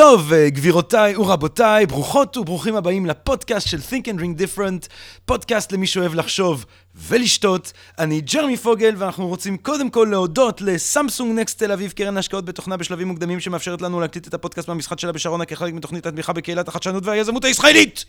טוב, 0.00 0.32
אה, 0.32 0.50
גבירותיי 0.50 1.16
ורבותיי, 1.16 1.86
ברוכות 1.86 2.36
וברוכים 2.36 2.76
הבאים 2.76 3.06
לפודקאסט 3.06 3.68
של 3.68 3.76
Think 3.76 4.04
and 4.04 4.20
Ring 4.20 4.40
Different, 4.40 4.88
פודקאסט 5.24 5.72
למי 5.72 5.86
שאוהב 5.86 6.14
לחשוב 6.14 6.64
ולשתות. 6.94 7.72
אני 7.98 8.20
ג'רמי 8.20 8.56
פוגל, 8.56 8.94
ואנחנו 8.98 9.28
רוצים 9.28 9.56
קודם 9.56 9.90
כל 9.90 10.08
להודות 10.10 10.60
לסמסונג 10.60 11.40
נקסט 11.40 11.58
תל 11.58 11.72
אביב, 11.72 11.92
קרן 11.92 12.16
השקעות 12.16 12.44
בתוכנה 12.44 12.76
בשלבים 12.76 13.08
מוקדמים, 13.08 13.40
שמאפשרת 13.40 13.82
לנו 13.82 14.00
להקליט 14.00 14.28
את 14.28 14.34
הפודקאסט 14.34 14.68
מהמשחק 14.68 15.00
שלה 15.00 15.12
בשרונה 15.12 15.44
כחלק 15.44 15.74
מתוכנית 15.74 16.06
התמיכה 16.06 16.32
בקהילת 16.32 16.68
החדשנות 16.68 17.06
והיזמות 17.06 17.44
הישראלית! 17.44 18.04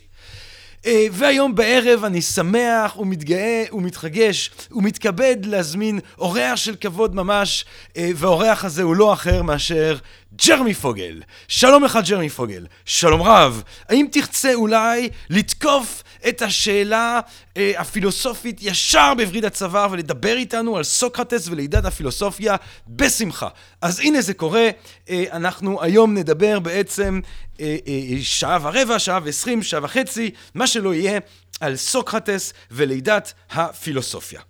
אה, 0.86 1.06
והיום 1.12 1.54
בערב 1.54 2.04
אני 2.04 2.22
שמח 2.22 2.96
ומתגאה 2.96 3.64
ומתרגש 3.72 4.50
ומתכבד 4.72 5.36
להזמין 5.44 6.00
אורח 6.18 6.56
של 6.56 6.74
כבוד 6.80 7.14
ממש, 7.14 7.64
אה, 7.96 8.10
והאורח 8.14 8.64
הזה 8.64 8.82
הוא 8.82 8.96
לא 8.96 9.12
אחר 9.12 9.42
מאשר 9.42 9.98
ג'רמי 10.46 10.74
פוגל. 10.74 11.22
שלום 11.48 11.84
לך 11.84 11.98
ג'רמי 12.08 12.28
פוגל. 12.28 12.66
שלום 12.84 13.22
רב. 13.22 13.62
האם 13.88 14.06
תרצה 14.12 14.54
אולי 14.54 15.08
לתקוף 15.30 16.01
את 16.28 16.42
השאלה 16.42 17.20
אה, 17.56 17.72
הפילוסופית 17.76 18.58
ישר 18.62 19.12
בווריד 19.16 19.44
הצוואר 19.44 19.86
ולדבר 19.90 20.36
איתנו 20.36 20.76
על 20.76 20.84
סוקרטס 20.84 21.48
ולידת 21.48 21.84
הפילוסופיה 21.84 22.56
בשמחה. 22.88 23.48
אז 23.82 24.00
הנה 24.00 24.20
זה 24.20 24.34
קורה, 24.34 24.68
אה, 25.10 25.24
אנחנו 25.32 25.82
היום 25.82 26.14
נדבר 26.14 26.58
בעצם 26.58 27.20
אה, 27.60 27.76
אה, 27.86 28.16
שעה 28.22 28.58
ורבע, 28.62 28.98
שעה 28.98 29.20
ועשרים, 29.24 29.62
שעה 29.62 29.84
וחצי, 29.84 30.30
מה 30.54 30.66
שלא 30.66 30.94
יהיה, 30.94 31.18
על 31.60 31.76
סוקרטס 31.76 32.52
ולידת 32.70 33.32
הפילוסופיה. 33.50 34.40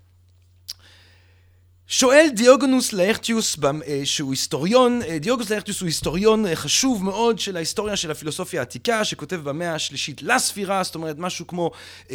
שואל 1.94 2.26
דיוגונוס 2.34 2.92
לאכטיוס, 2.92 3.56
אה, 3.64 4.00
שהוא 4.04 4.32
היסטוריון, 4.32 5.00
אה, 5.02 5.18
דיוגונוס 5.18 5.50
לאכטיוס 5.50 5.80
הוא 5.80 5.86
היסטוריון 5.86 6.46
אה, 6.46 6.56
חשוב 6.56 7.04
מאוד 7.04 7.38
של 7.38 7.56
ההיסטוריה 7.56 7.96
של 7.96 8.10
הפילוסופיה 8.10 8.60
העתיקה, 8.60 9.04
שכותב 9.04 9.36
במאה 9.36 9.74
השלישית 9.74 10.22
לספירה, 10.22 10.82
זאת 10.82 10.94
אומרת 10.94 11.18
משהו 11.18 11.46
כמו 11.46 11.70
600-700 12.08 12.12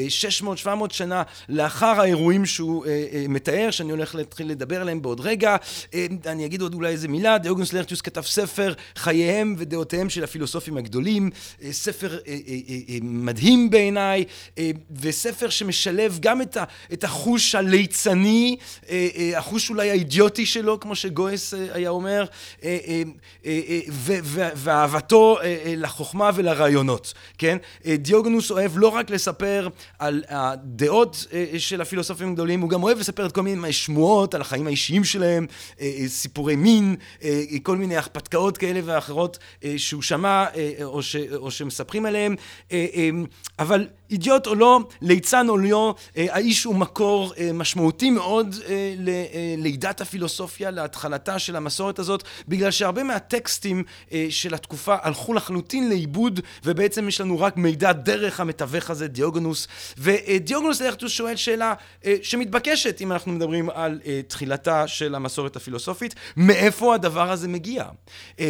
שנה 0.89 1.23
לאחר 1.50 2.02
האירועים 2.02 2.45
שהוא 2.45 2.86
מתאר, 3.30 3.72
שאני 3.72 3.92
הולך 3.92 4.16
להתחיל 4.16 4.50
לדבר 4.50 4.81
עליהם 4.81 5.02
בעוד 5.02 5.20
רגע. 5.20 5.55
אני 6.25 6.45
אגיד 6.45 6.61
עוד 6.61 6.73
אולי 6.73 6.89
איזה 6.89 7.08
מילה, 7.08 7.38
דיוגונוס 7.38 7.73
לאכטיוס 7.73 8.02
כתב 8.02 8.22
ספר 8.22 8.73
חייהם 8.95 9.55
ודעותיהם 9.58 10.09
של 10.09 10.23
הפילוסופים 10.23 10.78
הגדולים, 10.78 11.30
ספר 11.72 12.17
מדהים 13.02 13.70
בעיניי, 13.70 14.25
וספר 15.02 15.50
שמשלב 15.50 16.17
גם 16.22 16.42
את 16.94 17.03
החוש 17.03 17.55
הליצני, 17.55 18.58
החוש 19.36 19.67
אולי 19.70 19.90
האידיוטי 19.90 20.46
שלו, 20.46 20.80
כמו 20.80 20.96
שגויס 20.96 21.54
אה, 21.54 21.68
היה 21.73 21.90
אומר, 21.90 22.26
אה, 22.64 22.78
אה, 23.46 24.20
ואהבתו 24.56 25.38
לחוכמה 25.66 26.30
ולרעיונות, 26.36 27.14
כן? 27.38 27.58
דיוגנוס 27.86 28.52
אוהב 28.52 28.72
לא 28.76 28.88
רק 28.88 29.10
לספר 29.10 29.68
על 30.00 30.23
הדעות 30.30 31.26
של 31.58 31.82
הפילוסופים 31.82 32.30
הגדולים, 32.30 32.62
הוא 32.62 32.70
גם 32.70 32.84
אוהב 32.84 33.00
לספר 33.00 33.26
את 33.26 33.32
כל 33.32 33.42
מיני 33.42 33.73
שמועות 33.73 34.34
על 34.34 34.42
החיים 34.42 34.68
האישיים 34.68 35.04
שלהם, 35.04 35.45
סיפורי 36.08 36.56
מין, 36.56 36.95
כל 37.64 37.78
מיני 37.78 37.98
הרפתקאות 37.98 38.58
כאלה 38.58 38.80
ואחרות 38.84 39.38
שהוא 39.78 40.02
שמע 40.02 40.45
או, 40.84 41.04
ש, 41.04 41.16
או 41.36 41.52
שמספרים 41.52 42.06
עליהם, 42.06 42.36
אבל 43.60 43.88
אידיוט 44.11 44.47
או 44.47 44.55
לא, 44.55 44.80
ליצן 45.02 45.50
או 45.50 45.58
לא, 45.58 45.95
האיש 46.16 46.63
הוא 46.63 46.75
מקור 46.75 47.33
משמעותי 47.53 48.09
מאוד 48.09 48.55
ללידת 49.58 50.02
הפילוסופיה, 50.02 50.71
להתחלתה 50.71 51.39
של 51.39 51.55
המסורת 51.55 51.99
הזאת, 51.99 52.23
בגלל 52.48 52.71
שהרבה 52.71 53.04
מהטקסטים 53.04 53.83
אה, 54.11 54.27
של 54.30 54.54
התקופה 54.54 54.95
הלכו 55.02 55.33
לחלוטין 55.33 55.89
לאיבוד, 55.89 56.39
ובעצם 56.64 57.08
יש 57.08 57.21
לנו 57.21 57.39
רק 57.39 57.58
מידע 57.58 57.92
דרך 57.92 58.39
המתווך 58.39 58.89
הזה, 58.89 59.08
דיוגונוס. 59.08 59.67
ודיוגונוס 59.98 60.82
לאכטוס 60.82 61.11
שואל 61.11 61.36
שאלה 61.36 61.73
אה, 62.05 62.15
שמתבקשת, 62.23 63.02
אם 63.02 63.11
אנחנו 63.11 63.32
מדברים 63.32 63.70
על 63.70 63.99
אה, 64.05 64.21
תחילתה 64.27 64.87
של 64.87 65.15
המסורת 65.15 65.55
הפילוסופית, 65.55 66.15
מאיפה 66.37 66.95
הדבר 66.95 67.32
הזה 67.32 67.48
מגיע? 67.48 67.86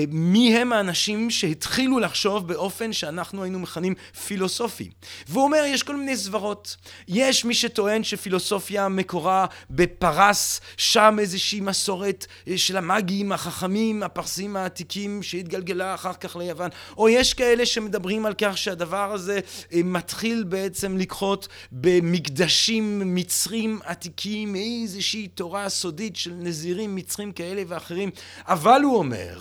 מי 0.07 0.57
הם 0.57 0.73
האנשים 0.73 1.29
שהתחילו 1.29 1.99
לחשוב 1.99 2.47
באופן 2.47 2.93
שאנחנו 2.93 3.43
היינו 3.43 3.59
מכנים 3.59 3.93
פילוסופי? 4.27 4.89
והוא 5.27 5.46
אומר, 5.47 5.63
יש 5.65 5.83
כל 5.83 5.95
מיני 5.95 6.17
סברות. 6.17 6.75
יש 7.07 7.45
מי 7.45 7.53
שטוען 7.53 8.03
שפילוסופיה 8.03 8.87
מקורה 8.87 9.45
בפרס 9.69 10.61
שם 10.77 11.17
איזושהי 11.19 11.59
מסורת 11.59 12.25
אה, 12.47 12.57
של 12.57 12.77
המאגים, 12.77 13.31
החכמים, 13.31 14.03
הפרסים 14.03 14.55
העתיקים 14.55 15.23
שהתגלגלה 15.23 15.93
אחר 15.93 16.13
כך 16.13 16.35
ליוון, 16.35 16.69
או 16.97 17.09
יש 17.09 17.33
כאלה 17.33 17.65
שמדברים 17.65 18.25
על 18.25 18.33
כך 18.37 18.57
שהדבר 18.57 19.11
הזה 19.13 19.39
אה, 19.73 19.79
מתחיל 19.83 20.43
בעצם 20.43 20.97
לקחות 20.97 21.47
במקדשים 21.71 23.15
מצרים 23.15 23.79
עתיקים, 23.83 24.55
איזושהי 24.55 25.27
תורה 25.27 25.69
סודית 25.69 26.15
של 26.15 26.33
נזירים 26.33 26.95
מצרים 26.95 27.31
כאלה 27.31 27.61
ואחרים, 27.67 28.09
אבל 28.47 28.81
הוא 28.83 28.97
אומר, 28.97 29.39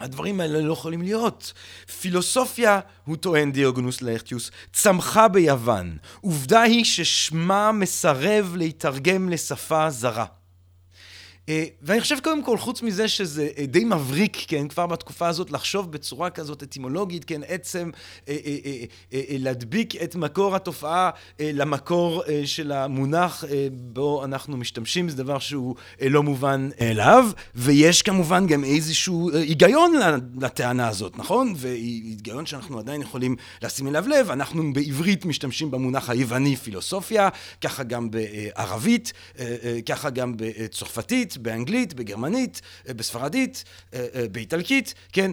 הדברים 0.00 0.40
האלה 0.40 0.60
לא 0.60 0.72
יכולים 0.72 1.02
להיות. 1.02 1.52
פילוסופיה, 2.00 2.80
הוא 3.04 3.16
טוען 3.16 3.52
דיוגנוס 3.52 4.02
לאכטיוס, 4.02 4.50
צמחה 4.72 5.28
ביוון. 5.28 5.96
עובדה 6.20 6.62
היא 6.62 6.84
ששמה 6.84 7.72
מסרב 7.72 8.54
להתרגם 8.56 9.28
לשפה 9.28 9.90
זרה. 9.90 10.39
אה, 11.50 11.64
ואני 11.82 12.00
חושב 12.00 12.16
קודם 12.22 12.44
כל, 12.44 12.58
חוץ 12.58 12.82
מזה 12.82 13.08
שזה 13.08 13.48
אה, 13.58 13.66
די 13.66 13.84
מבריק, 13.84 14.44
כן, 14.48 14.68
כבר 14.68 14.86
בתקופה 14.86 15.28
הזאת, 15.28 15.50
לחשוב 15.50 15.92
בצורה 15.92 16.30
כזאת 16.30 16.62
אטימולוגית, 16.62 17.24
כן, 17.24 17.40
עצם 17.48 17.90
אה, 18.28 18.34
להדביק 19.12 20.02
את 20.02 20.14
מקור 20.14 20.56
התופעה 20.56 21.10
למקור 21.40 22.22
של 22.44 22.72
המונח 22.72 23.44
בו 23.72 24.24
אנחנו 24.24 24.56
משתמשים, 24.56 25.08
זה 25.08 25.16
דבר 25.16 25.38
שהוא 25.38 25.74
לא 26.00 26.22
מובן 26.22 26.68
אליו, 26.80 27.30
ויש 27.54 28.02
כמובן 28.02 28.46
גם 28.46 28.64
איזשהו 28.64 29.30
היגיון 29.30 29.92
לטענה 30.40 30.88
הזאת, 30.88 31.18
נכון? 31.18 31.54
והיגיון 31.56 32.46
שאנחנו 32.46 32.78
עדיין 32.78 33.02
יכולים 33.02 33.36
לשים 33.62 33.88
אליו 33.88 34.08
לב, 34.08 34.30
אנחנו 34.30 34.72
בעברית 34.72 35.24
משתמשים 35.24 35.70
במונח 35.70 36.10
היווני 36.10 36.56
פילוסופיה, 36.56 37.28
ככה 37.60 37.82
גם 37.82 38.10
בערבית, 38.10 39.12
ככה 39.86 40.10
גם 40.10 40.34
בצרפתית, 40.36 41.38
באנגלית, 41.42 41.94
בגרמנית, 41.94 42.60
אה, 42.88 42.94
בספרדית, 42.94 43.64
אה, 43.94 44.06
אה, 44.14 44.28
באיטלקית, 44.32 44.94
כן? 45.12 45.30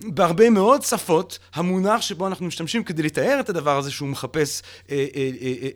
בהרבה 0.00 0.50
מאוד 0.50 0.82
שפות, 0.82 1.38
המונח 1.54 2.00
שבו 2.00 2.26
אנחנו 2.26 2.46
משתמשים 2.46 2.84
כדי 2.84 3.02
לתאר 3.02 3.40
את 3.40 3.48
הדבר 3.48 3.78
הזה 3.78 3.90
שהוא 3.90 4.08
מחפש 4.08 4.62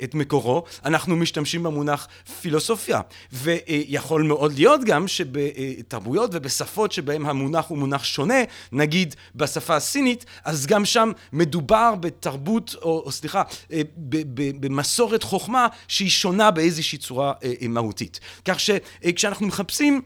את 0.05 0.15
מקורו, 0.15 0.65
אנחנו 0.85 1.17
משתמשים 1.17 1.63
במונח 1.63 2.09
פילוסופיה. 2.41 3.01
ויכול 3.33 4.23
מאוד 4.23 4.53
להיות 4.55 4.85
גם 4.85 5.09
שבתרבויות 5.09 6.31
ובשפות 6.33 6.93
שבהם 6.93 7.27
המונח 7.27 7.67
הוא 7.69 7.79
מונח 7.79 8.05
שונה, 8.05 8.43
נגיד 8.73 9.15
בשפה 9.35 9.77
הסינית, 9.77 10.25
אז 10.45 10.67
גם 10.67 10.85
שם 10.85 11.13
מדובר 11.33 11.95
בתרבות, 12.01 12.75
או, 12.83 13.03
או 13.07 13.13
סליחה, 13.13 13.43
במסורת 14.61 15.23
חוכמה 15.23 15.67
שהיא 15.89 16.11
שונה 16.11 16.51
באיזושהי 16.51 16.99
צורה 16.99 17.33
מהותית. 17.69 18.21
כך 18.45 18.61
שכשאנחנו 18.61 19.42
מחפשים 19.47 20.03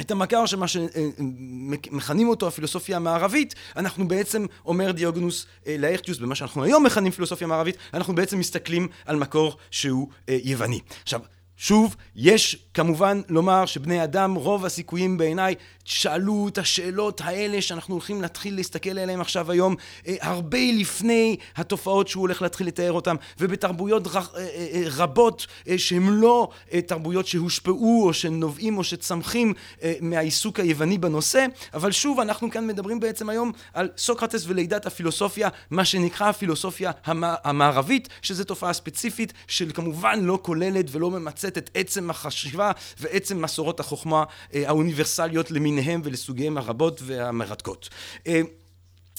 את 0.00 0.10
המכר 0.10 0.46
של 0.46 0.56
מה 0.56 0.66
שמכנים 0.68 2.28
אותו 2.28 2.48
הפילוסופיה 2.48 2.96
המערבית, 2.96 3.54
אנחנו 3.76 4.08
בעצם, 4.08 4.46
אומר 4.66 4.90
דיוגנוס 4.90 5.46
אה, 5.66 5.76
לאכטיוס, 5.78 6.18
במה 6.18 6.34
שאנחנו 6.34 6.64
היום 6.64 6.86
מכנים 6.86 7.12
פילוסופיה 7.12 7.46
מערבית, 7.46 7.76
אנחנו 7.94 8.14
בעצם 8.14 8.38
מסתכלים 8.38 8.88
על 9.04 9.16
מקור 9.16 9.56
שהוא 9.70 10.08
אה, 10.28 10.38
יווני. 10.44 10.80
עכשיו, 11.02 11.20
שוב, 11.56 11.96
יש 12.16 12.63
כמובן 12.74 13.20
לומר 13.28 13.66
שבני 13.66 14.04
אדם, 14.04 14.34
רוב 14.34 14.64
הסיכויים 14.64 15.18
בעיניי, 15.18 15.54
שאלו 15.84 16.48
את 16.48 16.58
השאלות 16.58 17.20
האלה 17.24 17.62
שאנחנו 17.62 17.94
הולכים 17.94 18.22
להתחיל 18.22 18.56
להסתכל 18.56 18.98
עליהן 18.98 19.20
עכשיו 19.20 19.50
היום, 19.50 19.76
אה, 20.06 20.14
הרבה 20.20 20.58
לפני 20.78 21.36
התופעות 21.56 22.08
שהוא 22.08 22.20
הולך 22.20 22.42
להתחיל 22.42 22.66
לתאר 22.66 22.92
אותן, 22.92 23.16
ובתרבויות 23.40 24.06
אה, 24.06 24.20
אה, 24.36 24.82
רבות 24.96 25.46
שהן 25.76 26.06
לא 26.08 26.48
תרבויות 26.86 27.26
שהושפעו 27.26 28.06
או 28.06 28.12
שנובעים 28.12 28.78
או 28.78 28.84
שצמחים 28.84 29.54
מהעיסוק 30.00 30.60
היווני 30.60 30.98
בנושא, 30.98 31.46
אבל 31.74 31.92
שוב, 31.92 32.20
אנחנו 32.20 32.50
כאן 32.50 32.66
מדברים 32.66 33.00
בעצם 33.00 33.28
היום 33.28 33.52
על 33.74 33.88
סוקרטס 33.98 34.44
ולידת 34.46 34.86
הפילוסופיה, 34.86 35.48
מה 35.70 35.84
שנקרא 35.84 36.28
הפילוסופיה 36.28 36.90
המערבית, 37.04 38.08
שזו 38.22 38.44
תופעה 38.44 38.72
ספציפית 38.72 39.32
של 39.46 39.70
כמובן 39.74 40.20
לא 40.24 40.38
כוללת 40.42 40.86
ולא 40.90 41.10
ממצאת 41.10 41.58
את 41.58 41.70
עצם 41.74 42.10
החשיבה 42.10 42.63
ועצם 43.00 43.42
מסורות 43.42 43.80
החוכמה 43.80 44.24
האוניברסליות 44.54 45.50
למיניהם 45.50 46.00
ולסוגיהם 46.04 46.58
הרבות 46.58 47.00
והמרתקות. 47.04 47.88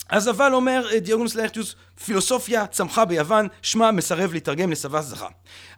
אז 0.08 0.28
אבל 0.28 0.54
אומר 0.54 0.86
אה, 0.92 1.00
דיוגנוס 1.00 1.34
לאכטיוס, 1.34 1.74
פילוסופיה 2.04 2.66
צמחה 2.66 3.04
ביוון, 3.04 3.48
שמה 3.62 3.90
מסרב 3.90 4.34
לתרגם 4.34 4.70
לשפה 4.70 5.02
זכה. 5.02 5.28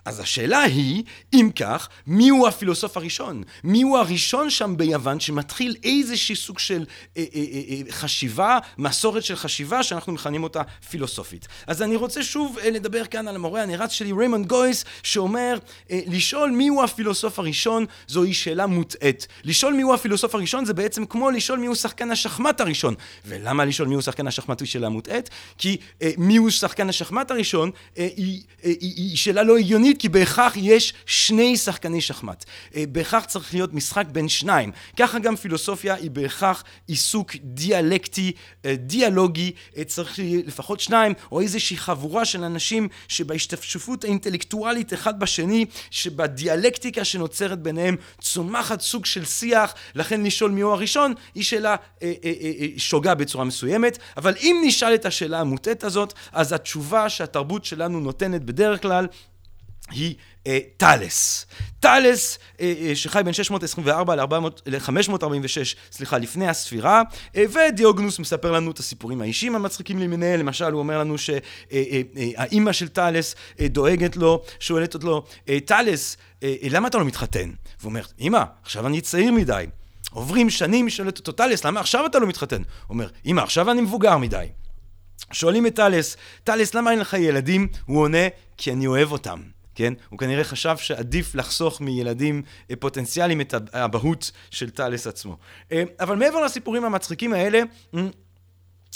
אז 0.05 0.21
השאלה 0.21 0.63
היא, 0.63 1.05
אם 1.33 1.51
כך, 1.57 1.89
מיהו 2.07 2.47
הפילוסוף 2.47 2.97
הראשון? 2.97 3.43
מיהו 3.65 3.97
הראשון 3.97 4.51
שם 4.51 4.75
ביוון 4.77 5.21
שמתחיל 5.21 5.77
איזשהו 5.85 6.37
סוג 6.37 6.59
של 6.59 6.85
אה, 7.17 7.25
אה, 7.35 7.41
אה, 7.53 7.61
אה, 7.71 7.93
חשיבה, 7.93 8.59
מסורת 8.79 9.25
של 9.25 9.37
חשיבה, 9.37 9.83
שאנחנו 9.83 10.13
מכנים 10.13 10.43
אותה 10.43 10.63
פילוסופית. 10.91 11.49
אז 11.67 11.83
אני 11.83 11.97
רוצה 11.97 12.23
שוב 12.23 12.59
אה, 12.59 12.71
לדבר 12.71 13.05
כאן 13.05 13.29
על 13.29 13.35
המורה 13.35 13.63
הנערץ 13.63 13.91
שלי, 13.91 14.13
ריימונד 14.13 14.47
גויס, 14.47 14.85
שאומר, 15.03 15.59
לשאול 15.91 16.51
מיהו 16.51 16.85
הפילוסוף 16.85 17.39
הראשון, 17.39 17.87
זוהי 18.07 18.35
שאלה 18.35 18.67
מוטעית. 18.67 19.27
לשאול 19.45 19.73
מיהו 19.73 19.95
הפילוסוף 19.95 20.35
הראשון 20.35 20.65
זה 20.65 20.75
בעצם 20.75 21.07
כמו 21.07 21.31
לשאול 21.31 21.59
מיהו 21.59 21.75
שחקן 21.75 22.11
השחמט 22.11 22.61
הראשון. 22.61 22.95
ולמה 23.27 23.65
לשאול 23.65 23.89
מיהו 23.89 24.03
שחקן 24.03 24.27
השחמט 24.27 24.61
היא 24.61 24.69
שאלה 24.69 24.89
מוטעית? 24.89 25.31
כי 25.59 25.77
מיהו 26.19 26.51
שחקן 26.51 26.89
השחמט 26.89 27.31
הראשון 27.31 27.71
אה, 27.99 28.09
היא, 28.17 28.43
אה, 28.65 28.71
היא, 28.81 28.93
היא 28.97 29.17
שאלה 29.17 29.43
לא 29.43 29.59
הגיונית. 29.59 29.99
כי 29.99 30.09
בהכרח 30.09 30.53
יש 30.57 30.95
שני 31.07 31.57
שחקני 31.57 32.01
שחמט. 32.01 32.45
אה, 32.77 32.85
בהכרח 32.89 33.25
צריך 33.25 33.55
להיות 33.55 33.75
משחק 33.75 34.07
בין 34.13 34.29
שניים. 34.29 34.73
ככה 34.97 35.19
גם 35.19 35.37
פילוסופיה 35.37 35.95
היא 35.95 36.11
בהכרח 36.11 36.65
עיסוק 36.87 37.33
דיאלקטי, 37.43 38.33
אה, 38.65 38.75
דיאלוגי, 38.77 39.53
אה, 39.77 39.85
צריך 39.85 40.19
לפחות 40.47 40.81
שניים, 40.81 41.13
או 41.33 41.41
איזושהי 41.41 41.77
חבורה 41.77 42.25
של 42.25 42.45
אנשים 42.45 42.89
שבהשתפשפות 43.09 44.05
האינטלקטואלית 44.05 44.95
אחד 44.95 45.21
בשני, 45.21 45.65
שבדיאלקטיקה 45.91 47.05
שנוצרת 47.05 47.63
ביניהם 47.63 47.97
צומחת 48.21 48.81
סוג 48.81 49.07
של 49.07 49.25
שיח, 49.25 49.75
לכן 49.95 50.23
לשאול 50.23 50.51
מיהו 50.51 50.71
הראשון, 50.71 51.15
היא 51.35 51.45
שאלה 51.45 51.77
אה, 52.03 52.13
אה, 52.25 52.33
אה, 52.61 52.67
שוגה 52.77 53.15
בצורה 53.15 53.45
מסוימת, 53.45 53.99
אבל 54.17 54.35
אם 54.41 54.63
נשאל 54.65 54.95
את 54.95 55.07
השאלה 55.07 55.41
המוטעת 55.41 55.85
הזאת, 55.85 55.98
אז 56.33 56.53
התשובה 56.53 57.09
שהתרבות 57.09 57.65
שלנו 57.65 58.01
נותנת 58.01 58.45
בדרך 58.45 58.83
כלל 58.83 59.07
היא 59.91 60.15
אה, 60.47 60.59
טאלס. 60.77 61.47
טאלס 61.81 62.39
אה, 62.61 62.75
אה, 62.81 62.97
שחי 62.97 63.21
בין 63.25 63.33
624 63.33 64.17
ל-546, 64.67 65.77
סליחה, 65.93 66.19
לפני 66.19 66.49
הספירה, 66.49 67.03
אה, 67.37 67.45
ודיוגנוס 67.53 68.19
מספר 68.19 68.53
לנו 68.53 68.71
את 68.71 68.79
הסיפורים 68.79 69.23
האישיים 69.23 69.57
המצחיקים 69.57 69.99
למיניהם, 69.99 70.41
למשל 70.41 70.73
הוא 70.73 70.79
אומר 70.79 70.99
לנו 70.99 71.19
שהאימא 71.19 72.65
אה, 72.65 72.69
אה, 72.69 72.73
של 72.73 72.89
טאלס 72.89 73.35
אה, 73.61 73.69
דואגת 73.69 74.17
לו, 74.17 74.43
שואלת 74.61 74.95
אותו, 74.95 75.25
אה, 75.49 75.59
טאלס, 75.65 76.17
אה, 76.43 76.55
אה, 76.63 76.69
למה 76.71 76.89
אתה 76.89 76.99
לא 76.99 77.05
מתחתן? 77.05 77.51
והוא 77.81 77.91
אומר, 77.91 78.03
אמא, 78.21 78.43
עכשיו 78.63 78.87
אני 78.87 79.01
צעיר 79.01 79.33
מדי. 79.33 79.65
עוברים 80.11 80.51
שנים, 80.51 80.91
שואלת 80.91 81.19
אותו, 81.19 81.33
טאלס, 81.33 81.65
למה 81.65 81.81
עכשיו 81.81 82.07
אתה 82.07 82.19
לא 82.19 82.27
מתחתן? 82.27 82.57
הוא 82.57 82.65
אומר, 82.95 83.09
אמא, 83.27 83.41
עכשיו 83.41 83.71
אני 83.71 83.81
מבוגר 83.81 84.19
מדי. 84.19 84.47
שואלים 85.33 85.67
את 85.67 85.77
טאלס, 85.77 86.17
טאלס, 86.45 86.75
למה 86.75 86.91
אין 86.91 86.99
לך 86.99 87.15
ילדים? 87.15 87.69
הוא 87.87 88.01
עונה, 88.01 88.29
כי 88.57 88.73
אני 88.73 88.87
אוהב 88.87 89.13
אותם. 89.13 89.41
כן? 89.75 89.93
הוא 90.09 90.19
כנראה 90.19 90.45
חשב 90.45 90.77
שעדיף 90.77 91.35
לחסוך 91.35 91.81
מילדים 91.81 92.43
אה, 92.71 92.77
פוטנציאליים 92.77 93.41
את 93.41 93.55
האבהות 93.73 94.31
של 94.51 94.71
טאלס 94.71 95.07
עצמו. 95.07 95.37
אה, 95.73 95.83
אבל 96.01 96.17
מעבר 96.17 96.45
לסיפורים 96.45 96.85
המצחיקים 96.85 97.33
האלה, 97.33 97.63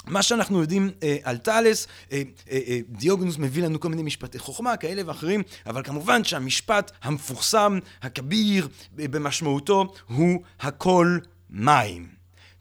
מה 0.07 0.23
שאנחנו 0.23 0.61
יודעים 0.61 0.91
אה, 1.03 1.17
על 1.23 1.37
טאלס, 1.37 1.87
אה, 2.13 2.23
אה, 2.51 2.59
אה, 2.69 2.79
דיוגנוס 2.89 3.39
מביא 3.39 3.63
לנו 3.63 3.81
כל 3.81 3.89
מיני 3.89 4.03
משפטי 4.03 4.39
חוכמה 4.39 4.77
כאלה 4.77 5.03
ואחרים, 5.07 5.43
אבל 5.67 5.83
כמובן 5.83 6.25
שהמשפט 6.25 6.93
המפורסם, 7.03 7.79
הכביר 8.03 8.69
אה, 8.99 9.09
במשמעותו, 9.09 9.95
הוא 10.09 10.43
הכל 10.61 11.19
מים. 11.51 12.09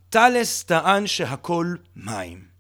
טאלס 0.10 0.64
טען 0.64 1.08
שהכל 1.08 1.76
מים. 1.96 2.51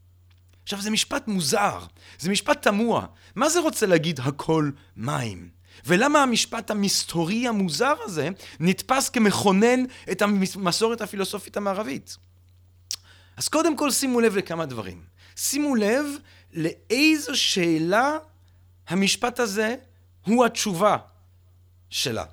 עכשיו, 0.73 0.83
זה 0.83 0.89
משפט 0.89 1.27
מוזר, 1.27 1.79
זה 2.19 2.29
משפט 2.29 2.61
תמוה. 2.61 3.05
מה 3.35 3.49
זה 3.49 3.59
רוצה 3.59 3.85
להגיד 3.85 4.19
הכל 4.19 4.71
מים? 4.97 5.49
ולמה 5.85 6.23
המשפט 6.23 6.71
המסתורי 6.71 7.47
המוזר 7.47 7.93
הזה 8.03 8.29
נתפס 8.59 9.09
כמכונן 9.09 9.83
את 10.11 10.21
המסורת 10.21 11.01
הפילוסופית 11.01 11.57
המערבית? 11.57 12.17
אז 13.37 13.47
קודם 13.47 13.77
כל 13.77 13.91
שימו 13.91 14.19
לב 14.19 14.35
לכמה 14.35 14.65
דברים. 14.65 15.03
שימו 15.35 15.75
לב 15.75 16.05
לאיזו 16.53 17.37
שאלה 17.37 18.17
המשפט 18.87 19.39
הזה 19.39 19.75
הוא 20.25 20.45
התשובה 20.45 20.97
שלה, 21.89 22.25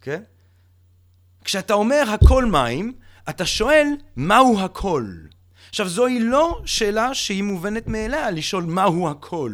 כן? 0.00 0.22
כשאתה 1.44 1.74
אומר 1.74 2.04
הכל 2.08 2.44
מים, 2.44 2.92
אתה 3.28 3.46
שואל 3.46 3.86
מהו 4.16 4.60
הכל. 4.60 5.04
עכשיו, 5.76 5.88
זוהי 5.88 6.20
לא 6.20 6.60
שאלה 6.64 7.14
שהיא 7.14 7.42
מובנת 7.42 7.86
מאליה, 7.86 8.30
לשאול 8.30 8.64
מהו 8.64 9.08
הכל. 9.08 9.52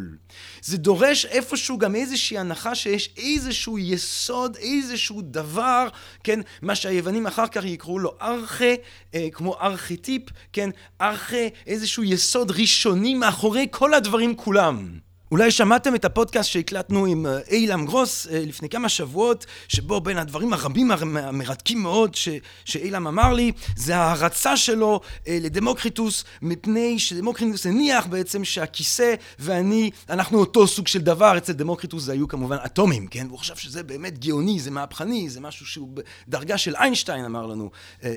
זה 0.61 0.77
דורש 0.77 1.25
איפשהו 1.25 1.77
גם 1.77 1.95
איזושהי 1.95 2.37
הנחה 2.37 2.75
שיש 2.75 3.09
איזשהו 3.17 3.77
יסוד, 3.77 4.55
איזשהו 4.55 5.21
דבר, 5.21 5.87
כן, 6.23 6.39
מה 6.61 6.75
שהיוונים 6.75 7.27
אחר 7.27 7.47
כך 7.47 7.65
יקראו 7.65 7.99
לו 7.99 8.11
ארכי, 8.21 8.75
אה, 9.15 9.27
כמו 9.31 9.55
ארכיטיפ, 9.61 10.23
כן, 10.53 10.69
ארכי, 11.01 11.49
איזשהו 11.67 12.03
יסוד 12.03 12.51
ראשוני 12.51 13.15
מאחורי 13.15 13.67
כל 13.71 13.93
הדברים 13.93 14.35
כולם. 14.35 14.99
אולי 15.33 15.51
שמעתם 15.51 15.95
את 15.95 16.05
הפודקאסט 16.05 16.49
שהקלטנו 16.49 17.05
עם 17.05 17.25
אה, 17.25 17.39
עילם 17.51 17.85
גרוס 17.85 18.27
אה, 18.27 18.43
לפני 18.45 18.69
כמה 18.69 18.89
שבועות, 18.89 19.45
שבו 19.67 20.01
בין 20.01 20.17
הדברים 20.17 20.53
הרבים 20.53 20.91
המרתקים 20.91 21.83
מאוד 21.83 22.15
ש, 22.15 22.29
שעילם 22.65 23.07
אמר 23.07 23.33
לי, 23.33 23.51
זה 23.75 23.95
ההערצה 23.95 24.57
שלו 24.57 24.99
אה, 25.27 25.37
לדמוקריטוס, 25.41 26.23
מפני 26.41 26.99
שדמוקריטוס 26.99 27.65
הניח 27.65 28.05
בעצם 28.05 28.43
שהכיסא 28.43 29.13
ואני, 29.39 29.91
אנחנו 30.09 30.39
אותו 30.39 30.67
סוג 30.67 30.87
של 30.87 31.01
דבר, 31.01 31.37
אצל 31.37 31.53
דמוקריטוס 31.53 32.03
זה 32.03 32.11
היו 32.11 32.27
כמובן 32.27 32.57
אטומים, 32.65 33.07
כן? 33.07 33.25
והוא 33.27 33.39
חשב 33.39 33.55
שזה 33.55 33.83
באמת 33.83 34.19
גאוני, 34.19 34.59
זה 34.59 34.71
מהפכני, 34.71 35.29
זה 35.29 35.41
משהו 35.41 35.65
שהוא 35.65 35.89
בדרגה 36.27 36.57
של 36.57 36.75
איינשטיין, 36.75 37.25
אמר 37.25 37.45
לנו 37.45 37.71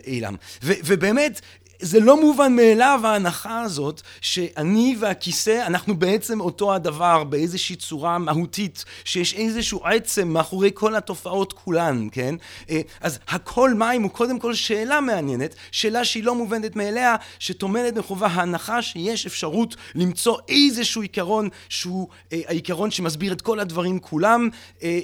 עילם. 0.07 0.37
ובאמת, 0.63 1.41
זה 1.81 2.01
לא 2.01 2.21
מובן 2.21 2.57
מאליו 2.57 3.01
ההנחה 3.05 3.61
הזאת 3.61 4.01
שאני 4.21 4.97
והכיסא 5.01 5.67
אנחנו 5.67 5.97
בעצם 5.97 6.41
אותו 6.41 6.75
הדבר 6.75 7.25
באיזושהי 7.25 7.77
צורה 7.77 8.19
מהותית 8.19 8.85
שיש 9.05 9.35
איזשהו 9.35 9.85
עצם 9.85 10.29
מאחורי 10.29 10.71
כל 10.75 10.95
התופעות 10.95 11.53
כולן, 11.53 12.09
כן? 12.13 12.35
אה, 12.71 12.81
אז 13.01 13.19
הכל 13.29 13.75
מים 13.75 14.03
הוא 14.03 14.11
קודם 14.11 14.39
כל 14.39 14.55
שאלה 14.55 15.01
מעניינת, 15.01 15.55
שאלה 15.71 16.05
שהיא 16.05 16.25
לא 16.25 16.35
מובנת 16.35 16.77
מאליה, 16.77 17.17
שטומנת 17.39 17.95
בחובה 17.95 18.27
ההנחה 18.27 18.83
שיש 18.83 19.27
אפשרות 19.27 19.77
למצוא 19.95 20.39
איזשהו 20.49 21.03
עיקרון 21.03 21.49
שהוא 21.69 22.09
אה, 22.33 22.41
העיקרון 22.47 22.91
שמסביר 22.91 23.33
את 23.33 23.43
כל 23.43 23.61
הדברים 23.61 23.99
כולם 23.99 24.49
אה, 24.83 25.01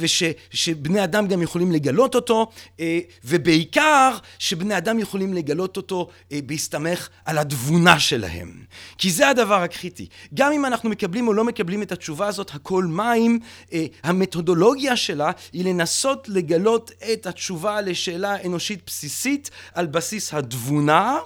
ושבני 0.00 1.04
אדם 1.04 1.26
גם 1.26 1.42
יכולים 1.42 1.72
לגלות 1.72 2.14
אותו 2.14 2.46
ובעיקר 3.24 4.16
שבני 4.38 4.76
אדם 4.76 4.98
יכולים 4.98 5.31
לגלות 5.34 5.76
אותו 5.76 6.08
אה, 6.32 6.38
בהסתמך 6.46 7.08
על 7.24 7.38
התבונה 7.38 8.00
שלהם. 8.00 8.64
כי 8.98 9.10
זה 9.10 9.28
הדבר 9.28 9.62
הקריטי. 9.62 10.06
גם 10.34 10.52
אם 10.52 10.64
אנחנו 10.66 10.90
מקבלים 10.90 11.28
או 11.28 11.32
לא 11.32 11.44
מקבלים 11.44 11.82
את 11.82 11.92
התשובה 11.92 12.26
הזאת, 12.26 12.54
הכל 12.54 12.84
מים, 12.84 13.38
אה, 13.72 13.86
המתודולוגיה 14.02 14.96
שלה 14.96 15.30
היא 15.52 15.64
לנסות 15.64 16.28
לגלות 16.28 16.90
את 17.12 17.26
התשובה 17.26 17.80
לשאלה 17.80 18.42
אנושית 18.46 18.80
בסיסית 18.86 19.50
על 19.74 19.86
בסיס 19.86 20.34
התבונה, 20.34 21.18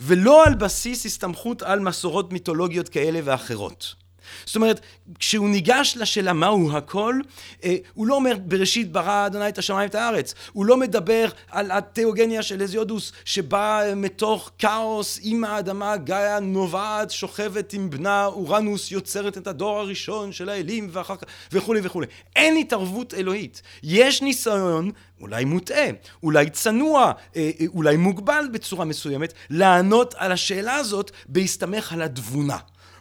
ולא 0.00 0.44
על 0.44 0.54
בסיס 0.54 1.06
הסתמכות 1.06 1.62
על 1.62 1.80
מסורות 1.80 2.32
מיתולוגיות 2.32 2.88
כאלה 2.88 3.20
ואחרות. 3.24 4.05
זאת 4.46 4.56
אומרת, 4.56 4.80
כשהוא 5.18 5.48
ניגש 5.48 5.94
לשאלה 5.96 6.32
מהו 6.32 6.76
הכל, 6.76 7.20
אה, 7.64 7.76
הוא 7.94 8.06
לא 8.06 8.14
אומר 8.14 8.36
בראשית 8.44 8.92
ברא 8.92 9.26
אדוני 9.26 9.48
את 9.48 9.58
השמיים 9.58 9.86
ואת 9.86 9.94
הארץ. 9.94 10.34
הוא 10.52 10.66
לא 10.66 10.76
מדבר 10.76 11.28
על 11.50 11.70
התיאוגניה 11.70 12.42
של 12.42 12.62
הזיודוס 12.62 13.12
שבאה 13.24 13.94
מתוך 13.94 14.50
כאוס 14.58 15.20
עם 15.22 15.44
האדמה, 15.44 15.96
גאיה 15.96 16.40
נובעת, 16.40 17.10
שוכבת 17.10 17.72
עם 17.72 17.90
בנה, 17.90 18.26
אורנוס 18.26 18.90
יוצרת 18.90 19.38
את 19.38 19.46
הדור 19.46 19.78
הראשון 19.78 20.32
של 20.32 20.48
האלים 20.48 20.88
ואחר 20.92 21.16
כך 21.16 21.24
וכולי 21.52 21.80
וכולי. 21.82 22.06
אין 22.36 22.56
התערבות 22.56 23.14
אלוהית. 23.14 23.62
יש 23.82 24.22
ניסיון 24.22 24.90
אולי 25.20 25.44
מוטעה, 25.44 25.86
אולי 26.22 26.50
צנוע, 26.50 27.12
אה, 27.36 27.50
אה, 27.60 27.66
אולי 27.74 27.96
מוגבל 27.96 28.44
בצורה 28.52 28.84
מסוימת, 28.84 29.32
לענות 29.50 30.14
על 30.18 30.32
השאלה 30.32 30.74
הזאת 30.74 31.10
בהסתמך 31.28 31.92
על 31.92 32.02
התבונה. 32.02 32.58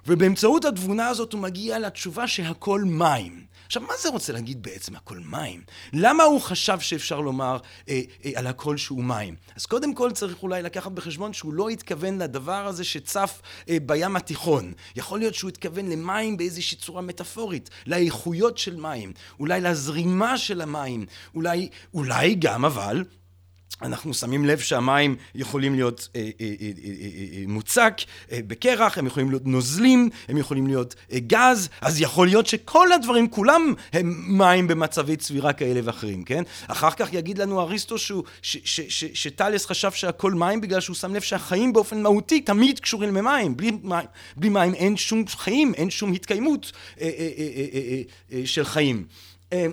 ובאמצעות 0.08 0.66
התבונה 0.66 1.08
הזאת 1.08 1.34
הוא 1.34 1.42
מגיע 1.42 1.80
לתשובה 1.80 2.28
שהכל 2.28 2.84
מים. 2.86 3.46
עכשיו, 3.66 3.82
מה 3.82 3.94
זה 4.02 4.10
רוצה 4.10 4.34
להגיד 4.34 4.64
בעצם 4.64 4.96
הכל 4.96 5.20
מים? 5.20 5.62
למה 5.94 6.24
הוא 6.24 6.42
חשב 6.42 6.80
שאפשר 6.80 7.20
לומר 7.20 7.58
אה, 7.90 8.02
אה, 8.26 8.32
על 8.36 8.48
הכל 8.48 8.78
שהוא 8.78 9.04
מים? 9.04 9.36
אז 9.56 9.66
קודם 9.66 9.94
כל 9.94 10.12
צריך 10.12 10.44
אולי 10.44 10.62
לקחת 10.62 10.92
בחשבון 10.92 11.34
שהוא 11.34 11.54
לא 11.54 11.70
התכוון 11.70 12.22
לדבר 12.22 12.68
הזה 12.68 12.84
שצף 12.84 13.42
אה, 13.70 13.78
בים 13.86 14.16
התיכון. 14.16 14.74
יכול 14.96 15.20
להיות 15.20 15.36
שהוא 15.36 15.50
התכוון 15.50 15.90
למים 15.90 16.38
באיזושהי 16.38 16.78
צורה 16.78 17.02
מטאפורית, 17.02 17.70
לאיכויות 17.86 18.58
של 18.58 18.76
מים, 18.76 19.14
אולי 19.40 19.62
לזרימה 19.62 20.38
של 20.38 20.62
המים, 20.62 21.06
אולי, 21.36 21.70
אולי 21.94 22.36
גם 22.36 22.66
אבל 22.66 23.04
אנחנו 23.82 24.14
שמים 24.14 24.46
לב 24.46 24.60
שהמים 24.60 25.16
יכולים 25.36 25.76
להיות 25.76 26.08
אה, 26.16 26.22
אה, 26.22 26.28
אה, 26.62 26.72
אה, 26.84 26.90
אה, 27.38 27.44
מוצק 27.48 27.98
אה, 28.32 28.40
בקרח, 28.48 28.98
הם 28.98 29.08
יכולים 29.08 29.30
להיות 29.30 29.46
נוזלים, 29.46 30.10
הם 30.28 30.38
יכולים 30.38 30.68
להיות 30.68 30.96
אה, 31.12 31.20
גז, 31.20 31.70
אז 31.82 32.02
יכול 32.02 32.28
להיות 32.28 32.48
שכל 32.48 32.92
הדברים 32.92 33.28
כולם 33.28 33.74
הם 33.94 34.38
מים 34.38 34.68
במצבי 34.68 35.16
צבירה 35.16 35.54
כאלה 35.54 35.80
ואחרים, 35.84 36.24
כן? 36.24 36.44
אחר 36.68 36.92
כך 36.92 37.14
יגיד 37.14 37.38
לנו 37.38 37.62
אריסטו 37.62 37.96
שטלס 39.14 39.66
חשב 39.66 39.92
שהכל 39.92 40.32
מים 40.32 40.62
בגלל 40.62 40.80
שהוא 40.80 40.96
שם 40.96 41.16
לב 41.16 41.22
שהחיים 41.22 41.74
באופן 41.74 42.02
מהותי 42.02 42.42
תמיד 42.42 42.80
קשורים 42.80 43.16
למים, 43.16 43.58
בלי 43.58 43.72
מים, 43.84 44.06
בלי 44.38 44.50
מים 44.50 44.74
אין 44.74 44.98
שום 44.98 45.28
חיים, 45.28 45.74
אין 45.74 45.90
שום 45.90 46.14
התקיימות 46.14 46.72
אה, 47.02 47.06
אה, 47.06 47.30
אה, 47.38 47.48
אה, 47.56 47.66
אה, 47.74 48.02
אה, 48.34 48.42
של 48.46 48.64
חיים. 48.64 49.06
אה, 49.54 49.66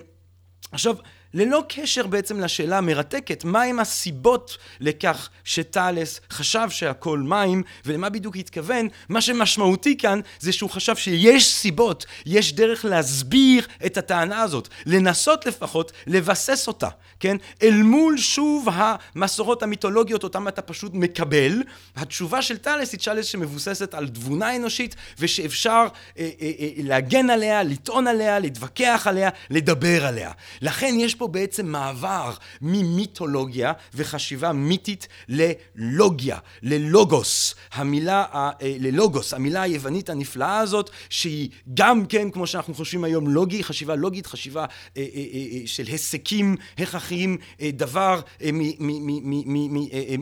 עכשיו, 0.72 0.96
ללא 1.34 1.62
קשר 1.68 2.06
בעצם 2.06 2.40
לשאלה 2.40 2.78
המרתקת, 2.78 3.44
מהם 3.44 3.80
הסיבות 3.80 4.56
לכך 4.80 5.28
שטאלס 5.44 6.20
חשב 6.30 6.70
שהכל 6.70 7.18
מים, 7.18 7.62
ולמה 7.86 8.08
בדיוק 8.08 8.36
התכוון, 8.36 8.88
מה 9.08 9.20
שמשמעותי 9.20 9.96
כאן 9.96 10.20
זה 10.40 10.52
שהוא 10.52 10.70
חשב 10.70 10.96
שיש 10.96 11.54
סיבות, 11.54 12.06
יש 12.26 12.52
דרך 12.52 12.84
להסביר 12.84 13.66
את 13.86 13.96
הטענה 13.96 14.42
הזאת, 14.42 14.68
לנסות 14.86 15.46
לפחות 15.46 15.92
לבסס 16.06 16.68
אותה, 16.68 16.88
כן? 17.20 17.36
אל 17.62 17.82
מול 17.82 18.18
שוב 18.18 18.68
המסורות 18.72 19.62
המיתולוגיות 19.62 20.24
אותן 20.24 20.48
אתה 20.48 20.62
פשוט 20.62 20.92
מקבל, 20.94 21.62
התשובה 21.96 22.42
של 22.42 22.56
טאלס 22.56 22.92
היא 22.92 23.00
טאלס 23.00 23.26
שמבוססת 23.26 23.94
על 23.94 24.08
תבונה 24.08 24.56
אנושית, 24.56 24.96
ושאפשר 25.18 25.86
אה, 26.18 26.30
אה, 26.40 26.50
אה, 26.60 26.68
להגן 26.76 27.30
עליה, 27.30 27.62
לטעון 27.62 28.06
עליה, 28.06 28.38
להתווכח 28.38 29.06
עליה, 29.06 29.30
לדבר 29.50 30.06
עליה. 30.06 30.30
לכן 30.60 30.94
יש 30.98 31.14
פה 31.14 31.21
בעצם 31.28 31.66
מעבר 31.66 32.32
ממיתולוגיה 32.60 33.72
וחשיבה 33.94 34.52
מיתית 34.52 35.08
ללוגיה, 35.28 36.38
ללוגוס. 36.62 37.54
המילה, 37.72 38.24
אה, 38.34 38.50
ללוגוס, 38.62 39.34
המילה 39.34 39.62
היוונית 39.62 40.10
הנפלאה 40.10 40.58
הזאת, 40.58 40.90
שהיא 41.08 41.48
גם 41.74 42.06
כן, 42.06 42.30
כמו 42.30 42.46
שאנחנו 42.46 42.74
חושבים 42.74 43.04
היום, 43.04 43.28
לוגי, 43.28 43.64
חשיבה 43.64 43.94
לוגית, 43.94 44.26
חשיבה 44.26 44.64
אה, 44.96 45.02
אה, 45.14 45.60
של 45.66 45.86
היסקים 45.86 46.56
הכרחיים, 46.78 47.38
דבר 47.60 48.20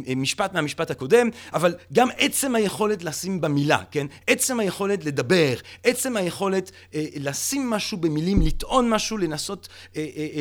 ממשפט 0.06 0.54
מהמשפט 0.54 0.90
הקודם, 0.90 1.28
אבל 1.52 1.74
גם 1.92 2.08
עצם 2.18 2.54
היכולת 2.54 3.04
לשים 3.04 3.40
במילה, 3.40 3.78
כן? 3.90 4.06
עצם 4.26 4.60
היכולת 4.60 5.04
לדבר, 5.04 5.54
עצם 5.84 6.16
היכולת 6.16 6.70
לשים 6.94 7.70
משהו 7.70 7.98
במילים, 7.98 8.42
לטעון 8.42 8.90
משהו, 8.90 9.18
לנסות 9.18 9.68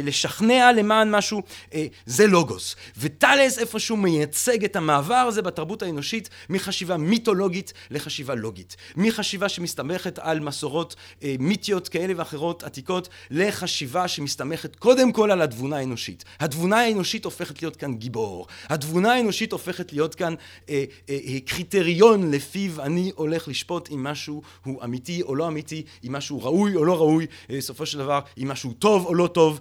לשכנע 0.04 0.49
לשכנע 0.50 0.72
למען 0.72 1.15
משהו, 1.15 1.41
אה, 1.74 1.86
זה 2.06 2.27
לוגוס. 2.27 2.75
וטלס 2.98 3.60
איפשהו 3.60 3.98
מייצג 3.98 4.63
את 4.63 4.75
המעבר 4.75 5.15
הזה 5.15 5.41
בתרבות 5.41 5.82
האנושית 5.82 6.29
מחשיבה 6.50 6.98
מיתולוגית 6.98 7.74
לחשיבה 7.91 8.36
לוגית. 8.36 8.75
מחשיבה 8.96 9.50
שמסתמכת 9.50 10.20
על 10.20 10.39
מסורות 10.39 10.96
אה, 11.24 11.36
מיתיות 11.39 11.88
כאלה 11.88 12.13
ואחרות 12.18 12.63
עתיקות, 12.63 13.10
לחשיבה 13.32 14.08
שמסתמכת 14.08 14.75
קודם 14.75 15.12
כל 15.12 15.32
על 15.32 15.41
התבונה 15.41 15.77
האנושית. 15.77 16.24
התבונה 16.39 16.79
האנושית 16.79 17.25
הופכת 17.25 17.62
להיות 17.62 17.75
כאן 17.75 17.94
גיבור. 17.94 18.48
התבונה 18.70 19.13
האנושית 19.13 19.51
הופכת 19.51 19.94
להיות 19.94 20.15
כאן 20.15 20.34
אה, 20.70 20.84
אה, 21.10 21.18
אה, 21.27 21.39
קריטריון 21.46 22.32
לפיו 22.32 22.82
אני 22.82 23.12
הולך 23.15 23.48
לשפוט 23.48 23.89
אם 23.91 24.03
משהו 24.03 24.41
הוא 24.65 24.84
אמיתי 24.84 25.22
או 25.22 25.36
לא 25.36 25.48
אמיתי, 25.48 25.84
אם 26.08 26.12
משהו 26.12 26.44
ראוי 26.44 26.75
או 26.75 26.86
לא 26.86 26.98
ראוי, 26.98 27.27
אה, 27.50 27.58
בסופו 27.58 27.86
של 27.86 27.98
דבר, 27.98 28.20
אם 28.38 28.48
משהו 28.48 28.74
טוב 28.74 29.06
או 29.06 29.15
לא 29.15 29.27
טוב. 29.27 29.60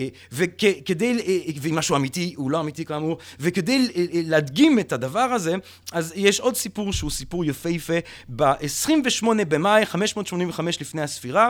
אה, 0.00 0.04
אה, 0.04 0.44
אה, 0.64 0.72
וכדי, 0.78 1.12
אה, 1.26 1.52
ואם 1.60 1.74
משהו 1.74 1.96
אמיתי, 1.96 2.34
הוא 2.36 2.50
לא 2.50 2.60
אמיתי 2.60 2.84
כאמור, 2.84 3.18
וכדי 3.40 3.88
להדגים 4.12 4.78
את 4.78 4.92
הדבר 4.92 5.18
הזה, 5.20 5.54
אז 5.92 6.12
יש 6.16 6.40
עוד 6.40 6.56
סיפור 6.56 6.92
שהוא 6.92 7.10
סיפור 7.10 7.44
יפהפה, 7.44 7.94
ב-28 8.36 9.26
במאי 9.48 9.86
585 9.86 10.80
לפני 10.80 11.02
הספירה, 11.02 11.48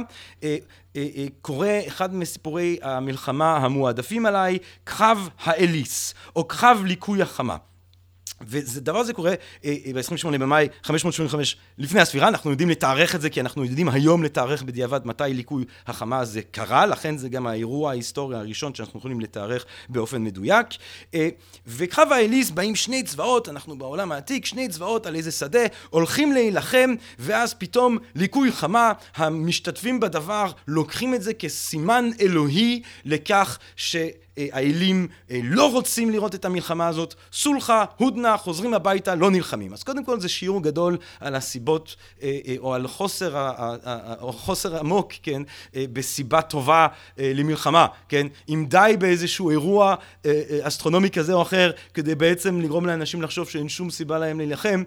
קורה 1.42 1.80
אחד 1.86 2.14
מסיפורי 2.14 2.78
המלחמה 2.82 3.56
המועדפים 3.56 4.26
עליי, 4.26 4.58
כחב 4.86 5.18
האליס, 5.44 6.14
או 6.36 6.48
כחב 6.48 6.78
ליקוי 6.84 7.22
החמה. 7.22 7.56
ודבר 8.48 8.96
הזה 8.96 9.12
קורה 9.12 9.34
אה, 9.64 9.74
אה, 9.86 9.92
ב-28 9.94 10.38
במאי 10.38 10.68
585 10.82 11.56
לפני 11.78 12.00
הספירה, 12.00 12.28
אנחנו 12.28 12.50
יודעים 12.50 12.70
לתארך 12.70 13.14
את 13.14 13.20
זה 13.20 13.30
כי 13.30 13.40
אנחנו 13.40 13.64
יודעים 13.64 13.88
היום 13.88 14.22
לתארך 14.22 14.62
בדיעבד 14.62 15.06
מתי 15.06 15.24
ליקוי 15.28 15.64
החמה 15.86 16.18
הזה 16.18 16.42
קרה, 16.42 16.86
לכן 16.86 17.16
זה 17.16 17.28
גם 17.28 17.46
האירוע 17.46 17.90
ההיסטורי 17.90 18.36
הראשון 18.36 18.74
שאנחנו 18.74 18.98
יכולים 18.98 19.20
לתארך 19.20 19.64
באופן 19.88 20.24
מדויק. 20.24 20.66
אה, 21.14 21.28
וקרב 21.66 22.12
האליס 22.12 22.50
באים 22.50 22.76
שני 22.76 23.02
צבאות, 23.02 23.48
אנחנו 23.48 23.78
בעולם 23.78 24.12
העתיק, 24.12 24.46
שני 24.46 24.68
צבאות 24.68 25.06
על 25.06 25.16
איזה 25.16 25.30
שדה, 25.30 25.66
הולכים 25.90 26.32
להילחם, 26.32 26.94
ואז 27.18 27.54
פתאום 27.54 27.98
ליקוי 28.14 28.52
חמה, 28.52 28.92
המשתתפים 29.16 30.00
בדבר 30.00 30.50
לוקחים 30.68 31.14
את 31.14 31.22
זה 31.22 31.34
כסימן 31.34 32.10
אלוהי 32.20 32.82
לכך 33.04 33.58
ש... 33.76 33.96
האלים 34.52 35.08
אה, 35.30 35.40
לא 35.44 35.72
רוצים 35.72 36.10
לראות 36.10 36.34
את 36.34 36.44
המלחמה 36.44 36.88
הזאת, 36.88 37.14
סולחה, 37.32 37.84
הודנה, 37.96 38.36
חוזרים 38.36 38.74
הביתה, 38.74 39.14
לא 39.14 39.30
נלחמים. 39.30 39.72
אז 39.72 39.82
קודם 39.82 40.04
כל 40.04 40.20
זה 40.20 40.28
שיעור 40.28 40.62
גדול 40.62 40.98
על 41.20 41.34
הסיבות, 41.34 41.96
אה, 42.22 42.38
אה, 42.48 42.54
או 42.58 42.74
על 42.74 42.86
חוסר, 42.86 43.50
או 44.20 44.32
חוסר 44.32 44.78
עמוק, 44.78 45.12
כן, 45.22 45.42
בסיבה 45.74 46.42
טובה 46.42 46.86
למלחמה, 47.18 47.86
כן? 48.08 48.26
אם 48.48 48.66
די 48.68 48.94
באיזשהו 48.98 49.50
אירוע 49.50 49.94
אסטרונומי 50.62 51.10
כזה 51.10 51.32
או 51.32 51.42
אחר, 51.42 51.70
כדי 51.94 52.14
בעצם 52.14 52.60
לגרום 52.60 52.86
לאנשים 52.86 53.22
לחשוב 53.22 53.48
שאין 53.48 53.68
שום 53.68 53.90
סיבה 53.90 54.18
להם 54.18 54.38
להילחם, 54.38 54.82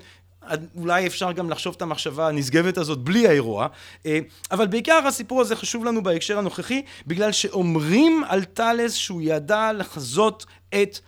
אולי 0.76 1.08
אפשר 1.08 1.32
גם 1.32 1.50
לחשוב 1.50 1.74
את 1.78 1.82
המחשבה 1.82 2.28
הנשגבת 2.28 2.78
הזאת 2.78 3.00
בלי 3.00 3.28
האירוע, 3.28 3.68
אה, 4.06 4.20
אבל 4.52 4.68
בעיקר 4.68 5.08
הסיפור 5.08 5.42
הזה 5.42 5.56
חשוב 5.56 5.86
לנו 5.86 6.04
בהקשר 6.04 6.38
הנוכחי, 6.38 6.82
בגלל 7.08 7.32
שאומרים 7.32 8.24
על 8.28 8.44
טלס 8.44 8.94
שהוא 8.94 9.22
ידע 9.24 9.72
לחזות 9.74 10.46
את 10.82 11.00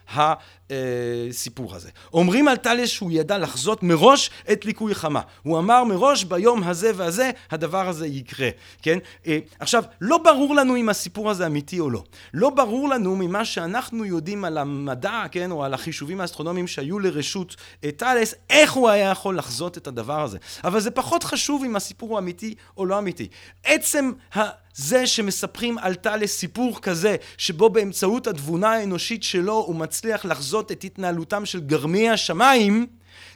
הסיפור 0.70 1.76
הזה. 1.76 1.90
אומרים 2.14 2.48
על 2.48 2.56
טלס 2.56 2.90
שהוא 2.90 3.12
ידע 3.12 3.38
לחזות 3.38 3.84
מראש 3.84 4.30
את 4.52 4.66
ליקוי 4.66 4.96
חמה. 4.96 5.22
הוא 5.44 5.60
אמר 5.60 5.84
מראש 5.84 6.24
ביום 6.24 6.64
הזה 6.64 6.92
והזה 6.96 7.32
הדבר 7.52 7.90
הזה 7.90 8.08
יקרה, 8.08 8.50
כן? 8.82 9.00
אה, 9.28 9.40
עכשיו, 9.60 9.84
לא 10.02 10.18
ברור 10.18 10.56
לנו 10.56 10.76
אם 10.76 10.90
הסיפור 10.90 11.30
הזה 11.30 11.46
אמיתי 11.46 11.80
או 11.80 11.90
לא. 11.90 12.04
לא 12.34 12.50
ברור 12.50 12.90
לנו 12.90 13.16
ממה 13.16 13.46
שאנחנו 13.46 14.06
יודעים 14.06 14.46
על 14.46 14.58
המדע, 14.58 15.24
כן? 15.32 15.52
או 15.52 15.64
על 15.64 15.74
החישובים 15.74 16.22
האסטרונומיים 16.22 16.68
שהיו 16.68 17.00
לרשות 17.00 17.56
אה, 17.84 17.92
טלס, 17.92 18.36
איך 18.50 18.74
הוא 18.74 18.90
היה 18.90 19.10
יכול 19.10 19.38
לחזות 19.38 19.78
את 19.78 19.88
הדבר 19.88 20.22
הזה. 20.22 20.38
אבל 20.64 20.80
זה 20.80 20.92
פחות 20.92 21.24
חשוב 21.24 21.64
אם 21.64 21.76
הסיפור 21.76 22.10
הוא 22.10 22.20
אמיתי 22.20 22.56
או 22.78 22.86
לא 22.86 23.00
אמיתי. 23.00 23.28
עצם 23.64 24.12
ה... 24.36 24.65
זה 24.76 25.08
שמספרים 25.08 25.78
על 25.78 25.96
טלס 25.96 26.38
סיפור 26.38 26.82
כזה, 26.82 27.16
שבו 27.38 27.70
באמצעות 27.70 28.28
התבונה 28.28 28.72
האנושית 28.72 29.24
שלו 29.24 29.54
הוא 29.54 29.76
מצליח 29.76 30.26
לחזות 30.26 30.72
את 30.72 30.84
התנהלותם 30.84 31.46
של 31.46 31.60
גרמי 31.60 32.10
השמיים, 32.10 32.88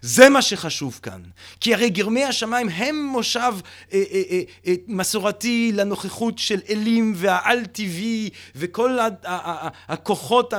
זה 0.01 0.29
מה 0.29 0.41
שחשוב 0.41 0.99
כאן. 1.03 1.21
כי 1.59 1.73
הרי 1.73 1.89
גרמי 1.89 2.23
השמיים 2.23 2.69
הם 2.69 3.05
מושב 3.05 3.53
אה, 3.93 4.03
אה, 4.11 4.21
אה, 4.31 4.41
אה, 4.67 4.73
מסורתי 4.87 5.71
לנוכחות 5.73 6.39
של 6.39 6.59
אלים 6.69 7.13
והעל 7.15 7.65
טבעי 7.65 8.29
וכל 8.55 8.99
ה, 8.99 9.07
ה, 9.23 9.67
ה, 9.67 9.69
הכוחות 9.87 10.53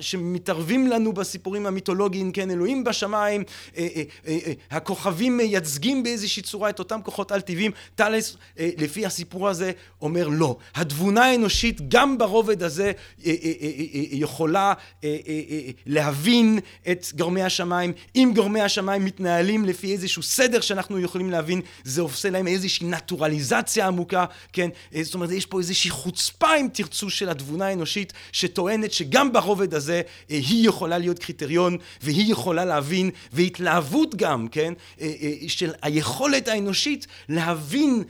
שמתערבים 0.00 0.86
לנו 0.86 1.12
בסיפורים 1.12 1.66
המיתולוגיים, 1.66 2.32
כן, 2.32 2.50
אלוהים 2.50 2.84
בשמיים, 2.84 3.44
אה, 3.76 3.86
אה, 3.96 4.02
אה, 4.26 4.38
אה, 4.46 4.52
הכוכבים 4.70 5.36
מייצגים 5.36 6.02
באיזושהי 6.02 6.42
צורה 6.42 6.70
את 6.70 6.78
אותם 6.78 7.00
כוחות 7.02 7.32
על 7.32 7.40
טבעיים. 7.40 7.72
טלס, 7.94 8.36
אה, 8.58 8.70
לפי 8.78 9.06
הסיפור 9.06 9.48
הזה, 9.48 9.72
אומר 10.02 10.28
לא. 10.28 10.56
התבונה 10.74 11.24
האנושית, 11.24 11.88
גם 11.88 12.18
ברובד 12.18 12.62
הזה, 12.62 12.84
אה, 12.84 12.90
אה, 13.26 13.32
אה, 13.42 13.52
אה, 13.62 13.84
אה 13.94 14.00
יכולה 14.10 14.72
אה, 15.04 15.16
אה, 15.28 15.40
אה, 15.50 15.70
להבין 15.86 16.58
את 16.90 17.06
גרמי 17.14 17.42
השמיים. 17.42 17.92
אם 18.16 18.32
גורמי 18.34 18.60
השמיים 18.60 18.85
מתנהלים 18.98 19.64
לפי 19.64 19.92
איזשהו 19.92 20.22
סדר 20.22 20.60
שאנחנו 20.60 21.00
יכולים 21.00 21.30
להבין, 21.30 21.60
זה 21.84 22.00
עושה 22.00 22.30
להם 22.30 22.46
איזושהי 22.46 22.86
נטורליזציה 22.86 23.86
עמוקה, 23.86 24.24
כן? 24.52 24.70
אה, 24.94 25.02
זאת 25.02 25.14
אומרת, 25.14 25.30
יש 25.30 25.46
פה 25.46 25.58
איזושהי 25.58 25.90
חוצפה, 25.90 26.56
אם 26.56 26.68
תרצו, 26.72 27.10
של 27.10 27.28
התבונה 27.28 27.66
האנושית, 27.66 28.12
שטוענת 28.32 28.92
שגם 28.92 29.32
ברובד 29.32 29.74
הזה 29.74 29.94
אה, 30.30 30.36
היא 30.36 30.68
יכולה 30.68 30.98
להיות 30.98 31.18
קריטריון, 31.18 31.76
והיא 32.02 32.32
יכולה 32.32 32.64
להבין, 32.64 33.10
והתלהבות 33.32 34.14
גם, 34.14 34.48
כן? 34.48 34.72
אה, 35.00 35.08
של 35.48 35.72
היכולת 35.82 36.48
האנושית 36.48 37.06
להבין 37.28 38.04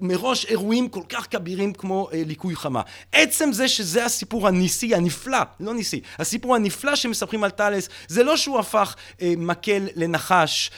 מראש 0.00 0.44
אירועים 0.44 0.88
כל 0.88 1.02
כך 1.08 1.26
כבירים 1.30 1.72
כמו 1.72 2.08
ליקוי 2.12 2.56
חמה. 2.56 2.82
עצם 3.12 3.52
זה 3.52 3.68
שזה 3.68 4.04
הסיפור 4.04 4.48
הניסי, 4.48 4.94
הנפלא, 4.94 5.38
לא 5.60 5.74
ניסי, 5.74 6.00
הסיפור 6.18 6.54
הנפלא 6.54 6.96
שמספרים 6.96 7.44
על 7.44 7.50
טלס, 7.50 7.88
זה 8.08 8.22
לא 8.22 8.36
שהוא 8.36 8.58
הפך 8.58 8.96
מקל 9.22 9.88
לנחש. 10.08 10.70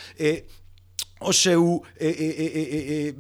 אה, 1.23 1.27
או 1.27 1.33
שהוא 1.33 1.83
אה, 2.01 2.11
אה, 2.19 3.11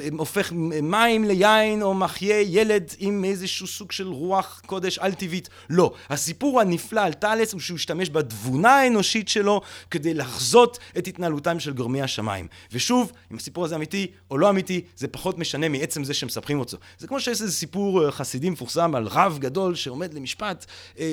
אה, 0.00 0.10
הופך 0.18 0.52
מים 0.82 1.24
ליין 1.24 1.82
או 1.82 1.94
מחיה 1.94 2.40
ילד 2.40 2.94
עם 2.98 3.24
איזשהו 3.24 3.66
סוג 3.66 3.92
של 3.92 4.08
רוח 4.08 4.62
קודש 4.66 4.98
על 4.98 5.12
טבעית. 5.12 5.48
לא. 5.70 5.92
הסיפור 6.10 6.60
הנפלא 6.60 7.00
על 7.00 7.12
טלס 7.12 7.52
הוא 7.52 7.60
שהוא 7.60 7.76
השתמש 7.76 8.10
בתבונה 8.10 8.70
האנושית 8.70 9.28
שלו 9.28 9.60
כדי 9.90 10.14
לחזות 10.14 10.78
את 10.98 11.06
התנהלותם 11.06 11.60
של 11.60 11.72
גורמי 11.72 12.02
השמיים. 12.02 12.46
ושוב, 12.72 13.12
אם 13.32 13.36
הסיפור 13.36 13.64
הזה 13.64 13.74
אמיתי 13.76 14.06
או 14.30 14.38
לא 14.38 14.50
אמיתי, 14.50 14.80
זה 14.96 15.08
פחות 15.08 15.38
משנה 15.38 15.68
מעצם 15.68 16.04
זה 16.04 16.14
שמספרים 16.14 16.60
אותו. 16.60 16.76
זה 16.98 17.08
כמו 17.08 17.20
שיש 17.20 17.42
איזה 17.42 17.52
סיפור 17.52 18.10
חסידי 18.10 18.50
מפורסם 18.50 18.94
על 18.94 19.06
רב 19.06 19.38
גדול 19.40 19.74
שעומד 19.74 20.14
למשפט 20.14 20.66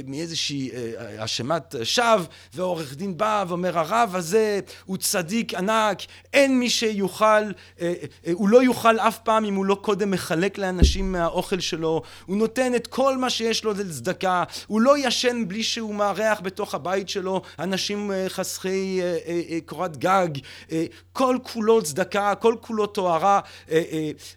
מאיזושהי 0.07 0.69
האשמת 1.17 1.75
שווא, 1.83 2.25
ועורך 2.53 2.95
דין 2.95 3.17
בא 3.17 3.45
ואומר 3.47 3.79
הרב 3.79 4.15
הזה 4.15 4.59
הוא 4.85 4.97
צדיק 4.97 5.53
ענק 5.53 5.88
חזק, 5.89 5.99
אין 6.33 6.59
מי 6.59 6.69
שיוכל, 6.69 7.25
אה, 7.25 7.51
אה, 7.81 7.93
הוא 8.33 8.49
לא 8.49 8.63
יוכל 8.63 8.99
אף 8.99 9.19
פעם 9.19 9.45
אם 9.45 9.55
הוא 9.55 9.65
לא 9.65 9.75
קודם 9.75 10.11
מחלק 10.11 10.57
לאנשים 10.57 11.11
מהאוכל 11.11 11.59
שלו, 11.59 12.01
הוא 12.25 12.37
נותן 12.37 12.75
את 12.75 12.87
כל 12.87 13.17
מה 13.17 13.29
שיש 13.29 13.63
לו 13.63 13.73
לצדקה, 13.73 14.43
הוא 14.67 14.81
לא 14.81 14.97
ישן 14.97 15.47
בלי 15.47 15.63
שהוא 15.63 15.95
מארח 15.95 16.39
בתוך 16.43 16.75
הבית 16.75 17.09
שלו 17.09 17.41
אנשים 17.59 18.11
אה, 18.11 18.25
חסכי 18.29 19.01
קורת 19.65 19.97
גג, 19.97 20.27
כל 21.13 21.37
כולו 21.43 21.83
צדקה, 21.83 22.35
כל 22.35 22.55
כולו 22.61 22.85
טהרה, 22.85 23.39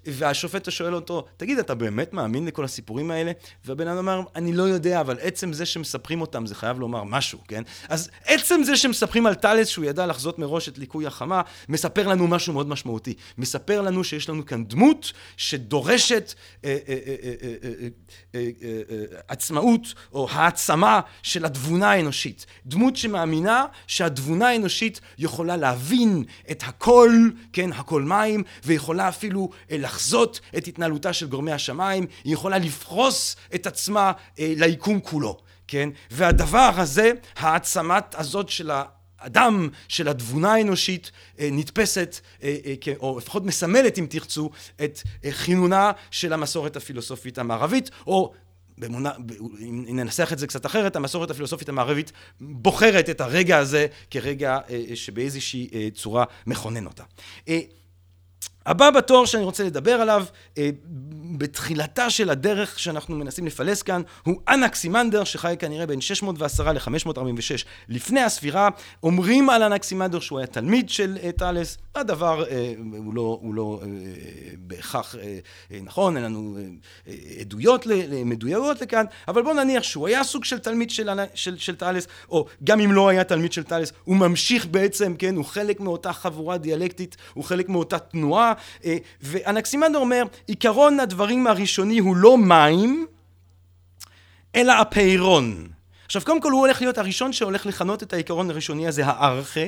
והשופט 0.06 0.70
שואל 0.70 0.94
אותו, 0.94 1.24
תגיד, 1.36 1.58
אתה 1.58 1.74
באמת 1.74 2.12
מאמין 2.12 2.46
לכל 2.46 2.64
הסיפורים 2.64 3.10
האלה? 3.10 3.32
והבן 3.64 3.88
אדם 3.88 3.98
אומר, 3.98 4.20
אני 4.36 4.52
לא 4.52 4.62
יודע, 4.62 5.00
אבל 5.00 5.18
עצם 5.20 5.52
זה 5.52 5.66
שמספרים 5.66 6.20
אותם 6.20 6.46
זה 6.46 6.54
חייב 6.54 6.80
לומר 6.80 7.04
משהו, 7.04 7.38
כן? 7.48 7.62
אז 7.88 8.10
עצם 8.26 8.62
זה 8.64 8.76
שמספרים 8.76 9.26
על 9.26 9.34
טלס 9.34 9.68
שהוא 9.68 9.84
ידע 9.84 10.06
לחזות 10.06 10.38
מראש 10.38 10.68
את 10.68 10.78
ליקוי 10.78 11.06
החמה, 11.06 11.41
מספר 11.68 12.08
לנו 12.08 12.26
משהו 12.26 12.52
מאוד 12.52 12.68
משמעותי. 12.68 13.14
מספר 13.38 13.80
לנו 13.82 14.04
שיש 14.04 14.28
לנו 14.28 14.46
כאן 14.46 14.64
דמות 14.64 15.12
שדורשת 15.36 16.34
אה, 16.64 16.78
אה, 16.88 16.96
אה, 18.34 18.40
עצמאות 19.28 19.94
או 20.12 20.28
העצמה 20.30 21.00
של 21.22 21.44
התבונה 21.44 21.90
האנושית. 21.90 22.46
דמות 22.66 22.96
שמאמינה 22.96 23.66
שהתבונה 23.86 24.48
האנושית 24.48 25.00
יכולה 25.18 25.56
להבין 25.56 26.24
את 26.50 26.62
הכל, 26.66 27.10
כן, 27.52 27.72
הכל 27.72 28.02
מים, 28.02 28.42
ויכולה 28.64 29.08
אפילו 29.08 29.50
לחזות 29.70 30.40
את 30.56 30.66
התנהלותה 30.66 31.12
של 31.12 31.26
גורמי 31.26 31.52
השמיים, 31.52 32.06
היא 32.24 32.32
יכולה 32.32 32.58
לפרוס 32.58 33.36
את 33.54 33.66
עצמה 33.66 34.12
ליקום 34.38 35.00
כולו. 35.00 35.38
כן? 35.68 35.88
והדבר 36.10 36.70
הזה, 36.76 37.12
העצמת 37.36 38.14
הזאת 38.14 38.48
של 38.48 38.70
ה... 38.70 38.82
הדם 39.22 39.68
של 39.88 40.08
התבונה 40.08 40.52
האנושית 40.52 41.10
אה, 41.38 41.48
נתפסת, 41.52 42.20
אה, 42.42 42.56
אה, 42.66 42.92
או 43.00 43.18
לפחות 43.18 43.44
מסמלת 43.44 43.98
אם 43.98 44.06
תרצו, 44.10 44.50
את 44.84 45.02
כינונה 45.44 45.92
של 46.10 46.32
המסורת 46.32 46.76
הפילוסופית 46.76 47.38
המערבית, 47.38 47.90
או 48.06 48.32
במונה, 48.78 49.10
אם 49.60 49.84
ננסח 49.88 50.32
את 50.32 50.38
זה 50.38 50.46
קצת 50.46 50.66
אחרת, 50.66 50.96
המסורת 50.96 51.30
הפילוסופית 51.30 51.68
המערבית 51.68 52.12
בוחרת 52.40 53.10
את 53.10 53.20
הרגע 53.20 53.58
הזה 53.58 53.86
כרגע 54.10 54.58
שבאיזושהי 54.94 55.90
צורה 55.94 56.24
מכונן 56.46 56.86
אותה. 56.86 57.04
הבא 58.66 58.90
בתור 58.90 59.26
שאני 59.26 59.44
רוצה 59.44 59.64
לדבר 59.64 59.92
עליו 59.92 60.24
אה, 60.58 60.70
בתחילתה 61.38 62.10
של 62.10 62.30
הדרך 62.30 62.78
שאנחנו 62.78 63.16
מנסים 63.16 63.46
לפלס 63.46 63.82
כאן 63.82 64.02
הוא 64.26 64.40
אנקסימנדר 64.48 65.24
שחי 65.24 65.54
כנראה 65.58 65.86
בין 65.86 66.00
610 66.00 66.72
ל-546 66.72 67.64
לפני 67.88 68.20
הספירה. 68.20 68.68
אומרים 69.02 69.50
על 69.50 69.62
אנקסימנדר 69.62 70.20
שהוא 70.20 70.38
היה 70.38 70.46
תלמיד 70.46 70.88
של 70.90 71.18
אה, 71.22 71.32
טאלס 71.32 71.78
הדבר 71.94 72.44
אה, 72.50 72.74
הוא 72.96 73.14
לא, 73.14 73.38
הוא 73.42 73.54
לא 73.54 73.80
בהכרח 74.58 75.14
נכון 75.82 76.16
אין 76.16 76.24
לנו 76.24 76.58
עדויות 77.40 77.86
מדויקות 78.24 78.80
לכאן 78.80 79.04
אבל 79.28 79.42
בואו 79.42 79.54
נניח 79.54 79.82
שהוא 79.82 80.08
היה 80.08 80.24
סוג 80.24 80.44
של 80.44 80.58
תלמיד 80.58 80.90
של, 80.90 81.08
של, 81.34 81.58
של 81.58 81.76
טאלס 81.76 82.08
או 82.28 82.46
גם 82.64 82.80
אם 82.80 82.92
לא 82.92 83.08
היה 83.08 83.24
תלמיד 83.24 83.52
של 83.52 83.62
טאלס 83.62 83.92
הוא 84.04 84.16
ממשיך 84.16 84.66
בעצם 84.66 85.14
כן 85.18 85.36
הוא 85.36 85.44
חלק 85.44 85.80
מאותה 85.80 86.12
חבורה 86.12 86.58
דיאלקטית 86.58 87.16
הוא 87.34 87.44
חלק 87.44 87.68
מאותה 87.68 87.98
תנועה 87.98 88.51
אה, 88.84 88.96
ואנקסימנדר 89.20 89.98
אומר, 89.98 90.22
עיקרון 90.46 91.00
הדברים 91.00 91.46
הראשוני 91.46 91.98
הוא 91.98 92.16
לא 92.16 92.38
מים, 92.38 93.06
אלא 94.54 94.72
הפיירון. 94.72 95.68
עכשיו, 96.06 96.22
קודם 96.24 96.40
כל 96.40 96.52
הוא 96.52 96.60
הולך 96.60 96.80
להיות 96.80 96.98
הראשון 96.98 97.32
שהולך 97.32 97.66
לכנות 97.66 98.02
את 98.02 98.12
העיקרון 98.12 98.50
הראשוני 98.50 98.88
הזה 98.88 99.06
הארכה. 99.06 99.66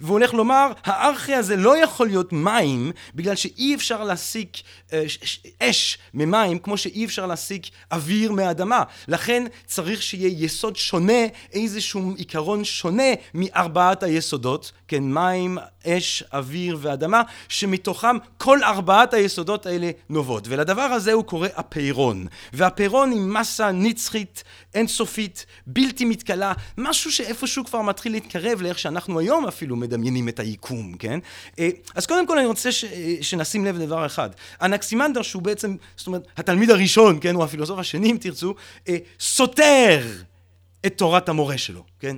והוא 0.00 0.12
הולך 0.12 0.34
לומר, 0.34 0.72
הארכי 0.84 1.34
הזה 1.34 1.56
לא 1.56 1.82
יכול 1.82 2.06
להיות 2.06 2.32
מים, 2.32 2.92
בגלל 3.14 3.34
שאי 3.34 3.74
אפשר 3.74 4.04
להסיק 4.04 4.56
אה, 4.92 5.04
אש 5.60 5.98
ממים, 6.14 6.58
כמו 6.58 6.76
שאי 6.76 7.04
אפשר 7.04 7.26
להסיק 7.26 7.66
אוויר 7.92 8.32
מאדמה. 8.32 8.82
לכן 9.08 9.44
צריך 9.66 10.02
שיהיה 10.02 10.44
יסוד 10.44 10.76
שונה, 10.76 11.26
איזשהו 11.52 12.14
עיקרון 12.16 12.64
שונה 12.64 13.12
מארבעת 13.34 14.02
היסודות, 14.02 14.72
כן, 14.88 15.02
מים, 15.02 15.58
אש, 15.88 16.22
אוויר 16.32 16.78
ואדמה, 16.80 17.22
שמתוכם 17.48 18.16
כל 18.38 18.62
ארבעת 18.62 19.14
היסודות 19.14 19.66
האלה 19.66 19.90
נובעות. 20.08 20.48
ולדבר 20.48 20.82
הזה 20.82 21.12
הוא 21.12 21.24
קורא 21.24 21.48
הפיירון. 21.56 22.26
והפיירון 22.52 23.10
היא 23.10 23.20
מסה 23.20 23.72
נצחית, 23.72 24.44
אינסופית, 24.74 25.46
בלתי 25.66 26.04
מתכלה, 26.04 26.52
משהו 26.78 27.12
שאיפשהו 27.12 27.64
כבר 27.64 27.82
מתחיל 27.82 28.12
להתקרב 28.12 28.62
לאיך 28.62 28.78
שאנחנו 28.78 29.18
היום 29.18 29.46
אפילו 29.46 29.76
מדמיינים 29.76 30.28
את 30.28 30.40
היקום, 30.40 30.92
כן? 30.98 31.18
אה, 31.58 31.68
אז 31.94 32.06
קודם 32.06 32.26
כל 32.26 32.38
אני 32.38 32.46
רוצה 32.46 32.72
ש... 32.72 32.84
אה, 32.84 33.14
שנשים 33.20 33.64
לב 33.64 33.78
לדבר 33.78 34.06
אחד. 34.06 34.30
אנקסימנדר 34.62 35.22
שהוא 35.22 35.42
בעצם, 35.42 35.76
זאת 35.96 36.06
אומרת, 36.06 36.26
התלמיד 36.36 36.70
הראשון, 36.70 37.18
כן, 37.20 37.34
הוא 37.34 37.44
הפילוסוף 37.44 37.78
השני 37.78 38.10
אם 38.10 38.16
תרצו, 38.20 38.54
אה, 38.88 38.96
סותר 39.20 40.06
את 40.86 40.98
תורת 40.98 41.28
המורה 41.28 41.58
שלו, 41.58 41.84
כן? 42.00 42.16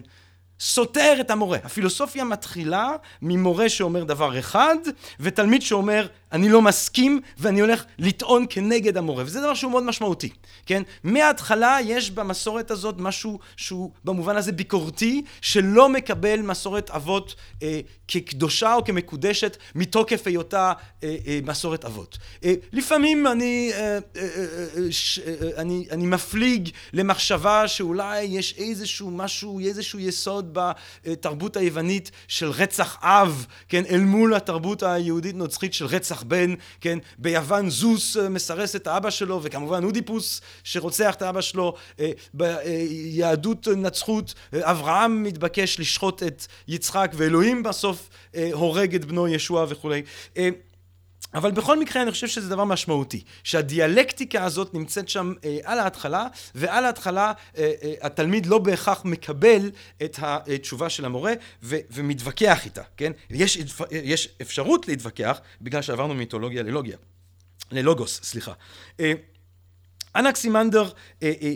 סותר 0.61 1.17
את 1.21 1.31
המורה. 1.31 1.59
הפילוסופיה 1.65 2.25
מתחילה 2.25 2.91
ממורה 3.23 3.69
שאומר 3.69 4.05
דבר 4.05 4.39
אחד, 4.39 4.77
ותלמיד 5.21 5.63
שאומר 5.63 6.07
אני 6.33 6.49
לא 6.49 6.63
מסכים 6.63 7.21
ואני 7.39 7.61
הולך 7.61 7.85
לטעון 7.99 8.47
כנגד 8.51 8.97
המורה, 8.97 9.25
וזה 9.27 9.41
דבר 9.41 9.55
שהוא 9.55 9.71
מאוד 9.71 9.83
משמעותי, 9.83 10.31
כן? 10.67 10.83
מההתחלה 11.05 11.79
יש 11.85 12.11
במסורת 12.11 12.71
הזאת 12.71 12.95
משהו 12.99 13.39
שהוא 13.57 13.91
במובן 14.05 14.37
הזה 14.37 14.53
ביקורתי, 14.53 15.23
שלא 15.41 15.89
מקבל 15.89 16.43
מסורת 16.43 16.91
אבות 16.91 17.35
אה, 17.63 17.81
כקדושה 18.09 18.75
או 18.75 18.85
כמקודשת 18.85 19.57
מתוקף 19.75 20.27
היותה 20.27 20.73
אה, 21.03 21.17
אה, 21.27 21.41
מסורת 21.45 21.85
אבות. 21.85 22.19
אה, 22.45 22.55
לפעמים 22.73 23.27
אני, 23.27 23.71
אה, 23.73 23.79
אה, 23.79 23.99
אה, 24.17 24.93
ש, 24.93 25.19
אה, 25.19 25.35
אני, 25.57 25.87
אני 25.91 26.07
מפליג 26.07 26.69
למחשבה 26.93 27.69
שאולי 27.69 28.23
יש 28.23 28.55
איזשהו 28.59 29.11
משהו, 29.11 29.61
איזשהו 29.61 29.99
יסוד 29.99 30.50
בתרבות 30.53 31.57
היוונית 31.57 32.11
של 32.29 32.51
רצח 32.51 32.97
אב, 33.03 33.47
כן? 33.69 33.85
אל 33.91 34.01
מול 34.01 34.35
התרבות 34.35 34.83
היהודית 34.83 35.35
נוצרית 35.35 35.75
של 35.75 35.87
רצח 35.87 36.23
בן, 36.23 36.55
כן, 36.81 36.99
ביוון 37.19 37.71
זוס 37.71 38.17
אה, 38.17 38.29
מסרס 38.29 38.77
את 38.77 38.87
האבא 38.87 39.11
שלו, 39.11 39.41
וכמובן 39.43 39.85
אודיפוס 39.85 40.41
שרוצח 40.65 41.15
את 41.15 41.23
האבא 41.23 41.41
שלו, 41.41 41.75
אה, 42.01 42.11
ביהדות 42.35 43.69
נצחות 43.69 44.35
אה, 44.55 44.71
אברהם 44.71 45.23
מתבקש 45.23 45.81
לשחוט 45.81 46.23
את 46.23 46.47
יצחק, 46.69 47.13
ואלוהים 47.15 47.63
בסוף 47.63 48.09
הורג 48.53 48.95
את 48.95 49.05
בנו 49.05 49.29
ישוע 49.29 49.67
וכולי. 49.69 50.03
אבל 51.35 51.51
בכל 51.51 51.79
מקרה 51.79 52.03
אני 52.03 52.11
חושב 52.11 52.27
שזה 52.27 52.49
דבר 52.49 52.65
משמעותי, 52.65 53.25
שהדיאלקטיקה 53.45 54.45
הזאת 54.45 54.75
נמצאת 54.75 55.09
שם 55.09 55.33
אה, 55.45 55.59
על 55.65 55.79
ההתחלה, 55.79 56.27
ועל 56.55 56.85
ההתחלה 56.85 57.33
אה, 57.59 57.73
אה, 57.83 57.95
התלמיד 58.03 58.47
לא 58.47 58.59
בהכרח 58.59 59.05
מקבל 59.05 59.71
את 60.03 60.19
התשובה 60.23 60.91
של 60.91 61.05
המורה 61.05 61.33
ו, 61.63 61.77
ומתווכח 61.91 62.65
איתה, 62.65 62.83
כן? 62.97 63.13
יש, 63.31 63.59
יש 63.91 64.29
אפשרות 64.43 64.89
להתווכח 64.89 65.41
בגלל 65.61 65.83
שעברנו 65.83 66.15
מיתולוגיה 66.15 66.63
ללוגיה, 66.63 66.97
ללוגוס, 67.73 68.21
סליחה. 68.23 68.53
אה, 69.01 69.13
אנקסימנדר 70.17 70.91
אה, 71.23 71.33
אה, 71.43 71.55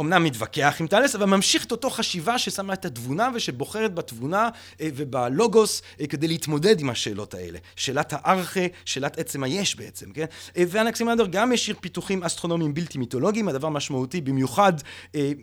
אמנם 0.00 0.24
מתווכח 0.24 0.76
עם 0.80 0.86
טלס, 0.86 1.14
אבל 1.14 1.24
ממשיך 1.24 1.64
את 1.64 1.72
אותו 1.72 1.90
חשיבה 1.90 2.38
ששמה 2.38 2.72
את 2.72 2.84
התבונה 2.84 3.30
ושבוחרת 3.34 3.94
בתבונה 3.94 4.48
אה, 4.80 4.88
ובלוגוס 4.96 5.82
אה, 6.00 6.06
כדי 6.06 6.28
להתמודד 6.28 6.80
עם 6.80 6.90
השאלות 6.90 7.34
האלה. 7.34 7.58
שאלת 7.76 8.12
הארכה, 8.16 8.60
שאלת 8.84 9.18
עצם 9.18 9.42
היש 9.42 9.76
בעצם, 9.76 10.12
כן? 10.12 10.24
אה, 10.56 10.64
ואנקסימנדר 10.68 11.26
גם 11.26 11.52
השאיר 11.52 11.76
פיתוחים 11.80 12.22
אסטרונומיים 12.22 12.74
בלתי 12.74 12.98
מיתולוגיים, 12.98 13.48
הדבר 13.48 13.68
משמעותי 13.68 14.20
במיוחד 14.20 14.72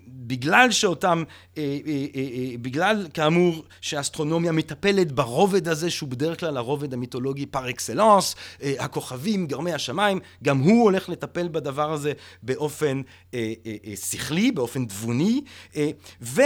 בגלל 0.08 0.72
שאותם, 0.72 1.24
בגלל 2.62 3.08
כאמור 3.14 3.64
שהאסטרונומיה 3.82 4.52
מטפלת 4.52 5.12
ברובד 5.12 5.68
הזה 5.68 5.90
שהוא 5.90 6.10
בדרך 6.10 6.40
כלל 6.40 6.58
הרובד 6.58 6.94
המיתולוגי 6.94 7.46
פר 7.46 7.70
אקסלנס, 7.70 8.36
הכוכבים, 8.80 9.48
גרמי 9.48 9.74
השמיים, 9.74 10.20
גם 10.44 10.60
הוא 10.60 10.84
הולך 10.84 11.10
לטפל 11.10 11.48
בדבר 11.48 11.94
הזה 11.94 12.14
באופן 12.44 13.02
שכלי. 13.96 14.43
כלכלי, 14.44 14.52
באופן 14.52 14.86
תבוני, 14.86 15.42
אה, 15.76 15.90
ו... 16.22 16.42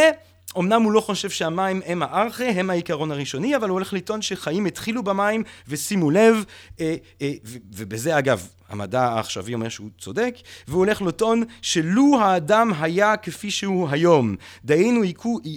אמנם 0.57 0.81
הוא 0.81 0.91
לא 0.91 1.01
חושב 1.01 1.29
שהמים 1.29 1.81
הם 1.85 2.03
הארכי, 2.03 2.43
הם 2.43 2.69
העיקרון 2.69 3.11
הראשוני, 3.11 3.55
אבל 3.55 3.69
הוא 3.69 3.73
הולך 3.75 3.93
לטעון 3.93 4.21
שחיים 4.21 4.65
התחילו 4.65 5.03
במים, 5.03 5.43
ושימו 5.67 6.11
לב, 6.11 6.43
אה, 6.79 6.95
אה, 7.21 7.31
ובזה 7.73 8.17
אגב, 8.17 8.47
המדע 8.69 9.01
העכשווי 9.01 9.53
אומר 9.53 9.69
שהוא 9.69 9.89
צודק, 9.99 10.35
והוא 10.67 10.79
הולך 10.79 11.01
לטעון 11.01 11.43
שלו 11.61 12.19
האדם 12.21 12.71
היה 12.79 13.17
כפי 13.17 13.51
שהוא 13.51 13.89
היום, 13.89 14.35
דהיינו 14.65 15.01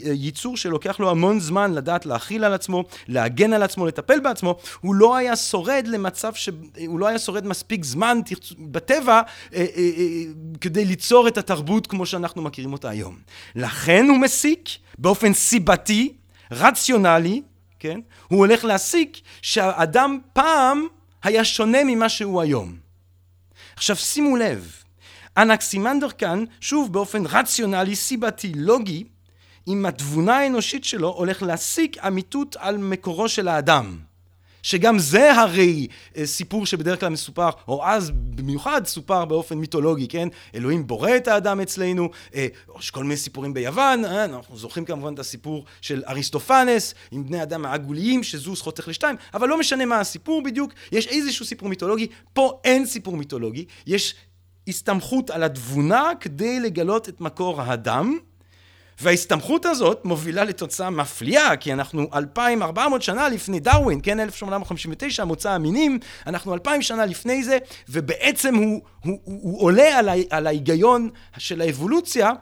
ייצור 0.05 0.57
שלוקח 0.57 1.01
לו 1.01 1.11
המון 1.11 1.41
זמן 1.41 1.75
לדעת 1.75 2.07
להכיל 2.07 2.45
על 2.45 2.55
עצמו, 2.55 2.85
להגן 3.09 3.53
על 3.53 3.63
עצמו, 3.63 3.87
לטפל 3.87 4.21
בעצמו, 4.21 4.57
הוא 4.81 4.95
לא 4.95 5.17
היה 5.17 5.37
שורד 5.37 5.87
למצב 5.87 6.35
ש... 6.35 6.49
הוא 6.87 6.99
לא 6.99 7.07
היה 7.07 7.19
שורד 7.19 7.47
מספיק 7.47 7.85
זמן 7.85 8.19
בטבע 8.59 9.13
אה, 9.13 9.21
אה, 9.55 9.65
אה, 9.77 10.23
כדי 10.61 10.85
ליצור 10.85 11.29
את 11.29 11.39
התרבות 11.39 11.87
כמו 11.87 12.07
שאנחנו 12.07 12.43
מכירים 12.43 12.73
אותה 12.73 12.91
היום. 12.91 13.19
לכן 13.55 14.07
הוא 14.09 14.19
מסיק 14.19 14.69
באופן 14.99 15.33
סיבתי, 15.33 16.13
רציונלי, 16.51 17.43
כן? 17.79 18.01
הוא 18.29 18.39
הולך 18.39 18.65
להסיק 18.65 19.19
שהאדם 19.43 20.19
פעם 20.33 20.87
היה 21.23 21.45
שונה 21.45 21.85
ממה 21.85 22.09
שהוא 22.09 22.41
היום. 22.41 22.90
עכשיו 23.81 23.97
שימו 23.97 24.37
לב, 24.37 24.73
אנקסימנדר 25.37 26.11
כאן, 26.11 26.45
שוב 26.61 26.93
באופן 26.93 27.27
רציונלי, 27.27 27.97
סיבתי, 27.97 28.53
לוגי, 28.57 29.05
עם 29.67 29.87
התבונה 29.87 30.37
האנושית 30.39 30.85
שלו, 30.85 31.09
הולך 31.09 31.43
להסיק 31.43 31.99
אמיתות 31.99 32.57
על 32.59 32.79
מקורו 32.79 33.29
של 33.29 33.49
האדם. 33.49 33.99
שגם 34.63 34.99
זה 34.99 35.33
הרי 35.41 35.87
אה, 36.17 36.27
סיפור 36.27 36.67
שבדרך 36.67 37.01
כלל 37.01 37.09
מסופר, 37.09 37.51
או 37.69 37.85
אז 37.87 38.11
במיוחד 38.11 38.87
סופר 38.87 39.25
באופן 39.25 39.59
מיתולוגי, 39.59 40.09
כן? 40.09 40.29
אלוהים 40.55 40.87
בורא 40.87 41.17
את 41.17 41.29
האדם 41.29 41.61
אצלנו, 41.61 42.11
אה, 42.35 42.47
יש 42.79 42.91
כל 42.91 43.03
מיני 43.03 43.17
סיפורים 43.17 43.55
ביוון, 43.55 44.05
אה, 44.05 44.25
אנחנו 44.25 44.57
זוכרים 44.57 44.85
כמובן 44.85 45.15
את 45.15 45.19
הסיפור 45.19 45.65
של 45.81 46.03
אריסטופנס, 46.09 46.95
עם 47.11 47.27
בני 47.27 47.43
אדם 47.43 47.65
העגוליים, 47.67 48.23
שזוס 48.23 48.61
חותך 48.61 48.89
לשתיים, 48.89 49.17
אבל 49.35 49.49
לא 49.49 49.59
משנה 49.59 49.87
מה 49.87 50.01
הסיפור 50.01 50.43
בדיוק, 50.43 50.73
יש 50.93 51.07
איזשהו 51.07 51.45
סיפור 51.45 51.69
מיתולוגי, 51.69 52.07
פה 52.33 52.61
אין 52.65 52.87
סיפור 52.87 53.17
מיתולוגי, 53.17 53.65
יש 53.87 54.15
הסתמכות 54.69 55.31
על 55.31 55.43
התבונה 55.43 56.11
כדי 56.21 56.61
לגלות 56.61 57.09
את 57.09 57.21
מקור 57.21 57.63
האדם, 57.63 58.19
וההסתמכות 59.03 59.67
הזאת 59.67 60.05
מובילה 60.05 60.45
לתוצאה 60.45 60.91
מפליאה, 60.91 61.57
כי 61.57 61.73
אנחנו 61.73 62.07
2,400 62.15 63.03
שנה 63.03 63.29
לפני 63.29 63.61
דרווין, 63.61 64.01
כן, 64.03 64.21
1859, 64.21 65.25
מוצא 65.25 65.51
המינים, 65.51 65.99
אנחנו 66.27 66.55
2,000 66.55 66.83
שנה 66.83 67.07
לפני 67.07 67.45
זה, 67.45 67.59
ובעצם 67.89 68.55
הוא, 68.55 68.81
הוא, 69.05 69.19
הוא, 69.25 69.41
הוא 69.43 69.63
עולה 69.63 69.99
על, 69.99 70.09
ה, 70.09 70.13
על 70.31 70.47
ההיגיון 70.47 71.11
של 71.39 71.61
האבולוציה, 71.61 72.33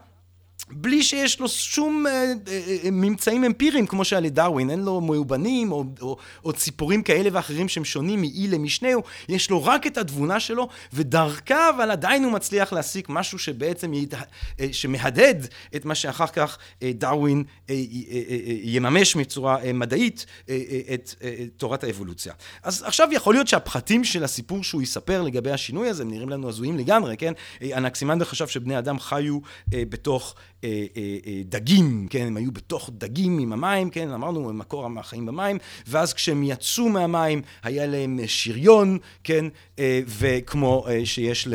בלי 0.71 1.03
שיש 1.03 1.39
לו 1.39 1.49
שום 1.49 2.07
אה, 2.07 2.11
אה, 2.11 2.77
אה, 2.83 2.91
ממצאים 2.91 3.43
אמפיריים 3.43 3.87
כמו 3.87 4.05
שהיה 4.05 4.19
לדרווין, 4.19 4.69
אין 4.69 4.79
לו 4.79 5.01
מאובנים 5.01 5.71
או, 5.71 5.85
או, 6.01 6.17
או 6.45 6.53
ציפורים 6.53 7.03
כאלה 7.03 7.29
ואחרים 7.33 7.69
שהם 7.69 7.85
שונים 7.85 8.21
מאי 8.21 8.47
למשנהו, 8.47 9.03
יש 9.29 9.49
לו 9.49 9.63
רק 9.63 9.87
את 9.87 9.97
התבונה 9.97 10.39
שלו, 10.39 10.67
ודרכה 10.93 11.69
אבל 11.69 11.91
עדיין 11.91 12.23
הוא 12.23 12.31
מצליח 12.31 12.73
להסיק 12.73 13.09
משהו 13.09 13.39
שבעצם 13.39 13.93
ית, 13.93 14.13
אה, 14.59 14.67
שמהדהד 14.71 15.47
את 15.75 15.85
מה 15.85 15.95
שאחר 15.95 16.27
כך 16.27 16.57
אה, 16.83 16.91
דרווין 16.93 17.43
אה, 17.69 17.75
אה, 17.75 17.81
אה, 18.11 18.21
אה, 18.29 18.55
יממש 18.63 19.15
בצורה 19.15 19.63
אה, 19.63 19.73
מדעית 19.73 20.25
אה, 20.49 20.59
אה, 20.69 20.93
את 20.93 21.15
אה, 21.23 21.35
תורת 21.57 21.83
האבולוציה. 21.83 22.33
אז 22.63 22.83
עכשיו 22.83 23.07
יכול 23.11 23.33
להיות 23.33 23.47
שהפחתים 23.47 24.03
של 24.03 24.23
הסיפור 24.23 24.63
שהוא 24.63 24.81
יספר 24.81 25.21
לגבי 25.21 25.51
השינוי 25.51 25.89
הזה, 25.89 26.03
הם 26.03 26.11
נראים 26.11 26.29
לנו 26.29 26.49
הזויים 26.49 26.77
לגמרי, 26.77 27.17
כן? 27.17 27.33
אנקסימנדר 27.63 28.25
חשב 28.25 28.47
שבני 28.47 28.79
אדם 28.79 28.99
חיו 28.99 29.39
אה, 29.73 29.83
בתוך 29.89 30.35
אה, 30.63 30.85
אה, 30.97 31.17
אה, 31.27 31.41
דגים, 31.45 32.07
כן, 32.09 32.27
הם 32.27 32.37
היו 32.37 32.51
בתוך 32.51 32.89
דגים 32.93 33.39
עם 33.39 33.53
המים, 33.53 33.89
כן, 33.89 34.09
אמרנו, 34.09 34.53
מקור 34.53 34.87
החיים 34.99 35.25
במים, 35.25 35.57
ואז 35.87 36.13
כשהם 36.13 36.43
יצאו 36.43 36.89
מהמים 36.89 37.41
היה 37.63 37.85
להם 37.85 38.19
שריון, 38.27 38.97
כן, 39.23 39.45
וכמו 40.19 40.85
שיש 41.03 41.47
ל... 41.47 41.53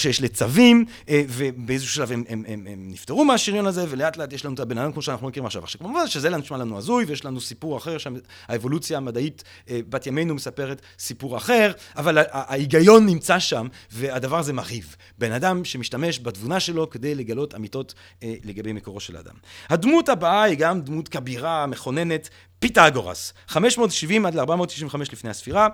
שיש 0.00 0.22
לצווים, 0.22 0.84
אה, 1.08 1.22
ובאיזשהו 1.28 1.92
שלב 1.94 2.12
הם, 2.12 2.44
נפטרו 2.76 3.24
מהשריון 3.24 3.66
הזה, 3.66 3.84
ולאט 3.88 4.16
לאט 4.16 4.32
יש 4.32 4.44
לנו 4.44 4.54
את 4.54 4.60
הבן 4.60 4.78
אדם 4.78 4.92
כמו 4.92 5.02
שאנחנו 5.02 5.28
מכירים 5.28 5.46
עכשיו. 5.46 5.64
עכשיו 5.64 5.80
כמובן 5.80 6.06
שזה 6.06 6.30
נשמע 6.30 6.58
לנו 6.58 6.78
הזוי, 6.78 7.04
ויש 7.04 7.24
לנו 7.24 7.40
סיפור 7.40 7.76
אחר 7.76 7.96
שהאבולוציה 7.98 8.96
המדעית 8.96 9.44
אה, 9.70 9.80
בת 9.88 10.06
ימינו 10.06 10.34
מספרת 10.34 10.82
סיפור 10.98 11.36
אחר, 11.36 11.72
אבל 11.96 12.18
ההיגיון 12.30 13.06
נמצא 13.06 13.38
שם, 13.38 13.66
והדבר 13.90 14.38
הזה 14.38 14.52
מרהיב. 14.52 14.96
בן 15.18 15.32
אדם 15.32 15.64
שמשתמש 15.64 16.20
בתבונה 16.20 16.60
שלו 16.60 16.90
כדי 16.90 17.14
לגלות 17.14 17.54
אמיתות 17.54 17.94
אה, 18.22 18.34
לגבי 18.44 18.72
מקורו 18.72 19.00
של 19.00 19.16
האדם. 19.16 19.34
הדמות 19.68 20.08
הבאה 20.08 20.42
היא 20.42 20.58
גם 20.58 20.80
דמות 20.80 21.08
כבירה, 21.08 21.66
מכוננת, 21.66 22.28
פיתגורס, 22.58 23.32
570 23.48 24.26
עד 24.26 24.34
ל-495 24.34 24.98
לפני 25.12 25.30
הספירה. 25.30 25.68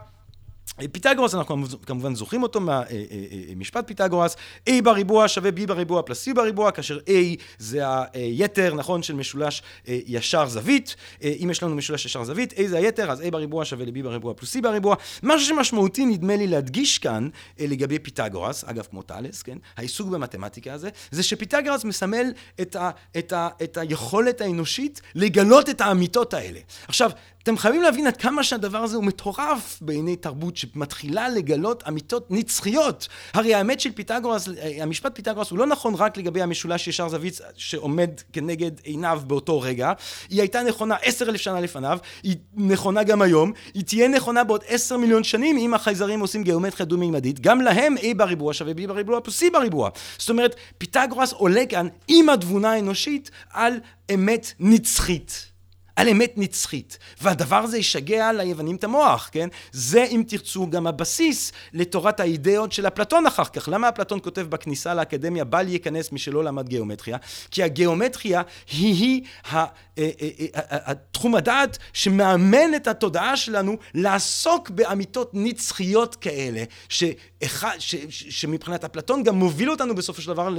פיתגורס, 0.93 1.35
אנחנו 1.35 1.65
כמובן 1.87 2.15
זוכרים 2.15 2.43
אותו 2.43 2.61
מהמשפט 2.61 3.77
אה, 3.77 3.81
אה, 3.81 3.83
אה, 3.83 3.83
פיתגורס, 3.83 4.37
A 4.69 4.73
בריבוע 4.85 5.29
שווה 5.29 5.51
B 5.51 5.67
בריבוע 5.67 6.03
פלוס 6.03 6.29
C 6.29 6.35
בריבוע, 6.35 6.71
כאשר 6.71 6.99
A 6.99 7.41
זה 7.59 7.83
היתר, 8.13 8.75
נכון, 8.75 9.03
של 9.03 9.15
משולש 9.15 9.63
ישר 9.87 10.49
זווית. 10.49 10.97
אם 11.25 11.49
יש 11.51 11.63
לנו 11.63 11.75
משולש 11.75 12.05
ישר 12.07 12.25
זווית, 12.25 12.53
A 12.53 12.63
זה 12.67 12.79
היתר, 12.79 13.11
אז 13.11 13.21
A 13.21 13.31
בריבוע 13.31 13.65
שווה 13.65 13.87
ל-B 13.87 14.03
בריבוע 14.03 14.35
פלוס 14.35 14.57
C 14.57 14.61
בריבוע. 14.63 14.97
משהו 15.23 15.49
שמשמעותי, 15.49 16.05
נדמה 16.05 16.37
לי 16.37 16.47
להדגיש 16.47 16.99
כאן, 16.99 17.29
לגבי 17.59 17.99
פיתגורס, 17.99 18.65
אגב, 18.65 18.87
כמו 18.91 19.03
טאלס, 19.03 19.43
כן, 19.43 19.59
העיסוק 19.77 20.09
במתמטיקה 20.09 20.73
הזה, 20.73 20.89
זה 21.11 21.23
שפיתגורס 21.23 21.85
מסמל 21.85 22.27
את, 22.61 22.77
ה, 22.77 22.91
את, 23.19 23.33
ה, 23.33 23.49
את 23.63 23.77
היכולת 23.77 24.41
האנושית 24.41 25.01
לגלות 25.15 25.69
את 25.69 25.81
האמיתות 25.81 26.35
האלה. 26.35 26.61
עכשיו, 26.89 27.11
אתם 27.47 27.59
חייבים 27.59 27.83
להבין 27.83 28.07
עד 28.07 28.17
כמה 28.17 28.45
שהדבר 28.45 28.79
הזה 28.79 28.97
הוא 28.97 29.05
מטורף 29.05 29.79
בעיני 29.81 30.17
תרבות 30.17 30.57
שמתחילה 30.57 31.29
לגלות 31.29 31.85
אמיתות 31.89 32.27
נצחיות. 32.31 33.09
הרי 33.35 33.55
האמת 33.55 33.81
של 33.81 33.93
פיתגורס, 33.93 34.49
המשפט 34.81 35.15
פיתגורס 35.15 35.51
הוא 35.51 35.59
לא 35.59 35.67
נכון 35.67 35.95
רק 35.95 36.17
לגבי 36.17 36.43
המשולש 36.43 36.89
ישר 36.89 37.09
זווית 37.09 37.41
שעומד 37.57 38.11
כנגד 38.33 38.71
עיניו 38.83 39.23
באותו 39.27 39.61
רגע, 39.61 39.93
היא 40.29 40.41
הייתה 40.41 40.63
נכונה 40.63 40.95
עשר 41.03 41.29
אלף 41.29 41.41
שנה 41.41 41.61
לפניו, 41.61 41.99
היא 42.23 42.37
נכונה 42.55 43.03
גם 43.03 43.23
היום, 43.23 43.53
היא 43.75 43.85
תהיה 43.85 44.09
נכונה 44.09 44.45
בעוד 44.45 44.61
עשר 44.67 44.97
מיליון 44.97 45.25
שנים 45.25 45.57
אם 45.57 45.75
החייזרים 45.75 46.21
עושים 46.21 46.43
גיאומטריה 46.43 46.87
דו-מימדית, 46.87 47.41
גם 47.41 47.61
להם 47.61 47.97
A 47.97 48.15
בריבוע 48.17 48.55
שווה 48.55 48.73
B 48.73 48.87
בריבוע 48.89 49.21
פלוס 49.21 49.43
C 49.43 49.47
בריבוע. 49.53 49.91
זאת 50.19 50.31
אומרת, 50.31 50.57
פיתגורס 50.79 51.33
עולה 51.33 51.67
כאן 51.69 51.89
עם 52.09 52.29
התבונה 52.29 52.73
האנושית 52.73 53.31
על 53.51 53.75
אמת 54.15 54.53
נצחית. 54.61 55.56
על 55.97 56.09
אמת 56.09 56.33
נצחית. 56.37 56.99
והדבר 57.21 57.57
הזה 57.57 57.79
ישגע 57.79 58.33
ליוונים 58.33 58.77
את 58.77 58.85
המוח, 58.85 59.29
כן? 59.33 59.49
זה, 59.73 60.05
אם 60.05 60.23
תרצו, 60.29 60.71
גם 60.71 60.87
הבסיס 60.87 61.53
לתורת 61.73 62.21
האידאות 62.21 62.73
של 62.73 62.87
אפלטון 62.87 63.27
אחר 63.27 63.45
כך. 63.45 63.69
למה 63.73 63.89
אפלטון 63.89 64.19
כותב 64.23 64.41
בכניסה 64.41 64.95
לאקדמיה 64.95 65.45
בל 65.45 65.69
ייכנס 65.69 66.13
מי 66.13 66.19
שלא 66.19 66.45
למד 66.45 66.69
גיאומטריה? 66.69 67.17
כי 67.51 67.63
הגיאומטריה 67.63 68.43
היא 68.73 68.95
היא 68.97 69.23
התחום 70.65 71.35
הדעת 71.35 71.79
שמאמן 71.93 72.75
את 72.77 72.89
התודעה 72.89 73.37
שלנו 73.37 73.77
לעסוק 73.95 74.71
באמיתות 74.71 75.31
נצחיות 75.35 76.17
כאלה, 76.17 76.63
שאחד, 77.43 77.77
ש, 77.79 77.95
ש, 77.95 78.41
שמבחינת 78.41 78.85
אפלטון 78.85 79.23
גם 79.23 79.35
מוביל 79.35 79.71
אותנו 79.71 79.95
בסופו 79.95 80.23
של 80.23 80.29
דבר 80.29 80.55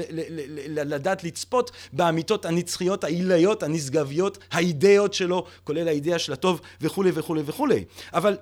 לדעת 0.67 1.23
לצפות 1.23 1.71
באמיתות 1.93 2.45
הנצחיות, 2.45 3.03
העילאיות, 3.03 3.63
הנשגביות, 3.63 4.37
האידאות 4.51 5.13
של 5.13 5.27
שלו, 5.27 5.45
כולל 5.63 5.87
האידאה 5.87 6.19
של 6.19 6.33
הטוב 6.33 6.61
וכולי 6.81 7.11
וכולי 7.13 7.41
וכולי. 7.45 7.83
אבל 8.13 8.37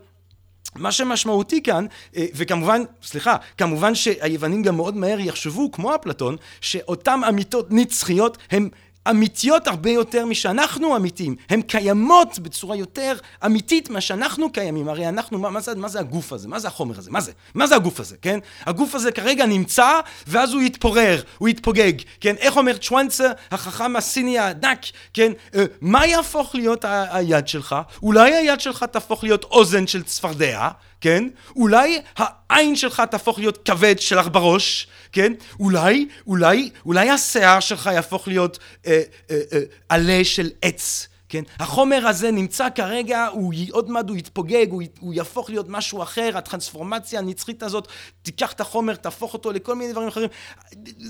מה 0.76 0.92
שמשמעותי 0.92 1.64
כאן, 1.64 1.86
אה, 2.16 2.26
וכמובן, 2.36 2.82
סליחה, 3.04 3.36
כמובן 3.58 3.96
שהיוונים 3.96 4.64
גם 4.64 4.76
מאוד 4.76 4.96
מהר 4.96 5.20
יחשבו, 5.20 5.72
כמו 5.72 5.96
אפלטון, 5.96 6.36
שאותן 6.62 7.20
אמיתות 7.30 7.68
נצחיות 7.70 8.38
הן 8.52 8.70
אמיתיות 9.10 9.68
הרבה 9.68 9.90
יותר 9.90 10.26
משאנחנו 10.26 10.96
אמיתיים. 10.96 11.36
הן 11.50 11.62
קיימות 11.62 12.40
בצורה 12.40 12.76
יותר 12.76 13.18
אמיתית 13.46 13.90
מה 13.90 14.02
שאנחנו 14.02 14.52
קיימים. 14.52 14.90
הרי 14.90 15.10
אנחנו, 15.10 15.40
מה, 15.40 15.50
מה, 15.50 15.60
זה, 15.60 15.76
מה 15.76 15.88
זה 15.88 16.00
הגוף 16.00 16.34
הזה? 16.34 16.48
מה 16.48 16.60
זה 16.60 16.68
החומר 16.68 16.98
הזה? 16.98 17.12
מה 17.12 17.22
זה? 17.22 17.32
מה 17.54 17.68
זה 17.68 17.76
הגוף 17.76 18.00
הזה, 18.00 18.16
כן? 18.22 18.40
הגוף 18.66 18.96
הזה 18.96 19.12
כרגע 19.12 19.46
נמצא, 19.46 20.00
ואז 20.28 20.54
הוא 20.54 20.62
יתפורר, 20.62 21.22
הוא 21.38 21.50
יתפוגג, 21.50 21.94
כן? 22.22 22.36
איך 22.40 22.58
אומר 22.58 22.78
צ'ואנסה, 22.78 23.32
החכם 23.52 23.96
הסיני 23.96 24.40
הענק, 24.40 24.80
כן? 25.14 25.32
אה, 25.56 25.66
מה 25.82 26.08
יהפוך 26.08 26.56
להיות 26.56 26.86
היד 26.88 27.48
שלך? 27.48 27.76
אולי 28.04 28.34
היד 28.34 28.62
שלך 28.62 28.84
תהפוך 28.84 29.24
להיות 29.24 29.44
אוזן 29.44 29.88
של 29.88 30.04
צפרדע, 30.04 30.70
כן? 31.02 31.28
אולי 31.56 32.02
העין 32.18 32.76
שלך 32.76 33.04
תהפוך 33.12 33.40
להיות 33.40 33.66
כבד 33.66 34.00
שלך 34.00 34.28
בראש, 34.32 34.88
כן? 35.12 35.34
אולי, 35.60 36.08
אולי, 36.28 36.70
אולי 36.86 37.10
השיער 37.10 37.60
שלך 37.60 37.90
יהפוך 37.94 38.28
להיות 38.28 38.60
אה, 38.88 39.02
אה, 39.32 39.42
אה, 39.54 39.60
עלה 39.90 40.24
של 40.24 40.50
עץ. 40.62 41.08
כן? 41.30 41.44
החומר 41.60 42.08
הזה 42.08 42.32
נמצא 42.32 42.68
כרגע, 42.76 43.28
הוא 43.28 43.54
עוד 43.72 43.90
מעט 43.90 44.10
הוא 44.10 44.18
יתפוגג, 44.18 44.68
הוא, 44.70 44.84
הוא 45.00 45.14
יהפוך 45.14 45.50
להיות 45.50 45.66
משהו 45.70 46.04
אחר, 46.04 46.32
הטרנספורמציה 46.36 47.20
הנצחית 47.20 47.64
הזאת, 47.64 47.88
תיקח 48.22 48.52
את 48.52 48.62
החומר, 48.62 48.96
תהפוך 48.96 49.34
אותו 49.34 49.52
לכל 49.52 49.76
מיני 49.76 49.92
דברים 49.92 50.08
אחרים, 50.08 50.30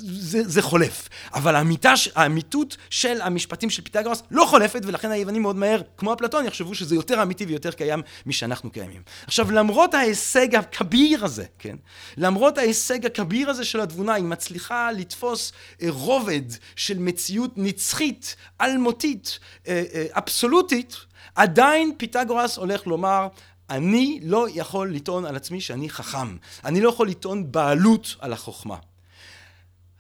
זה, 0.03 0.43
זה 0.43 0.61
חולף. 0.61 1.09
אבל 1.33 1.55
האמיתה, 1.55 1.93
האמיתות 2.15 2.77
של 2.89 3.21
המשפטים 3.21 3.69
של 3.69 3.81
פיתגורס 3.81 4.23
לא 4.31 4.45
חולפת, 4.45 4.81
ולכן 4.85 5.11
היוונים 5.11 5.41
מאוד 5.41 5.55
מהר, 5.55 5.81
כמו 5.97 6.13
אפלטון, 6.13 6.45
יחשבו 6.45 6.75
שזה 6.75 6.95
יותר 6.95 7.21
אמיתי 7.21 7.45
ויותר 7.45 7.71
קיים 7.71 8.01
משאנחנו 8.25 8.71
קיימים. 8.71 9.01
עכשיו, 9.25 9.51
למרות 9.51 9.93
ההישג 9.93 10.55
הכביר 10.55 11.25
הזה, 11.25 11.45
כן? 11.59 11.75
למרות 12.17 12.57
ההישג 12.57 13.05
הכביר 13.05 13.49
הזה 13.49 13.65
של 13.65 13.79
התבונה, 13.79 14.13
היא 14.13 14.23
מצליחה 14.23 14.91
לתפוס 14.91 15.51
אה, 15.81 15.87
רובד 15.89 16.41
של 16.75 16.99
מציאות 16.99 17.51
נצחית, 17.57 18.35
אלמותית, 18.61 19.39
אה, 19.67 19.83
אה, 19.93 20.04
אבסולוטית, 20.11 20.95
עדיין 21.35 21.91
פיתגורס 21.97 22.57
הולך 22.57 22.87
לומר, 22.87 23.27
אני 23.69 24.19
לא 24.23 24.47
יכול 24.53 24.93
לטעון 24.93 25.25
על 25.25 25.35
עצמי 25.35 25.61
שאני 25.61 25.89
חכם. 25.89 26.37
אני 26.65 26.81
לא 26.81 26.89
יכול 26.89 27.07
לטעון 27.09 27.51
בעלות 27.51 28.15
על 28.19 28.33
החוכמה. 28.33 28.75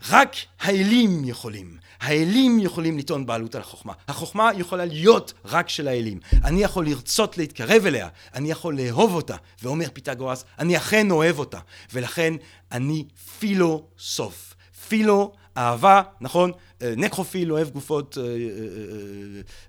רק 0.09 0.35
האלים 0.59 1.25
יכולים. 1.25 1.77
האלים 2.01 2.59
יכולים 2.59 2.97
לטעון 2.97 3.25
בעלות 3.25 3.55
על 3.55 3.61
החוכמה. 3.61 3.93
החוכמה 4.07 4.51
יכולה 4.57 4.85
להיות 4.85 5.33
רק 5.45 5.69
של 5.69 5.87
האלים. 5.87 6.19
אני 6.43 6.63
יכול 6.63 6.85
לרצות 6.85 7.37
להתקרב 7.37 7.85
אליה, 7.85 8.07
אני 8.33 8.51
יכול 8.51 8.77
לאהוב 8.77 9.13
אותה. 9.13 9.35
ואומר 9.63 9.85
פיתגורס, 9.93 10.45
אני 10.59 10.77
אכן 10.77 11.11
אוהב 11.11 11.39
אותה. 11.39 11.59
ולכן 11.93 12.33
אני 12.71 13.05
פילוסוף. 13.39 14.55
פילו 14.87 15.33
אהבה, 15.57 16.01
נכון? 16.21 16.51
אה, 16.81 16.93
נקרופיל 16.97 17.51
אוהב 17.51 17.69
גופות, 17.69 18.17
אה, 18.17 18.23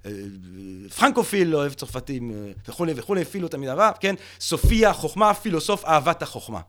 אה, 0.07 0.11
פרנקופיל 0.97 1.57
אוהב 1.57 1.73
צרפתים 1.73 2.33
וכולי 2.69 2.92
וכולי, 2.97 3.25
פילו 3.25 3.49
תמיד 3.49 3.69
אהבה, 3.69 3.90
כן? 4.01 4.14
סופיה, 4.40 4.92
חוכמה, 4.92 5.35
פילוסוף, 5.35 5.85
אהבת 5.85 6.23
החוכמה. 6.23 6.61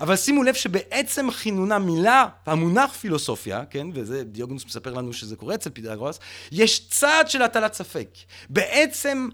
אבל 0.00 0.16
שימו 0.16 0.42
לב 0.42 0.54
שבעצם 0.54 1.30
כינונה 1.30 1.78
מילה, 1.78 2.26
המונח 2.46 2.92
פילוסופיה, 2.92 3.64
כן, 3.70 3.86
וזה 3.94 4.24
דיוגנוס 4.24 4.66
מספר 4.66 4.94
לנו 4.94 5.12
שזה 5.12 5.36
קורה 5.36 5.54
אצל 5.54 5.70
פיתגורס, 5.70 6.18
יש 6.52 6.88
צעד 6.88 7.30
של 7.30 7.42
הטלת 7.42 7.74
ספק. 7.74 8.08
בעצם. 8.50 9.28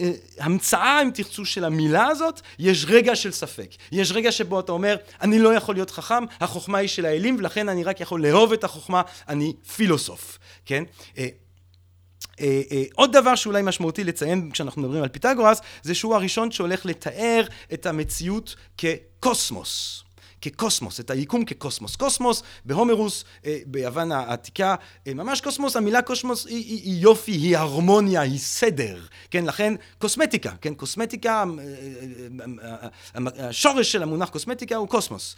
אה, 0.00 0.10
המצאה, 0.38 1.02
אם 1.02 1.10
תרצו, 1.14 1.44
של 1.44 1.64
המילה 1.64 2.06
הזאת, 2.06 2.40
יש 2.58 2.84
רגע 2.88 3.16
של 3.16 3.32
ספק. 3.32 3.70
יש 3.92 4.12
רגע 4.12 4.32
שבו 4.32 4.60
אתה 4.60 4.72
אומר, 4.72 4.96
אני 5.22 5.38
לא 5.38 5.54
יכול 5.54 5.74
להיות 5.74 5.90
חכם, 5.90 6.24
החוכמה 6.40 6.78
היא 6.78 6.88
של 6.88 7.04
האלים, 7.04 7.36
ולכן 7.38 7.68
אני 7.68 7.84
רק 7.84 8.00
יכול 8.00 8.26
לאהוב 8.26 8.52
את 8.52 8.64
החוכמה, 8.64 9.02
אני 9.28 9.52
פילוסוף, 9.76 10.38
כן? 10.66 10.84
אה, 11.18 11.28
אה, 12.40 12.82
עוד 12.94 13.12
דבר 13.12 13.34
שאולי 13.34 13.62
משמעותי 13.62 14.04
לציין 14.04 14.50
כשאנחנו 14.50 14.82
מדברים 14.82 15.02
על 15.02 15.08
פיתגורס, 15.08 15.60
זה 15.82 15.94
שהוא 15.94 16.14
הראשון 16.14 16.50
שהולך 16.50 16.86
לתאר 16.86 17.44
את 17.72 17.86
המציאות 17.86 18.56
כקוסמוס. 18.78 20.04
כקוסמוס, 20.44 21.00
את 21.00 21.10
היקום 21.10 21.44
כקוסמוס. 21.44 21.96
קוסמוס 21.96 22.42
בהומרוס, 22.64 23.24
אה, 23.46 23.58
ביוון 23.66 24.12
העתיקה, 24.12 24.74
אה, 25.06 25.14
ממש 25.14 25.40
קוסמוס, 25.40 25.76
המילה 25.76 26.02
קוסמוס 26.02 26.46
היא, 26.46 26.56
היא, 26.56 26.82
היא 26.82 27.02
יופי, 27.02 27.32
היא 27.32 27.56
הרמוניה, 27.56 28.20
היא 28.20 28.38
סדר, 28.38 29.00
כן, 29.30 29.44
לכן 29.44 29.74
קוסמטיקה, 29.98 30.52
כן, 30.60 30.74
קוסמטיקה, 30.74 31.44
אה, 32.58 32.88
השורש 33.38 33.92
של 33.92 34.02
המונח 34.02 34.28
קוסמטיקה 34.28 34.76
הוא 34.76 34.88
קוסמוס. 34.88 35.36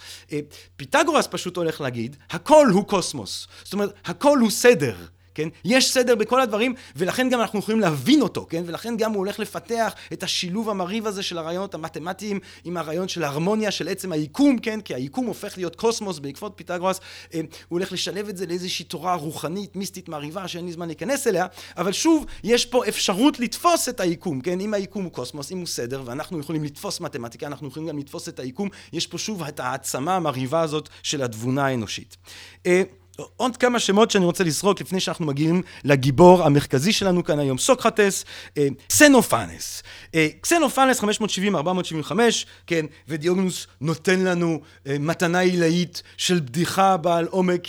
פיתגורס 0.76 1.26
פשוט 1.30 1.56
הולך 1.56 1.80
להגיד, 1.80 2.16
הכל 2.30 2.66
הוא 2.72 2.84
קוסמוס, 2.84 3.48
זאת 3.64 3.72
אומרת, 3.72 3.92
הכל 4.04 4.38
הוא 4.38 4.50
סדר. 4.50 4.96
כן? 5.36 5.48
יש 5.64 5.92
סדר 5.92 6.14
בכל 6.14 6.40
הדברים, 6.40 6.74
ולכן 6.96 7.28
גם 7.28 7.40
אנחנו 7.40 7.58
יכולים 7.58 7.80
להבין 7.80 8.22
אותו, 8.22 8.46
כן? 8.50 8.62
ולכן 8.66 8.96
גם 8.96 9.10
הוא 9.10 9.18
הולך 9.18 9.38
לפתח 9.38 9.94
את 10.12 10.22
השילוב 10.22 10.70
המרהיב 10.70 11.06
הזה 11.06 11.22
של 11.22 11.38
הרעיונות 11.38 11.74
המתמטיים 11.74 12.40
עם 12.64 12.76
הרעיון 12.76 13.08
של 13.08 13.22
ההרמוניה 13.22 13.70
של 13.70 13.88
עצם 13.88 14.12
היקום, 14.12 14.58
כן? 14.58 14.80
כי 14.80 14.94
היקום 14.94 15.26
הופך 15.26 15.56
להיות 15.56 15.76
קוסמוס 15.76 16.18
בעקבות 16.18 16.52
פיתגורס, 16.56 17.00
אה, 17.34 17.40
הוא 17.40 17.46
הולך 17.68 17.92
לשלב 17.92 18.28
את 18.28 18.36
זה 18.36 18.46
לאיזושהי 18.46 18.84
תורה 18.84 19.14
רוחנית, 19.14 19.76
מיסטית, 19.76 20.08
מרהיבה, 20.08 20.48
שאין 20.48 20.66
לי 20.66 20.72
זמן 20.72 20.86
להיכנס 20.86 21.26
אליה, 21.26 21.46
אבל 21.76 21.92
שוב, 21.92 22.26
יש 22.44 22.66
פה 22.66 22.86
אפשרות 22.88 23.40
לתפוס 23.40 23.88
את 23.88 24.00
היקום, 24.00 24.40
כן? 24.40 24.60
אם 24.60 24.74
היקום 24.74 25.04
הוא 25.04 25.12
קוסמוס, 25.12 25.52
אם 25.52 25.58
הוא 25.58 25.66
סדר, 25.66 26.02
ואנחנו 26.04 26.40
יכולים 26.40 26.64
לתפוס 26.64 27.00
מתמטיקה, 27.00 27.46
אנחנו 27.46 27.68
יכולים 27.68 27.88
גם 27.88 27.98
לתפוס 27.98 28.28
את 28.28 28.40
היקום, 28.40 28.68
יש 28.92 29.06
פה 29.06 29.18
שוב 29.18 29.42
את 29.42 29.60
העצמה 29.60 30.16
המרהיבה 30.16 30.60
הזאת 30.60 30.88
של 31.02 31.22
התבונה 31.22 31.66
האנושית. 31.66 32.16
אה, 33.20 33.24
עוד 33.36 33.56
כמה 33.56 33.78
שמות 33.78 34.10
שאני 34.10 34.24
רוצה 34.24 34.44
לזרוק 34.44 34.80
לפני 34.80 35.00
שאנחנו 35.00 35.26
מגיעים 35.26 35.62
לגיבור 35.84 36.42
המרכזי 36.42 36.92
שלנו 36.92 37.24
כאן 37.24 37.38
היום, 37.38 37.58
סוקרטס, 37.58 38.24
אה, 38.58 38.68
קסנופנס. 38.88 39.82
אה, 40.14 40.28
קסנופנס 40.40 41.00
570-475, 41.00 42.12
כן, 42.66 42.86
ודיוגנוס 43.08 43.66
נותן 43.80 44.20
לנו 44.20 44.60
אה, 44.86 44.96
מתנה 44.98 45.38
עילאית 45.38 46.02
של 46.16 46.40
בדיחה 46.40 46.96
בעל 46.96 47.26
עומק, 47.30 47.66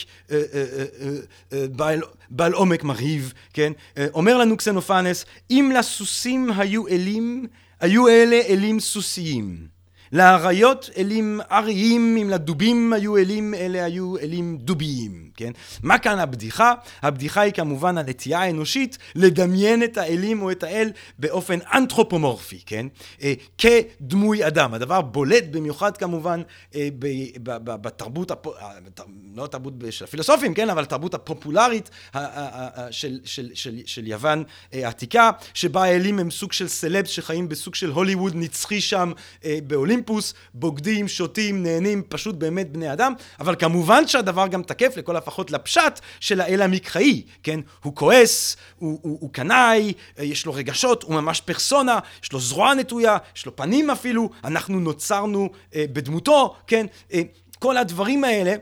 בעל, 1.51 2.01
בעל 2.29 2.53
עומק 2.53 2.83
מרהיב, 2.83 3.33
כן? 3.53 3.71
אומר 4.13 4.37
לנו 4.37 4.57
קסנופנס, 4.57 5.25
אם 5.51 5.71
לסוסים 5.79 6.51
היו 6.57 6.87
אלים, 6.87 7.47
היו 7.79 8.07
אלה 8.07 8.41
אלים 8.49 8.79
סוסיים. 8.79 9.76
לאריות 10.11 10.89
אלים 10.97 11.39
אריים, 11.51 12.17
אם 12.21 12.29
לדובים 12.29 12.93
היו 12.93 13.17
אלים, 13.17 13.53
אלה 13.53 13.85
היו 13.85 14.17
אלים 14.17 14.57
דוביים, 14.57 15.29
כן? 15.35 15.51
מה 15.83 15.97
כאן 15.97 16.19
הבדיחה? 16.19 16.73
הבדיחה 17.01 17.41
היא 17.41 17.53
כמובן 17.53 17.97
הנטייה 17.97 18.39
האנושית 18.39 18.97
לדמיין 19.15 19.83
את 19.83 19.97
האלים 19.97 20.41
או 20.41 20.51
את 20.51 20.63
האל 20.63 20.91
באופן 21.19 21.59
אנתרופומורפי, 21.73 22.59
כן? 22.65 22.87
אה, 23.21 23.33
כדמוי 23.57 24.47
אדם. 24.47 24.73
הדבר 24.73 25.01
בולט 25.01 25.43
במיוחד 25.51 25.97
כמובן 25.97 26.41
אה, 26.75 26.87
ב, 26.99 27.07
ב, 27.43 27.57
ב, 27.63 27.75
בתרבות, 27.81 28.31
הפ... 28.31 28.47
אה, 28.47 28.51
לא 29.35 29.45
התרבות 29.45 29.73
של 29.89 30.05
הפילוסופים, 30.05 30.53
כן? 30.53 30.69
אבל 30.69 30.83
התרבות 30.83 31.13
הפופולרית 31.13 31.89
ה, 32.13 32.19
ה, 32.19 32.85
ה, 32.85 32.91
של, 32.91 33.19
של, 33.25 33.49
של, 33.53 33.79
של 33.85 34.07
יוון 34.07 34.43
אה, 34.73 34.85
העתיקה, 34.85 35.31
שבה 35.53 35.83
האלים 35.83 36.19
הם 36.19 36.31
סוג 36.31 36.53
של 36.53 36.67
סלבס 36.67 37.09
שחיים 37.09 37.49
בסוג 37.49 37.75
של 37.75 37.89
הוליווד 37.89 38.33
נצחי 38.35 38.81
שם 38.81 39.11
אה, 39.45 39.59
באולימפ. 39.67 39.96
אולימפוס, 39.97 40.33
בוגדים, 40.53 41.07
שותים, 41.07 41.63
נהנים, 41.63 42.03
פשוט 42.09 42.35
באמת 42.35 42.71
בני 42.71 42.93
אדם, 42.93 43.13
אבל 43.39 43.55
כמובן 43.55 44.07
שהדבר 44.07 44.47
גם 44.47 44.63
תקף 44.63 44.97
לכל 44.97 45.15
הפחות 45.15 45.51
לפשט 45.51 45.99
של 46.19 46.41
האל 46.41 46.61
המקראי, 46.61 47.21
כן? 47.43 47.59
הוא 47.83 47.95
כועס, 47.95 48.57
הוא, 48.77 48.99
הוא, 49.01 49.17
הוא 49.21 49.33
קנאי, 49.33 49.93
יש 50.17 50.45
לו 50.45 50.53
רגשות, 50.53 51.03
הוא 51.03 51.15
ממש 51.15 51.41
פרסונה, 51.41 51.99
יש 52.23 52.33
לו 52.33 52.39
זרוע 52.39 52.73
נטויה, 52.73 53.17
יש 53.35 53.45
לו 53.45 53.55
פנים 53.55 53.89
אפילו, 53.89 54.29
אנחנו 54.43 54.79
נוצרנו 54.79 55.49
אה, 55.75 55.85
בדמותו, 55.93 56.55
כן? 56.67 56.85
אה, 57.13 57.21
כל 57.59 57.77
הדברים 57.77 58.23
האלה 58.23 58.55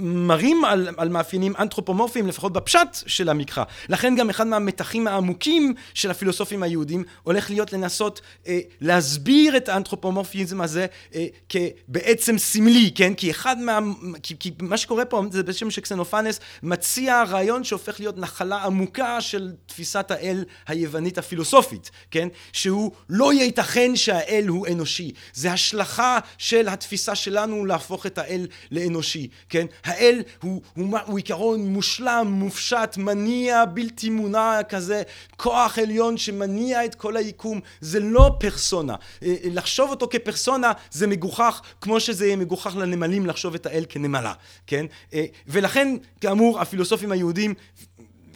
מראים 0.00 0.64
על, 0.64 0.88
על 0.96 1.08
מאפיינים 1.08 1.54
אנתרופומורפיים 1.58 2.26
לפחות 2.26 2.52
בפשט 2.52 2.88
של 3.06 3.28
המקרא. 3.28 3.64
לכן 3.88 4.16
גם 4.16 4.30
אחד 4.30 4.46
מהמתחים 4.46 5.06
העמוקים 5.06 5.74
של 5.94 6.10
הפילוסופים 6.10 6.62
היהודים 6.62 7.04
הולך 7.22 7.50
להיות 7.50 7.72
לנסות 7.72 8.20
אה, 8.46 8.58
להסביר 8.80 9.56
את 9.56 9.68
האנתרופומורפיזם 9.68 10.60
הזה 10.60 10.86
אה, 11.14 11.26
כבעצם 11.48 12.38
סמלי, 12.38 12.90
כן? 12.94 13.14
כי 13.14 13.30
אחד 13.30 13.58
מה... 13.58 13.78
כי, 14.22 14.38
כי 14.38 14.50
מה 14.60 14.76
שקורה 14.76 15.04
פה 15.04 15.22
זה 15.30 15.42
בשם 15.42 15.70
שקסנופנס 15.70 16.40
מציע 16.62 17.22
רעיון 17.28 17.64
שהופך 17.64 18.00
להיות 18.00 18.18
נחלה 18.18 18.64
עמוקה 18.64 19.20
של 19.20 19.52
תפיסת 19.66 20.10
האל 20.10 20.44
היוונית 20.66 21.18
הפילוסופית, 21.18 21.90
כן? 22.10 22.28
שהוא 22.52 22.92
לא 23.08 23.32
ייתכן 23.32 23.96
שהאל 23.96 24.44
הוא 24.48 24.66
אנושי. 24.66 25.12
זה 25.34 25.52
השלכה 25.52 26.18
של 26.38 26.68
התפיסה 26.68 27.14
שלנו 27.14 27.66
להפוך 27.66 28.06
את 28.06 28.18
האל 28.18 28.46
לאנושי. 28.70 29.28
כן? 29.48 29.66
האל 29.84 30.22
הוא, 30.42 30.62
הוא, 30.76 30.98
הוא 31.06 31.16
עיקרון 31.16 31.66
מושלם, 31.66 32.26
מופשט, 32.30 32.96
מניע, 32.96 33.64
בלתי 33.64 34.10
מונע 34.10 34.62
כזה, 34.68 35.02
כוח 35.36 35.78
עליון 35.78 36.16
שמניע 36.16 36.84
את 36.84 36.94
כל 36.94 37.16
היקום, 37.16 37.60
זה 37.80 38.00
לא 38.00 38.30
פרסונה. 38.40 38.94
אה, 39.22 39.34
לחשוב 39.44 39.90
אותו 39.90 40.08
כפרסונה 40.10 40.72
זה 40.90 41.06
מגוחך, 41.06 41.60
כמו 41.80 42.00
שזה 42.00 42.26
יהיה 42.26 42.36
מגוחך 42.36 42.76
לנמלים 42.76 43.26
לחשוב 43.26 43.54
את 43.54 43.66
האל 43.66 43.84
כנמלה, 43.88 44.32
כן? 44.66 44.86
אה, 45.14 45.24
ולכן, 45.46 45.96
כאמור, 46.20 46.60
הפילוסופים 46.60 47.12
היהודים 47.12 47.54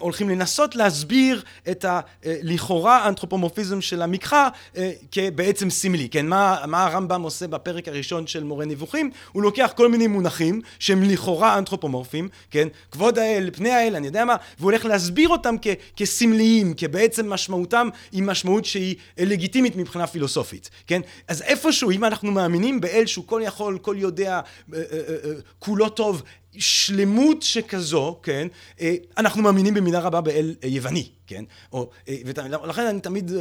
הולכים 0.05 0.29
לנסות 0.29 0.77
להסביר 0.77 1.43
את 1.71 1.85
הלכאורה 1.89 3.09
אנתרופומורפיזם 3.09 3.81
של 3.81 4.03
המקחה 4.03 4.49
אה, 4.77 4.93
כבעצם 5.13 5.71
סמלי, 5.71 6.09
כן? 6.09 6.27
מה, 6.27 6.65
מה 6.67 6.85
הרמב"ם 6.85 7.23
עושה 7.23 7.47
בפרק 7.47 7.89
הראשון 7.89 8.27
של 8.27 8.45
מורה 8.45 8.65
נבוכים? 8.65 9.11
הוא 9.33 9.43
לוקח 9.43 9.73
כל 9.77 9.89
מיני 9.89 10.07
מונחים 10.07 10.61
שהם 10.79 11.03
לכאורה 11.03 11.59
אנתרופומורפיים, 11.59 12.29
כן? 12.51 12.69
כבוד 12.91 13.19
האל, 13.19 13.51
פני 13.53 13.71
האל, 13.71 13.97
אני 13.97 14.07
יודע 14.07 14.25
מה, 14.25 14.37
והוא 14.59 14.71
הולך 14.71 14.85
להסביר 14.85 15.29
אותם 15.29 15.55
כ, 15.63 15.67
כסמליים, 15.97 16.75
כבעצם 16.77 17.31
משמעותם 17.31 17.89
היא 18.13 18.23
משמעות 18.23 18.65
שהיא 18.65 18.97
לגיטימית 19.19 19.77
מבחינה 19.77 20.07
פילוסופית, 20.07 20.71
כן? 20.87 21.01
אז 21.29 21.43
איפשהו, 21.43 21.91
אם 21.91 22.05
אנחנו 22.05 22.31
מאמינים 22.31 22.81
באל 22.81 23.07
שהוא 23.07 23.25
כל 23.27 23.41
יכול, 23.45 23.79
כל 23.79 23.97
יודע, 23.99 24.41
אה, 24.75 24.79
אה, 24.93 25.33
כולו 25.59 25.89
טוב, 25.89 26.23
שלמות 26.59 27.43
שכזו, 27.43 28.19
כן, 28.23 28.49
אה, 28.81 28.95
אנחנו 29.19 29.43
מאמינים 29.43 29.75
במידה 29.75 30.01
רבה 30.01 30.21
באל 30.21 30.55
אה, 30.65 30.69
יווני, 30.69 31.09
כן, 31.27 31.45
או, 31.73 31.91
אה, 32.09 32.17
ולכן 32.63 32.87
אני 32.87 33.01
תמיד 33.01 33.33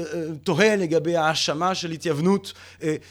תוהה 0.44 0.76
לגבי 0.76 1.16
ההאשמה 1.16 1.76
של 1.76 1.92
התייוונות, 1.92 2.54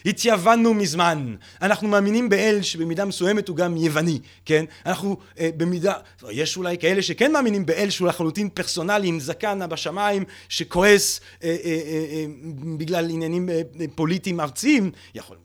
התייוונו 0.06 0.74
מזמן, 0.74 1.34
אנחנו 1.62 1.88
מאמינים 1.88 2.28
באל 2.28 2.62
שבמידה 2.62 3.04
מסוימת 3.04 3.48
הוא 3.48 3.56
גם 3.56 3.76
יווני, 3.76 4.18
כן, 4.44 4.64
אנחנו 4.86 5.16
במידה, 5.40 5.94
יש 6.30 6.56
אולי 6.56 6.78
כאלה 6.78 7.02
שכן 7.02 7.32
מאמינים 7.32 7.66
באל 7.66 7.90
שהוא 7.90 8.08
לחלוטין 8.08 8.48
פרסונלי 8.48 9.08
עם 9.08 9.20
זקן 9.20 9.68
בשמיים 9.68 10.24
שכועס 10.48 11.20
בגלל 12.76 13.10
עניינים 13.10 13.48
פוליטיים 13.94 14.40
ארציים, 14.40 14.90
יכול, 15.14 15.36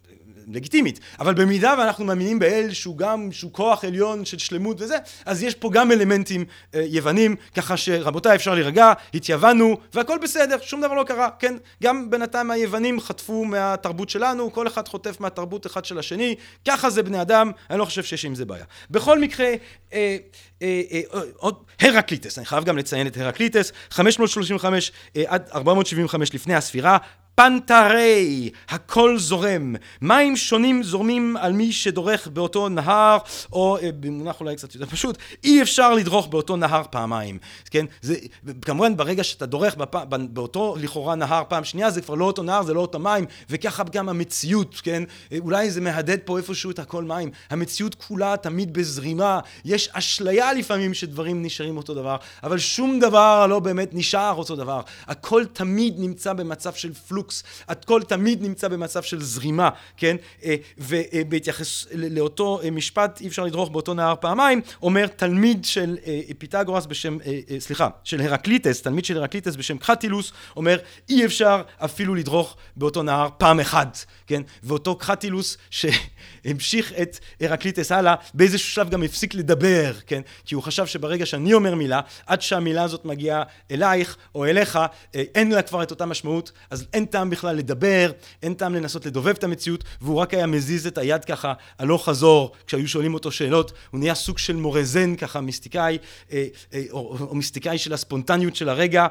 לגיטימית, 0.48 1.00
אבל 1.20 1.34
במידה 1.34 1.76
ואנחנו 1.78 2.06
מאמינים 2.06 2.40
באל 2.40 2.74
שהוא 2.74 2.98
גם, 2.98 3.32
שהוא 3.32 3.52
כוח 3.54 3.84
עליון 3.84 4.26
של 4.26 4.38
שלמות 4.38 4.82
וזה, 4.82 4.98
אז 5.26 5.44
יש 5.44 5.56
פה 5.56 5.70
גם 5.72 5.92
אלמנטים 5.92 6.46
אה, 6.76 6.82
יוונים, 6.86 7.36
ככה 7.56 7.78
שרבותיי 7.78 8.36
אפשר 8.36 8.54
להירגע, 8.54 8.94
התייוונו, 9.14 9.78
והכל 9.94 10.18
בסדר, 10.22 10.58
שום 10.62 10.82
דבר 10.82 10.94
לא 10.94 11.04
קרה, 11.04 11.30
כן? 11.40 11.56
גם 11.84 12.10
בינתיים 12.10 12.52
היוונים 12.52 13.00
חטפו 13.00 13.46
מהתרבות 13.46 14.10
שלנו, 14.10 14.54
כל 14.54 14.68
אחד 14.68 14.88
חוטף 14.88 15.20
מהתרבות 15.20 15.66
אחד 15.66 15.86
של 15.86 16.00
השני, 16.00 16.36
ככה 16.68 16.90
זה 16.90 17.04
בני 17.04 17.22
אדם, 17.22 17.52
אני 17.70 17.80
לא 17.80 17.86
חושב 17.86 18.04
שיש 18.04 18.26
עם 18.26 18.36
זה 18.36 18.46
בעיה. 18.46 18.66
בכל 18.92 19.20
מקרה, 19.20 19.48
אה, 19.94 20.18
אה, 20.62 20.82
אה, 20.92 21.02
אה 21.14 21.22
עוד 21.36 21.56
הרקליטס, 21.82 22.38
אני 22.38 22.46
חייב 22.46 22.64
גם 22.64 22.78
לציין 22.78 23.08
את 23.08 23.18
הרקליטס, 23.18 23.72
535 23.90 24.92
אה, 25.16 25.24
עד 25.28 25.50
475 25.54 26.34
לפני 26.34 26.56
הספירה, 26.56 26.98
פנטרי, 27.40 28.50
הכל 28.70 29.18
זורם. 29.20 29.76
מים 30.02 30.36
שונים 30.36 30.84
זורמים 30.84 31.38
על 31.38 31.54
מי 31.54 31.72
שדורך 31.72 32.28
באותו 32.28 32.70
נהר, 32.70 33.18
או 33.54 33.78
אה, 33.78 33.90
במונח 34.00 34.40
אולי 34.40 34.56
קצת 34.56 34.76
יותר 34.76 34.86
פשוט, 34.86 35.18
אי 35.44 35.62
אפשר 35.62 35.94
לדרוך 35.94 36.28
באותו 36.28 36.56
נהר 36.56 36.84
פעמיים. 36.90 37.38
כן? 37.70 37.86
זה, 38.02 38.16
כמובן 38.62 38.98
ברגע 38.98 39.24
שאתה 39.24 39.46
דורך 39.46 39.76
בפ... 39.76 39.96
באותו 40.30 40.76
לכאורה 40.80 41.16
נהר 41.16 41.44
פעם 41.48 41.64
שנייה, 41.64 41.92
זה 41.92 42.02
כבר 42.02 42.16
לא 42.16 42.26
אותו 42.26 42.44
נהר, 42.44 42.64
זה 42.64 42.74
לא 42.74 42.80
אותו 42.80 43.00
מים, 43.00 43.26
וככה 43.50 43.84
גם 43.84 44.10
המציאות, 44.10 44.76
כן? 44.84 45.04
אולי 45.40 45.72
זה 45.72 45.82
מהדהד 45.82 46.20
פה 46.26 46.38
איפשהו 46.38 46.72
את 46.72 46.80
הכל 46.80 47.04
מים. 47.04 47.32
המציאות 47.50 47.96
כולה 47.96 48.38
תמיד 48.38 48.74
בזרימה. 48.74 49.40
יש 49.66 49.90
אשליה 49.94 50.54
לפעמים 50.54 50.94
שדברים 50.94 51.44
נשארים 51.44 51.78
אותו 51.78 51.94
דבר, 51.94 52.18
אבל 52.44 52.58
שום 52.58 53.00
דבר 53.00 53.48
לא 53.48 53.60
באמת 53.60 53.90
נשאר 53.94 54.34
אותו 54.34 54.56
דבר. 54.56 54.82
הכל 55.08 55.46
תמיד 55.54 55.96
נמצא 55.98 56.34
במצב 56.34 56.74
של 56.74 56.94
flux. 56.94 57.27
flux, 57.28 57.44
הכל 57.68 58.02
תמיד 58.08 58.42
נמצא 58.42 58.68
במצב 58.68 59.04
של 59.04 59.22
זרימה, 59.22 59.70
כן? 59.98 60.16
אה, 60.44 60.56
ובהתייחס 60.78 61.86
לאותו 61.92 62.60
אה, 62.64 62.72
משפט, 62.72 63.22
אי 63.22 63.28
אפשר 63.28 63.44
לדרוך 63.44 63.70
באותו 63.70 63.94
נהר 63.94 64.16
פעמיים, 64.20 64.62
אומר 64.82 65.08
תלמיד 65.08 65.66
של 65.66 65.98
אה, 66.06 66.20
פיתגורס 66.38 66.86
בשם, 66.86 67.18
סליחה, 67.60 67.88
של 68.04 68.22
הרקליטס, 68.22 68.82
תלמיד 68.82 69.06
של 69.06 69.18
הרקליטס 69.18 69.56
בשם 69.56 69.78
קרטילוס, 69.78 70.32
אומר 70.56 70.78
אי 71.10 71.26
אפשר 71.26 71.62
אפילו 71.78 72.16
לדרוך 72.16 72.56
באותו 72.76 73.04
נהר 73.04 73.30
פעם 73.38 73.60
אחת, 73.60 74.06
כן? 74.28 74.42
ואותו 74.64 74.96
קחטילוס 74.96 75.58
שהמשיך 75.70 76.94
את 77.02 77.20
הרקליטס 77.42 77.92
הלאה, 77.92 78.16
באיזשהו 78.34 78.72
שלב 78.72 78.90
גם 78.90 79.04
הפסיק 79.04 79.34
לדבר, 79.34 79.94
כן? 80.08 80.22
כי 80.46 80.56
הוא 80.56 80.64
חשב 80.64 80.86
שברגע 80.86 81.26
שאני 81.26 81.54
אומר 81.54 81.76
מילה, 81.76 82.02
עד 82.26 82.42
שהמילה 82.42 82.84
הזאת 82.84 83.06
מגיעה 83.06 83.44
אלייך 83.72 84.18
או 84.36 84.46
אליך, 84.46 84.80
אין 85.14 85.52
לה 85.52 85.62
כבר 85.62 85.84
את 85.84 85.92
אותה 85.92 86.06
משמעות, 86.06 86.52
אז 86.70 86.86
אין 86.94 87.06
טעם 87.06 87.17
בכלל 87.26 87.56
לדבר, 87.56 88.12
אין 88.44 88.54
טעם 88.54 88.76
לנסות 88.76 89.06
לדובב 89.06 89.28
את 89.28 89.44
המציאות, 89.44 89.84
והוא 90.02 90.18
רק 90.18 90.34
היה 90.34 90.46
מזיז 90.46 90.88
את 90.88 90.98
היד 90.98 91.26
ככה 91.26 91.54
הלוך 91.80 92.06
חזור, 92.06 92.52
כשהיו 92.68 92.88
שואלים 92.88 93.14
אותו 93.14 93.32
שאלות, 93.32 93.72
הוא 93.92 94.00
נהיה 94.00 94.16
סוג 94.16 94.38
של 94.38 94.56
מורה 94.56 94.84
זן 94.84 95.16
ככה, 95.16 95.42
מיסטיקאי, 95.42 95.98
אה, 96.32 96.46
אה, 96.74 96.84
או, 96.92 97.18
או 97.30 97.36
מיסטיקאי 97.36 97.78
של 97.78 97.94
הספונטניות 97.94 98.56
של 98.56 98.70
הרגע. 98.70 99.08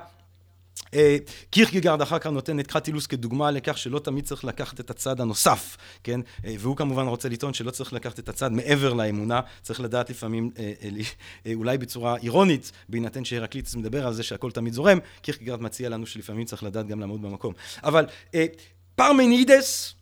אה, 0.94 1.16
קירקגרד 1.50 2.02
אחר 2.02 2.18
כך 2.18 2.26
נותן 2.26 2.60
את 2.60 2.66
קרטילוס 2.66 3.06
כדוגמה 3.06 3.50
לכך 3.50 3.78
שלא 3.78 3.98
תמיד 3.98 4.24
צריך 4.24 4.44
לקחת 4.44 4.80
את 4.80 4.90
הצד 4.90 5.20
הנוסף, 5.20 5.76
כן? 6.04 6.20
והוא 6.44 6.76
כמובן 6.76 7.06
רוצה 7.06 7.28
לטעון 7.28 7.54
שלא 7.54 7.70
צריך 7.70 7.92
לקחת 7.92 8.18
את 8.18 8.28
הצד 8.28 8.52
מעבר 8.52 8.92
לאמונה, 8.92 9.40
צריך 9.62 9.80
לדעת 9.80 10.10
לפעמים, 10.10 10.50
אולי 11.54 11.78
בצורה 11.78 12.16
אירונית, 12.16 12.72
בהינתן 12.88 13.24
שהרקליטס 13.24 13.74
מדבר 13.74 14.06
על 14.06 14.14
זה 14.14 14.22
שהכל 14.22 14.50
תמיד 14.50 14.72
זורם, 14.72 14.98
קירקגרד 15.20 15.62
מציע 15.62 15.88
לנו 15.88 16.06
שלפעמים 16.06 16.44
צריך 16.44 16.62
לדעת 16.62 16.86
גם 16.86 17.00
לעמוד 17.00 17.22
במקום. 17.22 17.54
אבל 17.84 18.06
פרמנידס, 18.94 19.94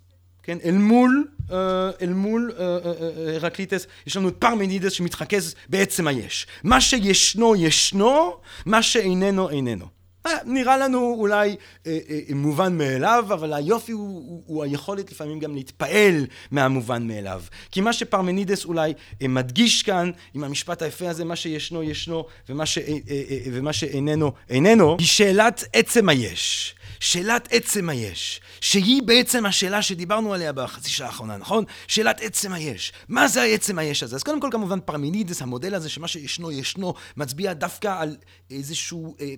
כן, 0.42 0.58
אל 0.64 0.74
מול, 0.74 1.28
אל 2.02 2.12
מול 2.12 2.52
הרקליטס, 3.37 3.87
יש 4.06 4.16
לנו 4.16 4.28
את 4.28 4.34
פרמנידס 4.38 4.92
שמתרכז 4.92 5.54
בעצם 5.68 6.06
היש. 6.06 6.46
מה 6.64 6.80
שישנו 6.80 7.56
ישנו, 7.56 8.37
מה 8.66 8.82
שאיננו 8.82 9.50
איננו. 9.50 10.04
אה, 10.26 10.32
נראה 10.44 10.76
לנו 10.76 11.14
אולי 11.18 11.56
אה, 11.87 11.98
אה, 12.10 12.34
מובן 12.34 12.78
מאליו, 12.78 13.24
אבל 13.28 13.52
היופי 13.52 13.92
הוא, 13.92 14.08
הוא, 14.08 14.42
הוא 14.46 14.64
היכולת 14.64 15.10
לפעמים 15.12 15.38
גם 15.38 15.54
להתפעל 15.54 16.26
מהמובן 16.50 17.06
מאליו. 17.08 17.42
כי 17.70 17.80
מה 17.80 17.92
שפרמנידס 17.92 18.64
אולי 18.64 18.92
אה, 19.22 19.28
מדגיש 19.28 19.82
כאן, 19.82 20.10
עם 20.34 20.44
המשפט 20.44 20.82
היפה 20.82 21.10
הזה, 21.10 21.24
מה 21.24 21.37
שישנו 21.37 21.82
ישנו 21.82 22.24
ומה, 22.48 22.66
ש, 22.66 22.78
אה, 22.78 22.84
אה, 22.88 23.22
אה, 23.30 23.38
ומה 23.52 23.72
שאיננו 23.72 24.32
איננו, 24.50 24.96
היא 24.98 25.06
שאלת 25.06 25.64
עצם 25.72 26.08
היש. 26.08 26.74
שאלת 27.05 27.49
עצם 27.51 27.88
היש, 27.88 28.40
שהיא 28.61 29.03
בעצם 29.03 29.47
השאלה 29.47 29.83
שדיברנו 29.83 30.35
עליה 30.35 30.53
בחצי 30.53 30.90
שעה 30.90 31.07
האחרונה, 31.07 31.37
נכון? 31.37 31.64
שאלת 31.88 32.21
עצם 32.21 32.53
היש. 32.53 32.93
מה 33.09 33.29
זה 33.29 33.43
העצם 33.43 33.79
היש 33.79 34.03
הזה? 34.03 34.17
אז 34.17 34.23
קודם 34.23 34.40
כל 34.40 34.49
כמובן 34.53 34.81
פרמנידס, 34.81 35.42
המודל 35.43 35.75
הזה 35.75 35.88
שמה 35.88 36.09
שישנו 36.09 36.53
ישנו, 36.53 36.95
מצביע 37.17 37.53
דווקא 37.53 37.95
על 38.01 38.17
איזשהו 38.51 39.17
אה, 39.21 39.27
אה, 39.27 39.35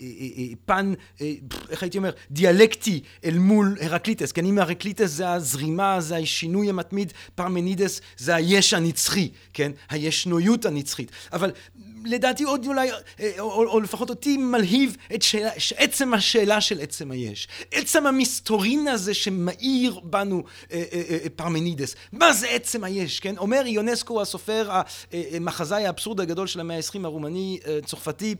אה, 0.00 0.26
אה, 0.38 0.44
פן, 0.64 0.92
אה, 1.20 1.32
איך 1.70 1.82
הייתי 1.82 1.98
אומר, 1.98 2.10
דיאלקטי 2.30 3.00
אל 3.24 3.38
מול 3.38 3.76
הרקליטס. 3.80 4.32
כי 4.32 4.40
אם 4.40 4.58
הרקליטס 4.58 5.10
זה 5.10 5.32
הזרימה, 5.32 6.00
זה 6.00 6.16
השינוי 6.16 6.68
המתמיד, 6.68 7.12
פרמנידס 7.34 8.00
זה 8.16 8.34
היש 8.34 8.74
הנצחי, 8.74 9.30
כן? 9.52 9.72
הישנויות 9.90 10.64
הנצחית. 10.64 11.10
אבל 11.32 11.50
לדעתי 12.04 12.44
עוד 12.44 12.66
אולי, 12.66 12.90
אה, 12.90 13.32
או, 13.38 13.52
או, 13.52 13.68
או 13.68 13.80
לפחות 13.80 14.10
אותי 14.10 14.36
מלהיב 14.36 14.96
את 15.14 15.22
שאלה, 15.22 15.50
עצם 15.76 16.14
השאלה 16.14 16.60
של 16.60 16.80
עצם 16.80 17.10
היש. 17.10 17.48
עצם 17.72 18.06
המסתורין 18.06 18.88
הזה 18.88 19.14
שמאיר 19.14 20.00
בנו 20.02 20.42
אה, 20.72 20.82
אה, 20.92 21.02
אה, 21.10 21.28
פרמנידס. 21.36 21.94
מה 22.12 22.32
זה 22.32 22.48
עצם 22.48 22.84
היש, 22.84 23.20
כן? 23.20 23.38
אומר 23.38 23.62
יונסקו 23.66 24.22
הסופר, 24.22 24.70
המחזאי 25.12 25.86
האבסורד 25.86 26.20
הגדול 26.20 26.46
של 26.46 26.60
המאה 26.60 26.76
העשרים 26.76 27.04
הרומני 27.04 27.58
צרפתי, 27.84 28.34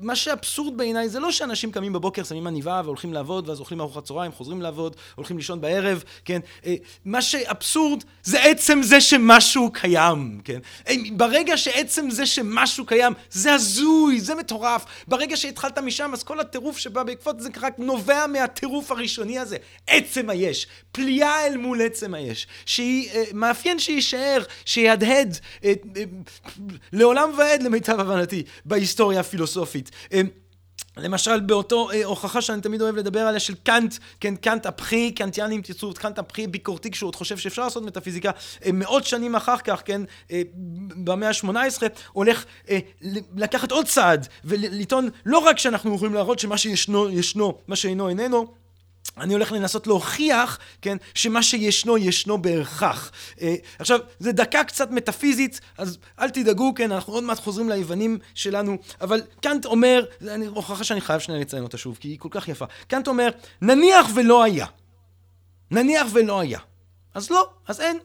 מה 0.00 0.16
שאבסורד 0.16 0.76
בעיניי 0.76 1.08
זה 1.08 1.20
לא 1.20 1.32
שאנשים 1.32 1.72
קמים 1.72 1.92
בבוקר, 1.92 2.24
שמים 2.24 2.46
עניבה 2.46 2.80
והולכים 2.84 3.12
לעבוד, 3.12 3.48
ואז 3.48 3.60
אוכלים 3.60 3.80
ארוחת 3.80 4.04
צהריים, 4.04 4.32
חוזרים 4.32 4.62
לעבוד, 4.62 4.96
הולכים 5.14 5.36
לישון 5.36 5.60
בערב, 5.60 6.04
כן? 6.24 6.40
מה 7.04 7.22
שאבסורד 7.22 8.04
זה 8.22 8.42
עצם 8.42 8.82
זה 8.82 9.00
שמשהו 9.00 9.70
קיים, 9.72 10.40
כן? 10.44 10.58
ברגע 11.12 11.56
שעצם 11.56 12.10
זה 12.10 12.26
שמשהו 12.26 12.86
קיים, 12.86 12.93
קיים, 12.94 13.12
זה 13.30 13.52
הזוי, 13.52 14.20
זה 14.20 14.34
מטורף. 14.34 14.84
ברגע 15.08 15.36
שהתחלת 15.36 15.78
משם, 15.78 16.10
אז 16.12 16.22
כל 16.22 16.40
הטירוף 16.40 16.78
שבא 16.78 17.02
בעקבות 17.02 17.40
זה 17.40 17.48
רק 17.60 17.78
נובע 17.78 18.26
מהטירוף 18.26 18.90
הראשוני 18.90 19.38
הזה. 19.38 19.56
עצם 19.86 20.30
היש, 20.30 20.66
פליאה 20.92 21.46
אל 21.46 21.56
מול 21.56 21.82
עצם 21.82 22.14
היש, 22.14 22.46
שהיא, 22.66 23.10
אה, 23.10 23.24
מאפיין 23.32 23.78
שיישאר, 23.78 24.42
שיהדהד 24.64 25.38
אה, 25.64 25.72
אה, 25.96 26.04
לעולם 26.92 27.30
ועד 27.38 27.62
למיטב 27.62 28.00
הבנתי 28.00 28.42
בהיסטוריה 28.64 29.20
הפילוסופית. 29.20 29.90
אה, 30.12 30.20
למשל 30.96 31.40
באותו 31.40 31.90
אה, 31.90 32.04
הוכחה 32.04 32.40
שאני 32.40 32.60
תמיד 32.60 32.82
אוהב 32.82 32.96
לדבר 32.96 33.20
עליה 33.20 33.40
של 33.40 33.54
קאנט, 33.54 33.94
כן, 34.20 34.36
קאנט 34.36 34.66
הפחי, 34.66 35.12
קאנטיאנים 35.12 35.62
תרצו 35.62 35.90
את 35.90 35.98
קאנט 35.98 36.18
הפחי 36.18 36.46
ביקורתי 36.46 36.90
כשהוא 36.90 37.08
עוד 37.08 37.16
חושב 37.16 37.36
שאפשר 37.36 37.62
לעשות 37.62 37.82
מטאפיזיקה, 37.82 38.30
אה, 38.64 38.70
מאות 38.72 39.04
שנים 39.04 39.36
אחר 39.36 39.58
כך, 39.58 39.82
כן, 39.84 40.00
אה, 40.30 40.42
במאה 41.04 41.28
ה-18, 41.28 41.82
הולך 42.12 42.44
אה, 42.70 42.78
לקחת 43.36 43.72
עוד 43.72 43.86
צעד 43.86 44.28
ולטעון 44.44 45.08
לא 45.26 45.38
רק 45.38 45.58
שאנחנו 45.58 45.94
יכולים 45.94 46.14
להראות 46.14 46.38
שמה 46.38 46.58
שישנו 46.58 47.10
ישנו, 47.10 47.58
מה 47.68 47.76
שאינו 47.76 48.08
איננו, 48.08 48.63
אני 49.18 49.32
הולך 49.32 49.52
לנסות 49.52 49.86
להוכיח, 49.86 50.58
כן, 50.82 50.96
שמה 51.14 51.42
שישנו, 51.42 51.98
ישנו 51.98 52.42
בהכרח. 52.42 53.12
אה, 53.40 53.54
עכשיו, 53.78 54.00
זה 54.18 54.32
דקה 54.32 54.64
קצת 54.64 54.90
מטאפיזית, 54.90 55.60
אז 55.78 55.98
אל 56.20 56.30
תדאגו, 56.30 56.74
כן, 56.74 56.92
אנחנו 56.92 57.12
עוד 57.12 57.24
מעט 57.24 57.38
חוזרים 57.38 57.68
ליוונים 57.68 58.18
שלנו, 58.34 58.76
אבל 59.00 59.22
קאנט 59.40 59.64
אומר, 59.64 60.04
אני 60.28 60.46
הוכחה 60.46 60.84
שאני 60.84 61.00
חייב 61.00 61.20
שנייה 61.20 61.40
לציין 61.40 61.62
אותה 61.62 61.78
שוב, 61.78 61.98
כי 62.00 62.08
היא 62.08 62.18
כל 62.18 62.28
כך 62.30 62.48
יפה. 62.48 62.64
קאנט 62.86 63.08
אומר, 63.08 63.30
נניח 63.62 64.06
ולא 64.14 64.42
היה. 64.42 64.66
נניח 65.70 66.06
ולא 66.12 66.40
היה. 66.40 66.58
אז 67.14 67.30
לא, 67.30 67.50
אז 67.68 67.80
אין. 67.80 67.98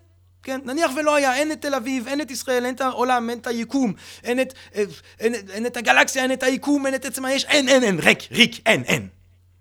כן, 0.43 0.59
נניח 0.65 0.91
ולא 0.95 1.15
היה, 1.15 1.35
אין 1.35 1.51
את 1.51 1.61
תל 1.61 1.75
אביב, 1.75 2.07
אין 2.07 2.21
את 2.21 2.31
ישראל, 2.31 2.65
אין 2.65 2.75
את 2.75 2.81
העולם, 2.81 3.29
אין 3.29 3.37
את 3.37 3.47
היקום, 3.47 3.93
אין 4.23 4.41
את, 4.41 4.53
אה, 4.75 4.83
אין, 5.19 5.35
אין, 5.35 5.49
אין 5.49 5.65
את 5.65 5.77
הגלקסיה, 5.77 6.23
אין 6.23 6.31
את 6.31 6.43
היקום, 6.43 6.85
אין 6.85 6.95
את 6.95 7.05
עצם 7.05 7.25
היש, 7.25 7.45
אין, 7.45 7.69
אין, 7.69 7.83
אין, 7.83 7.99
ריק, 7.99 8.19
ריק, 8.31 8.61
אין, 8.65 8.83
אין. 8.83 9.18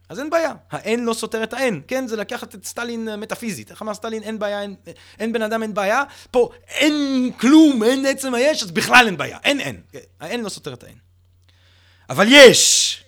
אז 0.09 0.19
אין 0.19 0.31
בעיה. 0.31 0.53
האין 0.71 1.05
לא 1.05 1.15
סותר 1.15 1.43
את 1.43 1.53
האין, 1.53 1.81
כן? 1.89 2.07
זה 2.07 2.17
לקחת 2.17 2.55
את 2.55 2.65
סטלין 2.65 3.09
מטאפיזית. 3.17 3.71
איך 3.71 3.83
אמר 3.83 3.95
סטלין? 3.95 4.23
אין 4.23 4.39
בעיה, 4.39 4.63
אין, 4.63 4.75
אין 5.19 5.33
בן 5.33 5.43
אדם, 5.43 5.63
אין 5.63 5.75
בעיה. 5.75 6.03
פה 6.31 6.51
אין 6.69 7.31
כלום, 7.41 7.83
אין 7.83 8.07
עצם 8.07 8.35
היש, 8.35 8.63
אז 8.63 8.71
בכלל 8.71 9.07
אין 9.07 9.17
בעיה. 9.17 9.39
אין 9.45 9.61
אין. 9.61 9.81
האין 10.21 10.45
לא 10.45 10.49
סותר 10.49 10.73
את 10.73 10.83
האין. 10.83 10.97
אבל 12.11 12.27
יש! 12.31 13.05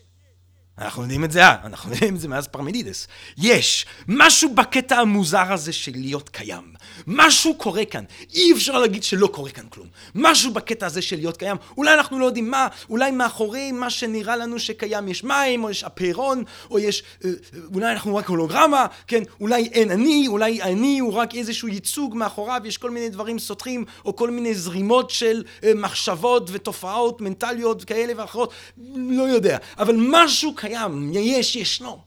אנחנו 0.81 1.03
יודעים 1.03 1.24
את 1.24 1.33
זה, 1.33 1.43
אה, 1.43 1.57
אנחנו 1.64 1.93
יודעים 1.93 2.14
את 2.14 2.20
זה 2.20 2.28
מאז 2.28 2.49
פרמנידס. 2.48 3.09
יש 3.39 3.87
משהו 4.09 4.55
בקטע 4.55 4.97
המוזר 4.97 5.53
הזה 5.53 5.72
של 5.72 5.93
להיות 5.95 6.28
קיים. 6.28 6.74
משהו 7.07 7.55
קורה 7.55 7.85
כאן. 7.85 8.05
אי 8.35 8.53
אפשר 8.53 8.78
להגיד 8.78 9.03
שלא 9.03 9.26
קורה 9.26 9.51
כאן 9.51 9.64
כלום. 9.68 9.87
משהו 10.14 10.53
בקטע 10.53 10.87
הזה 10.87 11.03
של 11.03 11.16
להיות 11.16 11.37
קיים. 11.37 11.57
אולי 11.76 11.95
אנחנו 11.95 12.18
לא 12.18 12.26
יודעים 12.26 12.51
מה, 12.51 12.68
אולי 12.91 13.11
מאחורי 13.11 13.72
מה 13.72 13.91
שנראה 13.91 14.37
לנו 14.37 14.59
שקיים 14.59 15.09
יש 15.09 15.24
מים, 15.24 15.64
או 15.64 15.70
יש 15.70 15.85
אפיירון, 15.84 16.44
או 16.70 16.78
יש... 16.78 17.03
אה, 17.24 17.31
אולי 17.74 17.93
אנחנו 17.93 18.16
רק 18.16 18.26
הולוגרמה, 18.26 18.87
כן? 19.07 19.22
אולי 19.41 19.68
אין 19.72 19.91
אני, 19.91 20.24
אולי 20.28 20.62
אני 20.62 20.99
הוא 20.99 21.12
רק 21.12 21.35
איזשהו 21.35 21.68
ייצוג 21.68 22.16
מאחוריו, 22.16 22.61
יש 22.64 22.78
כל 22.78 22.91
מיני 22.91 23.09
דברים 23.09 23.39
סותרים, 23.39 23.85
או 24.05 24.16
כל 24.16 24.31
מיני 24.31 24.55
זרימות 24.55 25.11
של 25.11 25.45
אה, 25.64 25.72
מחשבות 25.74 26.49
ותופעות 26.53 27.20
מנטליות 27.20 27.85
כאלה 27.85 28.12
ואחרות. 28.16 28.53
לא 28.95 29.22
יודע. 29.22 29.59
אבל 29.78 29.95
משהו 29.99 30.55
קיים. 30.55 30.69
קיים, 30.70 31.10
יש 31.14 31.56
ישנו. 31.56 32.02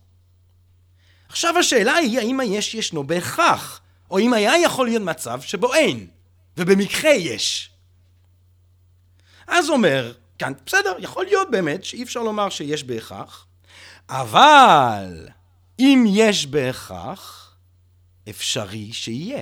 עכשיו 1.30 1.58
השאלה 1.58 1.96
היא 1.96 2.20
האם 2.20 2.40
היש 2.40 2.74
ישנו 2.74 3.08
בהכרח, 3.08 3.82
או 4.12 4.20
אם 4.20 4.34
היה 4.34 4.58
יכול 4.58 4.86
להיות 4.86 5.02
מצב 5.02 5.42
שבו 5.42 5.74
אין, 5.74 6.08
ובמקרה 6.58 7.12
יש. 7.12 7.70
אז 9.48 9.70
אומר 9.70 10.14
כאן, 10.40 10.54
בסדר, 10.66 10.96
יכול 11.00 11.26
להיות 11.26 11.52
באמת 11.52 11.84
שאי 11.84 12.04
אפשר 12.04 12.24
לומר 12.24 12.50
שיש 12.50 12.84
בהכרח, 12.84 13.46
אבל 14.10 15.28
אם 15.80 16.06
יש 16.08 16.46
בהכרח, 16.48 17.56
אפשרי 18.30 18.94
שיהיה. 18.94 19.42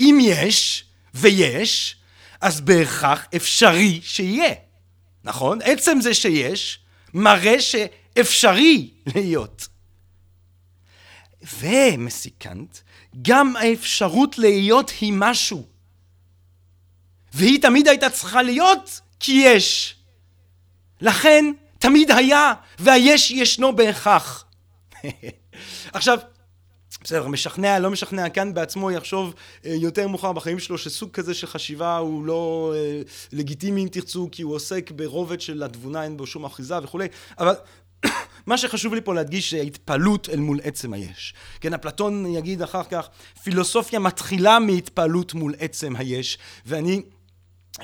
אם 0.00 0.18
יש 0.20 0.84
ויש, 1.14 1.96
אז 2.40 2.60
בהכרח 2.60 3.26
אפשרי 3.36 4.00
שיהיה. 4.02 4.54
נכון? 5.24 5.58
עצם 5.62 5.98
זה 6.00 6.14
שיש, 6.14 6.78
מראה 7.14 7.60
ש... 7.60 7.74
אפשרי 8.20 8.90
להיות. 9.14 9.68
ומסיקנט, 11.58 12.78
גם 13.22 13.56
האפשרות 13.56 14.38
להיות 14.38 14.90
היא 15.00 15.12
משהו. 15.16 15.66
והיא 17.34 17.62
תמיד 17.62 17.88
הייתה 17.88 18.10
צריכה 18.10 18.42
להיות 18.42 19.00
כי 19.20 19.32
יש. 19.32 19.96
לכן 21.00 21.44
תמיד 21.78 22.10
היה, 22.10 22.52
והיש 22.78 23.30
ישנו 23.30 23.76
בהכרח. 23.76 24.44
עכשיו, 25.92 26.18
בסדר, 27.04 27.28
משכנע, 27.28 27.78
לא 27.78 27.90
משכנע, 27.90 28.28
כאן 28.28 28.54
בעצמו 28.54 28.90
יחשוב 28.90 29.34
אה, 29.64 29.74
יותר 29.74 30.08
מאוחר 30.08 30.32
בחיים 30.32 30.58
שלו 30.58 30.78
שסוג 30.78 31.10
כזה 31.10 31.34
של 31.34 31.46
חשיבה 31.46 31.96
הוא 31.96 32.24
לא 32.24 32.74
אה, 32.76 33.02
לגיטימי 33.32 33.82
אם 33.82 33.88
תרצו, 33.88 34.28
כי 34.32 34.42
הוא 34.42 34.54
עוסק 34.54 34.90
ברובד 34.90 35.40
של 35.40 35.62
התבונה, 35.62 36.04
אין 36.04 36.16
בו 36.16 36.26
שום 36.26 36.44
אחיזה 36.44 36.78
וכולי, 36.82 37.08
אבל 37.38 37.54
מה 38.46 38.58
שחשוב 38.58 38.94
לי 38.94 39.00
פה 39.00 39.14
להדגיש 39.14 39.54
זה 39.54 39.60
התפעלות 39.60 40.28
אל 40.28 40.40
מול 40.40 40.60
עצם 40.62 40.92
היש. 40.92 41.34
כן, 41.60 41.74
אפלטון 41.74 42.26
יגיד 42.26 42.62
אחר 42.62 42.82
כך, 42.90 43.08
פילוסופיה 43.42 43.98
מתחילה 43.98 44.58
מהתפעלות 44.58 45.34
מול 45.34 45.54
עצם 45.58 45.96
היש, 45.96 46.38
ואני 46.66 47.02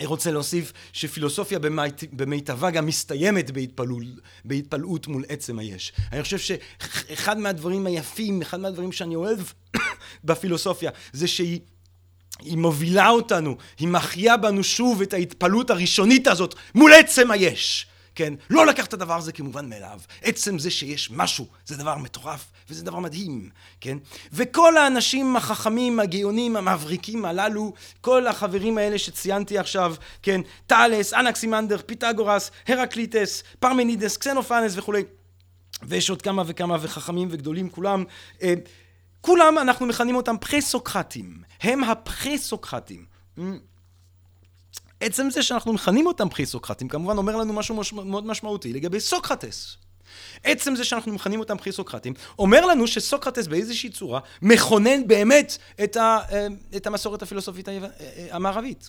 רוצה 0.05 0.31
להוסיף 0.31 0.73
שפילוסופיה 0.93 1.59
במיטבה 2.13 2.71
גם 2.71 2.87
מסתיימת 2.87 3.51
בהתפעלות, 3.51 4.03
בהתפלאות 4.45 5.07
מול 5.07 5.25
עצם 5.29 5.59
היש. 5.59 5.93
אני 6.13 6.23
חושב 6.23 6.39
שאחד 6.39 7.39
מהדברים 7.39 7.87
היפים, 7.87 8.43
אחד 8.43 8.61
מהדברים 8.61 8.93
שאני 8.93 9.15
אוהב 9.15 9.39
בפילוסופיה, 10.25 10.91
זה 11.13 11.29
שהיא 11.29 11.61
היא 12.41 12.57
מובילה 12.57 13.09
אותנו, 13.09 13.57
היא 13.79 13.89
מחיה 13.89 14.37
בנו 14.37 14.65
שוב 14.65 15.03
את 15.03 15.13
ההתפעלות 15.13 15.71
הראשונית 15.71 16.27
הזאת 16.27 16.55
מול 16.75 16.93
עצם 16.93 17.31
היש. 17.31 17.87
כן? 18.21 18.35
לא 18.51 18.67
לקח 18.67 18.87
את 18.87 18.93
הדבר 18.93 19.17
הזה 19.17 19.33
כמובן 19.33 19.69
מאליו. 19.69 20.01
עצם 20.23 20.59
זה 20.59 20.71
שיש 20.71 21.11
משהו, 21.11 21.47
זה 21.67 21.77
דבר 21.77 21.97
מטורף, 21.99 22.45
וזה 22.71 22.85
דבר 22.85 22.99
מדהים, 22.99 23.51
כן? 23.81 23.99
וכל 24.33 24.77
האנשים 24.77 25.37
החכמים, 25.37 26.01
הגאונים, 26.01 26.57
המבריקים 26.57 27.25
הללו, 27.25 27.73
כל 28.01 28.27
החברים 28.27 28.79
האלה 28.79 28.99
שציינתי 28.99 29.59
עכשיו, 29.59 29.95
כן? 30.23 30.41
טאלס, 30.67 31.15
אנקסימנדר, 31.15 31.77
פיתגורס, 31.87 32.51
הרקליטס, 32.69 33.43
פרמנידס, 33.61 34.17
קסנופנס 34.17 34.73
וכולי, 34.77 35.03
ויש 35.83 36.11
עוד 36.11 36.23
כמה 36.23 36.43
וכמה 36.47 36.77
וחכמים 36.81 37.29
וגדולים 37.31 37.69
כולם. 37.69 38.05
אה, 38.43 38.55
כולם, 39.21 39.59
אנחנו 39.59 39.87
מכנים 39.87 40.17
אותם 40.17 40.37
פרה-סוקרטים. 40.41 41.43
הם 41.61 41.85
הפרה-סוקרטים. 41.85 43.05
עצם 45.01 45.31
זה 45.31 45.43
שאנחנו 45.43 45.73
מכנים 45.73 46.07
אותם 46.07 46.29
פרה-סוקרטים, 46.29 46.89
כמובן 46.89 47.17
אומר 47.17 47.37
לנו 47.37 47.53
משהו 47.53 47.75
מש... 47.75 47.93
מאוד 47.93 48.27
משמעותי 48.27 48.73
לגבי 48.73 49.01
סוקרטס. 49.01 49.77
עצם 50.45 50.77
זה 50.77 50.85
שאנחנו 50.85 51.13
מכנים 51.13 51.41
אותם 51.41 51.59
פרי-סוקרטים, 51.59 52.15
אומר 52.39 52.67
לנו 52.67 52.87
שסוקרטס 52.87 53.47
באיזושהי 53.47 53.91
צורה 53.91 54.21
מכונן 54.43 55.07
באמת 55.07 55.59
את, 55.85 55.97
ה, 55.97 56.19
אה, 56.33 56.47
את 56.77 56.87
המסורת 56.87 57.23
הפילוסופית 57.23 57.69
אה, 57.69 57.79
המערבית. 58.31 58.89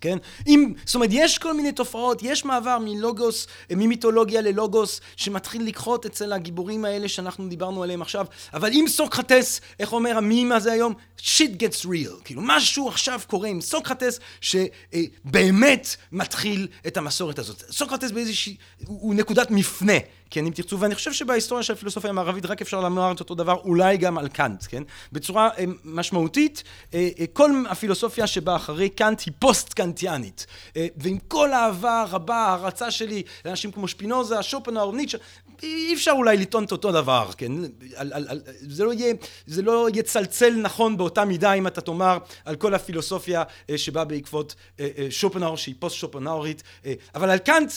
כן? 0.00 0.18
אם, 0.46 0.72
זאת 0.84 0.94
אומרת, 0.94 1.10
יש 1.12 1.38
כל 1.38 1.54
מיני 1.54 1.72
תופעות, 1.72 2.22
יש 2.22 2.44
מעבר 2.44 2.78
מלוגוס, 2.78 3.46
ממיתולוגיה 3.70 4.40
ללוגוס, 4.40 5.00
שמתחיל 5.16 5.66
לקחות 5.66 6.06
אצל 6.06 6.32
הגיבורים 6.32 6.84
האלה 6.84 7.08
שאנחנו 7.08 7.48
דיברנו 7.48 7.82
עליהם 7.82 8.02
עכשיו, 8.02 8.26
אבל 8.54 8.70
אם 8.72 8.84
סוקרטס, 8.88 9.60
איך 9.80 9.92
אומר 9.92 10.16
המים 10.16 10.52
הזה 10.52 10.72
היום? 10.72 10.94
shit 11.18 11.58
gets 11.58 11.84
real. 11.84 12.22
כאילו, 12.24 12.42
משהו 12.44 12.88
עכשיו 12.88 13.20
קורה 13.26 13.48
עם 13.48 13.60
סוקרטס, 13.60 14.20
שבאמת 14.40 15.96
מתחיל 16.12 16.68
את 16.86 16.96
המסורת 16.96 17.38
הזאת. 17.38 17.64
סוקרטס 17.70 18.10
באיזושהי, 18.10 18.56
הוא 18.86 19.14
נקודת 19.14 19.50
מפנה. 19.50 19.98
כן, 20.34 20.46
אם 20.46 20.52
תרצו, 20.52 20.80
ואני 20.80 20.94
חושב 20.94 21.12
שבהיסטוריה 21.12 21.62
של 21.62 21.72
הפילוסופיה 21.72 22.10
המערבית 22.10 22.46
רק 22.46 22.62
אפשר 22.62 22.80
לומר 22.80 23.12
את 23.12 23.20
אותו 23.20 23.34
דבר, 23.34 23.54
אולי 23.64 23.96
גם 23.96 24.18
על 24.18 24.28
קאנט, 24.28 24.64
כן? 24.68 24.82
בצורה 25.12 25.48
אה, 25.58 25.64
משמעותית, 25.84 26.62
אה, 26.94 27.08
אה, 27.18 27.24
כל 27.32 27.50
הפילוסופיה 27.70 28.26
שבאה 28.26 28.56
אחרי 28.56 28.88
קאנט 28.88 29.22
היא 29.26 29.34
פוסט-קאנטיאנית. 29.38 30.46
ועם 30.96 31.18
כל 31.28 31.52
האהבה 31.52 32.04
הרבה, 32.08 32.36
ההערצה 32.36 32.90
שלי 32.90 33.22
לאנשים 33.44 33.72
כמו 33.72 33.88
שפינוזה, 33.88 34.42
שופנאור, 34.42 34.92
ניטשה, 34.92 35.18
אי 35.62 35.94
אפשר 35.94 36.10
אולי 36.10 36.36
לטעון 36.36 36.64
את 36.64 36.72
אותו 36.72 36.92
דבר, 36.92 37.30
כן? 37.36 37.52
על, 37.94 38.12
על, 38.12 38.26
על, 38.28 38.40
זה, 38.60 38.84
לא 38.84 38.92
יהיה, 38.92 39.14
זה 39.46 39.62
לא 39.62 39.88
יצלצל 39.94 40.54
נכון 40.54 40.96
באותה 40.96 41.24
מידה 41.24 41.52
אם 41.52 41.66
אתה 41.66 41.80
תאמר 41.80 42.18
על 42.44 42.56
כל 42.56 42.74
הפילוסופיה 42.74 43.42
שבאה 43.76 44.04
בעקבות 44.04 44.54
שופנאור 45.10 45.56
שהיא 45.56 45.74
פוסט-שופנאורית, 45.78 46.62
אבל 47.14 47.30
על 47.30 47.38
קאנט 47.38 47.72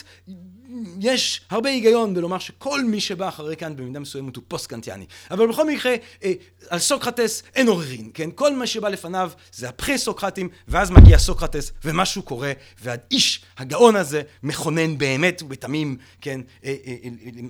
יש 1.01 1.41
הרבה 1.49 1.69
היגיון 1.69 2.13
בלומר 2.13 2.39
שכל 2.39 2.83
מי 2.83 3.01
שבא 3.01 3.27
אחרי 3.27 3.55
כאן 3.55 3.75
במידה 3.75 3.99
מסוימת 3.99 4.35
הוא 4.35 4.43
פוסט-קנטיאני. 4.47 5.05
אבל 5.31 5.47
בכל 5.47 5.67
מקרה, 5.67 5.95
אה, 6.23 6.33
על 6.69 6.79
סוקרטס 6.79 7.43
אין 7.55 7.67
עוררין, 7.67 8.11
כן? 8.13 8.29
כל 8.35 8.55
מה 8.55 8.67
שבא 8.67 8.89
לפניו 8.89 9.31
זה 9.53 9.69
הפרה-סוקרטים, 9.69 10.49
ואז 10.67 10.91
מגיע 10.91 11.17
סוקרטס, 11.17 11.71
ומשהו 11.83 12.21
קורה, 12.21 12.51
והאיש, 12.81 13.41
הגאון 13.57 13.95
הזה, 13.95 14.21
מכונן 14.43 14.97
באמת 14.97 15.41
ובתמים, 15.41 15.97
כן, 16.21 16.41
אה, 16.65 16.75
אה, 16.87 16.95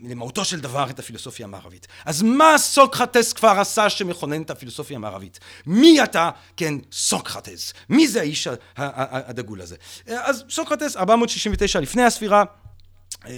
למהותו 0.09 0.45
של 0.45 0.59
דבר 0.59 0.89
את 0.89 0.99
הפילוסופיה 0.99 1.45
המערבית. 1.45 1.87
אז 2.05 2.21
מה 2.21 2.57
סוקרטס 2.57 3.33
כבר 3.33 3.55
עשה 3.59 3.89
שמכונן 3.89 4.41
את 4.41 4.49
הפילוסופיה 4.49 4.97
המערבית? 4.97 5.39
מי 5.65 6.03
אתה, 6.03 6.29
כן, 6.57 6.75
סוקרטס? 6.91 7.73
מי 7.89 8.07
זה 8.07 8.19
האיש 8.19 8.47
הדגול 8.77 9.61
הזה? 9.61 9.75
אז 10.07 10.43
סוקרטס, 10.49 10.97
469 10.97 11.79
לפני 11.79 12.03
הספירה, 12.03 12.39
אה, 12.39 12.66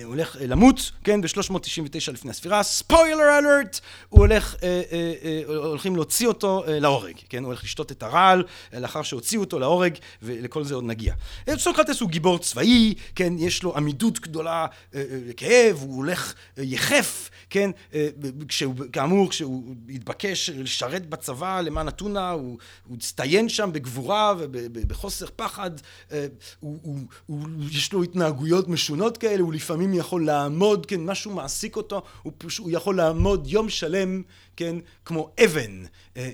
הולך 0.04 0.38
אה, 0.42 0.48
למות, 0.48 0.92
כן, 1.04 1.22
ב-399 1.22 2.12
לפני 2.14 2.32
הספירה, 2.32 2.64
ספוילר 2.64 3.38
אלרט, 3.40 3.80
הוא 4.10 4.20
הולך, 4.20 4.56
אה, 4.64 4.82
אה, 4.92 5.14
אה, 5.24 5.56
הולכים 5.56 5.96
להוציא 5.96 6.28
אותו 6.28 6.64
אה, 6.68 6.80
להורג, 6.80 7.16
כן, 7.30 7.44
הוא 7.44 7.48
הולך 7.48 7.64
לשתות 7.64 7.92
את 7.92 8.04
הרעל, 8.04 8.44
אה, 8.74 8.80
לאחר 8.80 9.02
שהוציאו 9.02 9.42
אותו 9.42 9.60
להורג, 9.60 9.94
ולכל 10.22 10.64
זה 10.64 10.76
עוד 10.76 10.84
נגיע. 10.84 11.14
סוקרטס 11.58 12.02
הוא 12.02 12.10
גיבור 12.10 12.40
צבאי, 12.40 12.94
כן, 13.16 13.34
יש 13.38 13.64
לו 13.64 13.78
עמידות 13.78 14.20
גדולה 14.20 14.66
אה, 14.96 15.04
אה, 15.42 15.72
הוא 15.82 15.96
הולך 15.96 16.34
אה, 16.58 16.64
יחף, 16.64 17.30
כן, 17.50 17.72
אה, 17.94 18.08
כשהוא, 18.48 18.76
כאמור, 18.94 19.30
כשהוא 19.30 19.76
התבקש 19.90 20.50
לשרת 20.50 21.10
בצבא 21.10 21.62
למען 21.62 21.88
אתונה, 21.88 22.32
הוא, 22.32 22.58
הוא 22.88 22.98
הצטיין 22.98 23.50
שם 23.50 23.70
בגבורה 23.74 24.34
ובחוסר 24.38 25.26
פחד, 25.36 25.72
אה, 26.12 26.28
הוא, 26.60 26.80
הוא, 26.82 27.00
הוא, 27.26 27.48
יש 27.72 27.94
לו 27.94 28.04
התנהגויות 28.04 28.68
משונות 28.68 29.18
כאלה, 29.18 29.42
הוא 29.42 29.54
לפעמים 29.54 29.69
לפעמים 29.70 29.94
יכול 29.94 30.26
לעמוד, 30.26 30.86
כן, 30.86 31.06
משהו 31.06 31.32
מעסיק 31.32 31.76
אותו, 31.76 32.04
הוא, 32.22 32.34
הוא 32.60 32.72
יכול 32.72 32.98
לעמוד 32.98 33.48
יום 33.48 33.70
שלם, 33.70 34.22
כן, 34.56 34.76
כמו 35.06 35.32
אבן, 35.44 35.84
אה, 36.18 36.32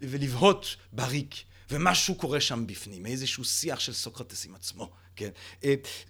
ולבהות 0.00 0.76
בריק, 0.92 1.34
ומשהו 1.70 2.14
קורה 2.14 2.40
שם 2.40 2.66
בפנים, 2.66 3.06
איזשהו 3.06 3.44
שיח 3.44 3.80
של 3.80 3.92
סוקרטס 3.92 4.46
עם 4.46 4.54
עצמו, 4.54 4.90
כן. 5.16 5.28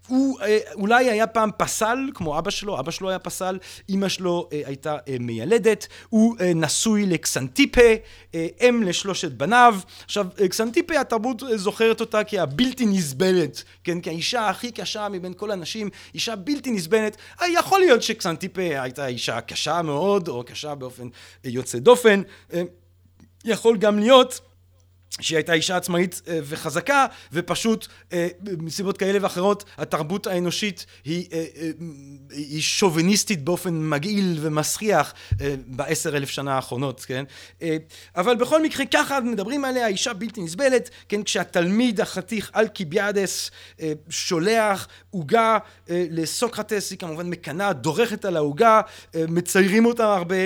הוא 0.07 0.39
אולי 0.75 1.11
היה 1.11 1.27
פעם 1.27 1.51
פסל, 1.59 1.99
כמו 2.15 2.39
אבא 2.39 2.51
שלו, 2.51 2.81
אבא 2.81 2.91
שלו 2.91 3.09
היה 3.09 3.19
פסל, 3.19 3.59
אימא 3.89 4.09
שלו 4.09 4.49
הייתה 4.67 4.97
מיילדת, 5.21 5.87
הוא 6.09 6.37
נשוי 6.55 7.07
לקסנטיפה, 7.07 7.81
אם 8.35 8.83
לשלושת 8.87 9.33
בניו. 9.33 9.79
עכשיו, 10.05 10.27
קסנטיפה, 10.51 11.01
התרבות 11.01 11.43
זוכרת 11.55 12.01
אותה 12.01 12.25
כהבלתי 12.25 12.87
נסבלת, 12.87 13.63
כן, 13.85 14.01
כאישה 14.01 14.49
הכי 14.49 14.71
קשה 14.71 15.09
מבין 15.09 15.35
כל 15.35 15.51
הנשים, 15.51 15.91
אישה 16.15 16.37
בלתי 16.37 16.71
נסבלת. 16.71 17.17
יכול 17.55 17.81
להיות 17.81 18.03
שקסנטיפה 18.03 18.63
הייתה 18.63 19.07
אישה 19.07 19.41
קשה 19.41 19.83
מאוד, 19.83 20.29
או 20.29 20.45
קשה 20.45 20.75
באופן 20.75 21.09
יוצא 21.45 21.79
דופן. 21.79 22.23
יכול 23.45 23.77
גם 23.77 23.99
להיות 23.99 24.41
שהיא 25.21 25.37
הייתה 25.37 25.53
אישה 25.53 25.77
עצמאית 25.77 26.23
וחזקה 26.27 27.07
ופשוט 27.33 27.87
מסיבות 28.59 28.99
כאלה 28.99 29.19
ואחרות 29.23 29.65
התרבות 29.79 30.27
האנושית 30.27 30.87
היא 31.05 31.29
היא 32.31 32.63
שוביניסטית 32.63 33.45
באופן 33.45 33.89
מגעיל 33.89 34.39
ומסריח 34.41 35.15
בעשר 35.67 36.17
אלף 36.17 36.31
שנה 36.31 36.55
האחרונות 36.55 37.01
כן? 37.01 37.25
אבל 38.17 38.37
בכל 38.37 38.63
מקרה 38.63 38.87
ככה 38.87 39.21
מדברים 39.21 39.65
עליה 39.65 39.87
אישה 39.87 40.13
בלתי 40.13 40.43
נסבלת 40.43 40.91
כן? 41.09 41.23
כשהתלמיד 41.23 42.01
החתיך 42.01 42.51
אלקיביאדס 42.57 43.51
שולח 44.09 44.89
עוגה 45.11 45.59
לסוקרטס 45.89 46.91
היא 46.91 46.99
כמובן 46.99 47.31
מקנאה 47.31 47.73
דורכת 47.73 48.25
על 48.25 48.37
העוגה 48.37 48.81
מציירים 49.29 49.87
אותה 49.87 50.15
הרבה 50.15 50.37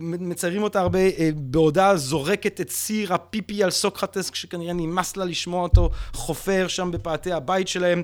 מציירים 0.00 0.62
אותה 0.62 0.80
הרבה 0.80 1.00
בעודה 1.34 1.96
זורקת 1.96 2.60
את 2.60 2.70
סיר 2.70 3.14
הפיפי 3.14 3.64
על 3.64 3.70
סוקרטס 3.70 3.93
סוקרטס 3.94 4.30
כשכנראה 4.30 4.72
נמאס 4.72 5.16
לה 5.16 5.24
לשמוע 5.24 5.62
אותו 5.62 5.90
חופר 6.12 6.68
שם 6.68 6.90
בפאתי 6.90 7.32
הבית 7.32 7.68
שלהם. 7.68 8.02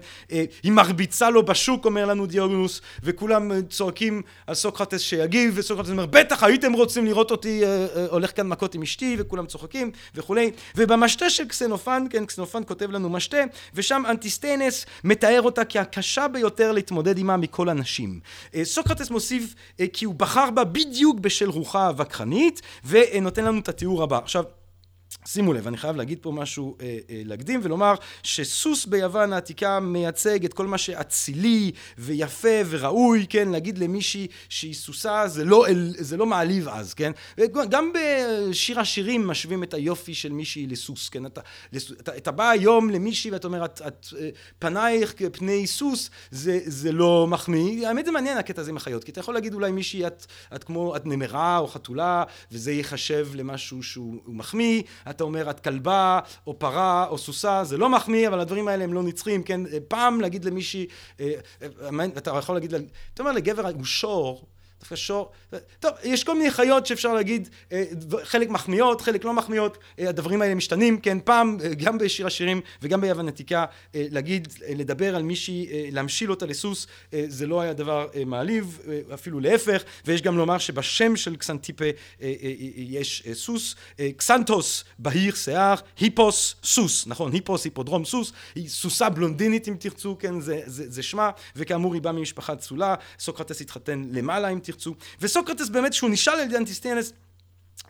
היא 0.63 0.73
מרביצה 0.73 1.31
לו 1.31 1.45
בשוק 1.45 1.85
אומר 1.85 2.07
לנו 2.07 2.27
דיוגנוס 2.27 2.81
וכולם 3.03 3.63
צועקים 3.63 4.23
על 4.47 4.55
סוקרטס 4.55 5.01
שיגיב 5.01 5.53
וסוקרטס 5.57 5.91
אומר 5.91 6.07
בטח 6.07 6.43
הייתם 6.43 6.73
רוצים 6.73 7.07
לראות 7.07 7.31
אותי 7.31 7.63
הולך 8.11 8.37
כאן 8.37 8.49
מכות 8.49 8.75
עם 8.75 8.83
אשתי 8.83 9.17
וכולם 9.19 9.47
צוחקים 9.47 9.91
וכולי. 10.15 10.51
ובמשתה 10.77 11.31
של 11.31 11.49
קסנופן 11.49 12.07
כן 12.11 12.27
קסנופן 12.27 12.63
כותב 12.67 12.91
לנו 12.91 13.09
משתה 13.09 13.39
ושם 13.75 14.03
אנטיסטנס 14.11 14.87
מתאר 15.05 15.43
אותה 15.43 15.65
כהקשה 15.65 16.29
ביותר 16.29 16.73
להתמודד 16.73 17.17
עימה 17.17 17.37
מכל 17.37 17.69
הנשים. 17.69 18.21
סוקרטס 18.63 19.11
מוסיף 19.11 19.55
כי 19.93 20.05
הוא 20.05 20.15
בחר 20.15 20.51
בה 20.51 20.65
בדיוק 20.65 21.21
בשל 21.21 21.49
רוחה 21.49 21.87
הווכחנית 21.87 22.63
ונותן 22.85 23.45
לנו 23.45 23.61
את 23.61 23.69
התיאור 23.69 24.03
הבא. 24.03 24.19
עכשיו 24.19 24.45
שימו 25.33 25.53
לב, 25.53 25.67
אני 25.67 25.77
חייב 25.77 25.97
להגיד 25.97 26.19
פה 26.23 26.33
משהו 26.33 26.77
להקדים 27.11 27.61
ולומר 27.63 27.95
שסוס 28.23 28.87
ביוון 28.87 29.33
העתיקה 29.33 29.81
מייצג 29.81 30.45
את 30.45 30.55
כל 30.55 30.67
מה 30.67 30.79
שאצילי 30.79 31.71
ויפה 31.99 32.49
וראוי, 32.71 33.27
כן, 33.29 33.49
להגיד 33.49 33.79
למישהי 33.79 34.27
שהיא 34.49 34.75
סוסה 34.75 35.29
זה 35.29 35.45
לא, 35.45 35.67
זה 35.99 36.17
לא 36.17 36.27
מעליב 36.27 36.69
אז, 36.69 36.95
כן, 36.95 37.13
גם 37.69 37.93
בשיר 37.95 38.81
השירים 38.81 39.27
משווים 39.27 39.63
את 39.63 39.75
היופי 39.75 40.15
של 40.15 40.33
מישהי 40.33 40.67
לסוס, 40.67 41.09
כן, 41.09 41.27
אתה, 41.27 41.41
אתה 42.17 42.31
בא 42.31 42.51
היום 42.51 42.91
למישהי 42.91 43.31
ואתה 43.31 43.47
אומר 43.47 43.65
את, 43.65 43.81
את 43.87 44.07
פנייך 44.59 45.15
כפני 45.17 45.67
סוס 45.67 46.11
זה, 46.31 46.61
זה 46.65 46.93
לא 46.93 47.27
מחמיא, 47.27 47.89
האמת 47.89 48.05
זה 48.05 48.11
מעניין 48.11 48.39
הקטע 48.39 48.61
הזה 48.61 48.71
עם 48.71 48.77
החיות, 48.77 49.05
כי 49.05 49.13
אתה 49.13 49.21
יכול 49.21 49.35
להגיד 49.35 49.55
אולי 49.55 49.73
מישהי 49.73 50.07
את, 50.07 50.27
את 50.55 50.65
כמו, 50.65 50.97
את 50.97 51.07
נמרה 51.07 51.59
או 51.59 51.69
חתולה 51.69 52.25
וזה 52.53 52.73
ייחשב 52.73 53.29
למשהו 53.35 53.83
שהוא 53.83 54.17
מחמיא. 54.27 54.83
אתה 55.11 55.20
אומר 55.25 55.51
את 55.51 55.61
כלבה 55.61 56.21
או 56.47 56.59
פרה 56.59 57.07
או 57.09 57.19
סוסה 57.19 57.65
זה 57.65 57.77
לא 57.77 57.89
מחמיא 57.89 58.29
אבל 58.29 58.41
הדברים 58.41 58.69
האלה 58.69 58.85
הם 58.85 58.93
לא 58.93 59.03
נצחיים 59.03 59.43
כן? 59.43 59.61
פעם 59.89 60.21
להגיד 60.21 60.45
למישהי 60.45 60.87
אתה 62.17 62.31
יכול 62.39 62.55
להגיד 62.55 62.75
אתה 62.75 63.23
אומר 63.23 63.33
לגבר 63.33 63.67
הוא 63.67 63.85
שור 63.85 64.45
דווקא 64.81 64.97
שור, 64.97 65.31
טוב, 65.81 65.93
יש 66.05 66.25
כל 66.25 66.39
מיני 66.39 66.51
חיות 66.51 66.87
שאפשר 66.87 67.15
להגיד, 67.15 67.49
חלק 68.23 68.49
מחמיאות, 68.49 69.01
חלק 69.01 69.25
לא 69.25 69.33
מחמיאות, 69.35 69.79
הדברים 69.99 70.43
האלה 70.43 70.55
משתנים, 70.55 71.01
כן, 71.01 71.19
פעם, 71.25 71.59
גם 71.77 71.99
בשיר 71.99 72.27
השירים 72.27 72.61
וגם 72.83 73.01
ביוון 73.01 73.29
עתיקה, 73.29 73.65
להגיד, 73.95 74.49
לדבר 74.69 75.17
על 75.17 75.23
מישהי, 75.23 75.91
להמשיל 75.93 76.31
אותה 76.31 76.47
לסוס, 76.47 76.87
זה 77.13 77.47
לא 77.47 77.61
היה 77.61 77.73
דבר 77.73 78.09
מעליב, 78.27 78.79
אפילו 79.15 79.41
להפך, 79.41 79.83
ויש 80.07 80.23
גם 80.23 80.37
לומר 80.37 80.59
שבשם 80.59 81.17
של 81.17 81.37
קסנטיפה 81.37 81.85
יש 82.77 83.23
סוס, 83.33 83.75
קסנטוס, 84.17 84.85
בהיר 84.99 85.35
שיער, 85.35 85.75
היפוס, 85.99 86.55
סוס, 86.65 87.07
נכון, 87.07 87.33
היפוס, 87.33 87.65
היפודרום, 87.65 88.05
סוס, 88.05 88.33
היא 88.55 88.69
סוסה 88.69 89.09
בלונדינית 89.09 89.69
אם 89.69 89.77
תרצו, 89.79 90.17
כן, 90.19 90.41
זה, 90.41 90.61
זה, 90.67 90.91
זה 90.91 91.03
שמה, 91.03 91.31
וכאמור 91.57 91.95
היא 91.95 92.03
באה 92.03 92.13
ממשפחה 92.13 92.57
צולה, 92.57 92.95
סוקרטס 93.19 93.61
התחתן 93.61 94.05
למעלה 94.13 94.49
אם 94.49 94.59
תרצו, 94.59 94.70
וסוקרטס 95.21 95.69
באמת 95.69 95.93
שהוא 95.93 96.11
נשאל 96.11 96.33
על 96.33 96.41
ידי 96.41 96.57
אנטיסטיאנס 96.57 97.13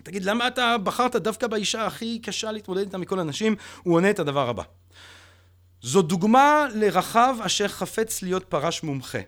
תגיד 0.03 0.25
למה 0.25 0.47
אתה 0.47 0.79
בחרת 0.79 1.17
דווקא 1.17 1.47
באישה 1.47 1.87
הכי 1.87 2.19
קשה 2.19 2.53
להתמודד 2.53 2.81
איתה 2.81 2.99
מכל 2.99 3.21
הנשים? 3.21 3.57
הוא 3.83 3.95
עונה 3.95 4.11
את 4.11 4.19
הדבר 4.19 4.49
הבא. 4.49 4.63
זו 5.83 6.03
דוגמה 6.03 6.67
לרחב 6.75 7.37
אשר 7.43 7.69
חפץ 7.69 8.23
להיות 8.23 8.45
פרש 8.45 8.83
מומחה 8.83 9.19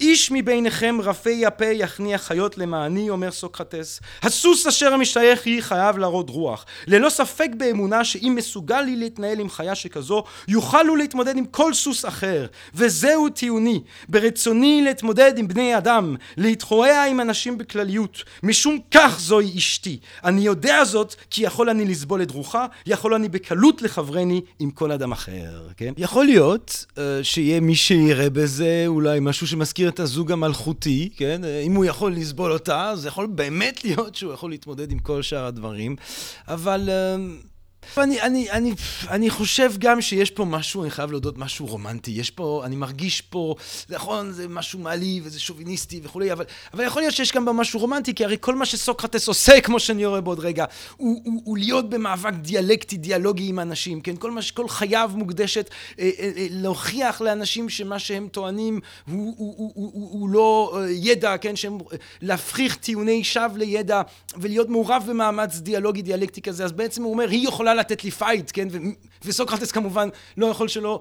איש 0.00 0.30
מביניכם 0.30 0.98
רפי 1.02 1.46
הפה 1.46 1.64
יכניע 1.64 2.18
חיות 2.18 2.58
למעני 2.58 3.10
אומר 3.10 3.30
סוקרטס. 3.30 4.00
הסוס 4.22 4.66
אשר 4.66 4.96
משתייך 4.96 5.46
היא 5.46 5.62
חייב 5.62 5.98
להראות 5.98 6.30
רוח. 6.30 6.64
ללא 6.86 7.08
ספק 7.08 7.48
באמונה 7.56 8.04
שאם 8.04 8.32
מסוגל 8.36 8.80
לי 8.80 8.96
להתנהל 8.96 9.40
עם 9.40 9.50
חיה 9.50 9.74
שכזו 9.74 10.24
יוכל 10.48 10.86
הוא 10.86 10.98
להתמודד 10.98 11.36
עם 11.36 11.44
כל 11.44 11.74
סוס 11.74 12.04
אחר. 12.04 12.46
וזהו 12.74 13.28
טיעוני. 13.28 13.80
ברצוני 14.08 14.82
להתמודד 14.84 15.38
עם 15.38 15.48
בני 15.48 15.76
אדם 15.76 16.16
להתחורע 16.36 17.04
עם 17.04 17.20
אנשים 17.20 17.58
בכלליות. 17.58 18.22
משום 18.42 18.78
כך 18.90 19.20
זוהי 19.20 19.58
אשתי. 19.58 19.98
אני 20.24 20.40
יודע 20.40 20.84
זאת 20.84 21.14
כי 21.30 21.44
יכול 21.44 21.70
אני 21.70 21.84
לסבול 21.84 22.22
את 22.22 22.30
רוחה 22.30 22.66
יכול 22.86 23.14
אני 23.14 23.28
בקלות 23.28 23.82
לחברני 23.82 24.40
עם 24.58 24.70
כל 24.70 24.92
אדם 24.92 25.12
אחר. 25.12 25.68
כן? 25.76 25.92
יכול 25.96 26.24
להיות 26.24 26.86
שיהיה 27.22 27.60
מי 27.60 27.74
שיראה 27.74 28.30
בזה 28.30 28.84
אולי 28.86 29.18
משהו 29.20 29.46
שמזכיר 29.46 29.87
את 29.88 30.00
הזוג 30.00 30.32
המלכותי, 30.32 31.08
כן? 31.16 31.40
אם 31.44 31.74
הוא 31.74 31.84
יכול 31.84 32.12
לסבול 32.12 32.52
אותה, 32.52 32.92
זה 32.94 33.08
יכול 33.08 33.26
באמת 33.26 33.84
להיות 33.84 34.14
שהוא 34.14 34.32
יכול 34.32 34.50
להתמודד 34.50 34.92
עם 34.92 34.98
כל 34.98 35.22
שאר 35.22 35.44
הדברים, 35.44 35.96
אבל... 36.48 36.90
אני, 37.98 38.20
אני, 38.20 38.50
אני, 38.50 38.72
אני 39.10 39.30
חושב 39.30 39.72
גם 39.78 40.00
שיש 40.00 40.30
פה 40.30 40.44
משהו, 40.44 40.82
אני 40.82 40.90
חייב 40.90 41.10
להודות, 41.10 41.38
משהו 41.38 41.66
רומנטי. 41.66 42.10
יש 42.10 42.30
פה, 42.30 42.62
אני 42.64 42.76
מרגיש 42.76 43.20
פה, 43.20 43.54
נכון, 43.88 44.32
זה 44.32 44.48
משהו 44.48 44.78
מעליב 44.78 45.26
וזה 45.26 45.40
שוביניסטי 45.40 46.00
וכולי, 46.02 46.32
אבל, 46.32 46.44
אבל 46.74 46.84
יכול 46.84 47.02
להיות 47.02 47.14
שיש 47.14 47.32
גם 47.32 47.44
בה 47.44 47.52
משהו 47.52 47.80
רומנטי, 47.80 48.14
כי 48.14 48.24
הרי 48.24 48.36
כל 48.40 48.54
מה 48.54 48.66
שסוקרטס 48.66 49.28
עושה, 49.28 49.60
כמו 49.64 49.80
שאני 49.80 50.06
אראה 50.06 50.20
בעוד 50.20 50.40
רגע, 50.40 50.64
הוא, 50.96 51.20
הוא, 51.24 51.42
הוא 51.44 51.58
להיות 51.58 51.90
במאבק 51.90 52.32
דיאלקטי, 52.32 52.96
דיאלוגי 52.96 53.48
עם 53.48 53.60
אנשים, 53.60 54.00
כן? 54.00 54.16
כל, 54.16 54.30
מה, 54.30 54.40
כל 54.54 54.68
חייו 54.68 55.10
מוקדשת 55.14 55.70
אה, 55.98 56.10
אה, 56.18 56.30
אה, 56.36 56.46
להוכיח 56.50 57.20
לאנשים 57.20 57.68
שמה 57.68 57.98
שהם 57.98 58.28
טוענים 58.28 58.80
הוא, 59.10 59.34
הוא, 59.38 59.54
הוא, 59.56 59.72
הוא, 59.74 59.90
הוא, 59.94 60.10
הוא 60.20 60.28
לא 60.28 60.78
ידע, 60.88 61.36
כן? 61.36 61.56
שהם, 61.56 61.78
להפריך 62.22 62.76
טיעוני 62.76 63.24
שווא 63.24 63.58
לידע 63.58 64.02
ולהיות 64.36 64.68
מעורב 64.68 65.04
במאמץ 65.08 65.56
דיאלוגי, 65.56 66.02
דיאלקטי 66.02 66.42
כזה, 66.42 66.64
אז 66.64 66.72
בעצם 66.72 67.02
הוא 67.02 67.12
אומר, 67.12 67.28
היא 67.28 67.48
יכולה 67.48 67.67
לתת 67.74 68.04
לי 68.04 68.10
fight, 68.10 68.50
כן? 68.54 68.68
וסוקרטס 69.24 69.72
כמובן 69.72 70.08
לא 70.36 70.46
יכול 70.46 70.68
שלא 70.68 71.00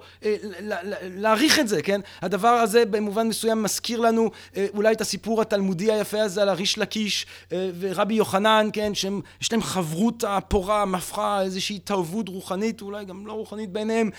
להעריך 1.02 1.60
את 1.60 1.68
זה, 1.68 1.82
כן? 1.82 2.02
הדבר 2.22 2.48
הזה 2.48 2.86
במובן 2.86 3.28
מסוים 3.28 3.64
מזכיר 3.64 4.00
לנו 4.00 4.32
אולי 4.76 4.94
את 4.94 5.02
הסיפור 5.02 5.42
התלמודי 5.42 5.92
היפה 5.92 6.22
הזה 6.22 6.42
על 6.42 6.50
הריש 6.50 6.78
לקיש 6.78 7.26
ורבי 7.52 8.14
יוחנן, 8.14 8.70
כן? 8.74 8.96
שיש 8.96 9.52
להם 9.52 9.62
חברותא 9.62 10.40
פורה, 10.48 10.86
מפחה, 10.86 11.42
איזושהי 11.42 11.76
התערבות 11.76 12.30
רוחנית, 12.30 12.82
אולי 12.82 13.06
גם 13.06 13.28
לא 13.28 13.34
רוחנית 13.34 13.72
ביניהם, 13.72 14.10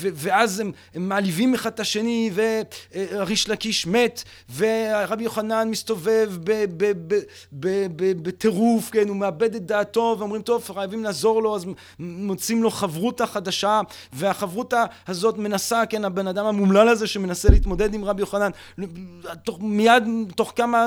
ואז 0.00 0.60
הם, 0.60 0.72
הם 0.94 1.08
מעליבים 1.08 1.54
אחד 1.54 1.70
את 1.70 1.80
השני, 1.80 2.30
והריש 2.34 3.48
לקיש 3.48 3.86
מת, 3.86 4.22
ורבי 4.56 5.24
יוחנן 5.24 5.68
מסתובב 5.70 6.32
בטירוף, 8.22 8.90
כן? 8.90 9.08
הוא 9.08 9.16
מאבד 9.16 9.54
את 9.54 9.66
דעתו, 9.66 10.16
ואומרים, 10.18 10.42
טוב, 10.42 10.70
חייבים 10.74 11.04
לעזור 11.04 11.41
לו, 11.42 11.56
אז 11.56 11.66
מוצאים 11.98 12.62
לו 12.62 12.70
חברותא 12.70 13.26
חדשה 13.26 13.80
והחברותא 14.12 14.84
הזאת 15.08 15.38
מנסה 15.38 15.86
כן 15.86 16.04
הבן 16.04 16.26
אדם 16.26 16.46
המומלל 16.46 16.88
הזה 16.88 17.06
שמנסה 17.06 17.50
להתמודד 17.50 17.94
עם 17.94 18.04
רבי 18.04 18.20
יוחנן 18.20 18.50
תוך, 19.44 19.58
מיד 19.60 20.04
תוך 20.36 20.52
כמה 20.56 20.86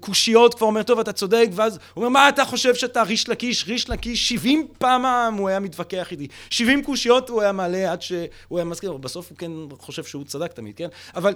קושיות 0.00 0.54
כבר 0.54 0.66
אומר 0.66 0.82
טוב 0.82 0.98
אתה 0.98 1.12
צודק 1.12 1.48
ואז 1.52 1.72
הוא 1.72 1.80
אומר 1.96 2.08
מה 2.08 2.28
אתה 2.28 2.44
חושב 2.44 2.74
שאתה 2.74 3.02
ריש 3.02 3.28
לקיש 3.28 3.64
ריש 3.68 3.90
לקיש? 3.90 4.28
70 4.28 4.66
פעם 4.78 5.34
הוא 5.34 5.48
היה 5.48 5.60
מתווכח 5.60 6.12
איתי. 6.12 6.28
70 6.50 6.82
קושיות 6.82 7.28
הוא 7.28 7.42
היה 7.42 7.52
מעלה 7.52 7.92
עד 7.92 8.02
שהוא 8.02 8.26
היה 8.50 8.64
מזכיר 8.64 8.92
בסוף 8.92 9.30
הוא 9.30 9.38
כן 9.38 9.52
חושב 9.78 10.04
שהוא 10.04 10.24
צדק 10.24 10.52
תמיד 10.52 10.76
כן? 10.76 10.88
אבל 11.16 11.34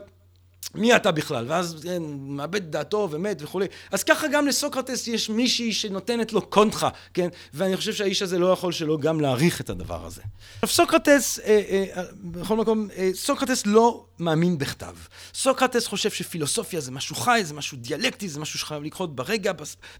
מי 0.75 0.97
אתה 0.97 1.11
בכלל? 1.11 1.45
ואז 1.49 1.77
כן, 1.83 2.03
מאבד 2.19 2.71
דעתו 2.71 3.09
ומת 3.11 3.43
וכולי. 3.43 3.67
אז 3.93 4.05
ככה 4.05 4.29
גם 4.29 4.47
לסוקרטס 4.47 5.09
יש 5.09 5.31
מישהי 5.31 5.73
שנותנת 5.73 6.33
לו 6.33 6.43
קונטרה, 6.47 6.91
כן? 7.15 7.29
ואני 7.55 7.77
חושב 7.77 7.93
שהאיש 7.93 8.23
הזה 8.23 8.39
לא 8.39 8.47
יכול 8.47 8.73
שלא 8.73 8.99
גם 8.99 9.21
להעריך 9.21 9.61
את 9.61 9.71
הדבר 9.71 10.07
הזה. 10.07 10.23
עכשיו 10.63 10.69
סוקרטס, 10.69 11.39
אה, 11.39 11.63
אה, 11.97 12.03
בכל 12.23 12.57
מקום, 12.57 12.89
אה, 12.97 13.11
סוקרטס 13.15 13.67
לא 13.67 14.05
מאמין 14.21 14.59
בכתב. 14.59 14.95
סוקרטס 15.35 15.87
חושב 15.87 16.11
שפילוסופיה 16.11 16.81
זה 16.81 16.91
משהו 16.91 17.17
חי, 17.17 17.41
זה 17.45 17.55
משהו 17.55 17.79
דיאלקטי, 17.79 18.29
זה 18.29 18.41
משהו 18.41 18.59
שחייב 18.59 18.83
לקרות 18.83 19.17
ברגע, 19.17 19.53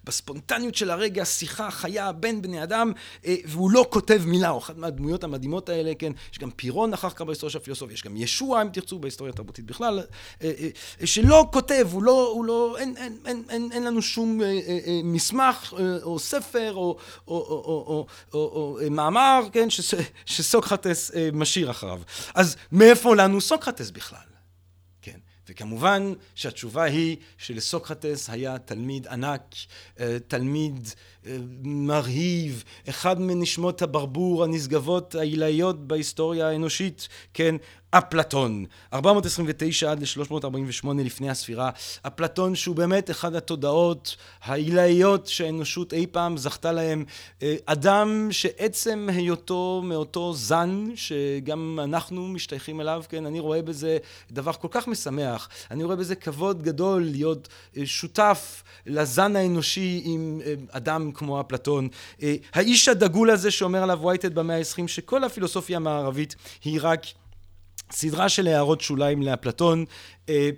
בספונטניות 0.05 0.75
של 0.75 0.91
הרגע, 0.91 1.25
שיחה 1.25 1.71
חיה 1.71 2.13
בין 2.13 2.43
בני 2.43 2.63
אדם, 2.63 2.93
אה, 3.27 3.35
והוא 3.45 3.71
לא 3.71 3.87
כותב 3.91 4.23
מילה, 4.27 4.49
הוא 4.49 4.59
אחת 4.59 4.77
מהדמויות 4.77 5.25
המדהימות 5.25 5.69
האלה, 5.69 5.93
כן? 5.99 6.13
יש 6.33 6.39
גם 6.39 6.51
פירון 6.51 6.93
אחר 6.93 7.11
כך 7.11 7.23
בהיסטוריה 7.23 7.53
של 7.53 7.59
הפילוסופיה, 7.59 7.95
יש 7.95 8.03
גם 8.03 8.17
ישוע, 8.17 8.63
אם 8.63 8.69
תרצו, 8.69 8.99
בהיסטוריה 8.99 9.33
התרבותית 9.33 9.65
בכלל. 9.65 10.03
אה, 10.43 10.53
אה, 11.01 11.07
שלא 11.07 11.47
כותב, 11.53 11.89
הוא 11.93 12.03
לא, 12.03 12.31
הוא 12.33 12.45
לא, 12.45 12.77
אין, 12.79 12.97
אין, 12.97 13.17
אין, 13.27 13.43
אין, 13.49 13.69
אין 13.73 13.85
לנו 13.85 14.03
שום 14.03 14.43
אה, 14.43 14.47
אה, 14.47 15.01
מסמך 15.05 15.75
או 16.03 16.19
ספר 16.19 16.73
או, 16.75 16.97
או, 17.29 17.37
או, 17.37 17.85
או, 17.87 18.07
או, 18.35 18.39
או 18.39 18.91
מאמר, 18.91 19.43
כן, 19.53 19.71
שס, 19.71 19.95
שסוקרטס 20.27 21.11
משאיר 21.33 21.71
אחריו. 21.71 22.01
אז 22.35 22.57
מאיפה 22.73 23.17
לנו 23.17 23.41
סוקרטס 23.41 23.91
בכלל? 23.91 24.08
וכמובן 25.49 26.13
שהתשובה 26.35 26.83
היא 26.83 27.17
שלסוקרטס 27.39 28.31
היה 28.31 28.59
תלמיד 28.59 29.07
ענק, 29.07 29.55
תלמיד 30.29 30.89
מרהיב, 31.63 32.65
אחד 32.89 33.21
מנשמות 33.21 33.83
הברבור 33.83 34.45
הנשגבות 34.45 35.15
העילאיות 35.15 35.87
בהיסטוריה 35.87 36.49
האנושית, 36.49 37.09
כן, 37.35 37.57
אפלטון, 37.91 38.65
429 38.93 39.91
עד 39.91 40.03
ל-348 40.03 40.89
לפני 41.05 41.31
הספירה, 41.31 41.71
אפלטון 42.07 42.55
שהוא 42.55 42.77
באמת 42.77 43.11
אחד 43.11 43.35
התודעות 43.35 44.17
העילאיות 44.43 45.27
שהאנושות 45.27 45.93
אי 45.93 46.07
פעם 46.07 46.37
זכתה 46.37 46.73
להם, 46.73 47.05
אה, 47.43 47.57
אדם 47.67 48.29
שעצם 48.31 49.09
היותו 49.13 49.83
מאותו 49.85 50.33
זן 50.35 50.85
שגם 50.95 51.79
אנחנו 51.83 52.29
משתייכים 52.29 52.81
אליו, 52.81 53.03
כן, 53.09 53.27
אני 53.27 53.41
רואה 53.41 53.63
בזה 53.63 53.99
דבר 54.31 54.53
כל 54.53 54.69
כך 54.71 54.89
משמח, 54.89 55.49
אני 55.71 55.85
רואה 55.85 55.97
בזה 55.97 56.15
כבוד 56.15 56.63
גדול 56.63 57.03
להיות 57.03 57.49
אה, 57.77 57.87
שותף 57.87 58.63
לזן 58.87 59.37
האנושי 59.37 60.03
עם 60.05 60.41
אה, 60.45 60.55
אדם 60.71 61.13
כמו 61.19 61.41
אפלטון, 61.41 61.89
האיש 62.55 62.89
הדגול 62.89 63.31
הזה 63.31 63.51
שאומר 63.51 63.83
עליו 63.83 64.03
וייטד 64.03 64.35
במאה 64.35 64.57
העשרים 64.57 64.89
שכל 64.89 65.25
הפילוסופיה 65.25 65.77
המערבית 65.77 66.37
היא 66.65 66.79
רק 66.83 67.07
סדרה 67.93 68.29
של 68.29 68.47
הערות 68.47 68.81
שוליים 68.81 69.23
לאפלטון 69.23 69.85
אה, 70.29 70.51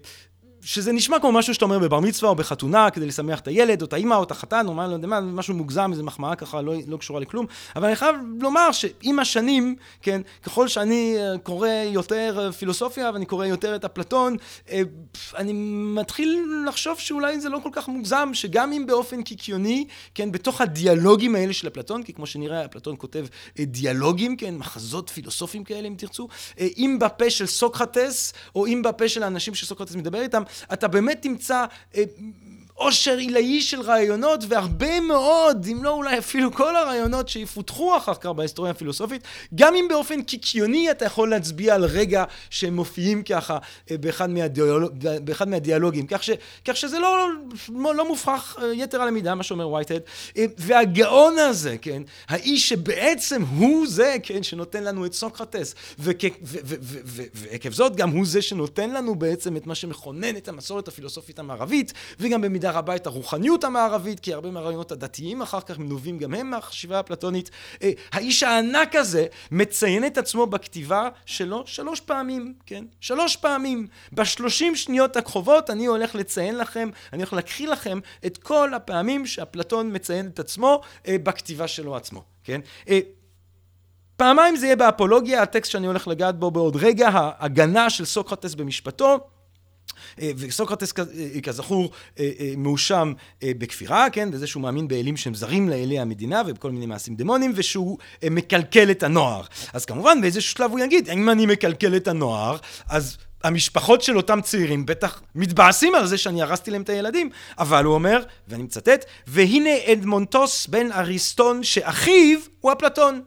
שזה 0.62 0.92
נשמע 0.92 1.18
כמו 1.18 1.32
משהו 1.32 1.54
שאתה 1.54 1.64
אומר 1.64 1.78
בבר 1.78 2.00
מצווה 2.00 2.30
או 2.30 2.34
בחתונה 2.34 2.90
כדי 2.90 3.06
לשמח 3.06 3.40
את 3.40 3.48
הילד 3.48 3.82
או 3.82 3.86
את 3.86 3.92
האימא 3.92 4.14
או 4.14 4.22
את 4.22 4.30
החתן 4.30 4.66
או 4.68 4.74
מה, 4.74 4.86
לא 4.86 4.92
יודע 4.92 5.06
מה, 5.06 5.20
משהו 5.20 5.54
מוגזם, 5.54 5.88
איזה 5.92 6.02
מחמאה 6.02 6.36
ככה 6.36 6.62
לא, 6.62 6.74
לא 6.86 6.96
קשורה 6.96 7.20
לכלום, 7.20 7.46
אבל 7.76 7.86
אני 7.86 7.96
חייב 7.96 8.16
לומר 8.40 8.72
שעם 8.72 9.18
השנים, 9.18 9.76
כן, 10.02 10.20
ככל 10.42 10.68
שאני 10.68 11.16
אה, 11.18 11.38
קורא 11.38 11.68
יותר 11.68 12.38
אה, 12.46 12.52
פילוסופיה 12.52 13.10
ואני 13.14 13.26
קורא 13.26 13.46
יותר 13.46 13.76
את 13.76 13.84
אפלטון, 13.84 14.36
אה, 14.70 14.82
אני 15.36 15.52
מתחיל 15.94 16.44
לחשוב 16.68 16.98
שאולי 16.98 17.40
זה 17.40 17.48
לא 17.48 17.58
כל 17.62 17.70
כך 17.72 17.88
מוגזם, 17.88 18.30
שגם 18.32 18.72
אם 18.72 18.86
באופן 18.86 19.22
קיקיוני, 19.22 19.84
כן, 20.14 20.32
בתוך 20.32 20.60
הדיאלוגים 20.60 21.34
האלה 21.34 21.52
של 21.52 21.68
אפלטון, 21.68 22.02
כי 22.02 22.12
כמו 22.12 22.26
שנראה, 22.26 22.64
אפלטון 22.64 22.94
כותב 22.98 23.26
דיאלוגים, 23.60 24.36
כן, 24.36 24.54
מחזות 24.56 25.10
פילוסופיים 25.10 25.64
כאלה 25.64 25.88
אם 25.88 25.94
תרצו, 25.98 26.28
אם 26.58 26.96
בפה 27.00 27.30
של 27.30 27.46
סוקרטס, 27.46 28.32
או 28.54 28.66
אם 28.66 28.82
בפה 28.84 29.08
של 29.08 29.22
האנשים 29.22 29.54
שסוקרטס 29.54 29.94
מדבר 29.94 30.20
איתם, 30.20 30.42
אתה 30.72 30.88
באמת 30.88 31.22
תמצא 31.22 31.64
אה, 31.94 32.02
עושר 32.80 33.16
עילאי 33.16 33.60
של 33.60 33.80
רעיונות, 33.80 34.44
והרבה 34.48 35.00
מאוד, 35.00 35.66
אם 35.72 35.84
לא 35.84 35.90
אולי 35.90 36.18
אפילו 36.18 36.52
כל 36.52 36.76
הרעיונות 36.76 37.28
שיפותחו 37.28 37.96
אחר 37.96 38.14
כך 38.14 38.26
בהיסטוריה 38.26 38.70
הפילוסופית, 38.70 39.22
גם 39.54 39.74
אם 39.74 39.86
באופן 39.88 40.22
קיקיוני 40.22 40.90
אתה 40.90 41.04
יכול 41.04 41.30
להצביע 41.30 41.74
על 41.74 41.84
רגע 41.84 42.24
שהם 42.50 42.76
מופיעים 42.76 43.22
ככה 43.22 43.58
אה, 43.90 43.98
באחד, 43.98 44.30
מהדיאלוג, 44.30 44.92
באחד 45.24 45.48
מהדיאלוגים, 45.48 46.06
כך, 46.06 46.22
ש, 46.22 46.30
כך 46.64 46.76
שזה 46.76 46.98
לא, 46.98 47.28
לא, 47.68 47.94
לא 47.94 48.08
מופרך 48.08 48.56
אה, 48.62 48.74
יתר 48.74 49.02
על 49.02 49.08
המידה, 49.08 49.34
מה 49.34 49.42
שאומר 49.42 49.68
וייטהד, 49.68 50.02
אה, 50.36 50.44
והגאון 50.58 51.38
הזה, 51.38 51.76
כן, 51.82 52.02
האיש 52.28 52.68
שבעצם 52.68 53.42
הוא 53.42 53.86
זה, 53.86 54.16
כן, 54.22 54.42
שנותן 54.42 54.84
לנו 54.84 55.06
את 55.06 55.12
סוקרטס, 55.12 55.74
ועקב 55.98 57.70
זאת 57.70 57.96
גם 57.96 58.10
הוא 58.10 58.26
זה 58.26 58.42
שנותן 58.42 58.90
לנו 58.90 59.14
בעצם 59.14 59.56
את 59.56 59.66
מה 59.66 59.74
שמכונן 59.74 60.36
את 60.36 60.48
המסורת 60.48 60.88
הפילוסופית 60.88 61.38
המערבית, 61.38 61.92
וגם 62.20 62.40
במידה 62.40 62.69
רבה 62.70 62.96
את 62.96 63.06
הרוחניות 63.06 63.64
המערבית, 63.64 64.20
כי 64.20 64.34
הרבה 64.34 64.50
מהרעיונות 64.50 64.92
הדתיים 64.92 65.42
אחר 65.42 65.60
כך 65.60 65.78
מנובים 65.78 66.18
גם 66.18 66.34
הם 66.34 66.50
מהחשיבה 66.50 66.98
הפלטונית. 66.98 67.50
אה, 67.82 67.90
האיש 68.12 68.42
הענק 68.42 68.96
הזה 68.96 69.26
מציין 69.50 70.06
את 70.06 70.18
עצמו 70.18 70.46
בכתיבה 70.46 71.08
שלו 71.26 71.62
שלוש 71.66 72.00
פעמים, 72.00 72.54
כן? 72.66 72.84
שלוש 73.00 73.36
פעמים. 73.36 73.86
בשלושים 74.12 74.76
שניות 74.76 75.16
הקרובות 75.16 75.70
אני 75.70 75.86
הולך 75.86 76.14
לציין 76.14 76.58
לכם, 76.58 76.90
אני 77.12 77.22
הולך 77.22 77.32
להקריא 77.32 77.68
לכם 77.68 77.98
את 78.26 78.38
כל 78.38 78.74
הפעמים 78.74 79.26
שאפלטון 79.26 79.94
מציין 79.94 80.26
את 80.26 80.38
עצמו 80.38 80.80
אה, 81.08 81.16
בכתיבה 81.22 81.68
שלו 81.68 81.96
עצמו, 81.96 82.24
כן? 82.44 82.60
אה, 82.88 83.00
פעמיים 84.16 84.56
זה 84.56 84.66
יהיה 84.66 84.76
באפולוגיה, 84.76 85.42
הטקסט 85.42 85.70
שאני 85.70 85.86
הולך 85.86 86.08
לגעת 86.08 86.38
בו 86.38 86.50
בעוד 86.50 86.76
רגע, 86.76 87.08
ההגנה 87.08 87.90
של 87.90 88.04
סוקרטס 88.04 88.54
במשפטו. 88.54 89.18
אה, 90.20 90.30
וסוקרטס 90.36 90.92
אה, 90.98 91.40
כזכור 91.40 91.90
אה, 92.18 92.24
מואשם 92.56 93.12
בכפירה, 93.44 94.10
כן, 94.10 94.30
בזה 94.30 94.46
שהוא 94.46 94.62
מאמין 94.62 94.88
באלים 94.88 95.16
שהם 95.16 95.34
זרים 95.34 95.68
לאלי 95.68 95.98
המדינה 95.98 96.42
ובכל 96.46 96.70
מיני 96.70 96.86
מעשים 96.86 97.14
דמונים, 97.14 97.52
ושהוא 97.54 97.98
מקלקל 98.30 98.90
את 98.90 99.02
הנוער. 99.02 99.42
אז 99.72 99.84
כמובן 99.84 100.20
באיזשהו 100.20 100.52
שלב 100.52 100.70
הוא 100.70 100.80
יגיד, 100.80 101.10
אם 101.10 101.30
אני 101.30 101.46
מקלקל 101.46 101.96
את 101.96 102.08
הנוער, 102.08 102.56
אז 102.88 103.16
המשפחות 103.44 104.02
של 104.02 104.16
אותם 104.16 104.40
צעירים 104.40 104.86
בטח 104.86 105.22
מתבאסים 105.34 105.94
על 105.94 106.06
זה 106.06 106.18
שאני 106.18 106.42
הרסתי 106.42 106.70
להם 106.70 106.82
את 106.82 106.88
הילדים, 106.88 107.30
אבל 107.58 107.84
הוא 107.84 107.94
אומר, 107.94 108.22
ואני 108.48 108.62
מצטט, 108.62 109.04
והנה 109.26 109.70
אדמונטוס 109.92 110.66
בן 110.66 110.92
אריסטון 110.92 111.64
שאחיו 111.64 112.38
הוא 112.60 112.72
אפלטון. 112.72 113.22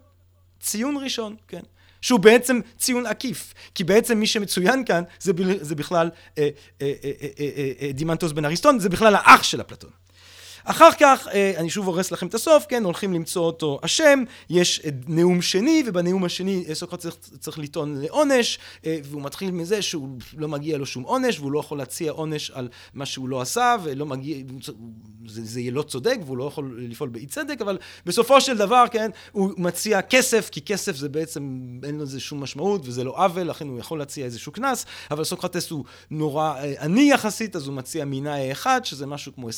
ציון 0.60 0.98
ראשון, 1.04 1.36
כן. 1.48 1.62
שהוא 2.04 2.20
בעצם 2.20 2.60
ציון 2.78 3.06
עקיף, 3.06 3.54
כי 3.76 3.84
בעצם 3.84 4.18
מי 4.18 4.28
שמצוין 4.28 4.86
כאן 4.86 5.04
זה, 5.20 5.32
זה 5.62 5.76
בכלל 5.76 6.10
אה, 6.38 6.50
אה, 6.82 6.94
אה, 7.04 7.12
אה, 7.22 7.28
אה, 7.40 7.72
אה, 7.82 7.92
דימנטוס 7.92 8.32
בן 8.32 8.46
אריסטון, 8.46 8.80
זה 8.80 8.90
בכלל 8.90 9.16
האח 9.16 9.44
של 9.44 9.62
אפלטון. 9.62 10.03
אחר 10.66 10.90
כך, 11.00 11.28
אה, 11.34 11.54
אני 11.58 11.70
שוב 11.70 11.88
הורס 11.88 12.12
לכם 12.12 12.28
את 12.28 12.34
הסוף, 12.34 12.66
כן, 12.70 12.84
הולכים 12.84 13.14
למצוא 13.14 13.46
אותו 13.46 13.80
אשם, 13.82 14.24
יש 14.50 14.82
אה, 14.86 14.90
נאום 15.08 15.42
שני, 15.42 15.84
ובנאום 15.86 16.24
השני 16.24 16.66
אה, 16.70 16.76
סוקרטס 16.76 17.04
צריך, 17.04 17.18
צריך 17.40 17.60
לטעון 17.60 18.02
לעונש, 18.02 18.60
והוא 18.84 19.22
מתחיל 19.22 19.52
מזה 19.52 19.82
שהוא 19.82 20.10
לא 20.38 20.48
מגיע 20.48 20.78
לו 20.78 20.86
שום 20.86 21.04
עונש, 21.04 21.40
והוא 21.40 21.52
לא 21.52 21.60
יכול 21.60 21.78
להציע 21.78 22.12
עונש 22.12 22.52
על 22.52 22.70
מה 22.94 23.06
שהוא 23.06 23.30
לא 23.30 23.42
עשה, 23.42 23.76
ולא 23.84 24.06
מגיע, 24.06 24.38
זה, 25.28 25.46
זה 25.46 25.60
יהיה 25.60 25.72
לא 25.72 25.82
צודק, 25.82 26.18
והוא 26.26 26.38
לא 26.38 26.44
יכול 26.44 26.78
לפעול 26.90 27.10
באי 27.10 27.26
צדק, 27.26 27.62
אבל 27.62 27.78
בסופו 28.06 28.42
של 28.42 28.58
דבר, 28.58 28.86
כן, 28.92 29.12
הוא 29.32 29.52
מציע 29.58 30.02
כסף, 30.02 30.50
כי 30.50 30.62
כסף 30.62 30.96
זה 30.96 31.10
בעצם, 31.10 31.68
אין 31.84 32.00
לזה 32.00 32.20
שום 32.20 32.44
משמעות, 32.44 32.82
וזה 32.86 33.04
לא 33.04 33.14
עוול, 33.16 33.44
לכן 33.44 33.68
הוא 33.68 33.80
יכול 33.80 34.00
להציע 34.00 34.26
איזשהו 34.26 34.52
קנס, 34.52 34.86
אבל 35.12 35.24
סוקרטס 35.24 35.72
הוא 35.72 35.86
נורא 36.12 36.56
עני 36.80 37.12
יחסית, 37.12 37.56
אז 37.56 37.68
הוא 37.68 37.76
מציע 37.76 38.06
מינאי 38.06 38.52
אחד, 38.52 38.82
שזה 38.84 39.06
משהו 39.06 39.36
כמו 39.36 39.50
20-30 39.50 39.52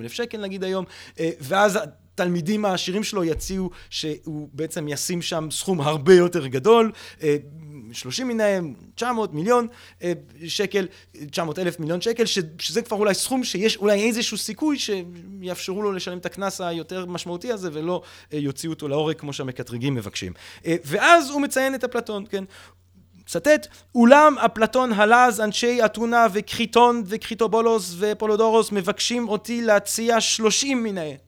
אלף 0.00 0.12
שקל 0.12 0.45
נגיד 0.46 0.64
היום, 0.64 0.84
אה, 1.20 1.30
ואז 1.40 1.78
התלמידים 2.16 2.64
העשירים 2.64 3.04
שלו 3.04 3.24
יציעו 3.24 3.70
שהוא 3.90 4.48
בעצם 4.52 4.88
ישים 4.88 5.22
שם 5.22 5.48
סכום 5.50 5.80
הרבה 5.80 6.14
יותר 6.14 6.46
גדול, 6.46 6.92
30 7.92 8.30
אה, 8.30 8.34
מנהם, 8.34 8.74
900 8.94 9.34
מיליון 9.34 9.66
אה, 10.02 10.12
שקל, 10.46 10.86
900 11.30 11.58
אלף 11.58 11.80
מיליון 11.80 12.00
שקל, 12.00 12.24
שזה 12.58 12.82
כבר 12.82 12.96
אולי 12.96 13.14
סכום 13.14 13.44
שיש 13.44 13.76
אולי 13.76 14.08
איזשהו 14.08 14.38
סיכוי 14.38 14.78
שיאפשרו 14.78 15.82
לו 15.82 15.92
לשלם 15.92 16.18
את 16.18 16.26
הקנס 16.26 16.60
היותר 16.60 17.06
משמעותי 17.06 17.52
הזה 17.52 17.70
ולא 17.72 18.02
יוציאו 18.32 18.72
אותו 18.72 18.88
להורג 18.88 19.16
כמו 19.16 19.32
שהמקטרגים 19.32 19.94
מבקשים. 19.94 20.32
ואז 20.64 21.30
הוא 21.30 21.40
מציין 21.40 21.74
את 21.74 21.84
אפלטון, 21.84 22.24
כן? 22.30 22.44
צטט, 23.26 23.66
אולם 23.94 24.38
אפלטון 24.38 24.92
הלז 24.92 25.40
אנשי 25.40 25.84
אתונה 25.84 26.26
וקריטון 26.32 27.02
וקריטובולוס 27.06 27.94
ופולודורוס 27.98 28.72
מבקשים 28.72 29.28
אותי 29.28 29.62
להציע 29.62 30.20
שלושים 30.20 30.82
מנהל. 30.82 31.25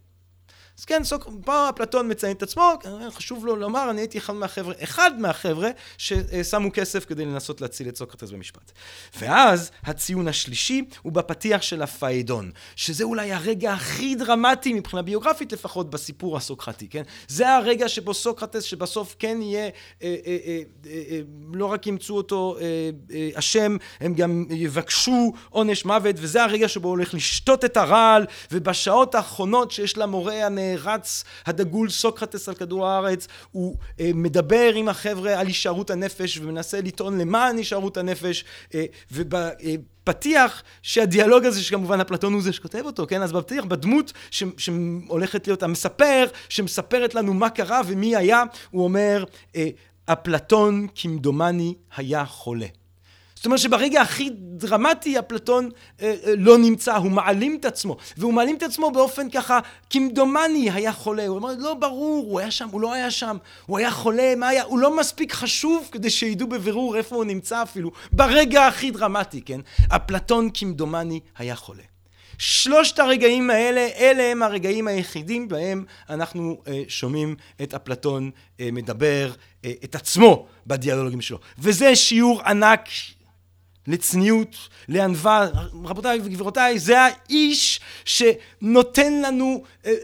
אז 0.79 0.85
כן, 0.85 1.05
סוק, 1.05 1.29
פה 1.45 1.69
אפלטון 1.69 2.11
מציין 2.11 2.37
את 2.37 2.43
עצמו, 2.43 2.73
חשוב 3.11 3.47
לו 3.47 3.57
לומר, 3.57 3.91
אני 3.91 4.01
הייתי 4.01 4.19
אחד 4.19 4.35
מהחבר'ה, 4.35 4.75
אחד 4.83 5.11
מהחבר'ה 5.19 5.71
ששמו 5.99 6.73
כסף 6.73 7.05
כדי 7.05 7.25
לנסות 7.25 7.61
להציל 7.61 7.89
את 7.89 7.97
סוקרטס 7.97 8.31
במשפט. 8.31 8.73
ואז 9.19 9.71
הציון 9.85 10.29
השלישי 10.29 10.85
הוא 11.03 11.13
בפתיח 11.13 11.63
של 11.63 11.83
הפאידון, 11.83 12.51
שזה 12.77 13.05
אולי 13.05 13.33
הרגע 13.33 13.73
הכי 13.73 14.15
דרמטי 14.15 14.73
מבחינה 14.73 15.03
ביוגרפית 15.03 15.53
לפחות 15.53 15.91
בסיפור 15.91 16.37
הסוקרטי, 16.37 16.89
כן? 16.89 17.03
זה 17.29 17.55
הרגע 17.55 17.89
שבו 17.89 18.15
סוקרטס 18.15 18.63
שבסוף 18.63 19.17
כן 19.19 19.39
יהיה, 19.43 19.65
אה, 19.65 19.71
אה, 20.03 20.13
אה, 20.27 20.63
אה, 20.87 21.03
אה, 21.11 21.21
לא 21.53 21.67
רק 21.67 21.87
ימצאו 21.87 22.17
אותו 22.17 22.57
אשם, 23.35 23.77
אה, 23.81 24.07
הם 24.07 24.15
גם 24.15 24.45
יבקשו 24.51 25.33
עונש 25.51 25.85
מוות, 25.85 26.17
וזה 26.19 26.43
הרגע 26.43 26.69
שבו 26.69 26.89
הוא 26.89 26.97
הולך 26.97 27.15
לשתות 27.15 27.65
את 27.65 27.77
הרעל, 27.77 28.27
ובשעות 28.53 29.15
האחרונות 29.15 29.71
שיש 29.71 29.99
למורה 29.99 30.35
הנערץ 30.69 31.25
הדגול 31.47 31.91
סוקרטס 31.91 32.49
על 32.49 32.55
כדור 32.55 32.87
הארץ, 32.87 33.29
הוא 33.53 33.77
אה, 34.01 34.11
מדבר 34.15 34.73
עם 34.75 34.89
החבר'ה 34.89 35.41
על 35.41 35.47
הישארות 35.47 35.91
הנפש 35.91 36.39
ומנסה 36.39 36.81
לטעון 36.81 37.19
למען 37.19 37.57
הישארות 37.57 37.97
הנפש, 37.97 38.45
אה, 38.75 38.85
ובפתיח 39.13 40.63
שהדיאלוג 40.83 41.45
הזה 41.45 41.63
שכמובן 41.63 42.01
אפלטון 42.01 42.33
הוא 42.33 42.43
זה 42.43 42.53
שכותב 42.53 42.83
אותו, 42.85 43.07
כן? 43.07 43.23
אז 43.23 43.33
בפתיח 43.33 43.65
בדמות 43.65 44.13
שהולכת 44.31 45.47
להיות 45.47 45.63
המספר, 45.63 46.27
שמספרת 46.49 47.15
לנו 47.15 47.35
מה 47.35 47.51
קרה 47.51 47.81
ומי 47.87 48.17
היה, 48.17 48.43
הוא 48.71 48.85
אומר 48.85 49.25
אפלטון 50.07 50.87
כמדומני 50.95 51.75
היה 51.97 52.25
חולה. 52.25 52.67
זאת 53.39 53.47
אומרת 53.47 53.59
שברגע 53.59 54.01
הכי 54.01 54.31
דרמטי 54.35 55.19
אפלטון 55.19 55.71
אה, 56.01 56.15
אה, 56.27 56.35
לא 56.37 56.59
נמצא, 56.59 56.97
הוא 56.97 57.11
מעלים 57.11 57.57
את 57.61 57.65
עצמו, 57.65 57.97
והוא 58.17 58.33
מעלים 58.33 58.57
את 58.57 58.63
עצמו 58.63 58.91
באופן 58.91 59.31
ככה, 59.31 59.59
כמדומני 59.91 60.71
היה 60.71 60.93
חולה, 60.93 61.27
הוא 61.27 61.37
אומר, 61.37 61.55
לא 61.59 61.75
ברור, 61.75 62.27
הוא 62.31 62.41
היה 62.41 62.51
שם, 62.51 62.69
הוא 62.71 62.81
לא 62.81 62.93
היה 62.93 63.11
שם, 63.11 63.37
הוא 63.67 63.79
היה 63.79 63.91
חולה, 63.91 64.35
מה 64.37 64.49
היה, 64.49 64.63
הוא 64.63 64.79
לא 64.79 64.97
מספיק 64.97 65.33
חשוב 65.33 65.89
כדי 65.93 66.11
שידעו 66.11 66.49
בבירור 66.49 66.97
איפה 66.97 67.17
הוא 67.17 67.25
נמצא 67.25 67.63
אפילו, 67.63 67.91
ברגע 68.13 68.67
הכי 68.67 68.91
דרמטי, 68.91 69.41
כן? 69.41 69.61
אפלטון 69.89 70.51
כמדומני 70.55 71.21
היה 71.39 71.57
חולה. 71.57 71.83
שלושת 72.39 72.99
הרגעים 72.99 73.51
האלה, 73.51 73.89
אלה 73.99 74.23
הם 74.23 74.43
הרגעים 74.43 74.89
היחידים 74.89 75.49
בהם 75.49 75.85
אנחנו 76.11 76.63
אה, 76.67 76.83
שומעים 76.89 77.37
את 77.63 77.75
אפלטון 77.75 78.31
אה, 78.61 78.69
מדבר 78.73 79.33
אה, 79.65 79.73
את 79.85 79.95
עצמו 79.95 80.47
בדיאלוגים 80.67 81.21
שלו. 81.21 81.39
וזה 81.59 81.97
שיעור 81.97 82.43
ענק 82.43 82.89
לצניעות, 83.89 84.57
לענווה. 84.89 85.49
רבותיי 85.85 86.21
וגבירותיי, 86.25 86.79
זה 86.79 87.01
האיש 87.01 87.81
שנותן 88.05 89.23
לנו 89.23 89.63
אה, 89.87 89.95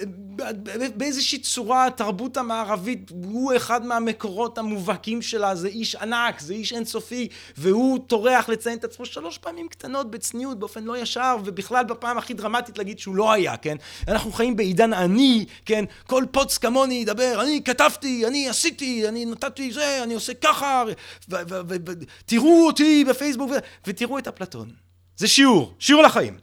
באיזושהי 0.96 1.38
צורה 1.38 1.86
התרבות 1.86 2.36
המערבית 2.36 3.10
הוא 3.10 3.56
אחד 3.56 3.86
מהמקורות 3.86 4.58
המובהקים 4.58 5.22
שלה, 5.22 5.54
זה 5.54 5.68
איש 5.68 5.94
ענק, 5.94 6.40
זה 6.40 6.54
איש 6.54 6.72
אינסופי, 6.72 7.28
והוא 7.56 7.98
טורח 8.06 8.48
לציין 8.48 8.78
את 8.78 8.84
עצמו 8.84 9.06
שלוש 9.06 9.38
פעמים 9.38 9.68
קטנות 9.68 10.10
בצניעות, 10.10 10.58
באופן 10.58 10.84
לא 10.84 10.98
ישר, 10.98 11.36
ובכלל 11.44 11.84
בפעם 11.84 12.18
הכי 12.18 12.34
דרמטית 12.34 12.78
להגיד 12.78 12.98
שהוא 12.98 13.16
לא 13.16 13.32
היה, 13.32 13.56
כן? 13.56 13.76
אנחנו 14.08 14.32
חיים 14.32 14.56
בעידן 14.56 14.92
אני, 14.92 15.44
כן? 15.64 15.84
כל 16.06 16.24
פוץ 16.30 16.58
כמוני 16.58 16.94
ידבר, 16.94 17.38
אני 17.42 17.62
כתבתי, 17.64 18.26
אני 18.26 18.48
עשיתי, 18.48 19.08
אני 19.08 19.24
נתתי 19.24 19.72
זה, 19.72 20.02
אני 20.02 20.14
עושה 20.14 20.34
ככה, 20.34 20.84
ותראו 21.28 22.66
אותי 22.66 23.04
בפייסבוק, 23.04 23.50
ותראו 23.86 24.18
את 24.18 24.28
אפלטון. 24.28 24.70
זה 25.16 25.28
שיעור, 25.28 25.74
שיעור 25.78 26.02
לחיים. 26.02 26.38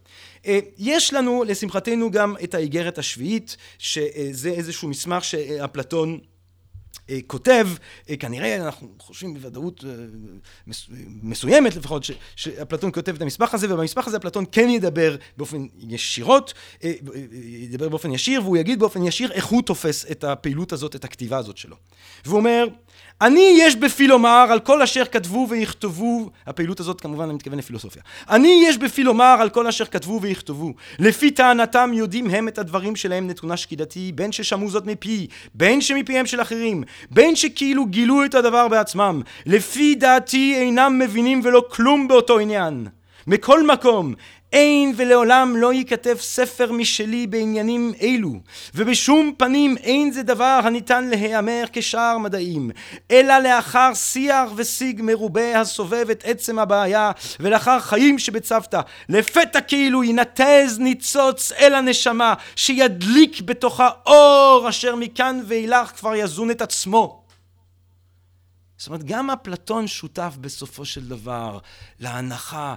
אה, 0.45 0.59
יש 0.77 1.13
לנו 1.13 1.43
לשמחתנו 1.43 2.11
גם 2.11 2.35
את 2.43 2.53
האיגרת 2.53 2.97
השביעית, 2.97 3.57
שזה 3.77 4.49
איזשהו 4.49 4.89
מסמך 4.89 5.23
שאפלטון 5.23 6.19
אה, 7.09 7.19
כותב, 7.27 7.67
אה, 8.09 8.15
כנראה 8.15 8.55
אנחנו 8.55 8.87
חושבים 8.99 9.33
בוודאות 9.33 9.83
מסוימת 11.23 11.75
לפחות, 11.75 12.03
שאפלטון 12.35 12.91
כותב 12.91 13.15
את 13.15 13.21
המסמך 13.21 13.53
הזה, 13.53 13.73
ובמסמך 13.73 14.07
הזה 14.07 14.17
אפלטון 14.17 14.45
כן 14.51 14.69
ידבר 14.69 15.15
באופן 15.37 15.65
ישירות, 15.79 16.53
ידבר 17.31 17.89
באופן 17.89 18.11
ישיר, 18.11 18.41
והוא 18.41 18.57
יגיד 18.57 18.79
באופן 18.79 19.03
ישיר 19.03 19.31
איך 19.31 19.45
הוא 19.45 19.61
תופס 19.61 20.05
את 20.11 20.23
הפעילות 20.23 20.73
הזאת, 20.73 20.95
את 20.95 21.03
הכתיבה 21.03 21.37
הזאת 21.37 21.57
שלו. 21.57 21.75
והוא 22.25 22.37
אומר, 22.37 22.67
אני 23.21 23.55
יש 23.57 23.75
בפי 23.75 24.07
לומר 24.07 24.47
על 24.49 24.59
כל 24.59 24.81
אשר 24.81 25.05
כתבו 25.05 25.47
ויכתבו, 25.49 26.29
הפעילות 26.47 26.79
הזאת 26.79 27.01
כמובן 27.01 27.23
אני 27.23 27.33
מתכוון 27.33 27.57
לפילוסופיה. 27.57 28.01
אני 28.29 28.63
יש 28.67 28.77
בפי 28.77 29.03
לומר 29.03 29.35
על 29.39 29.49
כל 29.49 29.67
אשר 29.67 29.85
כתבו 29.85 30.21
ויכתבו. 30.21 30.73
לפי 30.99 31.31
טענתם 31.31 31.91
יודעים 31.93 32.29
הם 32.29 32.47
את 32.47 32.57
הדברים 32.57 32.95
שלהם 32.95 33.27
נתונה 33.27 33.57
שקידתי, 33.57 34.11
בין 34.15 34.31
ששמעו 34.31 34.69
זאת 34.69 34.85
מפי, 34.85 35.27
בין 35.55 35.81
שמפיהם 35.81 36.25
של 36.25 36.41
אחרים, 36.41 36.83
בין 37.11 37.35
שכאילו 37.35 37.85
גילו 37.85 38.25
את 38.25 38.35
הדבר 38.35 38.67
בעצמם. 38.67 39.21
לפי 39.45 39.95
דעתי 39.95 40.55
אינם 40.55 40.99
מבינים 40.99 41.41
ולא 41.43 41.63
כלום 41.69 42.07
באותו 42.07 42.39
עניין. 42.39 42.87
מכל 43.27 43.67
מקום, 43.67 44.13
אין 44.51 44.93
ולעולם 44.97 45.55
לא 45.57 45.73
ייכתב 45.73 46.15
ספר 46.19 46.71
משלי 46.71 47.27
בעניינים 47.27 47.93
אלו, 48.01 48.31
ובשום 48.75 49.33
פנים 49.37 49.77
אין 49.77 50.11
זה 50.11 50.23
דבר 50.23 50.59
הניתן 50.63 51.09
להיאמר 51.09 51.63
כשאר 51.73 52.17
מדעים, 52.17 52.71
אלא 53.11 53.37
לאחר 53.37 53.93
שיח 53.93 54.49
ושיג 54.55 55.01
מרובה 55.03 55.59
הסובב 55.59 56.09
את 56.09 56.23
עצם 56.25 56.59
הבעיה, 56.59 57.11
ולאחר 57.39 57.79
חיים 57.79 58.19
שבצוותא, 58.19 58.81
לפתע 59.09 59.61
כאילו 59.61 60.03
ינתז 60.03 60.79
ניצוץ 60.79 61.51
אל 61.51 61.75
הנשמה, 61.75 62.33
שידליק 62.55 63.41
בתוכה 63.41 63.89
אור 64.05 64.65
אשר 64.69 64.95
מכאן 64.95 65.41
ואילך 65.47 65.91
כבר 65.97 66.15
יזון 66.15 66.51
את 66.51 66.61
עצמו. 66.61 67.21
זאת 68.81 68.87
אומרת, 68.87 69.03
גם 69.03 69.29
אפלטון 69.29 69.87
שותף 69.87 70.35
בסופו 70.41 70.85
של 70.85 71.07
דבר 71.07 71.59
להנחה 71.99 72.75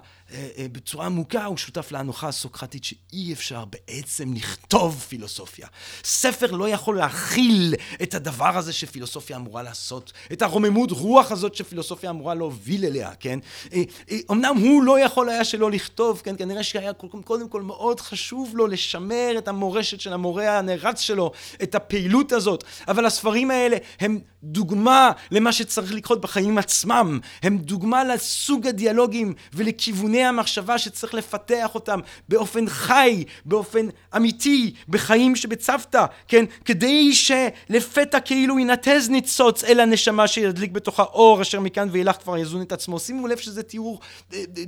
בצורה 0.72 1.06
עמוקה 1.06 1.44
הוא 1.44 1.56
שותף 1.56 1.92
להנוחה 1.92 2.28
הסוקרטית 2.28 2.84
שאי 2.84 3.32
אפשר 3.32 3.64
בעצם 3.64 4.32
לכתוב 4.34 5.04
פילוסופיה. 5.08 5.66
ספר 6.04 6.50
לא 6.50 6.68
יכול 6.68 6.96
להכיל 6.96 7.74
את 8.02 8.14
הדבר 8.14 8.58
הזה 8.58 8.72
שפילוסופיה 8.72 9.36
אמורה 9.36 9.62
לעשות, 9.62 10.12
את 10.32 10.42
הרוממות 10.42 10.90
רוח 10.90 11.32
הזאת 11.32 11.54
שפילוסופיה 11.54 12.10
אמורה 12.10 12.34
להוביל 12.34 12.84
אליה, 12.84 13.10
כן? 13.20 13.38
אה, 13.72 13.82
אמנם 14.30 14.56
הוא 14.56 14.82
לא 14.82 15.00
יכול 15.00 15.28
היה 15.28 15.44
שלא 15.44 15.70
לכתוב, 15.70 16.20
כן? 16.24 16.36
כנראה 16.36 16.62
שהיה 16.62 16.92
קודם 17.24 17.48
כל 17.48 17.62
מאוד 17.62 18.00
חשוב 18.00 18.56
לו 18.56 18.66
לשמר 18.66 19.34
את 19.38 19.48
המורשת 19.48 20.00
של 20.00 20.12
המורה 20.12 20.58
הנערץ 20.58 21.00
שלו, 21.00 21.32
את 21.62 21.74
הפעילות 21.74 22.32
הזאת, 22.32 22.64
אבל 22.88 23.06
הספרים 23.06 23.50
האלה 23.50 23.76
הם 24.00 24.18
דוגמה 24.42 25.10
למה 25.30 25.52
שצריך 25.52 25.92
לקרות 25.94 26.20
בחיים 26.20 26.58
עצמם, 26.58 27.20
הם 27.42 27.58
דוגמה 27.58 28.04
לסוג 28.04 28.66
הדיאלוגים 28.66 29.34
ולכיווני 29.52 30.23
המחשבה 30.28 30.78
שצריך 30.78 31.14
לפתח 31.14 31.74
אותם 31.74 32.00
באופן 32.28 32.68
חי, 32.68 33.24
באופן 33.44 33.86
אמיתי, 34.16 34.74
בחיים 34.88 35.36
שבצוותא, 35.36 36.04
כן? 36.28 36.44
כדי 36.64 37.12
שלפתע 37.14 38.20
כאילו 38.20 38.58
ינתז 38.58 39.10
ניצוץ 39.10 39.64
אל 39.64 39.80
הנשמה 39.80 40.28
שידליק 40.28 40.70
בתוכה 40.70 41.02
אור 41.02 41.42
אשר 41.42 41.60
מכאן 41.60 41.88
ואילך 41.92 42.16
כבר 42.16 42.38
יזון 42.38 42.62
את 42.62 42.72
עצמו. 42.72 43.00
שימו 43.00 43.26
לב 43.26 43.38
שזה 43.38 43.62
תיאור 43.62 44.00
אה, 44.32 44.38
אה, 44.38 44.64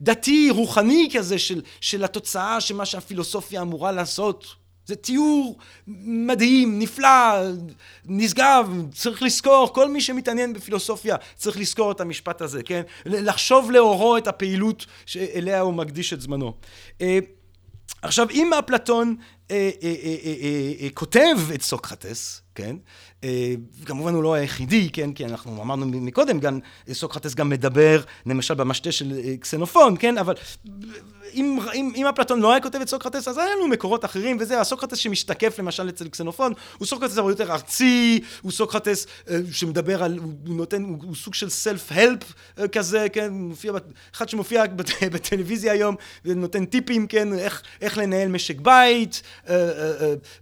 דתי, 0.00 0.50
רוחני 0.50 1.08
כזה 1.14 1.38
של, 1.38 1.62
של 1.80 2.04
התוצאה 2.04 2.60
של 2.60 2.74
מה 2.74 2.86
שהפילוסופיה 2.86 3.62
אמורה 3.62 3.92
לעשות. 3.92 4.65
זה 4.86 4.96
תיאור 4.96 5.58
מדהים, 6.06 6.78
נפלא, 6.78 7.08
נשגב, 8.04 8.70
צריך 8.92 9.22
לזכור, 9.22 9.72
כל 9.74 9.88
מי 9.88 10.00
שמתעניין 10.00 10.52
בפילוסופיה 10.52 11.16
צריך 11.36 11.58
לזכור 11.58 11.92
את 11.92 12.00
המשפט 12.00 12.40
הזה, 12.40 12.62
כן? 12.62 12.82
לחשוב 13.06 13.70
לאורו 13.70 14.16
את 14.16 14.26
הפעילות 14.26 14.86
שאליה 15.06 15.60
הוא 15.60 15.74
מקדיש 15.74 16.12
את 16.12 16.20
זמנו. 16.20 16.52
אה, 17.00 17.18
עכשיו, 18.02 18.30
אם 18.30 18.52
אפלטון 18.52 19.16
אה, 19.50 19.70
אה, 19.82 20.88
כותב 20.94 21.36
את 21.54 21.62
סוקרטס, 21.62 22.42
כן? 22.54 22.76
כמובן 23.84 24.14
הוא 24.14 24.22
לא 24.22 24.34
היחידי, 24.34 24.90
כן? 24.92 25.12
כי 25.12 25.24
אנחנו 25.24 25.62
אמרנו 25.62 25.86
מקודם, 25.86 26.40
גם 26.40 26.58
סוקרטס 26.92 27.34
גם 27.34 27.48
מדבר, 27.48 28.02
למשל 28.26 28.54
במשתה 28.54 28.92
של 28.92 29.12
קסנופון, 29.40 29.96
כן? 29.98 30.18
אבל 30.18 30.34
אם, 31.34 31.58
אם, 31.74 31.92
אם 31.96 32.06
אפלטון 32.06 32.40
לא 32.40 32.50
היה 32.50 32.60
כותב 32.60 32.80
את 32.80 32.88
סוקרטס, 32.88 33.28
אז 33.28 33.38
היה 33.38 33.54
לנו 33.56 33.68
מקורות 33.68 34.04
אחרים, 34.04 34.36
וזה 34.40 34.60
הסוקרטס 34.60 34.98
שמשתקף 34.98 35.58
למשל 35.58 35.88
אצל 35.88 36.08
קסנופון, 36.08 36.52
הוא 36.78 36.86
סוקרטס 36.86 37.18
הרבה 37.18 37.30
יותר 37.30 37.52
ארצי, 37.52 38.20
הוא 38.42 38.52
סוקרטס 38.52 39.06
אה, 39.30 39.38
שמדבר 39.52 40.02
על, 40.02 40.18
הוא 40.18 40.56
נותן, 40.56 40.82
הוא, 40.82 40.98
הוא 41.02 41.14
סוג 41.14 41.34
של 41.34 41.50
self-help 41.50 42.32
אה, 42.58 42.68
כזה, 42.68 43.06
כן, 43.12 43.32
מופיע, 43.32 43.72
אחד 44.14 44.28
שמופיע 44.28 44.66
בת, 44.76 44.90
בטלוויזיה 45.02 45.72
היום, 45.72 45.96
ונותן 46.24 46.64
טיפים, 46.64 47.06
כן, 47.06 47.38
איך, 47.38 47.62
איך 47.80 47.98
לנהל 47.98 48.28
משק 48.28 48.60
בית, 48.60 49.22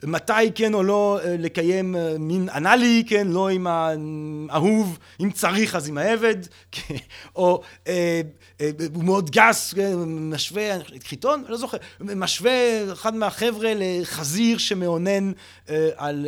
מתי 0.02 0.32
כן 0.54 0.74
או 0.74 0.82
לא 0.82 1.20
לקיים 1.38 1.96
מין 2.18 2.48
אנאלי, 2.48 3.04
כן, 3.06 3.28
לא 3.28 3.48
עם 3.48 3.66
האהוב, 4.50 4.98
אם 5.20 5.30
צריך 5.30 5.74
אז 5.74 5.88
עם 5.88 5.98
העבד, 5.98 6.36
או 7.36 7.62
הוא 8.94 9.04
מאוד 9.04 9.30
גס, 9.30 9.74
משווה, 10.06 10.73
חיתון, 11.04 11.44
לא 11.48 11.56
זוכר, 11.56 11.76
משווה 12.00 12.92
אחד 12.92 13.14
מהחבר'ה 13.14 13.72
לחזיר 13.76 14.58
שמאונן 14.58 15.32
על, 15.96 16.26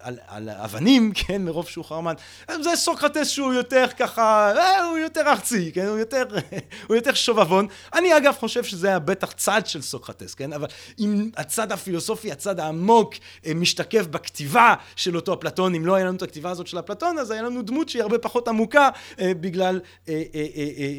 על, 0.00 0.18
על 0.26 0.50
אבנים, 0.50 1.12
כן, 1.26 1.44
מרוב 1.44 1.68
שהוא 1.68 1.84
חרמן. 1.84 2.14
זה 2.48 2.70
סוקרטס 2.76 3.28
שהוא 3.28 3.52
יותר 3.52 3.86
ככה, 3.98 4.52
הוא 4.90 4.98
יותר 4.98 5.20
ארצי, 5.20 5.72
כן, 5.72 5.86
הוא 5.86 5.98
יותר, 5.98 6.24
הוא 6.88 6.96
יותר 6.96 7.14
שובבון. 7.14 7.66
אני 7.94 8.16
אגב 8.16 8.34
חושב 8.38 8.64
שזה 8.64 8.88
היה 8.88 8.98
בטח 8.98 9.32
צד 9.32 9.62
של 9.64 9.82
סוקרטס, 9.82 10.34
כן, 10.34 10.52
אבל 10.52 10.66
אם 10.98 11.30
הצד 11.36 11.72
הפילוסופי, 11.72 12.32
הצד 12.32 12.60
העמוק, 12.60 13.14
משתקף 13.54 14.06
בכתיבה 14.06 14.74
של 14.96 15.16
אותו 15.16 15.34
אפלטון, 15.34 15.74
אם 15.74 15.86
לא 15.86 15.94
היה 15.94 16.04
לנו 16.04 16.16
את 16.16 16.22
הכתיבה 16.22 16.50
הזאת 16.50 16.66
של 16.66 16.78
אפלטון, 16.78 17.18
אז 17.18 17.30
היה 17.30 17.42
לנו 17.42 17.62
דמות 17.62 17.88
שהיא 17.88 18.02
הרבה 18.02 18.18
פחות 18.18 18.48
עמוקה, 18.48 18.88
בגלל 19.18 19.80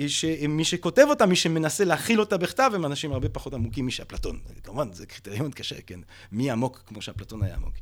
שמי 0.08 0.64
שכותב 0.64 1.06
אותה, 1.10 1.26
מי 1.26 1.36
שמנסה 1.36 1.86
להכיל 1.86 2.20
אותה 2.20 2.38
בכתב, 2.38 2.72
הם 2.76 2.86
אנשים 2.86 3.12
הרבה 3.12 3.30
פחות 3.30 3.54
עמוקים 3.54 3.88
משאפלטון. 3.88 4.40
כמובן, 4.64 4.94
זה 4.94 5.06
קריטריון 5.06 5.52
קשה, 5.52 5.82
כן, 5.82 6.00
מי 6.32 6.52
עמוק 6.52 6.84
כמו 6.88 7.02
שאפלטון 7.02 7.44
היה 7.44 7.56
עמוק. 7.56 7.74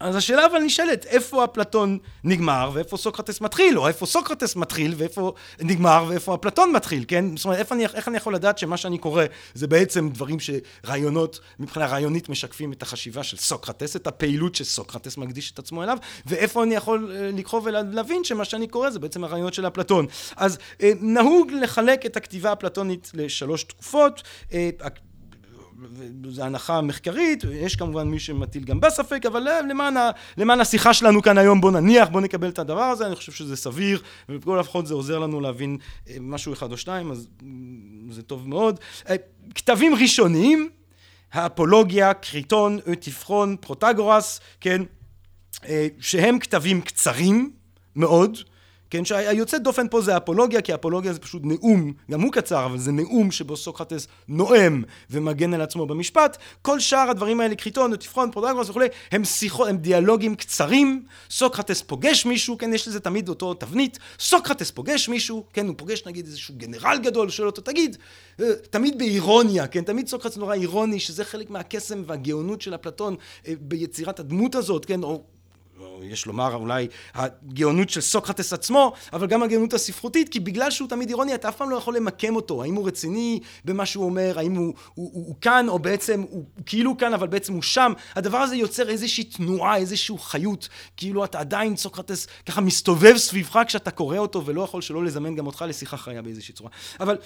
אז 0.00 0.16
השאלה 0.16 0.46
אבל 0.46 0.58
נשאלת, 0.58 1.06
איפה 1.06 1.44
אפלטון 1.44 1.98
נגמר 2.24 2.70
ואיפה 2.72 2.96
סוקרטס 2.96 3.40
מתחיל, 3.40 3.78
או 3.78 3.88
איפה 3.88 4.06
סוקרטס 4.06 4.56
מתחיל 4.56 4.94
ואיפה 4.96 5.32
נגמר 5.60 6.04
ואיפה 6.08 6.34
אפלטון 6.34 6.72
מתחיל, 6.72 7.04
כן? 7.08 7.36
זאת 7.36 7.44
אומרת, 7.44 7.58
איך 7.58 7.72
אני, 7.72 7.86
איך 7.86 8.08
אני 8.08 8.16
יכול 8.16 8.34
לדעת 8.34 8.58
שמה 8.58 8.76
שאני 8.76 8.98
קורא 8.98 9.24
זה 9.54 9.66
בעצם 9.66 10.08
דברים 10.08 10.36
שרעיונות, 10.40 11.40
מבחינה 11.58 11.86
רעיונית 11.86 12.28
משקפים 12.28 12.72
את 12.72 12.82
החשיבה 12.82 13.22
של 13.22 13.36
סוקרטס, 13.36 13.96
את 13.96 14.06
הפעילות 14.06 14.54
שסוקרטס 14.54 15.16
מקדיש 15.16 15.52
את 15.52 15.58
עצמו 15.58 15.82
אליו, 15.82 15.98
ואיפה 16.26 16.62
אני 16.62 16.74
יכול 16.74 17.12
לקרוא 17.14 17.60
ולהבין 17.64 18.24
שמה 18.24 18.44
שאני 18.44 18.66
קורא 18.66 18.90
זה 18.90 18.98
בעצם 18.98 19.24
הרעיונות 19.24 19.54
של 19.54 19.66
אפלטון. 19.66 20.06
אז 20.36 20.58
נהוג 21.00 21.50
לחלק 21.52 22.06
את 22.06 22.16
הכתיבה 22.16 22.50
האפלטונית 22.50 23.10
לשלוש 23.14 23.62
תקופות. 23.62 24.22
זו 26.30 26.42
הנחה 26.42 26.80
מחקרית, 26.80 27.44
יש 27.52 27.76
כמובן 27.76 28.08
מי 28.08 28.18
שמטיל 28.18 28.64
גם 28.64 28.80
בספק, 28.80 29.26
אבל 29.26 29.48
למען, 29.68 29.94
למען 30.36 30.60
השיחה 30.60 30.94
שלנו 30.94 31.22
כאן 31.22 31.38
היום 31.38 31.60
בוא 31.60 31.70
נניח, 31.70 32.08
בוא 32.08 32.20
נקבל 32.20 32.48
את 32.48 32.58
הדבר 32.58 32.82
הזה, 32.82 33.06
אני 33.06 33.16
חושב 33.16 33.32
שזה 33.32 33.56
סביר, 33.56 34.02
ובכל 34.28 34.56
לפחות 34.60 34.86
זה 34.86 34.94
עוזר 34.94 35.18
לנו 35.18 35.40
להבין 35.40 35.78
משהו 36.20 36.52
אחד 36.52 36.72
או 36.72 36.76
שניים, 36.76 37.10
אז 37.10 37.28
זה 38.10 38.22
טוב 38.22 38.48
מאוד. 38.48 38.80
כתבים 39.54 39.94
ראשוניים, 39.94 40.70
האפולוגיה, 41.32 42.14
קריטון, 42.14 42.78
אוטיפרון, 42.86 43.56
פרוטגורס, 43.60 44.40
כן, 44.60 44.82
שהם 46.00 46.38
כתבים 46.38 46.80
קצרים 46.80 47.50
מאוד, 47.96 48.38
כן, 48.92 49.04
שהיוצא 49.04 49.58
דופן 49.58 49.88
פה 49.88 50.00
זה 50.00 50.16
אפולוגיה, 50.16 50.60
כי 50.60 50.74
אפולוגיה 50.74 51.12
זה 51.12 51.18
פשוט 51.18 51.42
נאום, 51.44 51.92
גם 52.10 52.20
הוא 52.20 52.32
קצר, 52.32 52.64
אבל 52.64 52.78
זה 52.78 52.92
נאום 52.92 53.30
שבו 53.30 53.56
סוקרטס 53.56 54.06
נואם 54.28 54.82
ומגן 55.10 55.54
על 55.54 55.60
עצמו 55.60 55.86
במשפט. 55.86 56.36
כל 56.62 56.80
שאר 56.80 57.10
הדברים 57.10 57.40
האלה, 57.40 57.54
קריטון, 57.54 57.92
אוטיפרון, 57.92 58.30
פרוטגורס 58.30 58.70
וכולי, 58.70 58.86
הם 59.12 59.24
שיחות, 59.24 59.68
הם 59.68 59.76
דיאלוגים 59.76 60.34
קצרים. 60.34 61.04
סוקרטס 61.30 61.82
פוגש 61.82 62.26
מישהו, 62.26 62.58
כן, 62.58 62.74
יש 62.74 62.88
לזה 62.88 63.00
תמיד 63.00 63.28
אותו 63.28 63.54
תבנית. 63.54 63.98
סוקרטס 64.18 64.70
פוגש 64.70 65.08
מישהו, 65.08 65.44
כן, 65.52 65.66
הוא 65.66 65.74
פוגש 65.78 66.06
נגיד 66.06 66.26
איזשהו 66.26 66.54
גנרל 66.58 66.98
גדול, 67.02 67.30
שואל 67.30 67.48
אותו, 67.48 67.62
תגיד, 67.62 67.96
תמיד 68.70 68.98
באירוניה, 68.98 69.66
כן, 69.66 69.84
תמיד 69.84 70.08
סוקרטס 70.08 70.36
נורא 70.36 70.54
אירוני, 70.54 71.00
שזה 71.00 71.24
חלק 71.24 71.50
מהקסם 71.50 72.02
והגאונות 72.06 72.60
של 72.60 72.74
אפלטון 72.74 73.16
ביצירת 73.60 74.20
הדמות 74.20 74.54
הזאת, 74.54 74.84
כן, 74.84 75.02
או 75.02 75.22
יש 76.02 76.26
לומר 76.26 76.54
אולי 76.54 76.88
הגאונות 77.14 77.90
של 77.90 78.00
סוקרטס 78.00 78.52
עצמו, 78.52 78.92
אבל 79.12 79.26
גם 79.26 79.42
הגאונות 79.42 79.72
הספרותית, 79.72 80.28
כי 80.28 80.40
בגלל 80.40 80.70
שהוא 80.70 80.88
תמיד 80.88 81.08
אירוני, 81.08 81.34
אתה 81.34 81.48
אף 81.48 81.56
פעם 81.56 81.70
לא 81.70 81.76
יכול 81.76 81.96
למקם 81.96 82.36
אותו. 82.36 82.62
האם 82.62 82.74
הוא 82.74 82.86
רציני 82.86 83.40
במה 83.64 83.86
שהוא 83.86 84.04
אומר, 84.04 84.38
האם 84.38 84.54
הוא, 84.54 84.74
הוא, 84.94 85.10
הוא, 85.12 85.26
הוא 85.26 85.34
כאן, 85.40 85.68
או 85.68 85.78
בעצם 85.78 86.20
הוא, 86.20 86.28
הוא 86.30 86.44
כאילו 86.66 86.96
כאן, 86.96 87.14
אבל 87.14 87.26
בעצם 87.26 87.52
הוא 87.52 87.62
שם. 87.62 87.92
הדבר 88.14 88.38
הזה 88.38 88.56
יוצר 88.56 88.88
איזושהי 88.88 89.24
תנועה, 89.24 89.76
איזושהי 89.76 90.16
חיות, 90.18 90.68
כאילו 90.96 91.24
אתה 91.24 91.38
עדיין, 91.38 91.76
סוקרטס, 91.76 92.26
ככה 92.46 92.60
מסתובב 92.60 93.16
סביבך 93.16 93.60
כשאתה 93.66 93.90
קורא 93.90 94.18
אותו, 94.18 94.46
ולא 94.46 94.62
יכול 94.62 94.82
שלא 94.82 95.04
לזמן 95.04 95.34
גם 95.34 95.46
אותך 95.46 95.64
לשיחה 95.68 95.96
חיה 95.96 96.22
באיזושהי 96.22 96.54
צורה. 96.54 96.70
אבל 97.00 97.16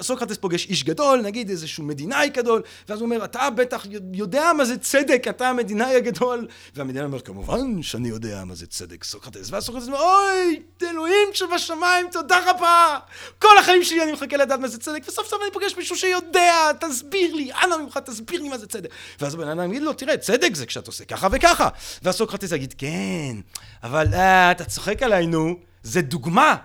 סוקרטס 0.00 0.36
פוגש 0.36 0.66
איש 0.66 0.84
גדול, 0.84 1.20
נגיד 1.20 1.50
איזשהו 1.50 1.84
מדינאי 1.84 2.28
גדול, 2.28 2.62
ואז 2.88 3.00
הוא 3.00 3.06
אומר, 3.06 3.24
אתה 3.24 3.50
בטח 3.50 3.86
יודע 4.12 4.52
מה 4.52 4.64
זה 4.64 4.78
צדק, 4.78 5.26
אתה 5.30 5.48
המדינאי 5.48 5.96
הגדול. 5.96 6.46
והמדינאי 6.74 7.04
אומר, 7.04 7.20
כמובן 7.20 7.82
שאני 7.82 8.08
יודע 8.08 8.44
מה 8.44 8.54
זה 8.54 8.66
צדק, 8.66 9.04
סוקרטס. 9.04 9.50
ואז 9.50 9.64
סוקרטס 9.64 9.86
אומר, 9.86 9.98
אוי, 10.00 10.62
אלוהים 10.82 11.28
שבשמיים, 11.32 12.06
תודה 12.12 12.50
רבה. 12.50 12.98
כל 13.38 13.58
החיים 13.58 13.84
שלי 13.84 14.02
אני 14.02 14.12
מחכה 14.12 14.36
לדעת 14.36 14.60
מה 14.60 14.68
זה 14.68 14.78
צדק, 14.78 15.02
וסוף 15.08 15.28
סוף 15.28 15.42
אני 15.42 15.52
פוגש 15.52 15.76
מישהו 15.76 15.96
שיודע, 15.96 16.72
תסביר 16.80 17.34
לי, 17.34 17.50
אנא 17.64 17.76
ממך, 17.76 17.98
תסביר 18.04 18.42
לי 18.42 18.48
מה 18.48 18.58
זה 18.58 18.66
צדק. 18.66 18.90
ואז 19.20 19.34
הבן 19.34 19.48
אדם 19.48 19.70
יגיד 19.70 19.82
לו, 19.82 19.92
תראה, 19.92 20.16
צדק 20.16 20.50
זה 20.54 20.66
כשאתה 20.66 20.90
עושה 20.90 21.04
ככה 21.04 21.28
וככה. 21.32 21.68
ואז 22.02 22.14
סוקרטס 22.14 22.52
יגיד, 22.52 22.74
כן, 22.78 23.36
אבל 23.82 24.14
אה, 24.14 24.50
אתה 24.50 24.64
צוחק 24.64 25.02
עליי, 25.02 25.26
נו, 25.26 25.56
זה 25.82 26.02
דוגמה. 26.02 26.56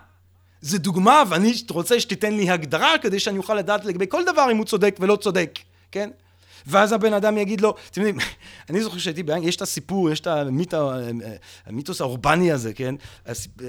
זה 0.62 0.78
דוגמה, 0.78 1.24
ואני 1.30 1.53
רוצה 1.70 1.99
שתיתן 1.99 2.34
לי 2.34 2.49
הגדרה 2.49 2.97
כדי 2.97 3.20
שאני 3.20 3.38
אוכל 3.38 3.55
לדעת 3.55 3.86
לגבי 3.86 4.05
כל 4.09 4.24
דבר 4.26 4.51
אם 4.51 4.57
הוא 4.57 4.66
צודק 4.66 4.95
ולא 4.99 5.16
צודק, 5.16 5.59
כן? 5.91 6.09
ואז 6.68 6.91
הבן 6.91 7.14
אדם 7.14 7.38
יגיד 7.38 7.62
לו, 7.62 7.76
אתם 7.91 8.01
יודעים, 8.01 8.18
אני 8.70 8.84
זוכר 8.84 8.97
שהייתי 8.97 9.24
באנגליה, 9.24 9.49
יש 9.49 9.55
את 9.55 9.62
הסיפור, 9.62 10.09
יש 10.09 10.20
את 10.20 10.28
המיתוס, 10.28 10.93
המיתוס 11.66 12.01
האורבני 12.01 12.51
הזה, 12.51 12.74
כן? 12.74 12.95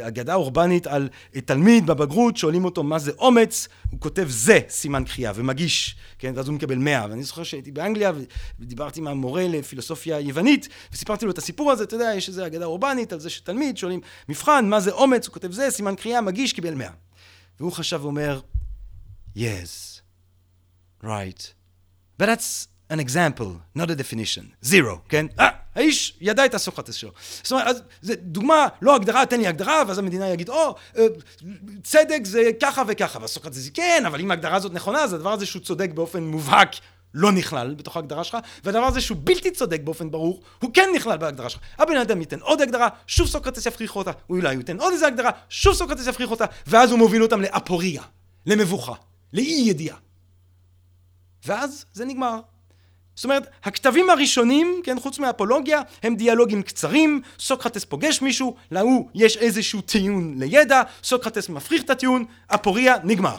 אגדה 0.00 0.34
אורבנית 0.34 0.86
על 0.86 1.08
תלמיד 1.44 1.86
בבגרות, 1.86 2.36
שואלים 2.36 2.64
אותו 2.64 2.82
מה 2.82 2.98
זה 2.98 3.12
אומץ, 3.18 3.68
הוא 3.90 4.00
כותב 4.00 4.26
זה 4.28 4.60
סימן 4.68 5.04
קריאה 5.04 5.32
ומגיש, 5.34 5.96
כן? 6.18 6.32
ואז 6.36 6.48
הוא 6.48 6.54
מקבל 6.54 6.78
מאה. 6.78 7.06
ואני 7.10 7.22
זוכר 7.22 7.42
שהייתי 7.42 7.72
באנגליה 7.72 8.12
ודיברתי 8.60 9.00
עם 9.00 9.08
המורה 9.08 9.48
לפילוסופיה 9.48 10.20
יוונית, 10.20 10.68
וסיפרתי 10.92 11.24
לו 11.24 11.30
את 11.30 11.38
הסיפור 11.38 11.70
הזה, 11.70 11.84
אתה 11.84 11.94
יודע, 11.94 12.12
יש 12.16 12.28
איזו 12.28 12.46
אגדה 12.46 12.64
אורבנית 12.64 13.12
על 13.12 13.20
זה 13.20 13.30
שתלמיד 13.30 13.76
שואלים 13.76 14.00
מבחן, 14.28 14.68
מה 14.68 14.80
זה 14.80 14.90
אומץ, 14.90 15.26
הוא 15.26 15.32
כותב 15.32 15.52
זה, 15.52 15.70
סימן 15.70 15.94
קריאה, 15.94 16.20
מגיש, 16.20 16.52
קיבל 16.52 16.74
מאה. 16.74 16.90
והוא 17.60 17.72
חשב 17.72 18.00
ואומר, 18.02 18.40
yes, 19.36 20.00
right, 21.04 21.52
but 22.18 22.26
that's 22.26 22.71
an 22.92 23.00
example, 23.00 23.78
not 23.78 23.86
a 23.86 23.94
definition. 23.94 24.44
zero, 24.64 24.98
כן? 25.08 25.26
אה, 25.40 25.48
האיש 25.74 26.16
ידע 26.20 26.44
את 26.44 26.54
הסוקרטס 26.54 26.94
שלו. 26.94 27.10
זאת 27.42 27.52
אומרת, 27.52 27.66
אז 27.66 27.82
זה 28.02 28.14
דוגמה, 28.16 28.68
לא 28.82 28.94
הגדרה, 28.94 29.26
תן 29.26 29.40
לי 29.40 29.46
הגדרה, 29.46 29.82
ואז 29.88 29.98
המדינה 29.98 30.28
יגיד, 30.28 30.48
או, 30.48 30.74
אה, 30.98 31.06
צדק 31.82 32.20
זה 32.24 32.50
ככה 32.60 32.82
וככה, 32.88 33.18
והסוקרטס 33.18 33.58
יגיד, 33.58 33.74
כן, 33.74 34.02
אבל 34.06 34.20
אם 34.20 34.30
ההגדרה 34.30 34.56
הזאת 34.56 34.72
נכונה, 34.72 34.98
אז 34.98 35.12
הדבר 35.12 35.32
הזה 35.32 35.46
שהוא 35.46 35.62
צודק 35.62 35.90
באופן 35.94 36.22
מובהק 36.22 36.70
לא 37.14 37.32
נכלל 37.32 37.74
בתוך 37.74 37.96
ההגדרה 37.96 38.24
שלך, 38.24 38.38
והדבר 38.64 38.84
הזה 38.84 39.00
שהוא 39.00 39.18
בלתי 39.24 39.50
צודק 39.50 39.80
באופן 39.84 40.10
ברור, 40.10 40.42
הוא 40.58 40.70
כן 40.74 40.88
נכלל 40.94 41.16
בהגדרה 41.16 41.48
שלך. 41.48 41.60
הבן 41.78 41.96
אדם 41.96 42.20
ייתן 42.20 42.40
עוד 42.40 42.60
הגדרה, 42.60 42.88
שוב 43.06 43.28
סוקרטס 43.28 43.66
יפריך 43.66 43.96
אותה, 43.96 44.10
הוא 44.26 44.38
אולי 44.38 44.54
ייתן 44.54 44.80
עוד 44.80 44.92
איזה 44.92 45.06
הגדרה, 45.06 45.30
שוב 45.48 45.74
סוקרטס 45.74 46.06
יפריך 46.06 46.30
אותה, 46.30 46.44
ואז 46.66 46.90
הוא 46.90 46.98
מוביל 46.98 47.22
אותם 47.22 47.40
לאפוריה, 47.40 48.02
למבוכה, 48.46 48.94
לאי 49.32 49.64
ידיעה. 49.66 49.96
ואז 51.46 51.84
זה 51.92 52.04
נגמר. 52.04 52.40
זאת 53.14 53.24
אומרת, 53.24 53.46
הכתבים 53.64 54.10
הראשונים, 54.10 54.80
כן, 54.84 55.00
חוץ 55.00 55.18
מהאפולוגיה, 55.18 55.80
הם 56.02 56.16
דיאלוגים 56.16 56.62
קצרים, 56.62 57.22
סוקרטס 57.38 57.84
פוגש 57.84 58.22
מישהו, 58.22 58.56
להוא 58.70 59.08
יש 59.14 59.36
איזשהו 59.36 59.80
טיעון 59.80 60.34
לידע, 60.38 60.82
סוקרטס 61.02 61.48
מפריך 61.48 61.82
את 61.82 61.90
הטיעון, 61.90 62.24
אפוריה, 62.46 62.96
נגמר. 63.04 63.36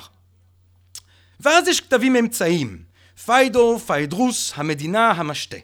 ואז 1.39 1.67
יש 1.67 1.81
כתבים 1.81 2.15
אמצעיים, 2.15 2.83
פיידו, 3.25 3.79
פיידרוס, 3.79 4.53
המדינה, 4.55 5.11
המשתה. 5.11 5.57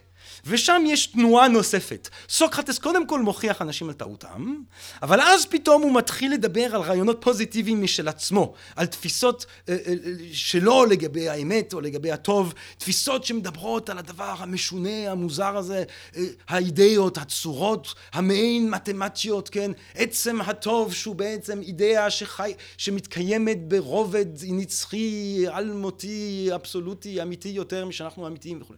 ושם 0.46 0.82
יש 0.86 1.06
תנועה 1.06 1.48
נוספת. 1.48 2.08
סוקרטס 2.28 2.78
קודם 2.78 3.06
כל 3.06 3.20
מוכיח 3.20 3.62
אנשים 3.62 3.88
על 3.88 3.94
טעותם, 3.94 4.54
אבל 5.02 5.20
אז 5.20 5.46
פתאום 5.46 5.82
הוא 5.82 5.94
מתחיל 5.94 6.32
לדבר 6.32 6.74
על 6.74 6.80
רעיונות 6.80 7.18
פוזיטיביים 7.20 7.82
משל 7.82 8.08
עצמו, 8.08 8.54
על 8.76 8.86
תפיסות 8.86 9.46
אה, 9.68 9.76
אה, 9.86 9.94
שלו 10.32 10.84
לגבי 10.84 11.28
האמת 11.28 11.72
או 11.72 11.80
לגבי 11.80 12.12
הטוב, 12.12 12.54
תפיסות 12.78 13.24
שמדברות 13.24 13.90
על 13.90 13.98
הדבר 13.98 14.34
המשונה, 14.38 15.10
המוזר 15.10 15.56
הזה, 15.56 15.84
אה, 16.16 16.22
האידאות, 16.48 17.18
הצורות, 17.18 17.94
המעין 18.12 18.70
מתמטיות, 18.70 19.48
כן? 19.48 19.70
עצם 19.94 20.40
הטוב 20.40 20.94
שהוא 20.94 21.14
בעצם 21.14 21.60
אידאה 21.60 22.10
שחי, 22.10 22.52
שמתקיימת 22.76 23.68
ברובד 23.68 24.26
נצחי, 24.42 25.44
אלמותי, 25.48 26.48
אבסולוטי, 26.54 27.22
אמיתי 27.22 27.48
יותר 27.48 27.84
משאנחנו 27.84 28.26
אמיתיים 28.26 28.62
וכו'. 28.62 28.74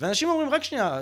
ואנשים 0.00 0.28
אומרים, 0.28 0.50
רק 0.50 0.64
שנייה, 0.64 1.00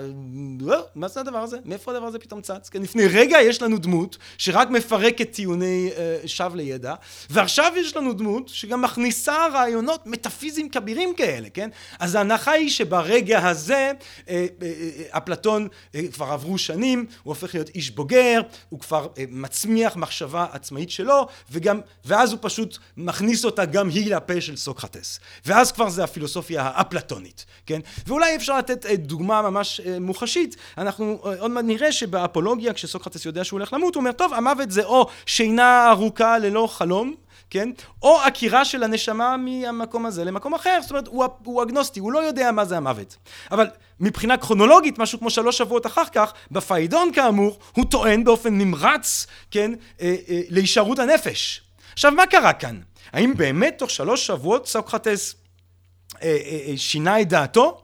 לא, 0.59 0.85
מה 0.95 1.07
זה 1.07 1.19
הדבר 1.19 1.37
הזה? 1.37 1.57
מאיפה 1.65 1.91
הדבר 1.91 2.05
הזה 2.05 2.19
פתאום 2.19 2.41
צץ? 2.41 2.69
כן, 2.69 2.81
לפני 2.81 3.07
רגע 3.07 3.37
יש 3.41 3.61
לנו 3.61 3.77
דמות 3.77 4.17
שרק 4.37 4.69
מפרקת 4.69 5.31
טיעוני 5.31 5.89
אה, 5.97 6.17
שווא 6.25 6.55
לידע, 6.55 6.95
ועכשיו 7.29 7.73
יש 7.77 7.97
לנו 7.97 8.13
דמות 8.13 8.49
שגם 8.49 8.81
מכניסה 8.81 9.47
רעיונות 9.53 10.07
מטאפיזיים 10.07 10.69
כבירים 10.69 11.13
כאלה, 11.15 11.49
כן? 11.49 11.69
אז 11.99 12.15
ההנחה 12.15 12.51
היא 12.51 12.69
שברגע 12.69 13.47
הזה 13.47 13.75
אה, 13.75 13.91
אה, 14.29 14.45
אה, 14.61 15.17
אפלטון 15.17 15.67
אה, 15.95 16.01
כבר 16.13 16.25
עברו 16.25 16.57
שנים, 16.57 16.99
הוא 16.99 17.31
הופך 17.31 17.53
להיות 17.53 17.69
איש 17.69 17.91
בוגר, 17.91 18.41
הוא 18.69 18.79
כבר 18.79 19.07
אה, 19.17 19.23
מצמיח 19.29 19.95
מחשבה 19.95 20.45
עצמאית 20.51 20.91
שלו, 20.91 21.27
וגם, 21.51 21.79
ואז 22.05 22.31
הוא 22.31 22.39
פשוט 22.41 22.77
מכניס 22.97 23.45
אותה 23.45 23.65
גם 23.65 23.89
היא 23.89 24.15
לפה 24.15 24.41
של 24.41 24.55
סוקרטס. 24.55 25.19
ואז 25.45 25.71
כבר 25.71 25.89
זה 25.89 26.03
הפילוסופיה 26.03 26.61
האפלטונית, 26.63 27.45
כן? 27.65 27.79
ואולי 28.07 28.35
אפשר 28.35 28.57
לתת 28.57 28.88
דוגמה 28.95 29.41
ממש 29.41 29.79
אה, 29.79 29.99
מוחשית, 29.99 30.55
אנחנו 30.77 31.19
אה, 31.25 31.39
עוד 31.39 31.51
מעט 31.51 31.65
נראה 31.65 31.91
שבאפולוגיה 31.91 32.73
כשסוקרטס 32.73 33.25
יודע 33.25 33.43
שהוא 33.43 33.57
הולך 33.59 33.73
למות 33.73 33.95
הוא 33.95 34.01
אומר 34.01 34.11
טוב 34.11 34.33
המוות 34.33 34.71
זה 34.71 34.83
או 34.83 35.07
שינה 35.25 35.89
ארוכה 35.91 36.37
ללא 36.37 36.67
חלום 36.71 37.15
כן? 37.49 37.69
או 38.01 38.21
עקירה 38.21 38.65
של 38.65 38.83
הנשמה 38.83 39.37
מהמקום 39.37 40.05
הזה 40.05 40.23
למקום 40.23 40.53
אחר, 40.53 40.79
זאת 40.81 40.91
אומרת 40.91 41.07
הוא, 41.07 41.25
הוא 41.43 41.63
אגנוסטי, 41.63 41.99
הוא 41.99 42.11
לא 42.11 42.19
יודע 42.19 42.51
מה 42.51 42.65
זה 42.65 42.77
המוות. 42.77 43.17
אבל 43.51 43.67
מבחינה 43.99 44.37
כרונולוגית, 44.37 44.99
משהו 44.99 45.19
כמו 45.19 45.29
שלוש 45.29 45.57
שבועות 45.57 45.85
אחר 45.85 46.05
כך, 46.05 46.33
בפיידון 46.51 47.11
כאמור, 47.13 47.59
הוא 47.75 47.85
טוען 47.85 48.23
באופן 48.23 48.57
נמרץ, 48.57 49.27
כן, 49.51 49.71
אה, 50.01 50.15
אה, 50.29 50.41
להישארות 50.49 50.99
הנפש. 50.99 51.61
עכשיו 51.93 52.11
מה 52.11 52.25
קרה 52.25 52.53
כאן? 52.53 52.79
האם 53.13 53.37
באמת 53.37 53.75
תוך 53.77 53.89
שלוש 53.89 54.27
שבועות 54.27 54.67
סוקרטס 54.67 55.35
אה, 56.21 56.27
אה, 56.27 56.59
אה, 56.67 56.77
שינה 56.77 57.21
את 57.21 57.29
דעתו? 57.29 57.81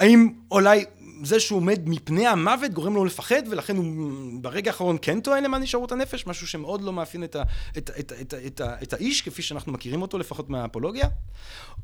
האם 0.00 0.32
אולי 0.50 0.84
זה 1.22 1.40
שהוא 1.40 1.56
עומד 1.56 1.80
מפני 1.86 2.26
המוות 2.26 2.72
גורם 2.72 2.94
לו 2.94 3.04
לפחד 3.04 3.42
ולכן 3.50 3.76
הוא 3.76 3.84
ברגע 4.40 4.70
האחרון 4.70 4.96
כן 5.02 5.20
טוען 5.20 5.44
למען 5.44 5.62
נשארות 5.62 5.92
הנפש 5.92 6.26
משהו 6.26 6.46
שמאוד 6.46 6.82
לא 6.82 6.92
מאפיין 6.92 7.24
את, 7.24 7.36
ה, 7.36 7.42
את, 7.78 7.90
את, 7.98 8.12
את, 8.20 8.34
את, 8.46 8.60
את 8.82 8.92
האיש 8.92 9.22
כפי 9.22 9.42
שאנחנו 9.42 9.72
מכירים 9.72 10.02
אותו 10.02 10.18
לפחות 10.18 10.50
מהאפולוגיה? 10.50 11.08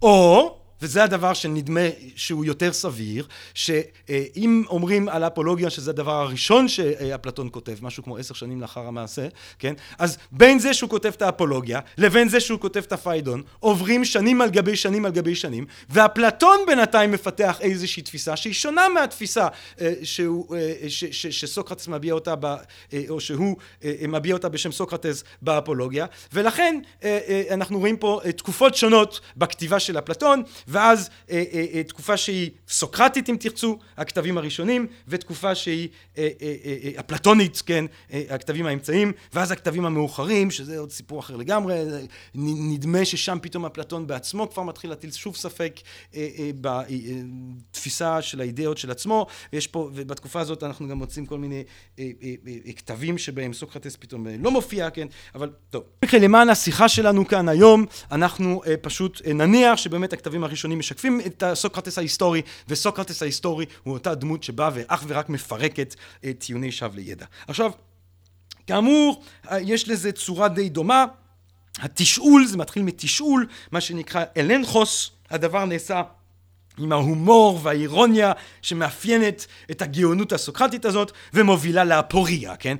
או 0.02 0.55
וזה 0.82 1.04
הדבר 1.04 1.34
שנדמה 1.34 1.80
שהוא 2.16 2.44
יותר 2.44 2.72
סביר, 2.72 3.26
שאם 3.54 4.62
אומרים 4.68 5.08
על 5.08 5.24
האפולוגיה 5.24 5.70
שזה 5.70 5.90
הדבר 5.90 6.14
הראשון 6.14 6.68
שאפלטון 6.68 7.48
כותב, 7.52 7.76
משהו 7.82 8.02
כמו 8.02 8.16
עשר 8.16 8.34
שנים 8.34 8.60
לאחר 8.60 8.80
המעשה, 8.80 9.26
כן? 9.58 9.74
אז 9.98 10.18
בין 10.32 10.58
זה 10.58 10.74
שהוא 10.74 10.90
כותב 10.90 11.12
את 11.16 11.22
האפולוגיה, 11.22 11.80
לבין 11.98 12.28
זה 12.28 12.40
שהוא 12.40 12.60
כותב 12.60 12.80
את 12.86 12.92
הפיידון, 12.92 13.42
עוברים 13.60 14.04
שנים 14.04 14.40
על 14.40 14.50
גבי 14.50 14.76
שנים 14.76 15.04
על 15.04 15.12
גבי 15.12 15.34
שנים, 15.34 15.66
ואפלטון 15.90 16.58
בינתיים 16.66 17.12
מפתח 17.12 17.58
איזושהי 17.60 18.02
תפיסה 18.02 18.36
שהיא 18.36 18.52
שונה 18.54 18.88
מהתפיסה 18.88 19.48
ש, 20.02 20.20
ש, 20.88 21.26
שסוקרטס 21.26 21.88
מביע 21.88 22.14
אותה, 22.14 22.34
ב, 22.40 22.54
או 23.08 23.20
שהוא 23.20 23.56
מביע 24.08 24.34
אותה 24.34 24.48
בשם 24.48 24.72
סוקרטס 24.72 25.24
באפולוגיה, 25.42 26.06
ולכן 26.32 26.80
אנחנו 27.50 27.78
רואים 27.78 27.96
פה 27.96 28.20
תקופות 28.36 28.74
שונות 28.74 29.20
בכתיבה 29.36 29.80
של 29.80 29.98
אפלטון, 29.98 30.42
ואז 30.68 31.10
אה, 31.30 31.44
אה, 31.52 31.66
אה, 31.74 31.82
תקופה 31.82 32.16
שהיא 32.16 32.50
סוקרטית 32.68 33.30
אם 33.30 33.36
תרצו, 33.40 33.78
הכתבים 33.96 34.38
הראשונים, 34.38 34.86
ותקופה 35.08 35.54
שהיא 35.54 35.88
אה, 36.18 36.28
אה, 36.42 36.54
אה, 36.64 36.76
אה, 36.84 37.00
אפלטונית, 37.00 37.62
כן, 37.66 37.84
אה, 38.12 38.22
הכתבים 38.30 38.66
האמצעיים, 38.66 39.12
ואז 39.32 39.50
הכתבים 39.50 39.86
המאוחרים, 39.86 40.50
שזה 40.50 40.78
עוד 40.78 40.92
סיפור 40.92 41.20
אחר 41.20 41.36
לגמרי, 41.36 41.74
נדמה 42.34 43.04
ששם 43.04 43.38
פתאום 43.42 43.66
אפלטון 43.66 44.06
בעצמו 44.06 44.50
כבר 44.50 44.62
מתחיל 44.62 44.90
להטיל 44.90 45.12
שוב 45.12 45.36
ספק 45.36 45.80
אה, 46.14 46.28
אה, 46.38 46.50
בתפיסה 46.60 48.22
של 48.22 48.40
האידאות 48.40 48.78
של 48.78 48.90
עצמו, 48.90 49.26
יש 49.52 49.66
פה, 49.66 49.90
ובתקופה 49.94 50.40
הזאת 50.40 50.62
אנחנו 50.62 50.88
גם 50.88 50.98
מוצאים 50.98 51.26
כל 51.26 51.38
מיני 51.38 51.64
אה, 51.98 52.10
אה, 52.22 52.34
אה, 52.66 52.72
כתבים 52.72 53.18
שבהם 53.18 53.52
סוקרטס 53.52 53.96
פתאום 53.96 54.26
לא 54.26 54.50
מופיע, 54.50 54.90
כן, 54.90 55.06
אבל 55.34 55.50
טוב. 55.70 55.82
למען 56.20 56.48
השיחה 56.48 56.88
שלנו 56.88 57.26
כאן 57.26 57.48
היום, 57.48 57.86
אנחנו 58.10 58.62
אה, 58.66 58.76
פשוט 58.76 59.22
אה, 59.26 59.32
נניח 59.32 59.76
שבאמת 59.76 60.12
הכתבים 60.12 60.44
הראשונים 60.44 60.55
הראשונים 60.56 60.78
משקפים 60.78 61.20
את 61.26 61.42
סוקרטס 61.54 61.98
ההיסטורי, 61.98 62.42
וסוקרטס 62.68 63.22
ההיסטורי 63.22 63.66
הוא 63.82 63.94
אותה 63.94 64.14
דמות 64.14 64.42
שבאה 64.42 64.70
ואך 64.74 65.04
ורק 65.06 65.28
מפרקת 65.28 65.94
טיעוני 66.38 66.72
שווא 66.72 66.96
לידע. 66.96 67.26
עכשיו, 67.48 67.70
כאמור, 68.66 69.24
יש 69.60 69.88
לזה 69.88 70.12
צורה 70.12 70.48
די 70.48 70.68
דומה. 70.68 71.04
התשאול, 71.78 72.46
זה 72.46 72.56
מתחיל 72.56 72.82
מתשאול, 72.82 73.46
מה 73.72 73.80
שנקרא 73.80 74.24
אלנחוס, 74.36 75.10
הדבר 75.30 75.64
נעשה 75.64 76.02
עם 76.78 76.92
ההומור 76.92 77.60
והאירוניה 77.62 78.32
שמאפיינת 78.62 79.46
את 79.70 79.82
הגאונות 79.82 80.32
הסוקרטית 80.32 80.84
הזאת 80.84 81.12
ומובילה 81.34 81.84
לאפוריה, 81.84 82.56
כן? 82.56 82.76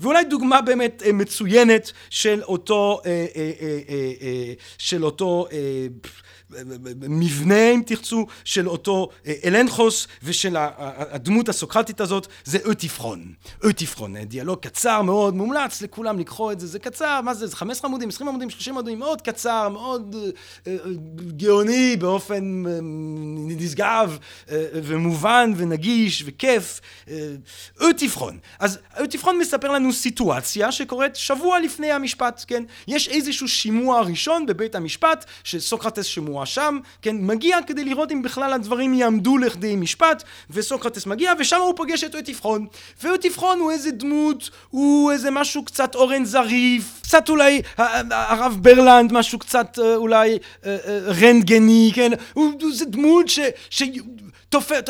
ואולי 0.00 0.24
דוגמה 0.24 0.60
באמת 0.60 1.02
מצוינת 1.14 1.92
של 2.10 2.42
אותו, 2.42 3.00
של 4.78 5.04
אותו 5.04 5.46
מבנה 7.08 7.70
אם 7.70 7.82
תרצו 7.86 8.26
של 8.44 8.68
אותו 8.68 9.08
אה, 9.26 9.34
אלנחוס 9.44 10.06
ושל 10.22 10.56
הדמות 10.58 11.48
הסוקרטית 11.48 12.00
הזאת 12.00 12.26
זה 12.44 12.58
אוטיפרון. 12.64 13.32
אוטיפרון, 13.64 14.16
אה, 14.16 14.24
דיאלוג 14.24 14.58
קצר 14.58 15.02
מאוד, 15.02 15.34
מומלץ 15.34 15.82
לכולם 15.82 16.18
לקרוא 16.18 16.52
את 16.52 16.60
זה, 16.60 16.66
זה 16.66 16.78
קצר, 16.78 17.20
מה 17.20 17.34
זה, 17.34 17.46
זה 17.46 17.56
15 17.56 17.88
עמודים, 17.88 18.08
20 18.08 18.28
עמודים, 18.28 18.50
30 18.50 18.74
עמודים, 18.74 18.98
מאוד 18.98 19.22
קצר, 19.22 19.68
מאוד 19.68 20.16
אה, 20.66 20.76
גאוני 21.36 21.96
באופן 21.96 22.64
נשגב 23.46 24.18
ומובן 24.74 25.52
ונגיש 25.56 26.22
וכיף. 26.26 26.80
אוטיפרון. 27.80 28.38
אז 28.58 28.78
אוטיפרון 29.00 29.38
מספר 29.38 29.70
לנו 29.70 29.92
סיטואציה 29.92 30.72
שקורית 30.72 31.16
שבוע 31.16 31.60
לפני 31.60 31.92
המשפט, 31.92 32.44
כן? 32.46 32.64
יש 32.88 33.08
איזשהו 33.08 33.48
שימוע 33.48 34.00
ראשון 34.00 34.46
בבית 34.46 34.74
המשפט, 34.74 35.24
שסוקרטס 35.44 36.04
שמוע 36.04 36.39
מואשם, 36.40 36.78
כן, 37.02 37.16
מגיע 37.20 37.58
כדי 37.66 37.84
לראות 37.84 38.12
אם 38.12 38.22
בכלל 38.22 38.52
הדברים 38.52 38.94
יעמדו 38.94 39.38
לכדי 39.38 39.76
משפט, 39.76 40.22
וסוקרטס 40.50 41.06
מגיע, 41.06 41.32
ושם 41.38 41.60
הוא 41.60 41.74
פוגש 41.76 42.04
את 42.04 42.14
אוטיפרון. 42.14 42.66
ואוטיפרון 43.02 43.58
הוא 43.58 43.70
איזה 43.70 43.90
דמות, 43.90 44.50
הוא 44.70 45.12
איזה 45.12 45.30
משהו 45.30 45.64
קצת 45.64 45.94
אורן 45.94 46.24
זריף, 46.24 47.00
קצת 47.02 47.28
אולי 47.28 47.62
הרב 48.10 48.58
ברלנד, 48.60 49.12
משהו 49.12 49.38
קצת 49.38 49.78
אה, 49.82 49.96
אולי 49.96 50.38
אה, 50.66 50.76
אה, 50.86 50.98
רנטגני, 51.20 51.90
כן, 51.94 52.12
הוא, 52.32 52.52
הוא 52.62 52.70
זה 52.74 52.84
דמות 52.84 53.28
ש... 53.28 53.38
ש... 53.70 53.82
תופס, 54.50 54.88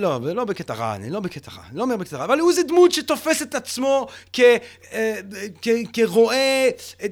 לא, 0.00 0.18
לא 0.34 0.44
בקטע 0.44 0.74
רע, 0.74 0.94
אני 0.94 1.10
לא 1.10 1.20
בקטע 1.20 1.52
רע, 1.52 1.62
אני 1.70 1.78
לא 1.78 1.82
אומר 1.82 1.96
בקטע 1.96 2.16
רע, 2.16 2.24
אבל 2.24 2.38
הוא 2.38 2.50
איזה 2.50 2.62
דמות 2.62 2.92
שתופס 2.92 3.42
את 3.42 3.54
עצמו 3.54 4.06
כרואה, 5.92 6.68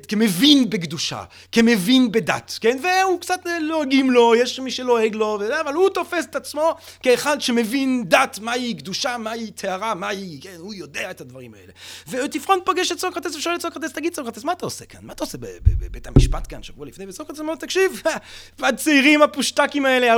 כמבין 0.09 0.71
בקדושה, 0.71 1.25
כמבין 1.53 2.13
בדת, 2.13 2.59
כן? 2.61 2.79
והוא 2.83 3.21
קצת 3.21 3.41
לועגים 3.61 4.11
לו, 4.11 4.35
יש 4.37 4.61
מי 4.61 4.71
שלועג 4.71 5.15
לו, 5.15 5.39
אבל 5.61 5.75
הוא 5.75 5.89
תופס 5.89 6.25
את 6.25 6.37
עצמו 6.37 6.75
כאחד 7.03 7.41
שמבין 7.41 8.05
דת, 8.07 8.39
מהי 8.43 8.75
קדושה, 8.75 9.19
מהי 9.19 9.51
טהרה, 9.51 9.95
מהי, 9.95 10.39
כן, 10.43 10.57
הוא 10.59 10.75
יודע 10.75 11.11
את 11.11 11.21
הדברים 11.21 11.55
האלה. 11.55 11.73
ותפרון 12.09 12.59
פוגש 12.65 12.93
את 12.93 12.99
סוקרטס 12.99 13.35
ושואל 13.35 13.55
את 13.55 13.63
סוקרטס, 13.63 13.93
תגיד 13.93 14.15
סוקרטס, 14.15 14.45
מה 14.45 14.53
אתה 14.53 14.67
עושה 14.67 14.85
כאן? 14.85 15.01
מה 15.03 15.13
אתה 15.13 15.25
עושה 15.25 15.39
בבית 15.63 16.07
המשפט 16.07 16.47
כאן 16.49 16.63
שבוע 16.63 16.87
לפני? 16.87 17.07
וסוקרטס 17.07 17.41
אומר, 17.41 17.55
תקשיב, 17.55 18.03
הצעירים 18.63 19.23
הפושטקים 19.23 19.87
האלה, 19.87 20.13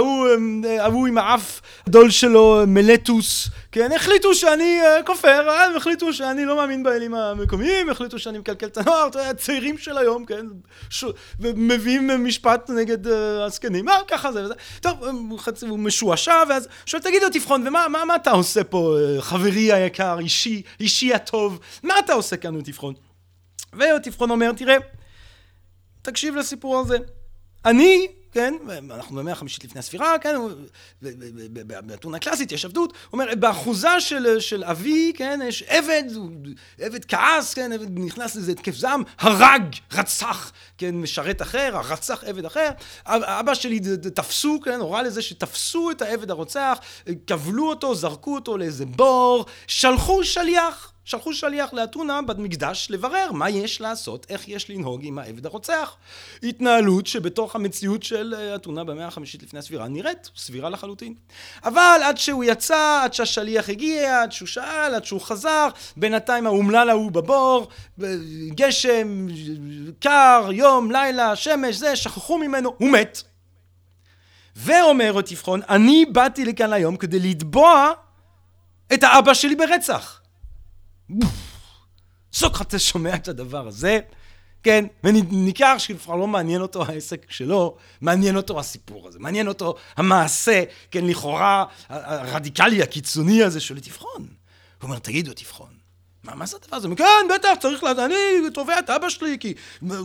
ההוא 0.79 1.07
עם 1.07 1.19
האף 1.19 1.47
הגדול 1.86 2.11
שלו, 2.11 2.62
מלטוס, 2.66 3.49
כן, 3.72 3.92
החליטו 3.96 4.34
שאני 4.34 4.80
uh, 4.82 5.07
כופר, 5.07 5.51
הם 5.51 5.76
החליטו 5.76 6.12
שאני 6.12 6.44
לא 6.44 6.57
מאמין 6.57 6.82
באלים 6.82 7.14
המקומיים, 7.14 7.90
החליטו 7.90 8.18
שאני 8.18 8.38
מקלקל 8.38 8.66
את 8.66 8.76
הנוער, 8.76 9.07
אתה 9.09 9.18
יודע, 9.18 9.30
הצעירים 9.30 9.78
של 9.78 9.99
היום, 9.99 10.24
כן, 10.24 10.46
ש... 10.90 11.05
ומביאים 11.40 12.24
משפט 12.24 12.70
נגד 12.70 13.07
uh, 13.07 13.11
הזקנים, 13.46 13.84
מה, 13.84 13.92
ככה 14.09 14.32
זה 14.32 14.44
וזה. 14.44 14.55
טוב, 14.80 15.05
הוא 15.68 15.78
משועשע, 15.78 16.42
ואז 16.49 16.68
שואל, 16.86 17.03
תגיד 17.03 17.22
לו, 17.22 17.28
תבחון, 17.32 17.66
ומה 17.66 17.88
מה, 17.88 18.05
מה 18.05 18.16
אתה 18.16 18.30
עושה 18.30 18.64
פה, 18.64 18.96
חברי 19.20 19.72
היקר, 19.72 20.18
אישי, 20.18 20.62
אישי 20.80 21.14
הטוב, 21.14 21.61
מה 21.82 21.99
אתה 21.99 22.12
עושה 22.12 22.36
כאן, 22.36 22.61
תבחון? 22.61 22.94
ותבחון 23.72 24.30
אומר, 24.30 24.53
תראה, 24.53 24.76
תקשיב 26.03 26.36
לסיפור 26.36 26.80
הזה. 26.80 26.99
אני 27.64 28.09
כן, 28.33 28.55
אנחנו 28.91 29.16
במאה 29.16 29.33
החמישית 29.33 29.64
לפני 29.64 29.79
הספירה, 29.79 30.18
כן, 30.18 30.37
באתונה 31.87 32.16
הקלאסית 32.16 32.53
יש 32.53 32.64
עבדות, 32.64 32.93
הוא 32.93 33.20
אומר, 33.20 33.35
באחוזה 33.35 34.01
של, 34.01 34.41
של 34.41 34.64
אבי, 34.64 35.12
כן, 35.16 35.41
יש 35.49 35.62
עבד, 35.62 36.05
עבד 36.81 37.05
כעס, 37.05 37.55
כן, 37.55 37.72
עבד 37.72 37.99
נכנס 37.99 38.37
לזה 38.37 38.53
התקף 38.53 38.74
זעם, 38.74 39.03
הרג, 39.18 39.62
רצח, 39.93 40.53
כן, 40.79 40.95
משרת 40.95 41.43
אחר, 41.43 41.81
רצח 41.85 42.24
עבד 42.24 42.45
אחר, 42.45 42.70
אבא 43.07 43.55
שלי 43.55 43.81
תפסו, 44.14 44.61
כן, 44.64 44.81
הורה 44.81 45.03
לזה 45.03 45.22
שתפסו 45.22 45.91
את 45.91 46.03
העבד 46.03 46.31
הרוצח, 46.31 46.79
כבלו 47.26 47.68
אותו, 47.68 47.95
זרקו 47.95 48.35
אותו 48.35 48.59
לאיזה 48.59 48.87
בור, 48.87 49.47
שלחו 49.66 50.24
שליח, 50.24 50.93
שלחו 51.09 51.35
שליח 51.35 51.73
לאתונה 51.73 52.23
במקדש 52.23 52.87
לברר 52.91 53.33
מה 53.33 53.51
יש 53.51 53.81
לעשות, 53.81 54.27
איך 54.29 54.49
יש 54.49 54.71
לנהוג 54.71 55.01
עם 55.05 55.19
העבד 55.19 55.47
הרוצח. 55.47 55.97
התנהלות 56.43 57.07
שבתוך 57.07 57.55
המציאות 57.57 58.03
של 58.03 58.35
אה, 58.39 58.55
אתונה 58.55 58.85
במאה 58.85 59.07
החמישית 59.07 59.43
לפני 59.43 59.59
הספירה 59.59 59.89
נראית 59.89 60.31
סבירה 60.37 60.71
לחלוטין. 60.71 61.15
אבל 61.65 62.01
עד 62.05 62.17
שהוא 62.17 62.45
יצא, 62.45 63.01
עד 63.05 63.15
שהשליח 63.15 63.69
הגיע, 63.69 64.23
עד 64.23 64.33
שהוא 64.33 64.47
שאל, 64.47 64.95
עד 64.95 65.05
שהוא 65.05 65.21
חזר, 65.21 65.69
בינתיים 65.97 66.47
האומלל 66.47 66.91
ההוא 66.91 67.13
בבור, 67.13 67.69
גשם, 68.49 69.27
קר, 70.01 70.49
יום, 70.53 70.91
לילה, 70.91 71.37
שמש, 71.37 71.77
זה, 71.77 71.97
שכחו 71.97 72.39
ממנו, 72.39 72.75
הוא 72.79 72.91
מת. 72.91 73.23
ואומר 74.57 75.13
אותי 75.13 75.37
פחון, 75.37 75.61
אני 75.69 76.05
באתי 76.13 76.45
לכאן 76.45 76.73
היום 76.73 76.97
כדי 76.97 77.19
לתבוע 77.19 77.93
את 78.95 79.03
האבא 79.03 79.35
שלי 79.35 79.55
ברצח. 79.55 80.21
סוקרטס 82.33 82.81
שומע 82.81 83.15
את 83.15 83.29
הדבר 83.29 83.69
הזה, 83.69 83.99
כן, 84.63 84.85
וניכר 85.05 85.79
שכבר 85.79 86.17
לא 86.17 86.27
מעניין 86.27 86.63
אותו 86.63 86.85
העסק 86.85 87.31
שלו, 87.31 87.77
מעניין 88.01 88.37
אותו 88.37 88.61
הסיפור 88.61 89.09
הזה, 89.09 89.19
מעניין 89.19 89.49
אותו 89.49 89.75
המעשה, 89.97 90.65
כן, 90.91 91.05
לכאורה 91.07 91.65
הרדיקלי 91.89 92.83
הקיצוני 92.83 93.43
הזה 93.43 93.61
של 93.61 93.81
תבחון. 93.81 94.21
הוא 94.23 94.29
אומר, 94.83 94.99
תגידו, 94.99 95.33
תבחון, 95.33 95.78
מה, 96.25 96.35
מה 96.35 96.47
זה 96.47 96.57
הדבר 96.62 96.77
הזה? 96.77 96.89
כן, 96.97 97.05
בטח, 97.35 97.49
צריך 97.61 97.85
לדעת, 97.85 97.99
אני 98.11 98.51
תובע 98.55 98.79
את 98.79 98.91
אבא 98.91 99.09
שלי, 99.09 99.37
כי 99.41 99.55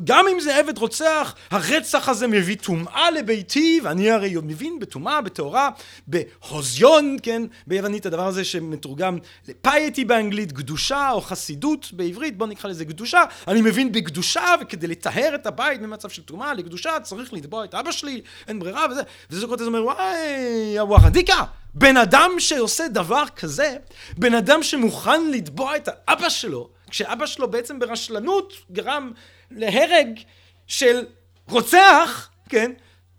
גם 0.03 0.25
אם 0.27 0.39
זה 0.39 0.55
עבד 0.55 0.77
רוצח, 0.77 1.35
הרצח 1.51 2.09
הזה 2.09 2.27
מביא 2.27 2.55
טומאה 2.55 3.11
לביתי, 3.11 3.79
ואני 3.83 4.11
הרי 4.11 4.35
מבין 4.43 4.79
בטומאה, 4.79 5.21
בטהרה, 5.21 5.69
בהוזיון, 6.07 7.17
כן, 7.23 7.41
ביוונית, 7.67 8.05
הדבר 8.05 8.27
הזה 8.27 8.43
שמתורגם 8.43 9.17
לפייטי 9.47 10.05
באנגלית, 10.05 10.51
קדושה 10.51 11.11
או 11.11 11.21
חסידות 11.21 11.93
בעברית, 11.93 12.37
בוא 12.37 12.47
נקרא 12.47 12.69
לזה 12.69 12.85
קדושה, 12.85 13.23
אני 13.47 13.61
מבין 13.61 13.91
בקדושה, 13.91 14.55
וכדי 14.61 14.87
לטהר 14.87 15.35
את 15.35 15.47
הבית 15.47 15.81
ממצב 15.81 16.09
של 16.09 16.21
טומאה 16.21 16.53
לקדושה, 16.53 16.99
צריך 16.99 17.33
לתבוע 17.33 17.65
את 17.65 17.75
אבא 17.75 17.91
שלי, 17.91 18.21
אין 18.47 18.59
ברירה 18.59 18.85
וזה, 18.91 19.01
וזה 19.29 19.41
סוקרטס 19.41 19.65
אומר, 19.65 19.85
וואי, 19.85 20.79
הוואחדיקה! 20.79 21.62
בן 21.75 21.97
אדם 21.97 22.31
שעושה 22.39 22.87
דבר 22.87 23.23
כזה, 23.35 23.77
בן 24.17 24.33
אדם 24.35 24.63
שמוכן 24.63 25.31
לתבוע 25.31 25.75
את 25.75 25.89
האבא 25.91 26.29
שלו, 26.29 26.69
כשאבא 26.89 27.25
שלו 27.25 27.51
בעצם 27.51 27.79
ברשלנות 27.79 28.53
גרם 28.71 29.11
להרג 29.51 30.19
של 30.67 31.05
רוצח, 31.49 32.29
כן? 32.49 32.71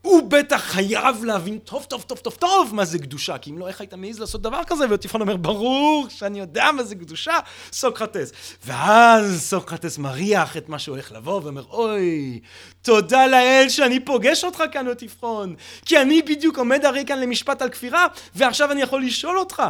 הוא 0.04 0.22
בטח 0.30 0.60
חייב 0.60 1.24
להבין 1.24 1.58
טוב 1.58 1.84
טוב 1.84 2.02
טוב 2.02 2.18
טוב 2.18 2.34
טוב 2.34 2.74
מה 2.74 2.84
זה 2.84 2.98
קדושה, 2.98 3.38
כי 3.38 3.50
אם 3.50 3.58
לא, 3.58 3.68
איך 3.68 3.80
היית 3.80 3.94
מעז 3.94 4.20
לעשות 4.20 4.42
דבר 4.42 4.60
כזה? 4.66 4.84
וטיפון 4.90 5.20
אומר, 5.20 5.36
ברור 5.36 6.06
שאני 6.08 6.38
יודע 6.38 6.70
מה 6.76 6.82
זה 6.82 6.94
קדושה, 6.94 7.38
סוקרטס. 7.72 8.32
ואז 8.66 9.42
סוקרטס 9.42 9.98
מריח 9.98 10.56
את 10.56 10.68
מה 10.68 10.78
שהולך 10.78 11.12
לבוא, 11.12 11.40
ואומר, 11.44 11.64
אוי, 11.70 12.40
תודה 12.82 13.26
לאל 13.26 13.66
שאני 13.68 14.00
פוגש 14.00 14.44
אותך 14.44 14.62
כאן, 14.72 14.88
אוטיפרון, 14.88 15.54
כי 15.84 16.00
אני 16.00 16.22
בדיוק 16.22 16.58
עומד 16.58 16.84
הרי 16.84 17.04
כאן 17.06 17.20
למשפט 17.20 17.62
על 17.62 17.68
כפירה, 17.68 18.06
ועכשיו 18.34 18.72
אני 18.72 18.82
יכול 18.82 19.04
לשאול 19.04 19.38
אותך, 19.38 19.62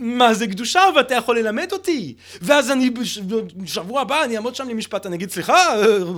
מה 0.00 0.34
זה 0.34 0.46
קדושה, 0.46 0.80
ואתה 0.96 1.14
יכול 1.14 1.38
ללמד 1.38 1.72
אותי. 1.72 2.14
ואז 2.42 2.70
אני, 2.70 2.90
בשבוע 3.56 4.00
הבא 4.00 4.24
אני 4.24 4.36
אעמוד 4.36 4.54
שם 4.56 4.68
למשפט, 4.68 5.06
אני 5.06 5.16
אגיד, 5.16 5.30
סליחה, 5.30 5.74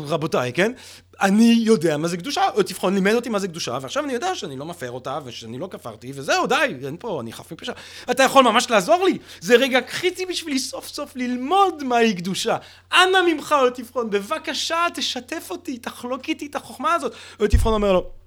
רבותיי, 0.07 0.53
כן? 0.53 0.73
אני 1.21 1.59
יודע 1.59 1.97
מה 1.97 2.09
זה 2.09 2.17
קדושה, 2.17 2.49
או 2.55 2.63
תבחון 2.63 2.95
לימד 2.95 3.15
אותי 3.15 3.29
מה 3.29 3.39
זה 3.39 3.49
קדושה, 3.49 3.79
ועכשיו 3.83 4.05
אני 4.05 4.13
יודע 4.13 4.35
שאני 4.35 4.57
לא 4.57 4.65
מפר 4.65 4.91
אותה, 4.91 5.19
ושאני 5.25 5.59
לא 5.59 5.69
כפרתי, 5.71 6.13
וזהו, 6.15 6.47
די, 6.47 6.75
אין 6.85 6.97
פה, 6.99 7.21
אני 7.21 7.33
חף 7.33 7.53
מפשע. 7.53 7.73
אתה 8.11 8.23
יכול 8.23 8.45
ממש 8.45 8.71
לעזור 8.71 9.05
לי, 9.05 9.19
זה 9.41 9.57
רגע 9.57 9.81
קריטי 9.81 10.27
בשבילי 10.27 10.59
סוף 10.59 10.89
סוף 10.89 11.17
ללמוד 11.17 11.85
מהי 11.85 12.15
קדושה. 12.15 12.57
אנא 12.93 13.19
ממך, 13.27 13.55
או 13.63 13.71
תבחון, 13.71 14.11
בבקשה, 14.11 14.87
תשתף 14.95 15.47
אותי, 15.51 15.79
תחלוק 15.79 16.29
איתי 16.29 16.47
את 16.47 16.55
החוכמה 16.55 16.95
הזאת. 16.95 17.13
או 17.41 17.47
תבחון 17.47 17.75
אומר 17.75 17.93
לו, 17.93 18.22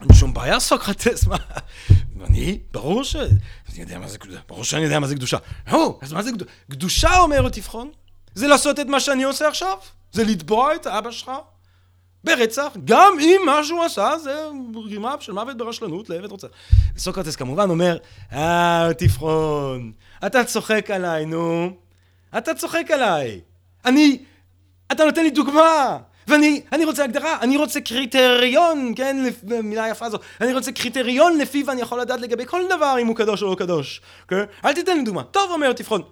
אין 0.00 0.14
שום 0.14 0.34
בעיה, 0.34 0.60
סוקרטס, 0.60 1.26
מה? 1.26 1.36
אני, 2.24 2.58
ברור 2.70 3.04
ש... 3.04 3.16
אני 3.16 3.80
יודע 3.80 3.98
מה 3.98 4.08
זה 4.08 4.18
קדושה, 4.18 4.40
ברור 4.48 4.64
שאני 4.64 4.82
יודע 4.82 4.98
מה 4.98 5.06
זה 5.06 5.14
קדושה. 5.14 5.36
לא, 5.72 5.98
אז 6.02 6.12
מה 6.12 6.22
זה 6.22 6.30
קדושה? 6.32 6.50
קדושה, 6.70 7.18
אומר 7.18 7.48
תבחון, 7.48 7.90
זה 8.34 8.46
לעשות 8.46 8.80
את 8.80 8.86
מה 8.86 9.00
שאני 9.00 9.22
עושה 9.24 9.48
עכשיו. 9.48 9.78
זה 10.12 10.24
לתבוע 10.24 10.74
את 10.74 10.86
האבא 10.86 11.10
שלך 11.10 11.30
ברצח, 12.24 12.72
גם 12.84 13.12
אם 13.20 13.40
מה 13.46 13.64
שהוא 13.64 13.84
עשה 13.84 14.18
זה 14.18 14.44
רימה 14.86 15.14
של 15.20 15.32
מוות 15.32 15.56
ברשלנות 15.56 16.10
לעבד 16.10 16.30
רוצח. 16.30 16.48
סוקרטס 16.98 17.36
כמובן 17.36 17.70
אומר, 17.70 17.96
אה, 18.32 18.88
תבחון, 18.98 19.92
אתה 20.26 20.44
צוחק 20.44 20.90
עליי, 20.90 21.26
נו. 21.26 21.70
אתה 22.38 22.54
צוחק 22.54 22.90
עליי. 22.90 23.40
אני, 23.84 24.18
אתה 24.92 25.04
נותן 25.04 25.22
לי 25.22 25.30
דוגמה. 25.30 25.98
ואני 26.26 26.62
אני 26.72 26.84
רוצה 26.84 27.04
הגדרה, 27.04 27.38
אני 27.40 27.56
רוצה 27.56 27.80
קריטריון, 27.80 28.92
כן, 28.96 29.16
מילה 29.62 29.88
יפה 29.88 30.10
זו, 30.10 30.18
אני 30.40 30.54
רוצה 30.54 30.72
קריטריון 30.72 31.38
לפיו 31.38 31.70
אני 31.70 31.80
יכול 31.80 32.00
לדעת 32.00 32.20
לגבי 32.20 32.46
כל 32.46 32.62
דבר 32.76 32.96
אם 33.00 33.06
הוא 33.06 33.16
קדוש 33.16 33.42
או 33.42 33.50
לא 33.50 33.54
קדוש, 33.54 34.00
כן? 34.28 34.44
אל 34.64 34.72
תיתן 34.72 34.96
לי 34.96 35.02
דוגמה. 35.02 35.22
טוב, 35.22 35.50
אומר 35.50 35.72
תבחון. 35.72 36.02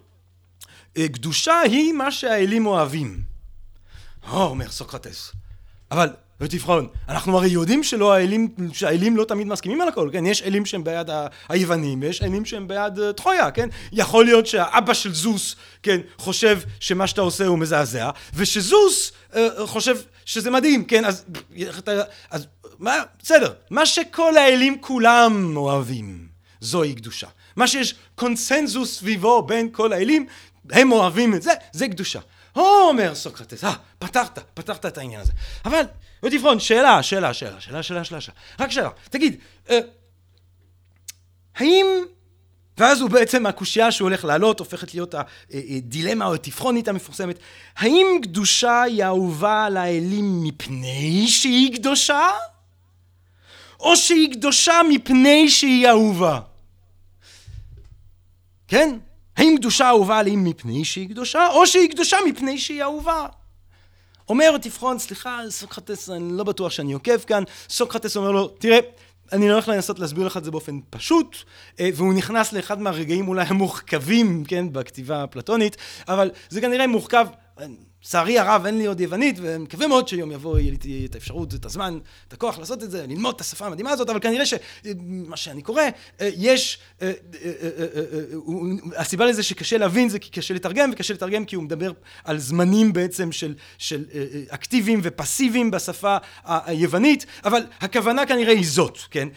אה, 0.97 1.09
קדושה 1.09 1.61
היא 1.61 1.93
מה 1.93 2.11
שהאלים 2.11 2.67
אוהבים. 2.67 3.21
או, 4.31 4.43
אומר 4.43 4.69
סוקרטס. 4.69 5.33
אבל 5.91 6.09
ותבחון, 6.41 6.87
אנחנו 7.09 7.37
הרי 7.37 7.49
יודעים 7.49 7.82
שלא 7.82 8.14
האלים, 8.14 8.49
שהאלים 8.72 9.16
לא 9.16 9.24
תמיד 9.24 9.47
מסכימים 9.47 9.80
על 9.80 9.89
הכל, 9.89 10.09
כן? 10.12 10.26
יש 10.26 10.43
אלים 10.43 10.66
שהם 10.66 10.85
בעד 10.85 11.11
היוונים, 11.49 12.01
ויש 12.03 12.22
אלים 12.22 12.45
שהם 12.45 12.68
בעד 12.68 12.99
uh, 12.99 13.12
טרויה, 13.12 13.51
כן? 13.51 13.68
יכול 13.93 14.24
להיות 14.24 14.47
שהאבא 14.47 14.95
של 14.95 15.14
זוס, 15.14 15.57
כן, 15.82 16.01
חושב 16.18 16.61
שמה 16.80 17.07
שאתה 17.07 17.20
עושה 17.20 17.47
הוא 17.47 17.59
מזעזע, 17.59 18.11
ושזוס 18.35 19.12
uh, 19.32 19.37
חושב 19.66 19.97
שזה 20.24 20.51
מדהים, 20.51 20.85
כן? 20.85 21.05
אז, 21.05 21.24
אז 22.30 22.47
מה, 22.78 23.03
בסדר, 23.22 23.53
מה 23.70 23.87
שכל 23.87 24.37
האלים 24.37 24.80
כולם 24.80 25.57
אוהבים, 25.57 26.26
זוהי 26.61 26.95
קדושה. 26.95 27.26
מה 27.57 27.66
שיש 27.66 27.95
קונסנזוס 28.14 28.99
סביבו 28.99 29.43
בין 29.43 29.68
כל 29.72 29.93
האלים, 29.93 30.26
הם 30.70 30.93
אוהבים 30.93 31.35
את 31.35 31.43
זה, 31.43 31.53
זה 31.72 31.89
קדושה. 31.89 32.20
או, 32.57 32.89
אומר 32.89 33.14
סוקרטס, 33.14 33.64
אה, 33.64 33.74
פתרת, 33.99 34.39
פתרת 34.55 34.87
את 34.87 34.99
העניין 34.99 35.20
הזה. 35.20 35.32
אבל, 35.64 35.82
ותבחון, 36.25 36.61
שאלה, 36.61 37.03
שאלה, 37.03 37.35
שאלה, 37.35 37.61
שאלה, 37.61 37.83
שאלה, 37.83 38.05
שאלה, 38.05 38.20
שאלה. 38.20 38.37
רק 38.61 38.70
שאלה. 38.70 38.91
תגיד, 39.11 39.37
אה, 39.70 39.79
האם... 41.57 41.87
ואז 42.79 43.01
הוא 43.01 43.11
בעצם, 43.11 43.47
הקושייה 43.47 43.93
שהוא 43.93 44.09
הולך 44.09 44.25
לעלות, 44.25 44.59
הופכת 44.59 44.95
להיות 44.95 45.14
הדילמה 45.51 46.27
או 46.27 46.35
התפחונית 46.35 46.89
המפורסמת. 46.89 47.39
האם 47.77 48.07
קדושה 48.22 48.83
היא 48.83 49.05
אהובה 49.05 49.64
על 49.64 49.77
האלים 49.77 50.43
מפני 50.43 51.29
שהיא 51.29 51.75
קדושה? 51.75 52.29
או 53.81 53.97
שהיא 53.97 54.33
קדושה 54.33 54.81
מפני 54.89 55.51
שהיא 55.51 55.89
אהובה? 55.89 56.41
כן? 58.68 58.99
האם 59.37 59.55
קדושה 59.57 59.89
אהובה 59.89 60.18
עליהם 60.18 60.45
מפני 60.45 60.85
שהיא 60.85 61.09
קדושה, 61.09 61.49
או 61.49 61.66
שהיא 61.66 61.91
קדושה 61.91 62.16
מפני 62.27 62.59
שהיא 62.59 62.83
אהובה? 62.83 63.27
אומר 64.29 64.59
תבחון, 64.59 64.99
סליחה, 64.99 65.41
סוקרטס, 65.49 66.11
אני 66.11 66.33
לא 66.33 66.45
בטוח 66.45 66.72
שאני 66.72 66.93
עוקב 66.93 67.18
כאן, 67.18 67.43
סוקרטס 67.68 68.16
אומר 68.16 68.31
לו, 68.31 68.49
תראה, 68.49 68.79
אני 69.33 69.51
הולך 69.51 69.68
לנסות 69.68 69.99
להסביר 69.99 70.27
לך 70.27 70.37
את 70.37 70.45
זה 70.45 70.51
באופן 70.51 70.79
פשוט, 70.91 71.37
אה, 71.81 71.91
והוא 71.95 72.14
נכנס 72.14 72.53
לאחד 72.53 72.81
מהרגעים 72.81 73.29
אולי 73.29 73.45
המורכבים, 73.49 74.45
כן, 74.45 74.72
בכתיבה 74.72 75.22
הפלטונית, 75.22 75.77
אבל 76.09 76.31
זה 76.49 76.61
כנראה 76.61 76.87
מורכב 76.87 77.27
לצערי 77.59 78.38
הרב 78.38 78.66
אין 78.66 78.78
לי 78.78 78.86
עוד 78.86 79.00
יוונית, 79.00 79.36
ומקווה 79.42 79.86
מאוד 79.86 80.09
שיום 80.09 80.32
יבוא 80.32 80.59
יהיה 80.59 80.72
לי 80.84 81.07
את 81.11 81.14
האפשרות, 81.14 81.55
את 81.55 81.64
הזמן, 81.64 81.98
את 82.28 82.32
הכוח 82.32 82.59
לעשות 82.59 82.82
את 82.82 82.90
זה, 82.90 83.07
ללמוד 83.07 83.34
את 83.34 83.40
השפה 83.40 83.66
המדהימה 83.66 83.90
הזאת, 83.90 84.11
אבל 84.11 84.20
כנראה 84.20 84.46
שמה 84.46 85.36
שאני 85.36 85.62
קורא, 85.62 85.82
אה, 86.20 86.30
יש, 86.36 86.78
אה, 87.02 87.12
אה, 87.44 87.50
הסיבה 88.96 89.26
לזה 89.26 89.42
שקשה 89.42 89.78
להבין 89.78 90.09
זה 90.09 90.18
כי 90.18 90.30
קשה 90.30 90.55
לתרגם, 90.55 90.90
וקשה 90.92 91.14
לתרגם 91.14 91.44
כי 91.44 91.57
הוא 91.57 91.64
מדבר 91.64 91.92
על 92.24 92.38
זמנים 92.38 92.92
בעצם 92.92 93.32
של, 93.32 93.55
של 93.78 94.05
אקטיביים 94.48 95.00
ופסיביים 95.02 95.70
בשפה 95.70 96.16
היוונית, 96.44 97.26
אבל 97.44 97.62
הכוונה 97.80 98.26
כנראה 98.26 98.52
היא 98.52 98.66
זאת, 98.66 98.98
כן? 99.11 99.28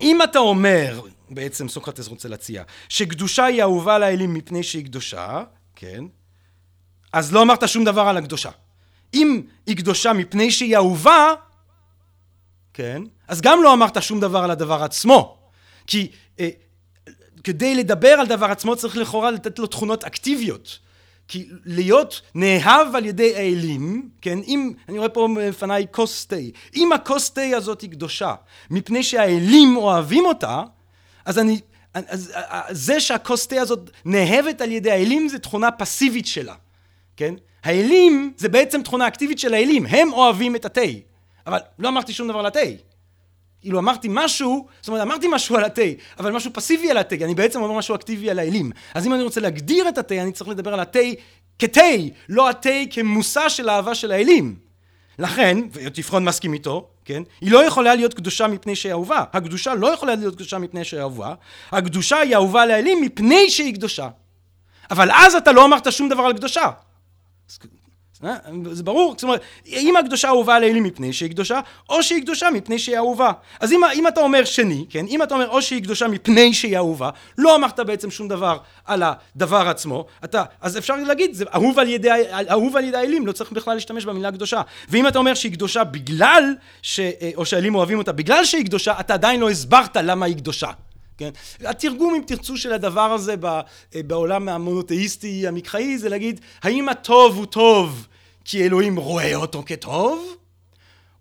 אם 0.00 0.22
אתה 0.22 0.38
אומר, 0.38 1.00
בעצם 1.30 1.68
סוקרטס 1.68 2.08
רוצה 2.08 2.28
להציע, 2.28 2.62
שקדושה 2.88 3.44
היא 3.44 3.62
אהובה 3.62 3.98
לאלים 3.98 4.34
מפני 4.34 4.62
שהיא 4.62 4.84
קדושה, 4.84 5.42
כן? 5.76 6.04
אז 7.12 7.32
לא 7.32 7.42
אמרת 7.42 7.68
שום 7.68 7.84
דבר 7.84 8.02
על 8.02 8.16
הקדושה. 8.16 8.50
אם 9.14 9.42
היא 9.66 9.76
קדושה 9.76 10.12
מפני 10.12 10.50
שהיא 10.50 10.76
אהובה, 10.76 11.34
כן, 12.74 13.02
אז 13.28 13.40
גם 13.40 13.62
לא 13.62 13.72
אמרת 13.72 14.02
שום 14.02 14.20
דבר 14.20 14.38
על 14.38 14.50
הדבר 14.50 14.82
עצמו. 14.82 15.38
כי 15.86 16.10
אה, 16.40 16.48
כדי 17.44 17.74
לדבר 17.74 18.08
על 18.08 18.26
דבר 18.26 18.46
עצמו 18.46 18.76
צריך 18.76 18.96
לכאורה 18.96 19.30
לתת 19.30 19.58
לו 19.58 19.66
תכונות 19.66 20.04
אקטיביות. 20.04 20.78
כי 21.28 21.48
להיות 21.64 22.20
נאהב 22.34 22.96
על 22.96 23.06
ידי 23.06 23.36
האלים, 23.36 24.08
כן, 24.20 24.38
אם, 24.46 24.72
אני 24.88 24.98
רואה 24.98 25.08
פה 25.08 25.28
לפניי 25.40 25.86
כוס 25.90 26.26
תה, 26.26 26.36
אם 26.76 26.92
הכוס 26.92 27.30
תה 27.30 27.42
הזאת 27.56 27.80
היא 27.80 27.90
קדושה, 27.90 28.34
מפני 28.70 29.02
שהאלים 29.02 29.76
אוהבים 29.76 30.24
אותה, 30.24 30.62
אז 31.24 31.38
אני 31.38 31.60
אז 31.94 32.32
זה 32.70 33.00
שהכוס 33.00 33.46
תה 33.46 33.60
הזאת 33.60 33.90
נאהבת 34.04 34.60
על 34.60 34.72
ידי 34.72 34.90
האלים 34.90 35.28
זה 35.28 35.38
תכונה 35.38 35.70
פסיבית 35.70 36.26
שלה, 36.26 36.54
כן? 37.16 37.34
האלים 37.64 38.32
זה 38.36 38.48
בעצם 38.48 38.82
תכונה 38.82 39.08
אקטיבית 39.08 39.38
של 39.38 39.54
האלים, 39.54 39.86
הם 39.86 40.12
אוהבים 40.12 40.56
את 40.56 40.64
התה. 40.64 40.80
אבל 41.46 41.58
לא 41.78 41.88
אמרתי 41.88 42.12
שום 42.12 42.28
דבר 42.28 42.38
על 42.38 42.46
התה. 42.46 42.60
כאילו 43.60 43.78
אמרתי 43.78 44.08
משהו, 44.10 44.66
זאת 44.80 44.88
אומרת 44.88 45.02
אמרתי 45.02 45.26
משהו 45.30 45.56
על 45.56 45.64
התה, 45.64 45.82
אבל 46.18 46.32
משהו 46.32 46.50
פסיבי 46.54 46.90
על 46.90 46.96
התה, 46.96 47.14
אני 47.14 47.34
בעצם 47.34 47.62
אומר 47.62 47.78
משהו 47.78 47.94
אקטיבי 47.94 48.30
על 48.30 48.38
האלים. 48.38 48.70
אז 48.94 49.06
אם 49.06 49.14
אני 49.14 49.22
רוצה 49.22 49.40
להגדיר 49.40 49.88
את 49.88 49.98
התה, 49.98 50.22
אני 50.22 50.32
צריך 50.32 50.50
לדבר 50.50 50.74
על 50.74 50.80
התה 50.80 50.98
כתה, 51.58 51.80
לא 52.28 52.48
התה 52.48 52.70
כמושא 52.90 53.48
של 53.48 53.70
אהבה 53.70 53.94
של 53.94 54.12
האלים. 54.12 54.56
לכן, 55.18 55.58
ותפרון 55.72 56.24
מסכים 56.24 56.52
איתו, 56.52 56.88
כן? 57.04 57.22
היא 57.40 57.52
לא 57.52 57.64
יכולה 57.64 57.94
להיות 57.94 58.14
קדושה 58.14 58.46
מפני 58.46 58.76
שהיא 58.76 58.92
אהובה. 58.92 59.24
הקדושה 59.32 59.74
לא 59.74 59.94
יכולה 59.94 60.14
להיות 60.14 60.34
קדושה 60.34 60.58
מפני 60.58 60.84
שהיא 60.84 61.00
אהובה. 61.00 61.34
הקדושה 61.72 62.18
היא 62.18 62.34
אהובה 62.34 62.66
לאלים 62.66 63.00
מפני 63.00 63.50
שהיא 63.50 63.74
קדושה. 63.74 64.08
אבל 64.90 65.10
אז 65.10 65.34
אתה 65.34 65.52
לא 65.52 65.64
אמרת 65.64 65.92
שום 65.92 66.08
דבר 66.08 66.22
על 66.22 66.32
קדושה. 66.32 66.70
אה? 68.24 68.36
זה 68.72 68.82
ברור, 68.82 69.12
זאת 69.12 69.22
אומרת, 69.22 69.40
אם 69.66 69.96
הקדושה 69.96 70.28
אהובה 70.28 70.60
לאלים 70.60 70.82
מפני 70.82 71.12
שהיא 71.12 71.30
קדושה, 71.30 71.60
או 71.88 72.02
שהיא 72.02 72.22
קדושה 72.22 72.50
מפני 72.50 72.78
שהיא 72.78 72.96
אהובה. 72.96 73.32
אז 73.60 73.72
אם, 73.72 73.80
אם 73.94 74.08
אתה 74.08 74.20
אומר 74.20 74.44
שני, 74.44 74.84
כן, 74.90 75.06
אם 75.08 75.22
אתה 75.22 75.34
אומר 75.34 75.48
או 75.48 75.62
שהיא 75.62 75.82
קדושה 75.82 76.08
מפני 76.08 76.54
שהיא 76.54 76.76
אהובה, 76.76 77.10
לא 77.38 77.56
אמרת 77.56 77.80
בעצם 77.80 78.10
שום 78.10 78.28
דבר 78.28 78.58
על 78.84 79.02
הדבר 79.02 79.68
עצמו, 79.68 80.06
אתה, 80.24 80.44
אז 80.60 80.78
אפשר 80.78 80.96
להגיד, 80.96 81.34
זה 81.34 81.44
אהוב 81.54 81.78
על 81.78 81.88
ידי, 81.88 82.08
אהוב 82.50 82.76
על 82.76 82.84
ידי 82.84 82.96
האלים, 82.96 83.26
לא 83.26 83.32
צריך 83.32 83.52
בכלל 83.52 83.74
להשתמש 83.74 84.04
במילה 84.04 84.32
קדושה. 84.32 84.62
ואם 84.88 85.08
אתה 85.08 85.18
אומר 85.18 85.34
שהיא 85.34 85.52
קדושה 85.52 85.84
בגלל, 85.84 86.54
ש, 86.82 87.00
או 87.36 87.44
שהאלים 87.46 87.74
אוהבים 87.74 87.98
אותה 87.98 88.12
בגלל 88.12 88.44
שהיא 88.44 88.64
קדושה, 88.64 89.00
אתה 89.00 89.14
עדיין 89.14 89.40
לא 89.40 89.50
הסברת 89.50 89.96
למה 89.96 90.26
היא 90.26 90.36
קדושה. 90.36 90.68
כן? 91.22 91.66
התרגום, 91.68 92.14
אם 92.14 92.22
תרצו, 92.26 92.56
של 92.56 92.72
הדבר 92.72 93.12
הזה 93.12 93.34
בעולם 93.94 94.48
המונותאיסטי 94.48 95.48
המקראי, 95.48 95.98
זה 95.98 96.08
להגיד, 96.08 96.40
האם 96.62 96.88
הטוב 96.88 97.36
הוא 97.36 97.46
טוב 97.46 98.06
כי 98.44 98.64
אלוהים 98.64 98.96
רואה 98.96 99.34
אותו 99.34 99.62
כטוב? 99.66 100.36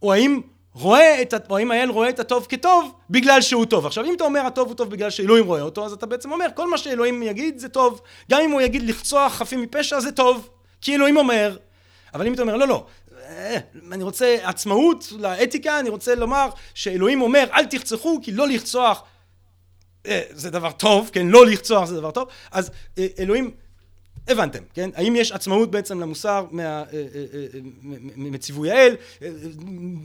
או 0.02 0.14
האם 0.14 0.42
רואה 0.74 1.22
את, 1.22 1.34
או 1.50 1.58
האם 1.58 1.72
האל 1.72 1.90
רואה 1.90 2.10
את 2.10 2.20
הטוב 2.20 2.46
כטוב 2.50 2.92
בגלל 3.10 3.42
שהוא 3.42 3.66
טוב. 3.66 3.86
עכשיו 3.86 4.06
אם 4.06 4.14
אתה 4.16 4.24
אומר 4.24 4.46
הטוב 4.46 4.68
הוא 4.68 4.76
טוב 4.76 4.90
בגלל 4.90 5.10
שאלוהים 5.10 5.46
רואה 5.46 5.62
אותו, 5.62 5.86
אז 5.86 5.94
אתה 5.94 6.06
בעצם 6.06 6.32
אומר 6.32 6.46
כל 6.56 6.70
מה 6.70 6.78
שאלוהים 6.78 7.24
יגיד 7.24 7.60
זה 7.60 7.70
טוב. 7.70 8.02
גם 8.32 8.42
אם 8.42 8.52
הוא 8.52 8.62
יגיד 8.62 8.90
לחצוח 8.90 9.34
חפים 9.34 9.62
מפשע 9.62 10.00
זה 10.00 10.12
טוב, 10.12 10.50
כי 10.82 10.96
אלוהים 10.96 11.18
אומר. 11.18 11.58
אבל 12.14 12.28
אם 12.28 12.34
אתה 12.34 12.42
אומר 12.42 12.58
לא 12.58 12.68
לא, 12.68 12.86
אה, 13.28 13.58
אני 13.92 14.04
רוצה 14.04 14.38
עצמאות 14.44 15.12
לאתיקה, 15.20 15.80
אני 15.80 15.90
רוצה 15.90 16.16
לומר 16.16 16.50
שאלוהים 16.74 17.22
אומר 17.22 17.48
אל 17.54 17.66
תרצחו 17.66 18.20
כי 18.24 18.32
לא 18.32 18.48
לרצוח 18.48 18.98
אה, 18.98 19.06
זה 20.32 20.50
דבר 20.50 20.72
טוב, 20.72 21.10
כן? 21.14 21.28
לא 21.28 21.46
לרצוח 21.46 21.86
זה 21.86 21.96
דבר 21.96 22.12
טוב, 22.12 22.28
אז 22.52 22.72
אה, 22.98 23.08
אלוהים 23.20 23.52
הבנתם, 24.32 24.60
כן? 24.74 24.90
האם 24.96 25.16
יש 25.16 25.32
עצמאות 25.32 25.72
בעצם 25.72 26.00
למוסר 26.00 26.46
אה, 26.60 26.84
מציווי 28.16 28.72
האל? 28.72 28.96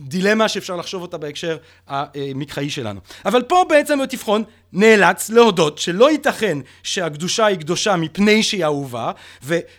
דילמה 0.08 0.48
שאפשר 0.48 0.76
לחשוב 0.76 1.02
אותה 1.02 1.18
בהקשר 1.18 1.56
המקראי 1.86 2.70
שלנו. 2.70 3.00
אבל 3.24 3.42
פה 3.42 3.64
בעצם 3.68 4.06
תבחון 4.06 4.44
נאלץ 4.72 5.30
להודות 5.30 5.78
שלא 5.78 6.10
ייתכן 6.10 6.58
שהקדושה 6.82 7.46
היא 7.46 7.58
קדושה 7.58 7.96
מפני 7.96 8.42
שהיא 8.42 8.64
אהובה 8.64 9.12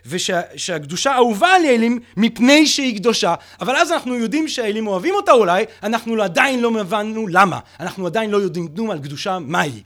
ושהקדושה 0.05 1.13
אהובה 1.15 1.47
על 1.47 1.65
האלים 1.65 1.99
מפני 2.17 2.67
שהיא 2.67 2.97
קדושה 2.97 3.35
אבל 3.61 3.75
אז 3.75 3.91
אנחנו 3.91 4.15
יודעים 4.15 4.47
שהאלים 4.47 4.87
אוהבים 4.87 5.13
אותה 5.15 5.31
אולי 5.31 5.65
אנחנו 5.83 6.23
עדיין 6.23 6.61
לא 6.61 6.71
הבנו 6.79 7.27
למה 7.27 7.59
אנחנו 7.79 8.05
עדיין 8.05 8.29
לא 8.29 8.37
יודעים 8.37 8.67
כלום 8.67 8.91
על 8.91 8.99
קדושה 8.99 9.39
מהי 9.39 9.83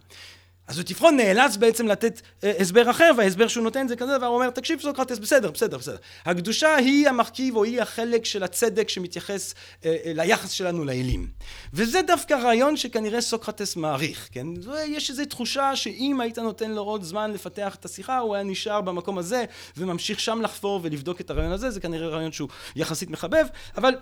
אז 0.72 0.80
ותפרון 0.80 1.18
נאלץ 1.18 1.58
בעצם 1.58 1.88
לתת 1.88 2.22
אה, 2.44 2.54
הסבר 2.60 2.90
אחר, 2.90 3.12
וההסבר 3.18 3.48
שהוא 3.48 3.64
נותן 3.64 3.88
זה 3.88 3.96
כזה 3.96 4.18
דבר, 4.18 4.26
הוא 4.26 4.36
אומר, 4.36 4.50
תקשיב 4.50 4.80
סוקרטס, 4.82 5.20
בסדר, 5.20 5.52
בסדר, 5.52 5.78
בסדר. 5.78 5.96
הקדושה 6.26 6.76
היא 6.76 7.10
המרכיב 7.10 7.56
או 7.56 7.64
היא 7.64 7.82
החלק 7.82 8.26
של 8.26 8.44
הצדק 8.44 8.90
שמתייחס 8.90 9.54
אה, 9.86 9.98
אה, 10.06 10.12
ליחס 10.16 10.52
שלנו 10.52 10.86
לאלים. 10.86 11.28
וזה 11.74 12.02
דווקא 12.02 12.34
רעיון 12.34 12.78
שכנראה 12.78 13.22
סוקרטס 13.22 13.76
מעריך, 13.76 14.30
כן? 14.32 14.48
יש 14.88 15.10
איזו 15.10 15.26
תחושה 15.26 15.76
שאם 15.76 16.22
היית 16.22 16.40
נותן 16.40 16.72
לו 16.72 16.82
עוד 16.82 17.04
זמן 17.04 17.32
לפתח 17.32 17.76
את 17.76 17.86
השיחה, 17.86 18.18
הוא 18.18 18.36
היה 18.36 18.44
נשאר 18.44 18.82
במקום 18.82 19.18
הזה 19.18 19.46
וממשיך 19.78 20.20
שם 20.20 20.42
לחפור 20.42 20.80
ולבדוק 20.84 21.22
את 21.22 21.30
הרעיון 21.30 21.52
הזה, 21.52 21.70
זה 21.70 21.80
כנראה 21.80 22.08
רעיון 22.08 22.32
שהוא 22.32 22.50
יחסית 22.76 23.10
מחבב, 23.10 23.46
אבל 23.78 23.96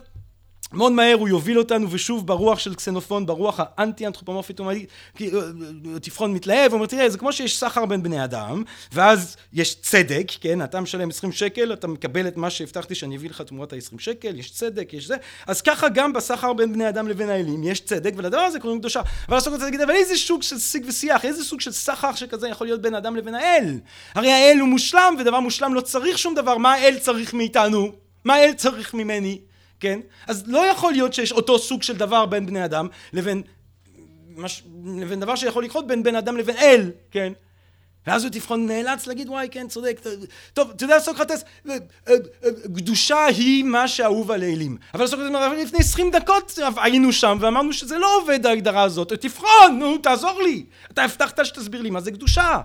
מאוד 0.74 0.92
מהר 0.92 1.16
הוא 1.16 1.30
יוביל 1.30 1.60
אותנו 1.60 1.92
ושוב 1.92 2.28
ברוח 2.28 2.60
של 2.60 2.76
קסנופון, 2.76 3.26
ברוח 3.26 3.60
האנטי 3.60 4.08
אנתרופומורפית, 4.08 4.60
הוא 4.60 4.72
אה, 4.72 4.80
תפרון 6.02 6.34
מתלהב, 6.34 6.72
הוא 6.72 6.76
אומר 6.76 6.86
תראה 6.86 7.10
זה 7.10 7.18
כמו 7.18 7.34
שיש 7.34 7.60
סחר 7.60 7.86
בין 7.86 8.04
בני 8.04 8.24
אדם 8.24 8.64
ואז 8.92 9.36
יש 9.54 9.76
צדק, 9.76 10.32
כן, 10.42 10.62
אתה 10.62 10.82
משלם 10.82 11.10
20 11.10 11.32
שקל, 11.32 11.74
אתה 11.74 11.88
מקבל 11.88 12.28
את 12.28 12.38
מה 12.38 12.50
שהבטחתי 12.50 12.96
שאני 12.96 13.18
אביא 13.18 13.30
לך 13.30 13.42
תמורת 13.42 13.74
ה-20 13.74 14.00
שקל, 14.00 14.40
יש 14.40 14.52
צדק, 14.52 14.94
יש 14.94 15.08
זה, 15.08 15.16
אז 15.48 15.62
ככה 15.62 15.90
גם 15.90 16.14
בסחר 16.14 16.54
בין 16.54 16.74
בני 16.74 16.90
אדם 16.90 17.08
לבין 17.08 17.30
האלים 17.30 17.64
יש 17.64 17.80
צדק 17.80 18.14
ולדבר 18.18 18.40
הזה 18.40 18.60
קוראים 18.60 18.80
קדושה. 18.80 19.02
ואז 19.30 19.42
אתה 19.42 19.52
רוצה 19.52 19.66
להגיד 19.66 19.82
אבל 19.82 19.94
איזה 19.96 20.16
סוג 20.16 20.44
של 20.44 20.60
שיג 20.60 20.86
ושיח, 20.88 21.26
איזה 21.26 21.44
סוג 21.44 21.62
של 21.62 21.72
סחר 21.72 22.16
שכזה 22.16 22.48
יכול 22.50 22.68
להיות 22.68 22.82
בין 22.82 22.96
אדם 22.96 23.16
לבין 23.16 23.36
האל? 23.36 23.80
הרי 24.16 24.32
האל 24.32 24.58
הוא 24.60 24.70
מושלם 24.70 25.16
ודבר 25.20 25.40
מושלם 25.40 25.74
לא 25.74 25.82
צריך 25.82 26.18
שום 26.18 26.36
דבר, 26.36 26.58
מה 26.58 26.74
האל 26.74 26.98
צריך 27.00 27.34
מאיתנו? 27.34 27.92
מה 28.26 28.36
האל 28.36 28.54
צריך 28.54 28.94
ממני? 28.94 29.40
כן? 29.80 30.00
אז 30.28 30.44
לא 30.48 30.66
יכול 30.66 30.92
להיות 30.92 31.14
שיש 31.14 31.32
אותו 31.32 31.60
סוג 31.60 31.84
של 31.84 31.98
דבר 31.98 32.26
בין 32.26 32.46
בני 32.46 32.66
אדם 32.66 32.88
לבין, 33.14 33.42
מש, 34.36 34.64
לבין 34.86 35.20
דבר 35.20 35.36
שיכול 35.36 35.64
לקרות 35.64 35.88
בין 35.88 36.04
בן 36.04 36.16
אדם 36.16 36.38
לבין 36.38 36.58
אל, 36.58 36.92
כן? 37.12 37.34
ואז 38.08 38.24
הוא 38.24 38.32
תבחון 38.32 38.68
נאלץ 38.68 39.08
להגיד 39.08 39.30
וואי 39.30 39.48
כן 39.52 39.68
צודק 39.68 40.00
טוב 40.54 40.70
אתה 40.70 40.84
יודע 40.84 41.00
סוקרטס 41.00 41.44
קדושה 42.76 43.26
היא 43.26 43.64
מה 43.64 43.88
שאהוב 43.88 44.32
על 44.32 44.44
האלים 44.44 44.78
אבל 44.94 45.08
סוקרטס 45.08 45.28
אומר 45.28 45.54
לפני 45.54 45.80
עשרים 45.80 46.12
דקות 46.12 46.60
היינו 46.78 47.14
שם 47.14 47.38
ואמרנו 47.42 47.74
שזה 47.74 47.98
לא 47.98 48.18
עובד 48.18 48.46
ההגדרה 48.46 48.84
הזאת 48.84 49.14
תבחון 49.14 49.80
נו 49.80 49.98
תעזור 49.98 50.42
לי 50.42 50.66
אתה 50.92 51.04
הבטחת 51.04 51.46
שתסביר 51.46 51.82
לי 51.82 51.90
מה 51.90 52.02
זה 52.02 52.12
קדושה 52.12 52.62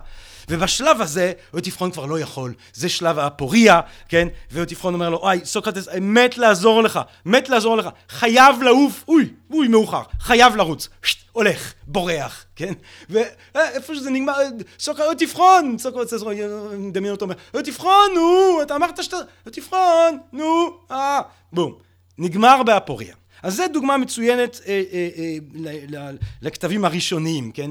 ובשלב 0.49 1.01
הזה 1.01 1.31
אוטיפרון 1.53 1.91
כבר 1.91 2.05
לא 2.05 2.19
יכול, 2.19 2.53
זה 2.73 2.89
שלב 2.89 3.19
הפוריה, 3.19 3.81
כן? 4.09 4.27
ואוטיפרון 4.51 4.93
אומר 4.93 5.09
לו, 5.09 5.17
אוי, 5.17 5.39
סוקרטס, 5.45 5.87
מת 6.01 6.37
לעזור 6.37 6.83
לך, 6.83 6.99
מת 7.25 7.49
לעזור 7.49 7.77
לך, 7.77 7.89
חייב 8.09 8.61
לעוף, 8.61 9.03
אוי, 9.07 9.29
אוי, 9.51 9.67
מאוחר, 9.67 10.01
חייב 10.19 10.55
לרוץ, 10.55 10.89
שט, 11.03 11.17
הולך, 11.31 11.73
בורח, 11.87 12.45
כן? 12.55 12.73
ואיפה 13.09 13.95
שזה 13.95 14.09
נגמר, 14.09 14.33
סוקרטס, 14.79 15.09
אוטיפרון, 15.09 15.77
סוקרטס, 15.79 16.23
מדמיין 16.77 17.13
אותו, 17.13 17.25
אומר, 17.25 17.35
אוטיפרון, 17.53 18.11
נו, 18.15 18.59
אתה 18.61 18.75
אמרת 18.75 19.03
שאתה, 19.03 19.17
אוטיפרון, 19.45 20.17
נו, 20.33 20.77
אה, 20.91 21.21
בום, 21.53 21.73
נגמר 22.17 22.63
באפוריה. 22.63 23.15
אז 23.45 23.55
זו 23.55 23.63
דוגמה 23.73 23.97
מצוינת 23.97 24.61
אה, 24.67 24.83
אה, 24.93 25.37
אה, 25.95 26.11
לכתבים 26.41 26.85
הראשונים, 26.85 27.51
כן? 27.51 27.69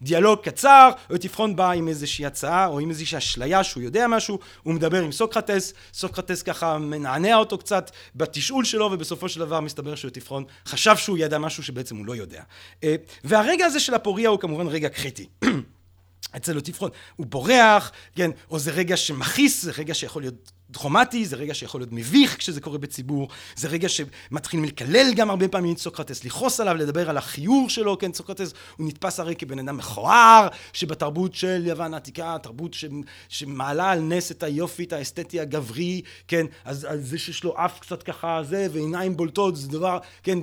לדיאלוג 0.00 0.38
קצר, 0.40 0.90
אוטיפרון 1.10 1.56
בא 1.56 1.70
עם 1.70 1.88
איזושהי 1.88 2.26
הצעה 2.26 2.66
או 2.66 2.78
עם 2.78 2.90
איזושהי 2.90 3.18
אשליה 3.18 3.64
שהוא 3.64 3.82
יודע 3.82 4.06
משהו, 4.08 4.38
הוא 4.62 4.74
מדבר 4.74 5.02
עם 5.02 5.12
סוקרטס, 5.12 5.74
סוקרטס 5.92 6.42
ככה 6.42 6.78
מנענע 6.78 7.36
אותו 7.36 7.58
קצת 7.58 7.90
בתשאול 8.14 8.64
שלו 8.64 8.90
ובסופו 8.92 9.28
של 9.28 9.40
דבר 9.40 9.60
מסתבר 9.60 9.94
שאוטיפרון 9.94 10.44
חשב 10.66 10.96
שהוא 10.96 11.18
ידע 11.18 11.38
משהו 11.38 11.62
שבעצם 11.62 11.96
הוא 11.96 12.06
לא 12.06 12.16
יודע. 12.16 12.42
אה, 12.84 12.94
והרגע 13.24 13.66
הזה 13.66 13.80
של 13.80 13.94
הפוריה 13.94 14.28
הוא 14.28 14.38
כמובן 14.38 14.66
רגע 14.66 14.88
קריטי. 14.88 15.28
אצל 16.36 16.56
אוטיפרון 16.56 16.90
הוא 17.16 17.26
בורח, 17.26 17.92
כן, 18.14 18.30
או 18.50 18.58
זה 18.58 18.70
רגע 18.70 18.96
שמכעיס, 18.96 19.62
זה 19.62 19.72
רגע 19.78 19.94
שיכול 19.94 20.22
להיות 20.22 20.52
דרומטי, 20.72 21.26
זה 21.26 21.36
רגע 21.36 21.54
שיכול 21.54 21.80
להיות 21.80 21.92
מביך 21.92 22.36
כשזה 22.38 22.60
קורה 22.60 22.78
בציבור, 22.78 23.28
זה 23.56 23.68
רגע 23.68 23.88
שמתחילים 23.88 24.64
לקלל 24.64 25.14
גם 25.14 25.30
הרבה 25.30 25.48
פעמים 25.48 25.72
את 25.72 25.78
סוקרטס, 25.78 26.24
לכעוס 26.24 26.60
עליו, 26.60 26.74
לדבר 26.74 27.10
על 27.10 27.16
החיור 27.16 27.70
שלו, 27.70 27.98
כן, 27.98 28.12
סוקרטס 28.12 28.54
הוא 28.76 28.86
נתפס 28.86 29.20
הרי 29.20 29.36
כבן 29.36 29.58
אדם 29.58 29.76
מכוער, 29.76 30.48
שבתרבות 30.72 31.34
של 31.34 31.62
יוון 31.66 31.94
העתיקה, 31.94 32.36
תרבות 32.42 32.74
ש, 32.74 32.84
שמעלה 33.28 33.90
על 33.90 34.00
נס 34.00 34.30
את 34.30 34.42
היופי, 34.42 34.84
את 34.84 34.92
האסתטי 34.92 35.40
הגברי, 35.40 36.02
כן, 36.28 36.46
אז, 36.64 36.86
אז 36.90 37.08
זה 37.08 37.18
שיש 37.18 37.44
לו 37.44 37.54
אף 37.56 37.80
קצת 37.80 38.02
ככה 38.02 38.40
זה, 38.42 38.66
ועיניים 38.72 39.16
בולטות, 39.16 39.56
זה 39.56 39.68
דבר, 39.68 39.98
כן, 40.22 40.38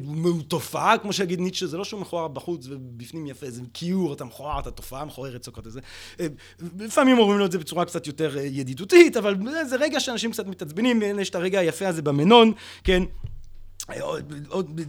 תופעה, 0.48 0.98
כמו 0.98 1.14
שיגיד 1.14 1.40
ניטשה, 1.40 1.68
זה 1.68 1.78
לא 1.78 1.84
שהוא 1.84 2.02
מכוער 2.02 2.28
בחוץ 2.28 2.68
ובפנים 2.70 3.28
יפה, 3.28 3.50
זה 3.50 3.62
כיור, 3.74 4.14
אתה 4.14 4.26
מכוער, 4.26 4.60
אתה 4.60 4.72
תופעה 4.72 5.06
מכוערת 5.06 5.44
סוקרטס, 5.44 5.76
אה, 6.20 6.28
לפעמים 6.80 7.20
אומרים 7.20 7.40
לו 7.40 7.46
את 7.46 7.52
זה 7.52 7.60
בצורה 7.60 7.86
קצת 7.86 8.08
יותר 8.08 8.38
אה, 8.38 8.44
ידידותית, 8.44 9.18
אבל 9.18 9.36
זה 9.70 9.76
רגע 9.76 10.00
שאנשים 10.00 10.19
קצת 10.32 10.48
מתעצבנים, 10.48 11.02
יש 11.20 11.30
את 11.30 11.36
הרגע 11.36 11.60
היפה 11.60 11.88
הזה 11.88 12.02
במנון, 12.02 12.52
כן? 12.84 13.04
עוד 14.48 14.82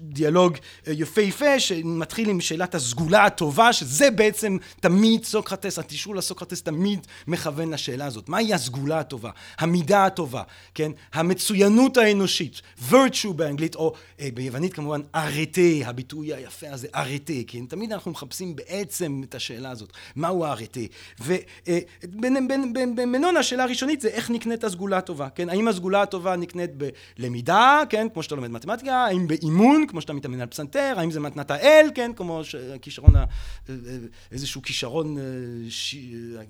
דיאלוג 0.00 0.56
יפהפה 0.86 1.60
שמתחיל 1.60 2.28
עם 2.28 2.40
שאלת 2.40 2.74
הסגולה 2.74 3.24
הטובה 3.24 3.72
שזה 3.72 4.10
בעצם 4.10 4.56
תמיד 4.80 5.24
סוקרטס, 5.24 5.78
התשאול 5.78 6.18
לסוקרטס 6.18 6.62
תמיד 6.62 7.06
מכוון 7.26 7.70
לשאלה 7.70 8.06
הזאת. 8.06 8.28
מהי 8.28 8.54
הסגולה 8.54 9.00
הטובה, 9.00 9.30
המידה 9.58 10.06
הטובה, 10.06 10.42
כן, 10.74 10.92
המצוינות 11.12 11.96
האנושית, 11.96 12.62
virtue 12.90 13.32
באנגלית 13.36 13.74
או 13.74 13.92
ביוונית 14.34 14.74
כמובן 14.74 15.00
ארטה, 15.14 15.60
הביטוי 15.84 16.34
היפה 16.34 16.66
הזה 16.70 16.88
ארטה, 16.94 17.32
כן, 17.46 17.66
תמיד 17.66 17.92
אנחנו 17.92 18.10
מחפשים 18.10 18.56
בעצם 18.56 19.20
את 19.24 19.34
השאלה 19.34 19.70
הזאת, 19.70 19.92
מהו 20.16 20.44
הארטה 20.44 20.80
ובמנון 22.04 23.36
השאלה 23.36 23.62
הראשונית 23.62 24.00
זה 24.00 24.08
איך 24.08 24.30
נקנית 24.30 24.64
הסגולה 24.64 24.98
הטובה, 24.98 25.28
כן, 25.28 25.48
האם 25.48 25.68
הסגולה 25.68 26.02
הטובה 26.02 26.36
נקנית 26.36 26.70
בלמידה, 27.18 27.82
כן, 27.90 28.06
כמו 28.12 28.22
שאתה 28.22 28.34
לומד 28.34 28.47
מתמטיקה, 28.48 28.94
האם 28.94 29.28
באימון, 29.28 29.86
כמו 29.88 30.00
שאתה 30.00 30.12
מתאמן 30.12 30.40
על 30.40 30.46
פסנתר, 30.46 30.94
האם 30.96 31.10
זה 31.10 31.20
מתנת 31.20 31.50
האל, 31.50 31.90
כן, 31.94 32.10
כמו 32.16 32.40
כישרון, 32.82 33.14
איזשהו 34.32 34.62
כישרון, 34.62 35.16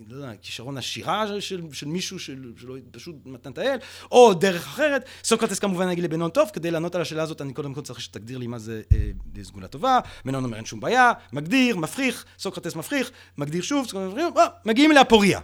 לא 0.09 0.17
יודע, 0.17 0.33
כישרון 0.43 0.79
השירה 0.79 1.41
של, 1.41 1.63
של 1.73 1.87
מישהו, 1.87 2.19
של, 2.19 2.53
שלא, 2.57 2.77
פשוט 2.91 3.17
מתנת 3.27 3.59
האל, 3.59 3.79
או 4.11 4.35
דרך 4.35 4.67
אחרת. 4.67 5.05
סוקרטס 5.25 5.59
כמובן 5.59 5.91
יגיד 5.91 6.05
לבנון 6.05 6.31
טוב, 6.31 6.51
כדי 6.53 6.71
לענות 6.71 6.95
על 6.95 7.01
השאלה 7.03 7.23
הזאת 7.23 7.41
אני 7.41 7.53
קודם 7.53 7.75
כל 7.75 7.81
צריך 7.81 8.01
שתגדיר 8.01 8.39
לי 8.39 8.47
מה 8.47 8.59
זה 8.59 8.83
אה, 8.93 9.45
סגולה 9.45 9.69
טובה. 9.69 10.01
בנון 10.25 10.45
אומר 10.45 10.57
אין 10.57 10.65
שום 10.65 10.81
בעיה, 10.81 11.13
מגדיר, 11.33 11.77
מפריך, 11.77 12.25
סוקרטס 12.39 12.77
מפריך, 12.77 13.11
מגדיר 13.39 13.63
שוב, 13.63 13.87
סוקרטס 13.89 14.13
מפריך, 14.13 14.27
אה, 14.37 14.47
מגיעים 14.65 14.93
לאפוריה. 14.93 15.41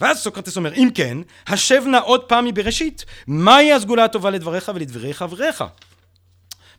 ואז 0.00 0.18
סוקרטס 0.18 0.56
אומר, 0.56 0.72
אם 0.74 0.88
כן, 0.94 1.18
השב 1.46 1.82
נא 1.86 1.98
עוד 2.04 2.24
פעם 2.24 2.44
מבראשית, 2.44 3.04
מהי 3.26 3.72
הסגולה 3.72 4.04
הטובה 4.04 4.30
לדבריך 4.30 4.70
ולדברי 4.74 5.14
חבריך? 5.14 5.64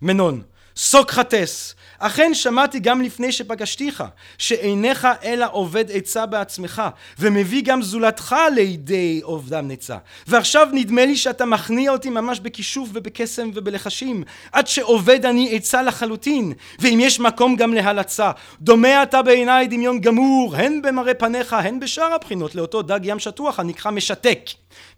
מנון, 0.01 0.41
סוקרטס, 0.81 1.75
אכן 1.99 2.33
שמעתי 2.33 2.79
גם 2.79 3.01
לפני 3.01 3.31
שפגשתיך, 3.31 4.03
שאינך 4.37 5.07
אלא 5.23 5.47
אובד 5.51 5.91
עצה 5.91 6.25
בעצמך, 6.25 6.81
ומביא 7.19 7.63
גם 7.63 7.81
זולתך 7.81 8.35
לידי 8.55 9.21
אובדן 9.23 9.67
עצה. 9.67 9.97
ועכשיו 10.27 10.67
נדמה 10.73 11.05
לי 11.05 11.17
שאתה 11.17 11.45
מכניע 11.45 11.91
אותי 11.91 12.09
ממש 12.09 12.39
בכישוף 12.39 12.89
ובקסם 12.93 13.51
ובלחשים, 13.53 14.23
עד 14.51 14.67
שאובד 14.67 15.25
אני 15.25 15.55
עצה 15.55 15.81
לחלוטין, 15.81 16.53
ואם 16.79 16.99
יש 17.01 17.19
מקום 17.19 17.55
גם 17.55 17.73
להלצה. 17.73 18.31
דומה 18.61 19.03
אתה 19.03 19.21
בעיניי 19.21 19.67
דמיון 19.67 20.01
גמור, 20.01 20.55
הן 20.55 20.81
במראה 20.81 21.13
פניך, 21.13 21.53
הן 21.53 21.79
בשאר 21.79 22.13
הבחינות, 22.13 22.55
לאותו 22.55 22.81
דג 22.81 22.99
ים 23.03 23.19
שטוח 23.19 23.59
הנקרא 23.59 23.91
משתק. 23.91 24.39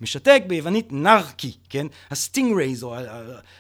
משתק 0.02 0.44
ביוונית 0.48 0.88
νάρκη, 0.92 1.54
כן? 1.72 1.88
ה 2.12 2.19
stingrays 2.19 2.84
או 2.84 2.96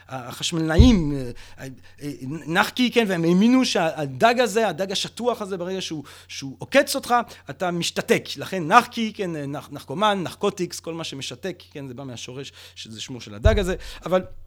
החשמלנאים, 0.10 1.14
אה, 1.14 1.68
אה, 2.02 2.10
נרקי, 2.48 2.92
כן? 2.92 3.06
והם 3.08 3.24
האמינו 3.24 3.66
שהדג 3.66 4.40
הזה, 4.40 4.68
הדג 4.68 4.92
השטוח 4.92 5.42
הזה, 5.42 5.58
ברגע 5.58 5.82
שהוא, 5.82 6.04
שהוא 6.28 6.56
עוקץ 6.60 6.96
אותך, 6.96 7.16
אתה 7.50 7.72
משתתק. 7.72 8.24
לכן 8.38 8.68
נרקי, 8.68 9.14
כן? 9.16 9.32
נחקומן, 9.72 10.24
נחקוטיקס, 10.24 10.80
כל 10.80 10.94
מה 10.94 11.04
שמשתק, 11.04 11.64
כן? 11.72 11.88
זה 11.88 11.94
בא 11.94 12.04
מהשורש, 12.04 12.54
שזה 12.76 13.02
שמו 13.02 13.22
של 13.22 13.36
הדג 13.36 13.60
הזה, 13.60 13.76
אבל 14.06 14.22
אה, 14.22 14.41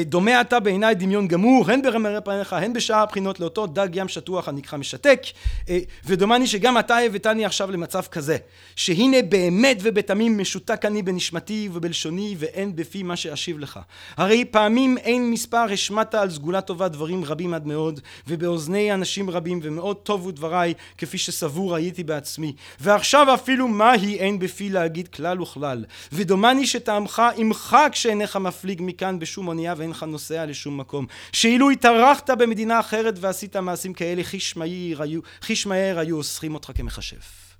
דומה 0.00 0.40
אתה 0.40 0.60
בעיניי 0.60 0.94
דמיון 0.94 1.28
גמור, 1.28 1.70
הן 1.70 1.82
ברמרי 1.82 2.20
פניך, 2.24 2.52
הן 2.52 2.72
בשאר 2.72 2.96
הבחינות 2.96 3.40
לאותו 3.40 3.66
דג 3.66 3.88
ים 3.92 4.08
שטוח 4.08 4.48
הנקרא 4.48 4.78
משתק, 4.78 5.22
אה, 5.68 5.78
ודומני 6.06 6.46
שגם 6.46 6.78
אתה 6.78 6.98
הבאתני 6.98 7.44
עכשיו 7.44 7.70
למצב 7.70 8.02
כזה, 8.02 8.36
שהנה 8.76 9.22
באמת 9.28 9.78
ובתמים 9.82 10.38
משותק 10.38 10.84
אני 10.84 11.02
בנשמתי 11.02 11.68
ובלשוני, 11.72 12.34
ואין 12.38 12.76
בפי 12.76 13.02
מה 13.02 13.16
שאשיב 13.16 13.58
לך. 13.58 13.80
הרי 14.16 14.44
פעמים 14.44 14.98
אין 14.98 15.30
מספר 15.30 15.66
השמעת 15.72 16.14
על 16.14 16.30
סגולה 16.30 16.60
טובה 16.60 16.88
דברים 16.88 17.24
רבים 17.24 17.54
עד 17.54 17.66
מאוד, 17.66 18.00
ובאוזני 18.28 18.94
אנשים 18.94 19.30
רבים, 19.30 19.60
ומאוד 19.62 19.96
טובו 19.96 20.30
דבריי, 20.30 20.74
כפי 20.98 21.18
שסבור 21.18 21.74
הייתי 21.74 22.04
בעצמי. 22.04 22.52
ועכשיו 22.80 23.34
אפילו 23.34 23.68
מהי 23.68 24.18
אין 24.18 24.38
בפי 24.38 24.68
להגיד 24.68 25.08
כלל 25.08 25.42
וכלל. 25.42 25.84
ודומני 26.12 26.66
שטעמך 26.66 27.22
עמך 27.36 27.76
כשאינך 27.92 28.36
מפליג 28.36 28.80
מכאן 28.84 29.18
בשום 29.18 29.48
אונייה 29.48 29.74
ואין 29.82 29.90
לך 29.90 30.02
נוסע 30.02 30.46
לשום 30.46 30.78
מקום. 30.78 31.06
שאילו 31.32 31.70
התארחת 31.70 32.30
במדינה 32.30 32.80
אחרת 32.80 33.14
ועשית 33.20 33.56
מעשים 33.56 33.94
כאלה, 33.94 34.24
חיש 34.24 34.56
מהר 34.56 35.02
היו, 35.02 35.20
חיש 35.40 35.66
מהר 35.66 35.98
היו 35.98 36.16
אוסרים 36.16 36.54
אותך 36.54 36.70
כמכשף. 36.74 37.54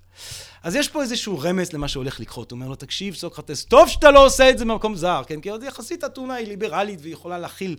אז 0.62 0.76
יש 0.76 0.88
פה 0.88 1.02
איזשהו 1.02 1.38
רמז 1.38 1.72
למה 1.72 1.88
שהולך 1.88 2.20
לקרות. 2.20 2.50
הוא 2.50 2.56
אומר 2.56 2.68
לו, 2.68 2.74
תקשיב, 2.74 3.14
סוקרטס, 3.14 3.64
טוב 3.64 3.88
שאתה 3.88 4.10
לא 4.10 4.26
עושה 4.26 4.50
את 4.50 4.58
זה 4.58 4.64
במקום 4.64 4.94
זר, 4.94 5.22
כן? 5.26 5.40
כי 5.40 5.50
עוד 5.50 5.62
יחסית 5.62 6.04
אתונה 6.04 6.34
היא 6.34 6.48
ליברלית 6.48 6.98
והיא 7.02 7.12
יכולה 7.12 7.38
להכיל, 7.38 7.76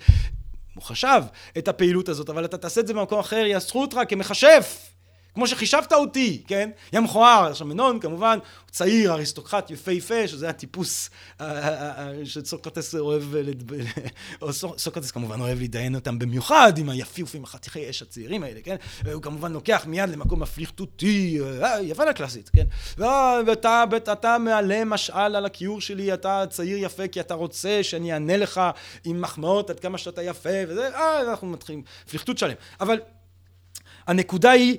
הוא 0.75 0.83
חשב, 0.83 1.21
את 1.57 1.67
הפעילות 1.67 2.09
הזאת, 2.09 2.29
אבל 2.29 2.45
אתה 2.45 2.57
תעשה 2.57 2.81
את 2.81 2.87
זה 2.87 2.93
במקום 2.93 3.19
אחר, 3.19 3.45
יאסרו 3.45 3.81
אותך 3.81 3.99
כמכשף. 4.09 4.92
כמו 5.33 5.47
שחישבת 5.47 5.93
אותי, 5.93 6.43
כן? 6.47 6.69
יא 6.93 6.99
מכוער. 6.99 7.45
עכשיו 7.45 7.67
מנון 7.67 7.99
כמובן 7.99 8.39
הוא 8.41 8.71
צעיר, 8.71 9.13
אריסטוקרט, 9.13 9.71
יפהפה, 9.71 10.27
שזה 10.27 10.49
הטיפוס 10.49 11.09
אה, 11.41 11.45
אה, 11.45 12.07
אה, 12.07 12.25
שסוקרטס 12.25 12.95
אוהב, 12.95 13.23
או 14.41 14.53
סוקרטס 14.53 15.11
כמובן 15.11 15.41
אוהב 15.41 15.57
להידיין 15.57 15.95
אותם 15.95 16.19
במיוחד 16.19 16.77
עם 16.77 16.89
היפיופים, 16.89 17.43
החתיכי 17.43 17.89
אש 17.89 18.01
הצעירים 18.01 18.43
האלה, 18.43 18.59
כן? 18.63 18.75
הוא 19.13 19.21
כמובן 19.21 19.53
לוקח 19.53 19.83
מיד 19.87 20.09
למקום 20.09 20.39
מפליכתותי, 20.39 21.39
יוון 21.81 22.07
הקלאסית, 22.07 22.49
כן? 22.55 22.65
ואתה 23.47 23.83
אתה 24.11 24.37
מעלה 24.37 24.85
משעל 24.85 25.35
על 25.35 25.45
הכיור 25.45 25.81
שלי, 25.81 26.13
אתה 26.13 26.43
צעיר 26.49 26.77
יפה 26.77 27.07
כי 27.07 27.19
אתה 27.19 27.33
רוצה 27.33 27.79
שאני 27.83 28.13
אענה 28.13 28.37
לך 28.37 28.61
עם 29.05 29.21
מחמאות 29.21 29.69
עד 29.69 29.79
כמה 29.79 29.97
שאתה 29.97 30.23
יפה, 30.23 30.49
וזה, 30.67 30.95
אה, 30.95 31.21
אנחנו 31.21 31.47
מתחילים, 31.47 31.83
פליכתות 32.09 32.37
שלם. 32.37 32.53
אבל 32.79 32.99
הנקודה 34.07 34.51
היא 34.51 34.77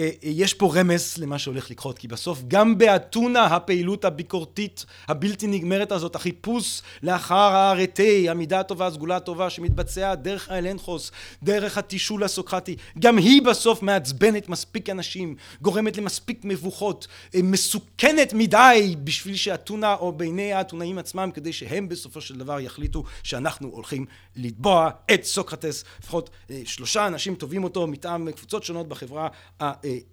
שיש 0.00 0.54
פה 0.54 0.72
רמז 0.74 1.14
למה 1.18 1.38
שהולך 1.38 1.70
לקרות, 1.70 1.98
כי 1.98 2.08
בסוף 2.08 2.42
גם 2.48 2.78
באתונה 2.78 3.44
הפעילות 3.44 4.04
הביקורתית 4.04 4.86
הבלתי 5.08 5.46
נגמרת 5.46 5.92
הזאת, 5.92 6.14
החיפוש 6.16 6.82
לאחר 7.02 7.34
הארטי, 7.34 8.28
המידה 8.28 8.60
הטובה, 8.60 8.86
הסגולה 8.86 9.16
הטובה, 9.16 9.50
שמתבצע 9.50 10.14
דרך 10.14 10.50
האלנכוס, 10.50 11.10
דרך 11.42 11.78
התישול 11.78 12.24
הסוקרטי, 12.24 12.76
גם 12.98 13.18
היא 13.18 13.42
בסוף 13.42 13.82
מעצבנת 13.82 14.48
מספיק 14.48 14.90
אנשים, 14.90 15.36
גורמת 15.62 15.96
למספיק 15.96 16.40
מבוכות, 16.44 17.06
מסוכנת 17.36 18.32
מדי 18.32 18.96
בשביל 19.04 19.36
שאתונה 19.36 19.94
או 19.94 20.12
בעיני 20.12 20.52
האתונאים 20.52 20.98
עצמם, 20.98 21.30
כדי 21.34 21.52
שהם 21.52 21.88
בסופו 21.88 22.20
של 22.20 22.38
דבר 22.38 22.60
יחליטו 22.60 23.04
שאנחנו 23.22 23.68
הולכים 23.68 24.06
לתבוע 24.36 24.90
את 25.14 25.24
סוקרטס, 25.24 25.84
לפחות 26.02 26.30
שלושה 26.64 27.06
אנשים 27.06 27.34
תובעים 27.34 27.64
אותו 27.64 27.86
מטעם 27.86 28.30
קבוצות 28.30 28.64
שונות 28.64 28.88
בחברה 28.88 29.28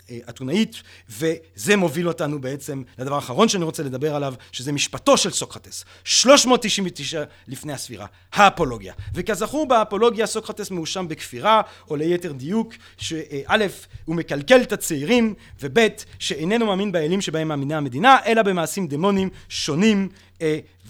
האתונאית, 0.10 0.76
וזה 1.10 1.76
מוביל 1.76 2.08
אותנו 2.08 2.41
בעצם 2.41 2.84
לדבר 2.98 3.16
האחרון 3.16 3.50
שאני 3.50 3.64
רוצה 3.64 3.84
לדבר 3.84 4.16
עליו, 4.16 4.34
שזה 4.52 4.72
משפטו 4.72 5.18
של 5.18 5.32
סוקרטס, 5.32 5.86
399 6.04 7.24
לפני 7.48 7.74
הספירה, 7.74 8.06
האפולוגיה. 8.34 8.94
וכזכור 9.14 9.68
באפולוגיה 9.68 10.28
סוקרטס 10.28 10.72
מואשם 10.72 11.08
בכפירה, 11.08 11.62
או 11.90 11.96
ליתר 11.96 12.32
דיוק, 12.32 12.74
שא' 12.98 13.68
הוא 14.06 14.16
מקלקל 14.16 14.62
את 14.62 14.72
הצעירים, 14.72 15.34
וב' 15.62 15.88
שאיננו 16.20 16.66
מאמין 16.66 16.91
באלים 16.91 17.22
שבהם 17.22 17.48
מאמינה 17.48 17.78
המדינה, 17.78 18.18
אלא 18.26 18.41
במעשים 18.41 18.88
דמונים 18.88 19.30
שונים 19.50 20.10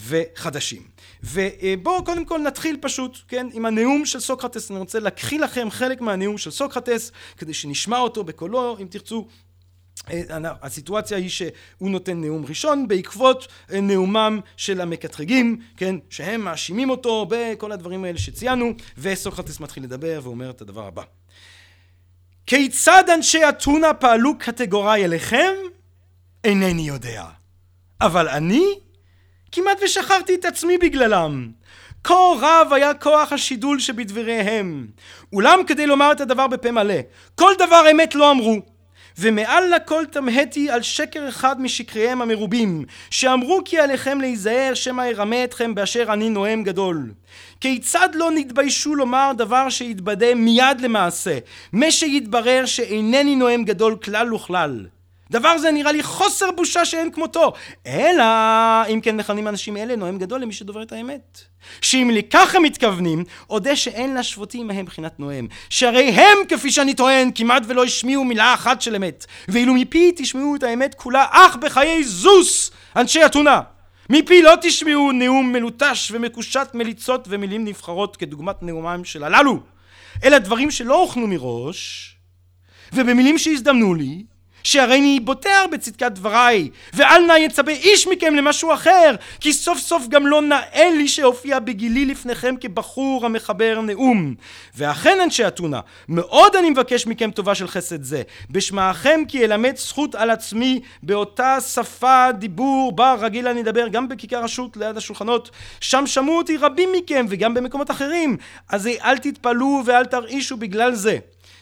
וחדשים. 0.07 0.98
ובואו 1.23 2.05
קודם 2.05 2.25
כל 2.25 2.39
נתחיל 2.39 2.77
פשוט, 2.81 3.17
כן, 3.27 3.47
עם 3.53 3.65
הנאום 3.65 4.05
של 4.05 4.19
סוקרטס. 4.19 4.71
אני 4.71 4.79
רוצה 4.79 4.99
להקריא 4.99 5.39
לכם 5.39 5.67
חלק 5.69 6.01
מהנאום 6.01 6.37
של 6.37 6.51
סוקרטס, 6.51 7.11
כדי 7.37 7.53
שנשמע 7.53 7.97
אותו 7.97 8.23
בקולו, 8.23 8.77
אם 8.79 8.87
תרצו. 8.89 9.27
הסיטואציה 10.41 11.17
היא 11.17 11.29
שהוא 11.29 11.89
נותן 11.89 12.21
נאום 12.21 12.45
ראשון 12.45 12.87
בעקבות 12.87 13.47
נאומם 13.69 14.39
של 14.57 14.81
המקטרגים, 14.81 15.59
כן, 15.77 15.95
שהם 16.09 16.41
מאשימים 16.41 16.89
אותו 16.89 17.25
בכל 17.29 17.71
הדברים 17.71 18.03
האלה 18.03 18.17
שציינו, 18.17 18.73
וסוקרטס 18.97 19.59
מתחיל 19.59 19.83
לדבר 19.83 20.19
ואומר 20.23 20.49
את 20.49 20.61
הדבר 20.61 20.87
הבא. 20.87 21.03
כיצד 22.45 23.03
אנשי 23.15 23.49
אתונה 23.49 23.93
פעלו 23.93 24.37
קטגוריי 24.37 25.05
אליכם? 25.05 25.53
אינני 26.43 26.81
יודע. 26.81 27.25
אבל 28.01 28.27
אני 28.27 28.65
כמעט 29.51 29.77
ושכחתי 29.84 30.35
את 30.35 30.45
עצמי 30.45 30.77
בגללם. 30.77 31.47
כה 32.03 32.13
רב 32.39 32.73
היה 32.73 32.93
כוח 32.93 33.34
השידול 33.34 33.80
שבדבריהם. 33.80 34.88
אולם 35.34 35.59
כדי 35.67 35.88
לומר 35.88 36.11
את 36.11 36.21
הדבר 36.21 36.47
בפה 36.47 36.71
מלא, 36.71 36.99
כל 37.35 37.51
דבר 37.59 37.84
אמת 37.91 38.15
לא 38.15 38.31
אמרו. 38.31 38.59
ומעל 39.19 39.63
לכל 39.76 40.05
תמהתי 40.11 40.69
על 40.69 40.81
שקר 40.81 41.30
אחד 41.30 41.61
משקריהם 41.61 42.21
המרובים, 42.21 42.85
שאמרו 43.09 43.61
כי 43.65 43.80
עליכם 43.80 44.21
להיזהר 44.21 44.73
שמא 44.73 45.01
ירמה 45.01 45.43
אתכם 45.43 45.76
באשר 45.76 46.05
אני 46.13 46.30
נואם 46.30 46.63
גדול. 46.63 47.11
כיצד 47.61 48.09
לא 48.13 48.31
נתביישו 48.31 48.95
לומר 48.95 49.31
דבר 49.38 49.69
שיתבדה 49.69 50.35
מיד 50.35 50.81
למעשה, 50.81 51.38
מה 51.73 51.91
שיתברר 51.91 52.65
שאינני 52.65 53.35
נואם 53.35 53.63
גדול 53.63 53.95
כלל 53.95 54.34
וכלל. 54.34 54.85
דבר 55.31 55.57
זה 55.57 55.72
נראה 55.72 55.91
לי 55.91 56.03
חוסר 56.03 56.51
בושה 56.51 56.85
שאין 56.85 57.11
כמותו. 57.11 57.53
אלא, 57.88 58.23
אם 58.93 59.01
כן 59.01 59.18
מכנים 59.18 59.47
אנשים 59.47 59.77
אלה, 59.77 59.95
נואם 59.95 60.18
גדול 60.18 60.41
למי 60.41 60.53
שדובר 60.53 60.84
את 60.84 60.91
האמת. 60.91 61.41
שאם 61.81 62.10
לכך 62.14 62.56
הם 62.56 62.64
מתכוונים, 62.64 63.23
אודה 63.49 63.76
שאין 63.76 64.14
להשוותי 64.14 64.64
מהם 64.64 64.81
מבחינת 64.81 65.19
נואם. 65.19 65.47
שהרי 65.69 66.10
הם, 66.10 66.38
כפי 66.47 66.72
שאני 66.72 66.93
טוען, 66.93 67.31
כמעט 67.35 67.64
ולא 67.68 67.84
השמיעו 67.84 68.23
מילה 68.23 68.53
אחת 68.53 68.81
של 68.81 68.95
אמת. 68.95 69.26
ואילו 69.47 69.73
מפי 69.73 70.11
תשמעו 70.15 70.56
את 70.56 70.64
האמת 70.64 70.95
כולה 70.95 71.26
אך 71.31 71.56
בחיי 71.56 72.03
זוס, 72.03 72.72
אנשי 72.95 73.26
אתונה. 73.26 73.61
מפי 74.10 74.41
לא 74.41 74.53
תשמעו 74.61 75.11
נאום 75.11 75.51
מלוטש 75.51 76.11
ומקושט 76.11 76.68
מליצות 76.73 77.27
ומילים 77.30 77.65
נבחרות 77.65 78.15
כדוגמת 78.15 78.64
נאומם 78.64 79.01
של 79.03 79.23
הללו, 79.23 79.60
אלא 80.23 80.38
דברים 80.38 80.72
שלא 80.72 81.01
הוכנו 81.01 81.27
מראש, 81.27 82.15
ובמילים 82.93 83.38
שהזדמנו 83.38 83.93
לי, 83.93 84.23
שהריני 84.64 85.19
בוטר 85.19 85.65
בצדקת 85.72 86.11
דבריי, 86.11 86.69
ואל 86.94 87.22
נא 87.27 87.34
יצפה 87.34 87.72
איש 87.72 88.07
מכם 88.07 88.36
למשהו 88.36 88.73
אחר, 88.73 89.15
כי 89.40 89.53
סוף 89.53 89.80
סוף 89.80 90.07
גם 90.07 90.27
לא 90.27 90.41
נאה 90.41 90.90
לי 90.98 91.07
שהופיע 91.07 91.60
בגילי 91.60 92.06
לפניכם 92.06 92.56
כבחור 92.61 93.26
המחבר 93.26 93.81
נאום. 93.81 94.36
ואכן 94.76 95.18
אנשי 95.23 95.48
אתונה, 95.48 95.80
מאוד 96.10 96.56
אני 96.56 96.69
מבקש 96.69 97.07
מכם 97.07 97.31
טובה 97.31 97.56
של 97.56 97.68
חסד 97.68 98.03
זה, 98.03 98.22
בשמעכם 98.49 99.22
כי 99.27 99.45
אלמד 99.45 99.77
זכות 99.77 100.15
על 100.15 100.30
עצמי 100.30 100.80
באותה 101.03 101.61
שפה 101.61 102.31
דיבור 102.31 102.91
בה 102.91 103.14
רגיל 103.14 103.48
אני 103.48 103.64
לדבר 103.64 103.88
גם 103.88 104.07
בכיכר 104.07 104.44
רשות 104.44 104.77
ליד 104.77 104.98
השולחנות, 104.98 105.49
שם 105.81 106.07
שמעו 106.07 106.38
אותי 106.38 106.57
רבים 106.57 106.90
מכם 106.98 107.26
וגם 107.30 107.53
במקומות 107.53 107.91
אחרים, 107.91 108.38
אז 108.69 108.88
אל 108.88 109.18
תתפלאו 109.18 109.81
ואל 109.86 110.06
תרעישו 110.06 110.57
בגלל 110.57 110.95
זה. 110.95 111.18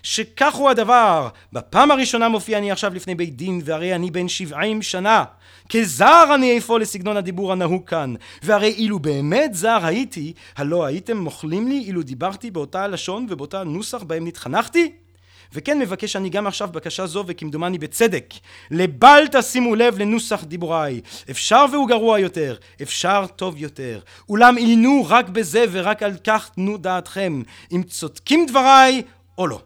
שכך 0.07 0.55
הוא 0.55 0.69
הדבר. 0.69 1.27
בפעם 1.53 1.91
הראשונה 1.91 2.29
מופיע 2.29 2.57
אני 2.57 2.71
עכשיו 2.71 2.93
לפני 2.93 3.15
בית 3.15 3.35
דין, 3.35 3.61
והרי 3.65 3.95
אני 3.95 4.11
בן 4.11 4.27
שבעים 4.27 4.81
שנה. 4.81 5.23
כזר 5.69 6.31
אני 6.35 6.57
אפוא 6.57 6.79
לסגנון 6.79 7.17
הדיבור 7.17 7.51
הנהוג 7.51 7.85
כאן. 7.85 8.13
והרי 8.43 8.67
אילו 8.67 8.99
באמת 8.99 9.53
זר 9.53 9.79
הייתי, 9.85 10.33
הלא 10.57 10.85
הייתם 10.85 11.17
מוכלים 11.17 11.67
לי 11.67 11.83
אילו 11.87 12.03
דיברתי 12.03 12.51
באותה 12.51 12.83
הלשון 12.83 13.27
ובאותה 13.29 13.63
נוסח 13.63 14.03
בהם 14.03 14.27
נתחנכתי? 14.27 14.91
וכן 15.53 15.79
מבקש 15.79 16.15
אני 16.15 16.29
גם 16.29 16.47
עכשיו 16.47 16.69
בקשה 16.71 17.05
זו 17.05 17.23
וכמדומני 17.27 17.77
בצדק 17.77 18.33
לבל 18.71 19.23
תשימו 19.31 19.75
לב 19.75 19.97
לנוסח 19.97 20.43
דיבוריי 20.43 21.01
אפשר 21.29 21.65
והוא 21.71 21.87
גרוע 21.87 22.19
יותר 22.19 22.55
אפשר 22.81 23.25
טוב 23.35 23.57
יותר 23.57 23.99
אולם 24.29 24.57
עיינו 24.57 25.05
רק 25.07 25.29
בזה 25.29 25.65
ורק 25.71 26.03
על 26.03 26.13
כך 26.23 26.49
תנו 26.55 26.77
דעתכם 26.77 27.41
אם 27.71 27.83
צודקים 27.83 28.45
דבריי 28.45 29.01
או 29.37 29.47
לא 29.47 29.61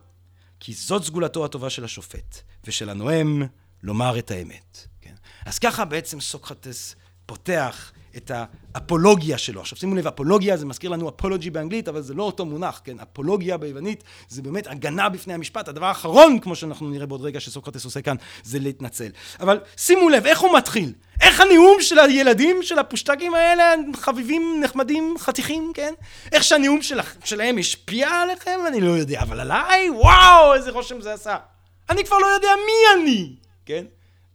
כי 0.63 0.73
זאת 0.73 1.03
סגולתו 1.03 1.45
הטובה 1.45 1.69
של 1.69 1.83
השופט, 1.83 2.41
ושל 2.63 2.89
הנואם 2.89 3.43
לומר 3.83 4.19
את 4.19 4.31
האמת. 4.31 4.87
כן? 5.01 5.13
אז 5.45 5.59
ככה 5.59 5.85
בעצם 5.85 6.21
סוקרטס 6.21 6.95
פותח 7.25 7.91
את 8.17 8.31
האפולוגיה 8.73 9.37
שלו. 9.37 9.61
עכשיו 9.61 9.77
שימו 9.77 9.95
לב, 9.95 10.07
אפולוגיה 10.07 10.57
זה 10.57 10.65
מזכיר 10.65 10.89
לנו 10.89 11.09
אפולוגי 11.09 11.49
באנגלית, 11.49 11.87
אבל 11.87 12.01
זה 12.01 12.13
לא 12.13 12.23
אותו 12.23 12.45
מונח, 12.45 12.81
כן? 12.83 12.99
אפולוגיה 12.99 13.57
ביוונית 13.57 14.03
זה 14.29 14.41
באמת 14.41 14.67
הגנה 14.67 15.09
בפני 15.09 15.33
המשפט. 15.33 15.67
הדבר 15.67 15.85
האחרון, 15.85 16.39
כמו 16.39 16.55
שאנחנו 16.55 16.89
נראה 16.89 17.05
בעוד 17.05 17.21
רגע 17.21 17.39
שסוקרטס 17.39 17.85
עושה 17.85 18.01
כאן, 18.01 18.15
זה 18.43 18.59
להתנצל. 18.59 19.09
אבל 19.39 19.59
שימו 19.77 20.09
לב, 20.09 20.25
איך 20.25 20.39
הוא 20.39 20.57
מתחיל? 20.57 20.93
איך 21.21 21.41
הנאום 21.41 21.81
של 21.81 21.99
הילדים, 21.99 22.63
של 22.63 22.79
הפושטקים 22.79 23.33
האלה, 23.33 23.73
חביבים, 23.95 24.61
נחמדים, 24.63 25.15
חתיכים, 25.19 25.71
כן? 25.73 25.93
איך 26.31 26.43
שהנאום 26.43 26.81
של, 26.81 26.99
שלהם 27.23 27.57
השפיע 27.57 28.09
עליכם? 28.09 28.59
אני 28.67 28.81
לא 28.81 28.91
יודע, 28.91 29.21
אבל 29.21 29.39
עליי? 29.39 29.89
וואו, 29.89 30.53
איזה 30.53 30.71
רושם 30.71 31.01
זה 31.01 31.13
עשה. 31.13 31.37
אני 31.89 32.05
כבר 32.05 32.17
לא 32.17 32.27
יודע 32.27 32.49
מי 32.65 33.01
אני, 33.01 33.35
כן? 33.65 33.85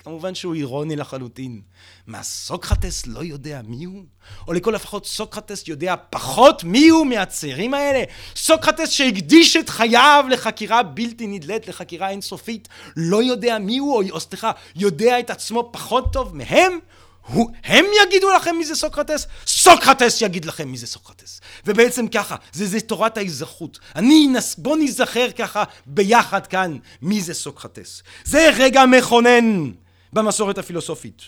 כמובן 0.07 0.35
שהוא 0.35 0.55
אירוני 0.55 0.97
לחלוטין. 0.97 1.61
מה, 2.07 2.23
סוקרטס 2.23 3.07
לא 3.07 3.25
יודע 3.25 3.61
מי 3.65 3.85
הוא? 3.85 4.05
או 4.49 4.53
לכל 4.53 4.71
לפחות 4.71 5.07
סוקרטס 5.07 5.69
יודע 5.69 5.95
פחות 6.11 6.65
מי 6.65 6.89
הוא 6.89 7.07
מהצעירים 7.07 7.75
האלה? 7.75 8.05
סוקרטס 8.37 8.91
שהקדיש 8.91 9.57
את 9.57 9.69
חייו 9.69 10.25
לחקירה 10.31 10.83
בלתי 10.83 11.27
נדלית, 11.27 11.69
לחקירה 11.69 12.09
אינסופית, 12.09 12.69
לא 12.97 13.23
יודע 13.23 13.59
מי 13.59 13.79
הוא, 13.79 14.11
או 14.11 14.21
סליחה, 14.21 14.51
יודע 14.77 15.21
את 15.21 15.31
עצמו 15.31 15.69
פחות 15.73 16.13
טוב 16.13 16.37
מהם? 16.37 16.79
הוא, 17.27 17.51
הם 17.65 17.85
יגידו 18.03 18.31
לכם 18.31 18.57
מי 18.57 18.65
זה 18.65 18.75
סוקרטס? 18.75 19.27
סוקרטס 19.47 20.23
יגיד 20.23 20.45
לכם 20.45 20.69
מי 20.69 20.77
זה 20.77 20.87
סוקרטס. 20.87 21.41
ובעצם 21.67 22.09
ככה, 22.09 22.37
זה, 22.53 22.67
זה 22.67 22.81
תורת 22.81 23.17
ההיזכרות. 23.17 23.79
אני, 23.97 24.27
נס, 24.27 24.57
בוא 24.59 24.77
ניזכר 24.77 25.31
ככה 25.31 25.65
ביחד 25.87 26.47
כאן 26.47 26.77
מי 27.03 27.21
זה 27.21 27.35
סוקרטס. 27.35 28.03
זה 28.25 28.51
רגע 28.57 28.87
מכונן 28.87 29.71
במסורת 30.13 30.59
הפילוסופית. 30.59 31.23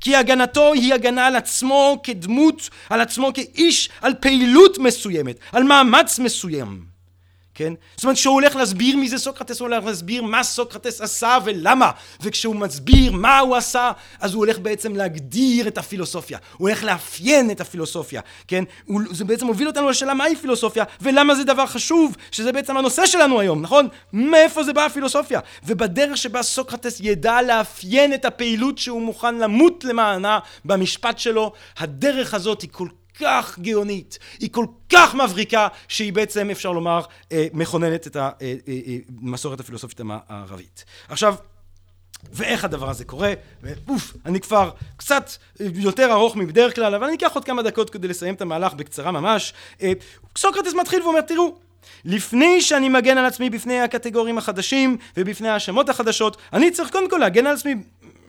כי 0.00 0.16
הגנתו 0.16 0.72
היא 0.72 0.94
הגנה 0.94 1.26
על 1.26 1.36
עצמו 1.36 2.00
כדמות, 2.02 2.70
על 2.90 3.00
עצמו 3.00 3.30
כאיש, 3.34 3.88
על 4.00 4.14
פעילות 4.20 4.78
מסוימת, 4.78 5.36
על 5.52 5.62
מאמץ 5.62 6.18
מסוים. 6.18 6.91
כן? 7.54 7.72
זאת 7.96 8.04
אומרת 8.04 8.16
שהוא 8.16 8.34
הולך 8.34 8.56
להסביר 8.56 8.96
מי 8.96 9.08
זה 9.08 9.18
סוקרטס, 9.18 9.60
הוא 9.60 9.68
הולך 9.68 9.84
להסביר 9.84 10.22
מה 10.22 10.42
סוקרטס 10.42 11.00
עשה 11.00 11.38
ולמה 11.44 11.90
וכשהוא 12.20 12.56
מסביר 12.56 13.12
מה 13.12 13.38
הוא 13.38 13.56
עשה 13.56 13.92
אז 14.20 14.34
הוא 14.34 14.44
הולך 14.44 14.58
בעצם 14.58 14.96
להגדיר 14.96 15.68
את 15.68 15.78
הפילוסופיה 15.78 16.38
הוא 16.56 16.68
הולך 16.68 16.84
לאפיין 16.84 17.50
את 17.50 17.60
הפילוסופיה 17.60 18.20
כן? 18.48 18.64
הוא, 18.86 19.02
זה 19.10 19.24
בעצם 19.24 19.46
מוביל 19.46 19.68
אותנו 19.68 19.88
לשאלה 19.88 20.14
מהי 20.14 20.36
פילוסופיה 20.36 20.84
ולמה 21.00 21.34
זה 21.34 21.44
דבר 21.44 21.66
חשוב 21.66 22.16
שזה 22.30 22.52
בעצם 22.52 22.76
הנושא 22.76 23.06
שלנו 23.06 23.40
היום 23.40 23.62
נכון? 23.62 23.88
מאיפה 24.12 24.64
זה 24.64 24.72
בא 24.72 24.84
הפילוסופיה 24.84 25.40
ובדרך 25.66 26.16
שבה 26.16 26.42
סוקרטס 26.42 27.00
ידע 27.00 27.42
לאפיין 27.42 28.14
את 28.14 28.24
הפעילות 28.24 28.78
שהוא 28.78 29.02
מוכן 29.02 29.38
למות 29.38 29.84
למענה 29.84 30.38
במשפט 30.64 31.18
שלו 31.18 31.52
הדרך 31.78 32.34
הזאת 32.34 32.62
היא 32.62 32.70
כל 32.72 32.88
כך 33.22 33.58
גאונית, 33.58 34.18
היא 34.38 34.50
כל 34.52 34.66
כך 34.92 35.14
מבריקה, 35.14 35.68
שהיא 35.88 36.12
בעצם, 36.12 36.50
אפשר 36.50 36.72
לומר, 36.72 37.02
אה, 37.32 37.46
מכוננת 37.52 38.06
את 38.06 38.16
המסורת 38.16 39.58
אה, 39.58 39.60
אה, 39.60 39.64
הפילוסופית 39.64 40.00
הערבית. 40.28 40.84
עכשיו, 41.08 41.34
ואיך 42.32 42.64
הדבר 42.64 42.90
הזה 42.90 43.04
קורה, 43.04 43.32
ואוף, 43.62 44.12
אני 44.26 44.40
כבר 44.40 44.70
קצת 44.96 45.30
יותר 45.60 46.12
ארוך 46.12 46.36
מבדרך 46.36 46.74
כלל, 46.74 46.94
אבל 46.94 47.04
אני 47.06 47.16
אקח 47.16 47.34
עוד 47.34 47.44
כמה 47.44 47.62
דקות 47.62 47.90
כדי 47.90 48.08
לסיים 48.08 48.34
את 48.34 48.40
המהלך 48.40 48.74
בקצרה 48.74 49.10
ממש. 49.10 49.52
סוקרטס 50.38 50.74
מתחיל 50.74 51.02
ואומר, 51.02 51.20
תראו, 51.20 51.56
לפני 52.04 52.62
שאני 52.62 52.88
מגן 52.88 53.18
על 53.18 53.24
עצמי 53.24 53.50
בפני 53.50 53.80
הקטגורים 53.80 54.38
החדשים 54.38 54.96
ובפני 55.16 55.48
ההאשמות 55.48 55.88
החדשות, 55.88 56.36
אני 56.52 56.70
צריך 56.70 56.90
קודם 56.90 57.10
כל 57.10 57.18
להגן 57.18 57.46
על 57.46 57.54
עצמי 57.54 57.74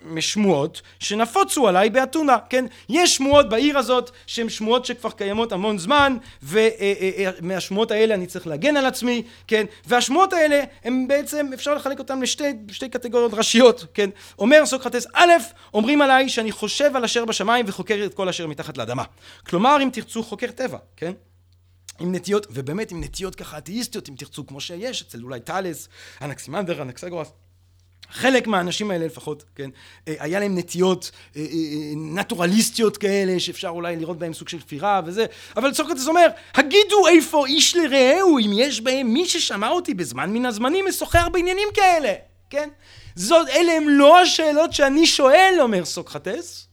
משמועות 0.06 0.82
שנפוצו 1.00 1.68
עליי 1.68 1.90
באתונה, 1.90 2.38
כן? 2.50 2.66
יש 2.90 3.16
שמועות 3.16 3.50
בעיר 3.50 3.78
הזאת 3.78 4.12
שהן 4.28 4.50
שמועות 4.50 4.86
שכבר 4.86 5.12
קיימות 5.12 5.52
המון 5.52 5.78
זמן 5.78 6.18
ומהשמועות 6.44 7.92
אה, 7.92 7.96
אה, 7.96 8.00
אה, 8.00 8.04
האלה 8.04 8.16
אני 8.16 8.28
צריך 8.28 8.48
להגן 8.48 8.78
על 8.78 8.86
עצמי, 8.86 9.24
כן? 9.48 9.66
והשמועות 9.86 10.34
האלה 10.34 10.64
הם 10.84 11.08
בעצם 11.08 11.50
אפשר 11.54 11.74
לחלק 11.74 12.00
אותן 12.00 12.20
לשתי 12.22 12.90
קטגוריות 12.92 13.34
ראשיות, 13.34 13.86
כן? 13.94 14.10
אומר 14.40 14.66
סוקרטס 14.66 15.08
א', 15.14 15.32
אומרים 15.74 16.02
עליי 16.02 16.30
שאני 16.30 16.52
חושב 16.52 16.96
על 16.96 17.04
אשר 17.04 17.26
בשמיים 17.26 17.66
וחוקר 17.68 18.04
את 18.06 18.14
כל 18.14 18.30
אשר 18.30 18.48
מתחת 18.48 18.78
לאדמה. 18.78 19.04
כלומר 19.48 19.78
אם 19.84 19.90
תרצו 19.94 20.24
חוקר 20.24 20.52
טבע, 20.52 20.78
כן? 20.98 21.12
עם 22.00 22.16
נטיות, 22.16 22.48
ובאמת 22.50 22.92
עם 22.92 23.04
נטיות 23.04 23.36
ככה 23.36 23.58
אתאיסטיות 23.58 24.10
אם 24.10 24.16
תרצו 24.18 24.48
כמו 24.48 24.62
שיש 24.62 25.02
אצל 25.02 25.24
אולי 25.24 25.40
טאלס, 25.40 25.90
אנקסימנדר, 26.22 26.82
אנקסגורס 26.82 27.32
חלק 28.12 28.48
מהאנשים 28.48 28.92
האלה 28.92 29.06
לפחות, 29.06 29.44
כן, 29.56 29.70
אה, 30.08 30.16
היה 30.20 30.40
להם 30.40 30.58
נטיות 30.58 31.12
אה, 31.36 31.42
אה, 31.42 31.48
נטורליסטיות 31.96 32.98
כאלה, 32.98 33.40
שאפשר 33.40 33.68
אולי 33.68 33.96
לראות 33.96 34.20
בהם 34.20 34.34
סוג 34.34 34.50
של 34.50 34.60
כפירה 34.60 35.02
וזה, 35.06 35.26
אבל 35.58 35.74
סוקרטס 35.74 36.08
אומר, 36.08 36.28
הגידו 36.54 37.08
איפה 37.08 37.46
איש 37.46 37.76
לרעהו, 37.76 38.40
אם 38.40 38.52
יש 38.56 38.82
בהם 38.82 39.08
מי 39.08 39.28
ששמע 39.28 39.70
אותי 39.70 39.94
בזמן 39.94 40.34
מן 40.34 40.46
הזמנים 40.46 40.86
משוחח 40.86 41.30
בעניינים 41.30 41.68
כאלה, 41.74 42.14
כן? 42.50 42.70
זאת, 43.16 43.48
אלה 43.48 43.72
הם 43.72 43.90
לא 43.90 44.22
השאלות 44.22 44.74
שאני 44.74 45.08
שואל, 45.08 45.58
אומר 45.60 45.86
סוקרטס. 45.86 46.68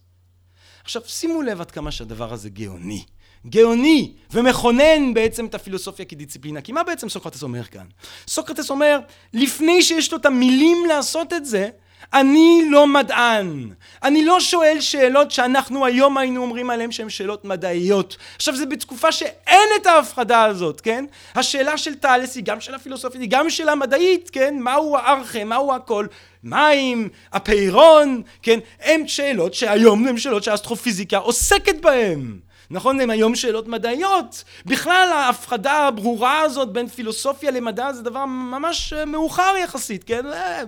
עכשיו, 0.85 1.03
שימו 1.07 1.43
לב 1.43 1.61
עד 1.61 1.71
כמה 1.71 1.91
שהדבר 1.91 2.33
הזה 2.33 2.49
גאוני. 2.49 3.05
גאוני 3.47 4.13
ומכונן 4.31 5.15
בעצם 5.15 5.47
את 5.47 5.55
הפילוסופיה 5.55 6.05
כדיסציפלינה. 6.05 6.61
כי 6.61 6.73
מה 6.73 6.83
בעצם 6.83 7.09
סוקרטס 7.09 7.43
אומר 7.43 7.65
כאן? 7.65 7.85
סוקרטס 8.29 8.71
אומר, 8.71 8.99
לפני 9.35 9.83
שיש 9.83 10.13
לו 10.13 10.19
את 10.19 10.27
המילים 10.27 10.87
לעשות 10.89 11.33
את 11.33 11.47
זה, 11.47 11.69
אני 12.13 12.63
לא 12.71 12.87
מדען. 12.87 13.71
אני 14.03 14.25
לא 14.25 14.41
שואל 14.41 14.81
שאלות 14.81 15.31
שאנחנו 15.31 15.87
היום 15.87 16.19
היינו 16.19 16.43
אומרים 16.43 16.71
עליהן 16.71 16.93
שהן 16.93 17.11
שאלות 17.11 17.45
מדעיות. 17.45 18.17
עכשיו 18.37 18.57
זה 18.57 18.67
בתקופה 18.67 19.13
שאין 19.13 19.69
את 19.81 19.87
ההפחדה 19.87 20.45
הזאת, 20.45 20.81
כן? 20.81 21.05
השאלה 21.35 21.79
של 21.79 21.95
טאלס 21.95 22.37
היא 22.37 22.45
גם 22.45 22.61
שאלה 22.61 22.79
פילוסופית, 22.79 23.21
היא 23.21 23.31
גם 23.31 23.51
שאלה 23.51 23.75
מדעית, 23.75 24.31
כן? 24.31 24.57
מהו 24.59 24.97
הארכה, 24.97 25.45
מהו 25.45 25.75
הכל, 25.75 26.07
מים, 26.45 27.09
הפיירון, 27.33 28.23
כן? 28.43 28.59
הן 28.81 29.09
שאלות 29.09 29.55
שהיום 29.55 30.09
הן 30.09 30.19
שאלות 30.19 30.43
שהאסטרופיזיקה 30.43 31.17
עוסקת 31.17 31.81
בהן. 31.83 32.39
נכון? 32.71 33.01
הם 33.01 33.11
היום 33.11 33.37
שאלות 33.37 33.69
מדעיות. 33.69 34.45
בכלל, 34.67 35.09
ההפחדה 35.13 35.73
הברורה 35.73 36.41
הזאת 36.41 36.73
בין 36.73 36.89
פילוסופיה 36.89 37.51
למדע 37.51 37.93
זה 37.93 38.03
דבר 38.03 38.25
ממש 38.25 38.93
מאוחר 38.93 39.55
יחסית, 39.65 40.05
כן? 40.05 40.25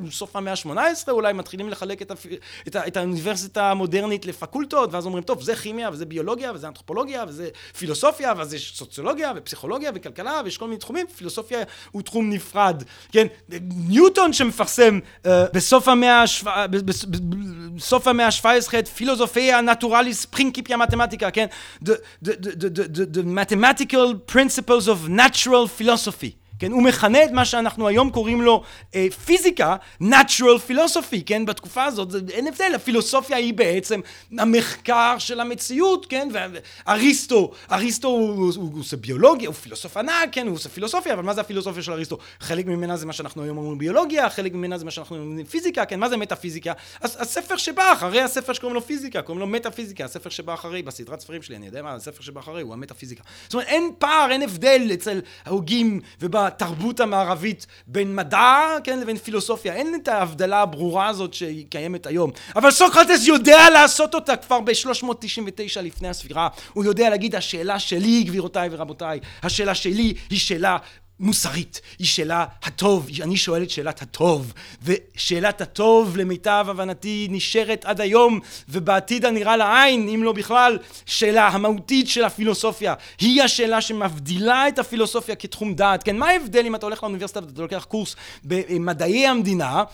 בסוף 0.09 0.37
המאה 0.37 0.53
ה-18 0.53 1.11
אולי 1.11 1.33
מתחילים 1.33 1.69
לחלק 1.69 2.03
את, 2.03 2.11
הפ... 2.11 2.27
את, 2.69 2.77
ה... 2.77 2.87
את 2.87 2.97
האוניברסיטה 2.97 3.71
המודרנית 3.71 4.27
לפקולטות, 4.27 4.93
ואז 4.93 5.07
אומרים, 5.07 5.25
טוב, 5.25 5.43
זה 5.43 5.57
כימיה, 5.57 5.91
וזה 5.93 6.07
ביולוגיה, 6.07 6.53
וזה 6.55 6.69
אנתרופולוגיה, 6.69 7.25
וזה 7.29 7.49
פילוסופיה, 7.79 8.33
ואז 8.37 8.55
יש 8.55 8.73
סוציולוגיה, 8.77 9.33
ופסיכולוגיה, 9.37 9.91
וכלכלה, 9.95 10.41
ויש 10.45 10.59
כל 10.59 10.65
מיני 10.65 10.79
תחומים, 10.79 11.07
פילוסופיה 11.07 11.59
הוא 11.91 12.03
תחום 12.03 12.31
נפרד, 12.31 12.83
כן? 13.13 13.27
ניוטון 13.89 14.33
שמפרסם 14.33 14.99
uh, 15.25 15.29
בסוף 15.53 15.89
המאה 15.89 16.25
ה-17 18.27 18.79
את 18.79 18.89
פילוסופיה 18.89 19.61
נטורליס 19.61 20.25
פרינקיפיה 20.25 20.77
מתמטיקה, 20.77 21.31
כן? 21.31 21.47
The, 21.85 21.92
the, 22.21 22.33
the, 22.37 22.69
the, 22.71 22.89
the, 22.89 23.07
the 23.07 23.23
mathematical 23.23 24.15
principles 24.15 24.89
of 24.89 25.09
natural 25.09 25.67
philosophy. 25.69 26.37
כן? 26.63 26.73
הוא 26.73 26.83
מכנה 26.83 27.25
את 27.25 27.31
מה 27.31 27.45
שאנחנו 27.45 27.89
היום 27.89 28.11
קוראים 28.11 28.43
לו 28.43 28.63
אה, 28.95 29.07
פיזיקה, 29.25 29.77
natural 30.03 30.71
philosophy, 30.71 31.23
כן? 31.27 31.47
בתקופה 31.47 31.85
הזאת, 31.85 32.11
זה, 32.11 32.21
אין 32.31 32.47
הבדל, 32.47 32.73
הפילוסופיה 32.75 33.37
היא 33.37 33.55
בעצם 33.55 34.01
המחקר 34.39 35.19
של 35.19 35.41
המציאות, 35.41 36.07
כן? 36.07 36.29
ואריסטו, 36.87 37.53
אריסטו 37.73 38.09
הוא, 38.09 38.29
הוא, 38.29 38.53
הוא 38.57 38.81
עושה 38.81 38.97
ביולוגיה, 38.97 39.49
הוא 39.49 39.55
פילוסוף 39.55 39.97
ענק, 39.97 40.29
כן? 40.33 40.47
הוא 40.47 40.55
עושה 40.55 40.69
פילוסופיה, 40.69 41.15
אבל 41.15 41.23
מה 41.23 41.35
זה 41.35 41.41
הפילוסופיה 41.41 41.83
של 41.83 41.93
אריסטו? 41.93 42.19
חלק 42.41 42.67
ממנה 42.67 42.97
זה 42.97 43.07
מה 43.07 43.13
שאנחנו 43.13 43.43
היום 43.43 43.59
אומרים 43.59 43.79
ביולוגיה, 43.79 44.31
חלק 44.31 44.53
ממנה 44.53 44.79
זה 44.79 44.85
מה 44.85 44.91
שאנחנו 44.91 45.17
אומרים 45.17 45.47
פיזיקה, 45.47 45.85
כן? 45.85 46.01
מה 46.01 46.09
זה 46.09 46.17
מטאפיזיקה? 46.17 46.73
הספר 47.03 47.57
שבא 47.57 47.93
אחרי 47.93 48.21
הספר 48.21 48.53
שקוראים 48.53 48.75
לו 48.75 48.83
פיזיקה, 48.83 49.23
קוראים 49.23 49.41
לו 49.41 49.47
מטאפיזיקה, 49.47 50.05
הספר 50.05 50.31
שבא 50.31 50.55
אחרי, 50.55 50.83
בסדרת 50.83 51.21
ספרים 51.21 51.43
שלי, 51.43 51.57
אני 51.57 51.67
יודע 51.67 51.83
מה, 51.83 51.95
הספר 51.95 52.23
שבא 52.23 52.41
אחרי 52.41 52.63
הוא 52.63 52.73
המטאפיזיקה. 52.73 53.23
זאת 53.45 53.55
אומרת, 53.55 53.67
אין 53.67 53.91
פער, 53.99 54.31
אין 54.31 54.43
הבדל 54.43 54.91
אצל 54.95 55.21
ההוגים 55.45 56.01
בתרבות 56.53 57.01
המערבית 57.01 57.67
בין 57.87 58.17
מדע, 58.17 58.77
כן, 58.85 59.01
לבין 59.01 59.17
פילוסופיה. 59.17 59.75
אין 59.75 59.95
את 59.95 60.09
ההבדלה 60.09 60.63
הברורה 60.63 61.09
הזאת 61.09 61.35
שהיא 61.35 61.67
קיימת 61.69 62.07
היום. 62.07 62.31
אבל 62.57 62.71
סוקרטס 62.71 63.27
יודע 63.27 63.71
לעשות 63.71 64.15
אותה 64.15 64.37
כבר 64.37 64.61
ב-399 64.61 65.81
לפני 65.83 66.09
הספירה. 66.09 66.49
הוא 66.73 66.85
יודע 66.85 67.11
להגיד, 67.11 67.35
השאלה 67.35 67.79
שלי, 67.79 68.23
גבירותיי 68.23 68.69
ורבותיי, 68.73 69.21
השאלה 69.43 69.75
שלי 69.75 70.15
היא 70.31 70.39
שאלה 70.39 70.77
מוסרית, 71.23 71.81
היא 71.99 72.07
שאלה 72.07 72.45
הטוב, 72.63 73.09
אני 73.23 73.37
שואל 73.37 73.63
את 73.63 73.71
שאלת 73.71 74.03
הטוב, 74.03 74.53
ושאלת 74.83 75.61
הטוב 75.61 76.17
למיטב 76.17 76.67
הבנתי 76.69 77.29
נשארת 77.31 77.85
עד 77.85 78.01
היום, 78.01 78.41
ובעתיד 78.69 79.25
הנראה 79.25 79.57
לעין, 79.57 80.09
אם 80.09 80.23
לא 80.23 80.33
בכלל, 80.33 80.79
שאלה 81.07 81.49
המהותית 81.49 82.09
של 82.09 82.25
הפילוסופיה, 82.25 82.95
היא 83.21 83.43
השאלה 83.43 83.81
שמבדילה 83.81 84.69
את 84.69 84.79
הפילוסופיה 84.79 85.35
כתחום 85.35 85.75
דעת, 85.75 86.03
כן, 86.03 86.17
מה 86.17 86.29
ההבדל 86.29 86.67
אם 86.67 86.75
אתה 86.75 86.87
הולך 86.87 87.03
לאוניברסיטה 87.03 87.41
ואתה 87.47 87.63
לוקח 87.63 87.85
קורס 87.89 88.17
במדעי 88.45 89.27
המדינה 89.27 89.85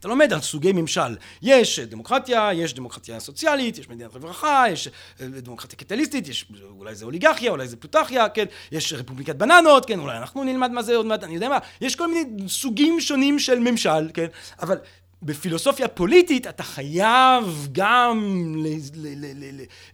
אתה 0.00 0.08
לומד 0.08 0.32
על 0.32 0.40
סוגי 0.40 0.72
ממשל. 0.72 1.16
יש 1.42 1.80
דמוקרטיה, 1.80 2.50
יש 2.54 2.74
דמוקרטיה 2.74 3.20
סוציאלית, 3.20 3.78
יש 3.78 3.88
מדינת 3.88 4.14
רווחה, 4.14 4.64
יש 4.72 4.88
אה, 5.20 5.26
דמוקרטיה 5.28 5.76
קפיטליסטית, 5.76 6.28
יש 6.28 6.46
אולי 6.78 6.94
זה 6.94 7.04
אוליגרכיה, 7.04 7.50
אולי 7.50 7.68
זה 7.68 7.76
פלוטכיה, 7.76 8.28
כן, 8.28 8.44
יש 8.72 8.92
רפובליקת 8.92 9.36
בננות, 9.36 9.86
כן, 9.86 9.98
אולי 9.98 10.18
אנחנו 10.18 10.44
נלמד 10.44 10.70
מה 10.70 10.82
זה 10.82 10.96
עוד 10.96 11.06
מעט, 11.06 11.24
אני 11.24 11.34
יודע 11.34 11.48
מה, 11.48 11.58
יש 11.80 11.96
כל 11.96 12.08
מיני 12.08 12.48
סוגים 12.48 13.00
שונים 13.00 13.38
של 13.38 13.58
ממשל, 13.58 14.10
כן, 14.14 14.26
אבל 14.62 14.78
בפילוסופיה 15.22 15.88
פוליטית 15.88 16.46
אתה 16.46 16.62
חייב 16.62 17.68
גם 17.72 18.54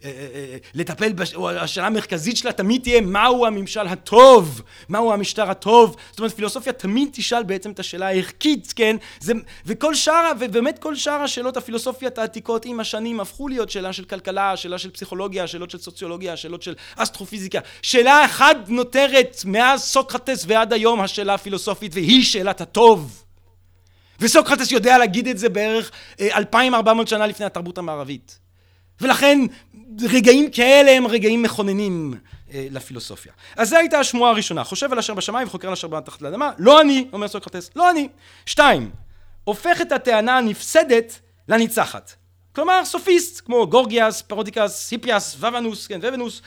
אה, 0.04 0.10
אה, 0.10 0.56
לטפל, 0.74 1.12
השאלה 1.58 1.86
המרכזית 1.86 2.36
שלה 2.36 2.52
תמיד 2.52 2.82
תהיה 2.82 3.00
מהו 3.00 3.46
הממשל 3.46 3.86
הטוב, 3.86 4.62
מהו 4.88 5.12
המשטר 5.12 5.50
הטוב, 5.50 5.96
זאת 6.10 6.18
אומרת 6.18 6.34
פילוסופיה 6.34 6.72
תמיד 6.72 7.08
תשאל 7.12 7.42
בעצם 7.42 7.70
את 7.70 7.78
השאלה 7.78 8.06
הערכית, 8.06 8.72
כן, 8.76 8.96
זה, 9.20 9.32
וכל 9.66 9.94
שאר, 9.94 10.32
ובאמת 10.40 10.78
כל 10.78 10.94
שאר 10.94 11.22
השאלות 11.22 11.56
הפילוסופיות 11.56 12.18
העתיקות 12.18 12.64
עם 12.64 12.80
השנים 12.80 13.20
הפכו 13.20 13.48
להיות 13.48 13.70
שאלה 13.70 13.92
של 13.92 14.04
כלכלה, 14.04 14.56
שאלה 14.56 14.78
של 14.78 14.90
פסיכולוגיה, 14.90 15.46
שאלות 15.46 15.70
של 15.70 15.78
סוציולוגיה, 15.78 16.36
שאלות 16.36 16.62
של 16.62 16.74
אסטרופיזיקה, 16.96 17.60
שאלה 17.82 18.24
אחת 18.24 18.56
נותרת 18.68 19.36
מאז 19.44 19.82
סוקרטס 19.82 20.44
ועד 20.48 20.72
היום 20.72 21.00
השאלה 21.00 21.34
הפילוסופית 21.34 21.92
והיא 21.94 22.24
שאלת 22.24 22.60
הטוב 22.60 23.23
וסוקרטס 24.24 24.72
יודע 24.72 24.98
להגיד 24.98 25.28
את 25.28 25.38
זה 25.38 25.48
בערך 25.48 25.90
2400 26.20 27.06
אה, 27.06 27.10
שנה 27.10 27.26
לפני 27.26 27.46
התרבות 27.46 27.78
המערבית. 27.78 28.38
ולכן 29.00 29.38
רגעים 30.00 30.50
כאלה 30.50 30.90
הם 30.90 31.06
רגעים 31.06 31.42
מכוננים 31.42 32.14
אה, 32.52 32.66
לפילוסופיה. 32.70 33.32
אז 33.56 33.68
זו 33.68 33.76
הייתה 33.76 33.98
השמועה 33.98 34.30
הראשונה, 34.30 34.64
חושב 34.64 34.92
על 34.92 34.98
אשר 34.98 35.14
בשמיים 35.14 35.46
וחוקר 35.48 35.68
על 35.68 35.72
אשר 35.72 35.88
מתחת 35.88 36.22
לאדמה, 36.22 36.50
לא 36.58 36.80
אני, 36.80 37.08
אומר 37.12 37.28
סוקרטס, 37.28 37.70
לא 37.76 37.90
אני. 37.90 38.08
שתיים, 38.46 38.90
הופך 39.44 39.80
את 39.80 39.92
הטענה 39.92 40.38
הנפסדת 40.38 41.20
לניצחת. 41.48 42.12
כלומר 42.54 42.84
סופיסט 42.84 43.40
כמו 43.46 43.66
גורגיאס, 43.66 44.22
פרודיקוס, 44.22 44.90
היפיאס, 44.90 45.36
ואוונוס, 45.40 45.86
כן, 45.86 46.00
אוונוס, 46.02 46.42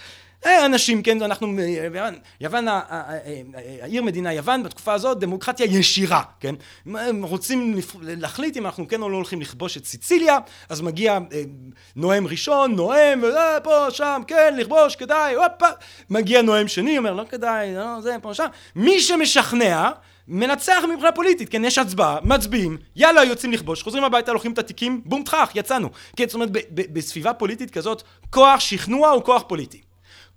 אנשים, 0.45 1.03
כן, 1.03 1.21
אנחנו, 1.21 1.47
יוון, 1.61 2.13
יוון, 2.41 2.65
העיר 3.81 4.03
מדינה 4.03 4.33
יוון 4.33 4.63
בתקופה 4.63 4.93
הזאת, 4.93 5.19
דמוקרטיה 5.19 5.65
ישירה, 5.65 6.21
כן? 6.39 6.55
הם 6.85 7.23
רוצים 7.23 7.75
להחליט 8.01 8.57
אם 8.57 8.65
אנחנו 8.65 8.87
כן 8.87 9.01
או 9.01 9.09
לא 9.09 9.15
הולכים 9.15 9.41
לכבוש 9.41 9.77
את 9.77 9.85
סיציליה, 9.85 10.37
אז 10.69 10.81
מגיע 10.81 11.13
אה, 11.13 11.41
נואם 11.95 12.27
ראשון, 12.27 12.75
נואם, 12.75 13.21
פה, 13.63 13.87
שם, 13.91 14.21
כן, 14.27 14.53
לכבוש, 14.57 14.95
כדאי, 14.95 15.35
הופה, 15.35 15.67
מגיע 16.09 16.41
נואם 16.41 16.67
שני, 16.67 16.97
אומר, 16.97 17.13
לא 17.13 17.23
כדאי, 17.29 17.75
לא, 17.75 18.01
זה, 18.01 18.15
פה, 18.21 18.33
שם. 18.33 18.47
מי 18.75 18.99
שמשכנע, 18.99 19.89
מנצח 20.27 20.83
מבחינה 20.93 21.11
פוליטית, 21.11 21.49
כן, 21.49 21.65
יש 21.65 21.77
הצבעה, 21.77 22.17
מצביעים, 22.23 22.77
יאללה, 22.95 23.23
יוצאים 23.23 23.51
לכבוש, 23.51 23.83
חוזרים 23.83 24.03
הביתה, 24.03 24.33
לוקחים 24.33 24.51
את 24.51 24.59
התיקים, 24.59 25.01
בום 25.05 25.23
טראח, 25.23 25.51
יצאנו. 25.55 25.89
כן, 26.15 26.25
זאת 26.27 26.33
אומרת, 26.33 26.49
בסביבה 26.71 27.33
פוליטית 27.33 27.71
כזאת, 27.71 28.03
כוח 28.29 28.59
שכנוע 28.59 29.09
הוא 29.09 29.23
כוח 29.23 29.43
פוליטי. 29.47 29.86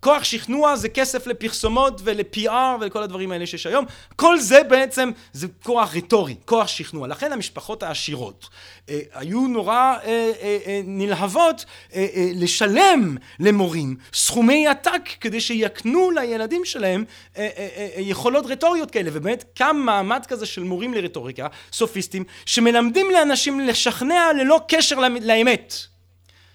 כוח 0.00 0.24
שכנוע 0.24 0.76
זה 0.76 0.88
כסף 0.88 1.26
לפרסומות 1.26 2.00
ול-PR 2.04 2.50
ולכל 2.80 3.02
הדברים 3.02 3.32
האלה 3.32 3.46
שיש 3.46 3.66
היום. 3.66 3.84
כל 4.16 4.38
זה 4.38 4.62
בעצם 4.62 5.10
זה 5.32 5.46
כוח 5.62 5.96
רטורי, 5.96 6.36
כוח 6.44 6.66
שכנוע. 6.66 7.08
לכן 7.08 7.32
המשפחות 7.32 7.82
העשירות 7.82 8.48
אה, 8.88 9.00
היו 9.14 9.40
נורא 9.40 9.74
אה, 9.74 9.98
אה, 10.04 10.58
אה, 10.66 10.80
נלהבות 10.84 11.64
אה, 11.94 12.06
אה, 12.14 12.30
לשלם 12.34 13.16
למורים 13.40 13.96
סכומי 14.12 14.66
עתק 14.66 15.02
כדי 15.20 15.40
שיקנו 15.40 16.10
לילדים 16.10 16.64
שלהם 16.64 17.04
אה, 17.36 17.48
אה, 17.56 17.68
אה, 17.76 17.88
אה 17.96 18.00
יכולות 18.00 18.46
רטוריות 18.46 18.90
כאלה. 18.90 19.10
ובאמת 19.12 19.44
קם 19.54 19.76
מעמד 19.84 20.26
כזה 20.28 20.46
של 20.46 20.62
מורים 20.62 20.94
לרטוריקה, 20.94 21.46
סופיסטים, 21.72 22.24
שמלמדים 22.46 23.10
לאנשים 23.10 23.60
לשכנע 23.60 24.32
ללא 24.38 24.60
קשר 24.68 24.96
לאמת. 25.20 25.89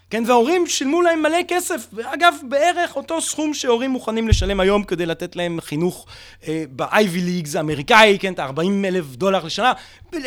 כן, 0.10 0.24
וההורים 0.28 0.68
שילמו 0.68 1.02
להם 1.02 1.22
מלא 1.22 1.38
כסף, 1.48 1.88
ואגב, 1.94 2.34
בערך 2.50 2.96
אותו 2.96 3.22
סכום 3.22 3.54
שהורים 3.54 3.92
מוכנים 3.92 4.28
לשלם 4.28 4.60
היום 4.60 4.84
כדי 4.84 5.06
לתת 5.06 5.36
להם 5.36 5.62
חינוך 5.62 6.06
אה, 6.48 6.64
ב-Ivy 6.76 7.46
Leagues 7.48 7.58
האמריקאי, 7.58 8.18
כן, 8.20 8.34
את 8.34 8.40
ה-40 8.40 8.86
אלף 8.86 9.06
דולר 9.06 9.46
לשנה, 9.46 9.74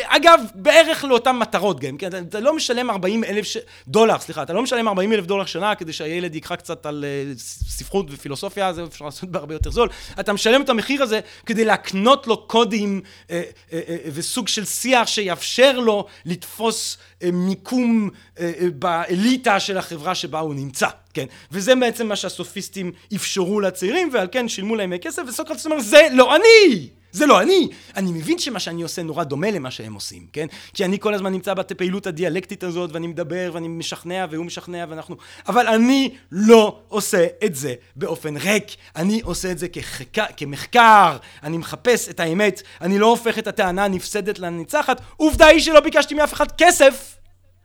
אגב, 0.05 0.39
בערך 0.55 1.03
לאותן 1.03 1.35
מטרות 1.35 1.79
גם, 1.79 1.97
כן, 1.97 2.09
אתה 2.29 2.39
לא 2.39 2.55
משלם 2.55 2.89
40 2.89 3.23
אלף 3.23 3.45
ש... 3.45 3.57
דולר, 3.87 4.19
סליחה, 4.19 4.43
אתה 4.43 4.53
לא 4.53 4.61
משלם 4.61 4.87
40 4.87 5.13
אלף 5.13 5.25
דולר 5.25 5.45
שנה 5.45 5.75
כדי 5.75 5.93
שהילד 5.93 6.35
יקרא 6.35 6.55
קצת 6.55 6.85
על 6.85 7.05
אה, 7.07 7.31
ספרות 7.69 8.05
ופילוסופיה, 8.09 8.73
זה 8.73 8.83
אפשר 8.83 9.05
לעשות 9.05 9.29
בהרבה 9.29 9.55
יותר 9.55 9.71
זול, 9.71 9.89
אתה 10.19 10.33
משלם 10.33 10.61
את 10.61 10.69
המחיר 10.69 11.03
הזה 11.03 11.19
כדי 11.45 11.65
להקנות 11.65 12.27
לו 12.27 12.47
קודים 12.47 13.01
אה, 13.29 13.41
אה, 13.73 13.79
אה, 13.89 13.97
וסוג 14.13 14.47
של 14.47 14.65
שיח 14.65 15.07
שיאפשר 15.07 15.79
לו 15.79 16.05
לתפוס 16.25 16.97
אה, 17.23 17.29
מיקום 17.33 18.09
אה, 18.39 18.51
אה, 18.59 18.67
באליטה 18.69 19.59
של 19.59 19.77
החברה 19.77 20.15
שבה 20.15 20.39
הוא 20.39 20.55
נמצא, 20.55 20.87
כן? 21.13 21.25
וזה 21.51 21.75
בעצם 21.75 22.07
מה 22.07 22.15
שהסופיסטים 22.15 22.91
אפשרו 23.15 23.59
לצעירים, 23.59 24.09
ועל 24.13 24.27
כן 24.31 24.47
שילמו 24.47 24.75
להם 24.75 24.97
כסף, 24.97 25.21
וסוקרטס 25.27 25.65
אומר, 25.65 25.79
זה 25.79 26.07
לא 26.11 26.35
אני! 26.35 26.89
זה 27.11 27.25
לא 27.25 27.41
אני! 27.41 27.69
אני 27.95 28.11
מבין 28.11 28.39
שמה 28.39 28.59
שאני 28.59 28.81
עושה 28.81 29.03
נורא 29.03 29.23
דומה 29.23 29.51
למה 29.51 29.71
שהם 29.71 29.93
עושים, 29.93 30.27
כן? 30.33 30.47
כי 30.73 30.85
אני 30.85 30.99
כל 30.99 31.13
הזמן 31.13 31.31
נמצא 31.31 31.53
בפעילות 31.53 32.07
הדיאלקטית 32.07 32.63
הזאת, 32.63 32.89
ואני 32.93 33.07
מדבר, 33.07 33.51
ואני 33.53 33.67
משכנע, 33.67 34.25
והוא 34.31 34.45
משכנע, 34.45 34.85
ואנחנו... 34.89 35.15
אבל 35.47 35.67
אני 35.67 36.15
לא 36.31 36.79
עושה 36.87 37.27
את 37.45 37.55
זה 37.55 37.73
באופן 37.95 38.37
ריק. 38.37 38.75
אני 38.95 39.21
עושה 39.21 39.51
את 39.51 39.59
זה 39.59 39.67
כחק... 39.67 40.37
כמחקר, 40.37 41.17
אני 41.43 41.57
מחפש 41.57 42.09
את 42.09 42.19
האמת, 42.19 42.61
אני 42.81 42.99
לא 42.99 43.05
הופך 43.05 43.39
את 43.39 43.47
הטענה 43.47 43.85
הנפסדת 43.85 44.39
לניצחת. 44.39 45.01
עובדה 45.17 45.45
היא 45.45 45.59
שלא 45.59 45.79
ביקשתי 45.79 46.13
מאף 46.15 46.33
אחד 46.33 46.51
כסף! 46.57 47.15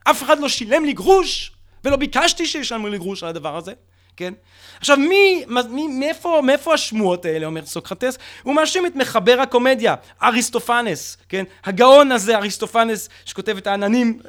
אף 0.03 0.23
אחד 0.23 0.39
לא 0.39 0.49
שילם 0.49 0.85
לי 0.85 0.93
גרוש! 0.93 1.51
ולא 1.83 1.95
ביקשתי 1.95 2.45
שישלמו 2.45 2.87
לי 2.87 2.97
גרוש 2.97 3.23
על 3.23 3.29
הדבר 3.29 3.57
הזה. 3.57 3.73
כן? 4.17 4.33
עכשיו, 4.79 4.97
מי, 4.97 5.45
מי, 5.69 5.87
מאיפה, 5.87 6.41
מאיפה 6.43 6.73
השמועות 6.73 7.25
האלה, 7.25 7.45
אומר 7.45 7.65
סוקרטס? 7.65 8.17
הוא 8.43 8.55
מאשים 8.55 8.85
את 8.85 8.95
מחבר 8.95 9.41
הקומדיה, 9.41 9.95
אריסטופנס, 10.23 11.17
כן? 11.29 11.43
הגאון 11.65 12.11
הזה, 12.11 12.37
אריסטופנס, 12.37 13.09
שכותב 13.25 13.57
את 13.57 13.67
העננים, 13.67 14.19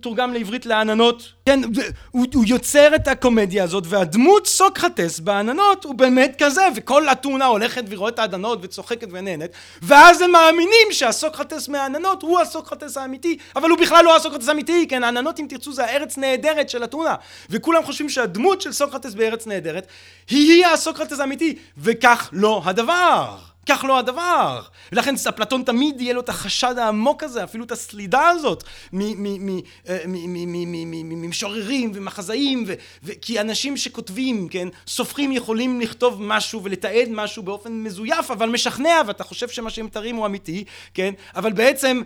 תורגם 0.00 0.32
לעברית 0.32 0.66
לעננות, 0.66 1.32
כן? 1.46 1.60
הוא, 2.10 2.26
הוא 2.34 2.44
יוצר 2.46 2.94
את 2.94 3.08
הקומדיה 3.08 3.64
הזאת, 3.64 3.84
והדמות 3.86 4.46
סוקרטס 4.46 5.20
בעננות 5.20 5.84
הוא 5.84 5.94
באמת 5.94 6.36
כזה, 6.42 6.62
וכל 6.76 7.08
אתונה 7.08 7.46
הולכת 7.46 7.84
ורואה 7.88 8.10
את 8.10 8.18
העננות 8.18 8.58
וצוחקת 8.62 9.08
ונהנית, 9.12 9.50
ואז 9.82 10.20
הם 10.20 10.30
מאמינים 10.30 10.88
שהסוקרטס 10.90 11.68
מהעננות 11.68 12.22
הוא 12.22 12.40
הסוקרטס 12.40 12.96
האמיתי, 12.96 13.38
אבל 13.56 13.70
הוא 13.70 13.78
בכלל 13.78 14.04
לא 14.04 14.16
הסוקרטס 14.16 14.48
האמיתי, 14.48 14.86
כן? 14.88 15.04
העננות, 15.04 15.40
אם 15.40 15.46
תרצו, 15.48 15.72
זה 15.72 15.84
הארץ 15.84 16.18
נהדרת 16.18 16.70
של 16.70 16.84
אתונה, 16.84 17.14
וכולם 17.50 17.84
חושבים 17.84 18.08
שהדמות 18.08 18.60
של 18.60 18.72
סוקרטס 18.72 19.14
בארץ 19.14 19.35
נהדרת 19.46 19.86
היא 20.28 20.66
הסוקרטס 20.66 21.20
האמיתי, 21.20 21.56
וכך 21.78 22.30
לא 22.32 22.62
הדבר. 22.64 23.55
כך 23.66 23.84
לא 23.84 23.98
הדבר. 23.98 24.62
ולכן 24.92 25.14
אפלטון 25.28 25.62
תמיד 25.62 26.00
יהיה 26.00 26.14
לו 26.14 26.20
את 26.20 26.28
החשד 26.28 26.74
העמוק 26.78 27.22
הזה, 27.22 27.44
אפילו 27.44 27.64
את 27.64 27.72
הסלידה 27.72 28.28
הזאת 28.28 28.64
ממשוררים 30.84 31.92
ומחזאים, 31.94 32.64
כי 33.20 33.40
אנשים 33.40 33.76
שכותבים, 33.76 34.48
כן, 34.48 34.68
סופרים 34.86 35.32
יכולים 35.32 35.80
לכתוב 35.80 36.22
משהו 36.22 36.64
ולתעד 36.64 37.08
משהו 37.10 37.42
באופן 37.42 37.72
מזויף, 37.72 38.30
אבל 38.30 38.48
משכנע, 38.48 39.02
ואתה 39.06 39.24
חושב 39.24 39.48
שמה 39.48 39.70
שהם 39.70 39.88
תרים 39.88 40.16
הוא 40.16 40.26
אמיתי, 40.26 40.64
כן, 40.94 41.14
אבל 41.36 41.52
בעצם 41.52 42.02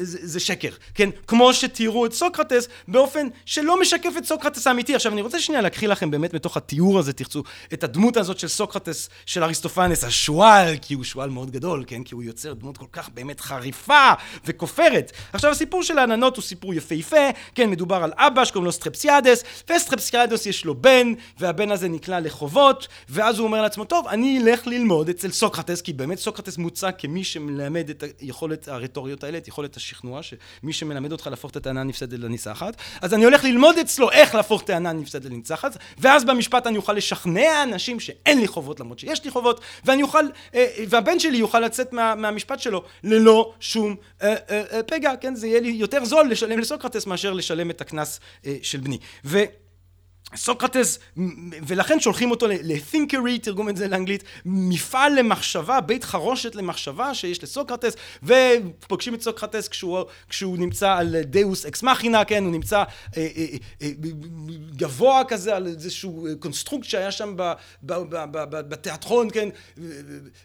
זה 0.00 0.40
שקר, 0.40 0.70
כן, 0.94 1.10
כמו 1.26 1.54
שתיארו 1.54 2.06
את 2.06 2.12
סוקרטס 2.12 2.68
באופן 2.88 3.26
שלא 3.46 3.80
משקף 3.80 4.12
את 4.18 4.24
סוקרטס 4.24 4.66
האמיתי. 4.66 4.94
עכשיו 4.94 5.12
אני 5.12 5.22
רוצה 5.22 5.40
שנייה 5.40 5.60
להקריא 5.62 5.88
לכם 5.88 6.10
באמת 6.10 6.34
מתוך 6.34 6.56
התיאור 6.56 6.98
הזה, 6.98 7.12
תרצו, 7.12 7.42
את 7.72 7.84
הדמות 7.84 8.16
הזאת 8.16 8.38
של 8.38 8.48
סוקרטס, 8.48 9.10
של 9.26 9.44
אריסטופנס, 9.44 10.04
השועל, 10.04 10.76
כי 10.90 10.94
הוא 10.94 11.04
שועל 11.04 11.30
מאוד 11.30 11.50
גדול, 11.50 11.84
כן? 11.86 12.04
כי 12.04 12.14
הוא 12.14 12.22
יוצר 12.22 12.52
דמות 12.52 12.78
כל 12.78 12.86
כך 12.92 13.08
באמת 13.08 13.40
חריפה 13.40 14.12
וכופרת. 14.44 15.12
עכשיו, 15.32 15.50
הסיפור 15.50 15.82
של 15.82 15.98
העננות 15.98 16.36
הוא 16.36 16.42
סיפור 16.42 16.74
יפהפה, 16.74 17.30
כן? 17.54 17.70
מדובר 17.70 17.96
על 17.96 18.12
אבא 18.16 18.44
שקוראים 18.44 18.64
לו 18.64 18.72
סטרפסיאדס, 18.72 19.44
וסטרפסיאדס 19.70 20.46
יש 20.46 20.64
לו 20.64 20.74
בן, 20.74 21.12
והבן 21.38 21.70
הזה 21.70 21.88
נקלע 21.88 22.20
לחובות, 22.20 22.88
ואז 23.08 23.38
הוא 23.38 23.46
אומר 23.46 23.62
לעצמו, 23.62 23.84
טוב, 23.84 24.06
אני 24.06 24.38
אלך 24.38 24.66
ללמוד 24.66 25.08
אצל 25.08 25.30
סוקרטס, 25.30 25.80
כי 25.80 25.92
באמת 25.92 26.18
סוקרטס 26.18 26.58
מוצג 26.58 26.92
כמי 26.98 27.24
שמלמד 27.24 27.90
את 27.90 28.04
היכולת 28.20 28.68
הרטוריות 28.68 29.24
האלה, 29.24 29.38
את 29.38 29.48
יכולת 29.48 29.76
השכנוע, 29.76 30.20
שמי 30.22 30.72
שמלמד 30.72 31.12
אותך 31.12 31.26
להפוך 31.26 31.50
את 31.50 31.56
הטענה 31.56 31.80
הנפסדת 31.80 32.18
לניצחת. 32.18 32.76
אז 33.00 33.14
אני 33.14 33.24
הולך 33.24 33.44
ללמוד 33.44 33.78
אצלו 33.78 34.10
איך 34.10 34.34
להפוך 34.34 34.62
טענה 34.62 34.92
נפסדת 34.92 35.24
לניצחת, 35.24 35.76
ואז 35.98 36.24
במשפט 36.24 36.66
אני 36.66 36.76
אוכל 36.76 36.92
לשכנע 36.92 37.62
אנשים 37.62 38.00
שאין 38.00 38.40
לי 38.40 38.48
חובות 38.48 38.80
למרות 38.80 38.98
שיש 38.98 39.24
לי 39.24 39.30
חובות, 39.30 39.60
ואני 39.84 40.02
אוכל, 40.02 40.24
אה, 40.54 40.79
והבן 40.88 41.18
שלי 41.18 41.36
יוכל 41.36 41.60
לצאת 41.60 41.92
מה, 41.92 42.14
מהמשפט 42.14 42.60
שלו 42.60 42.84
ללא 43.04 43.52
שום 43.60 43.96
אה, 44.22 44.34
אה, 44.50 44.62
אה, 44.72 44.82
פגע, 44.82 45.12
כן? 45.20 45.34
זה 45.34 45.46
יהיה 45.46 45.60
לי 45.60 45.68
יותר 45.68 46.04
זול 46.04 46.30
לשלם 46.30 46.58
לסוקרטס 46.58 47.06
מאשר 47.06 47.32
לשלם 47.32 47.70
את 47.70 47.80
הקנס 47.80 48.20
אה, 48.46 48.56
של 48.62 48.80
בני. 48.80 48.98
ו... 49.24 49.38
סוקרטס, 50.36 50.98
ולכן 51.66 52.00
שולחים 52.00 52.30
אותו 52.30 52.46
ל-thinkery, 52.46 53.42
תרגמו 53.42 53.68
את 53.68 53.76
זה 53.76 53.88
לאנגלית, 53.88 54.24
מפעל 54.44 55.18
למחשבה, 55.18 55.80
בית 55.80 56.04
חרושת 56.04 56.54
למחשבה 56.54 57.14
שיש 57.14 57.42
לסוקרטס, 57.42 57.96
ופוגשים 58.22 59.14
את 59.14 59.22
סוקרטס 59.22 59.68
כשהוא, 59.68 60.02
כשהוא 60.28 60.58
נמצא 60.58 60.92
על 60.92 61.16
דאוס 61.22 61.66
אקס 61.66 61.82
מכינה, 61.82 62.24
כן, 62.24 62.44
הוא 62.44 62.52
נמצא 62.52 62.76
אה, 62.76 62.84
אה, 63.16 63.46
אה, 63.82 63.88
גבוה 64.76 65.22
כזה 65.28 65.56
על 65.56 65.66
איזשהו 65.66 66.26
קונסטרוקט 66.40 66.88
שהיה 66.88 67.10
שם 67.10 67.34
ב, 67.36 67.52
ב, 67.82 67.92
ב, 67.92 68.16
ב, 68.30 68.38
ב, 68.50 68.60
בתיאטרון, 68.60 69.28
כן, 69.30 69.48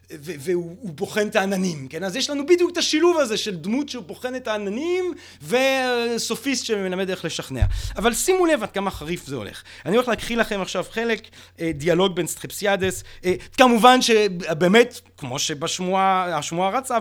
והוא 0.10 0.94
בוחן 0.94 1.28
את 1.28 1.36
העננים, 1.36 1.88
כן, 1.88 2.04
אז 2.04 2.16
יש 2.16 2.30
לנו 2.30 2.46
בדיוק 2.46 2.72
את 2.72 2.78
השילוב 2.78 3.18
הזה 3.20 3.38
של 3.38 3.56
דמות 3.56 3.90
שהוא 3.90 4.04
בוחן 4.04 4.36
את 4.36 4.48
העננים, 4.48 5.14
וסופיסט 5.48 6.66
שמלמד 6.66 7.10
איך 7.10 7.26
לשכנע. 7.26 7.66
אבל 7.96 8.14
שימו 8.14 8.46
לב 8.46 8.64
עד 8.64 8.72
כמה 8.72 8.92
חריף 8.92 9.28
זה 9.28 9.36
הולך. 9.36 9.64
אני 9.86 9.96
הולך 9.96 10.08
להקריא 10.08 10.38
לכם 10.38 10.62
עכשיו 10.62 10.86
חלק, 10.92 11.28
אה, 11.60 11.72
דיאלוג 11.74 12.16
בין 12.16 12.28
סטרפסיאדס, 12.28 13.04
אה, 13.26 13.34
כמובן 13.58 14.02
שבאמת, 14.02 15.00
כמו 15.18 15.40
שבשמועה, 15.40 16.38
השמועה 16.38 16.70
רצה 16.70 16.98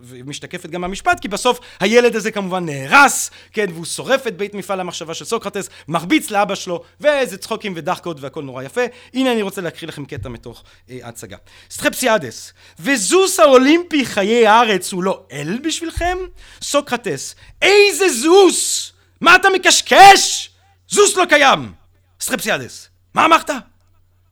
ומשתקפת 0.00 0.70
גם 0.70 0.80
במשפט, 0.80 1.20
כי 1.20 1.28
בסוף 1.28 1.60
הילד 1.80 2.16
הזה 2.16 2.30
כמובן 2.30 2.66
נהרס, 2.66 3.30
כן, 3.52 3.66
והוא 3.72 3.84
שורף 3.84 4.26
את 4.26 4.36
בית 4.36 4.54
מפעל 4.54 4.80
המחשבה 4.80 5.14
של 5.14 5.24
סוקרטס, 5.24 5.68
מרביץ 5.88 6.30
לאבא 6.30 6.54
שלו, 6.54 6.82
ואיזה 7.00 7.36
צחוקים 7.36 7.72
ודחקות 7.76 8.20
והכל 8.20 8.42
נורא 8.42 8.62
יפה. 8.62 8.80
הנה 9.14 9.32
אני 9.32 9.42
רוצה 9.42 9.60
להקריא 9.60 9.88
לכם 9.88 10.04
קטע 10.04 10.28
מתוך 10.28 10.64
אה, 10.90 10.98
ההצגה. 11.02 11.36
סטרפסיאדס, 11.70 12.52
וזוס 12.78 13.40
האולימפי 13.40 14.04
חי 14.04 14.46
הארץ 14.46 14.92
הוא 14.92 15.02
לא 15.02 15.22
אל 15.32 15.58
בשבילכם? 15.64 16.18
סוקרטס, 16.62 17.34
איזה 17.62 18.08
זוס! 18.08 18.92
מה 19.20 19.36
אתה 19.36 19.48
מקשקש? 19.54 20.50
זוס 20.88 21.16
לא 21.16 21.24
קיים! 21.24 21.85
סטרפסיאדס, 22.26 22.88
מה 23.14 23.24
אמרת? 23.24 23.50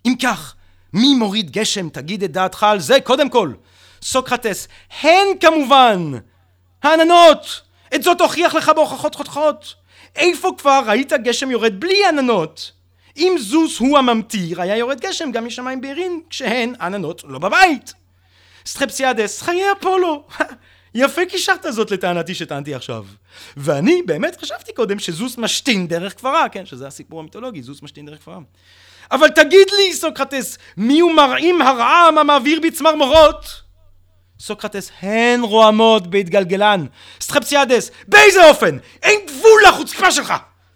אם 0.07 0.15
כך, 0.23 0.55
מי 0.93 1.15
מוריד 1.15 1.51
גשם? 1.51 1.89
תגיד 1.89 2.23
את 2.23 2.33
דעתך 2.33 2.63
על 2.63 2.81
זה 2.81 3.01
קודם 3.01 3.31
כל. 3.31 3.53
סוקרטס, 4.03 4.69
הן 5.03 5.27
כמובן! 5.41 6.13
העננות! 6.83 7.61
את 7.95 8.03
זאת 8.03 8.21
אוכיח 8.21 8.55
לך 8.55 8.69
בהוכחות 8.69 9.15
חותכות. 9.15 9.75
איפה 10.17 10.51
כבר 10.59 10.83
ראית 10.87 11.13
גשם 11.13 11.51
יורד 11.51 11.81
בלי 11.81 12.07
עננות? 12.09 12.73
אם 13.17 13.37
זוס 13.41 13.79
הוא 13.79 13.99
הממטיר, 13.99 14.63
היה 14.63 14.77
יורד 14.77 15.01
גשם 15.01 15.33
גם 15.33 15.47
משמיים 15.47 15.81
בהירים, 15.81 16.23
כשהן 16.31 16.75
עננות 16.81 17.23
לא 17.25 17.39
בבית. 17.39 17.95
סטרפסיאדס, 18.67 19.43
חי 19.43 19.73
אפולו. 19.73 20.27
יפה 20.95 21.27
קישרת 21.27 21.67
זאת 21.71 21.91
לטענתי 21.91 22.35
שטענתי 22.35 22.75
עכשיו. 22.75 23.05
ואני 23.57 24.03
באמת 24.07 24.37
חשבתי 24.41 24.73
קודם 24.73 24.99
שזוס 24.99 25.39
משתין 25.39 25.89
דרך 25.89 26.17
כברה, 26.17 26.49
כן, 26.49 26.67
שזה 26.67 26.87
הסיפור 26.87 27.21
המיתולוגי, 27.21 27.63
זוס 27.63 27.83
משתין 27.83 28.07
דרך 28.07 28.19
כברה. 28.19 28.39
אבל 29.11 29.29
תגיד 29.29 29.67
לי, 29.77 29.95
סוקרטס, 29.95 30.59
מי 30.77 31.01
הוא 31.01 31.13
מרעים 31.13 31.63
הרעם 31.63 32.19
המעביר 32.19 32.61
בי 32.63 32.79
צמרמורות? 32.79 33.63
סוקרטס, 34.41 34.91
הן 35.03 35.41
רועמות 35.43 36.07
בהתגלגלן. 36.07 36.87
סטרפסיאדס, 37.21 37.91
באיזה 38.09 38.49
אופן? 38.49 38.79
אין 39.03 39.21
גבול 39.27 39.63
לחוצפה 39.69 40.13
שלך! 40.13 40.35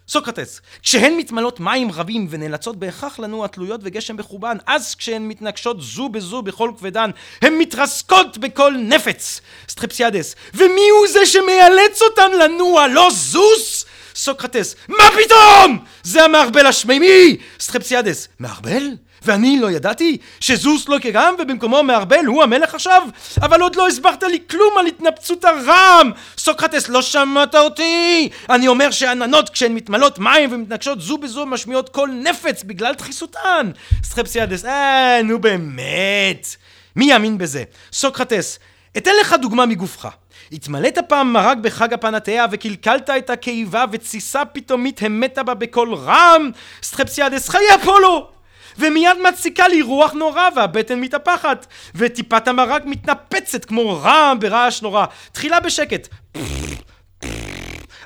סוקרטס, 0.09 0.61
כשהן 0.83 1.17
מתמלאות 1.17 1.59
מים 1.59 1.91
רבים 1.91 2.27
ונאלצות 2.29 2.75
בהכרח 2.75 3.19
לנוע 3.19 3.47
תלויות 3.47 3.81
וגשם 3.83 4.17
בחובן, 4.17 4.57
אז 4.65 4.95
כשהן 4.95 5.27
מתנגשות 5.27 5.81
זו 5.81 6.09
בזו 6.09 6.41
בכל 6.41 6.71
כובדן, 6.77 7.09
הן 7.41 7.53
מתרסקות 7.57 8.37
בקול 8.37 8.73
נפץ. 8.77 9.41
סטרפסיאדס, 9.69 10.35
ומי 10.53 10.89
הוא 10.89 11.07
זה 11.07 11.25
שמאלץ 11.25 12.01
אותן 12.01 12.31
לנוע? 12.31 12.87
לא 12.87 13.09
זוס? 13.13 13.85
סוקרטס, 14.15 14.75
מה 14.87 15.03
פתאום? 15.23 15.79
זה 16.03 16.23
המערבל 16.23 16.65
השמימי! 16.65 17.37
סטרפסיאדס, 17.59 18.27
מערבל? 18.39 18.83
ואני 19.25 19.59
לא 19.59 19.71
ידעתי 19.71 20.17
שזוס 20.39 20.89
לא 20.89 20.97
קיים 21.01 21.35
ובמקומו 21.39 21.83
מערבל 21.83 22.25
הוא 22.25 22.43
המלך 22.43 22.75
עכשיו? 22.75 23.03
אבל 23.41 23.61
עוד 23.61 23.75
לא 23.75 23.87
הסברת 23.87 24.23
לי 24.23 24.39
כלום 24.49 24.77
על 24.79 24.85
התנפצות 24.85 25.45
הרעם! 25.45 26.11
סוקרטס, 26.37 26.89
לא 26.89 27.01
שמעת 27.01 27.55
אותי! 27.55 28.29
אני 28.49 28.67
אומר 28.67 28.91
שעננות 28.91 29.49
כשהן 29.49 29.73
מתמלאות 29.73 30.19
מים 30.19 30.53
ומתנגשות 30.53 31.01
זו 31.01 31.17
בזו 31.17 31.45
משמיעות 31.45 31.89
קול 31.89 32.09
נפץ 32.23 32.63
בגלל 32.63 32.93
דחיסותן! 32.93 33.71
סטרפסיאדס, 34.03 34.65
אה, 34.65 35.21
נו 35.23 35.39
באמת! 35.39 36.55
מי 36.95 37.05
יאמין 37.05 37.37
בזה? 37.37 37.63
סוקרטס, 37.93 38.59
אתן 38.97 39.11
לך 39.21 39.35
דוגמה 39.41 39.65
מגופך. 39.65 40.07
התמלאת 40.51 40.97
פעם 41.07 41.33
מרק 41.33 41.57
בחג 41.57 41.93
הפנאתנאיה 41.93 42.45
וקלקלת 42.51 43.09
את 43.09 43.29
הקיבה 43.29 43.85
ותסיסה 43.91 44.45
פתאומית 44.45 45.03
המתה 45.03 45.43
בה 45.43 45.53
בקול 45.53 45.93
רם? 45.93 46.51
סטרפסיאדס, 46.83 47.49
חי 47.49 47.75
אפולו! 47.75 48.38
ומיד 48.79 49.17
מציקה 49.29 49.67
לי 49.67 49.81
רוח 49.81 50.11
נורא 50.11 50.49
והבטן 50.55 50.99
מתהפכת 50.99 51.65
וטיפת 51.95 52.47
המרק 52.47 52.85
מתנפצת 52.85 53.65
כמו 53.65 54.01
רעם 54.03 54.39
ברעש 54.39 54.81
נורא 54.81 55.05
תחילה 55.31 55.59
בשקט 55.59 56.07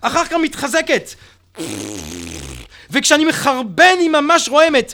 אחר 0.01 0.25
כך 0.25 0.33
מתחזקת 0.33 1.09
וכשאני 2.89 3.25
מחרבן 3.25 3.95
היא 3.99 4.09
ממש 4.09 4.49
רועמת 4.49 4.93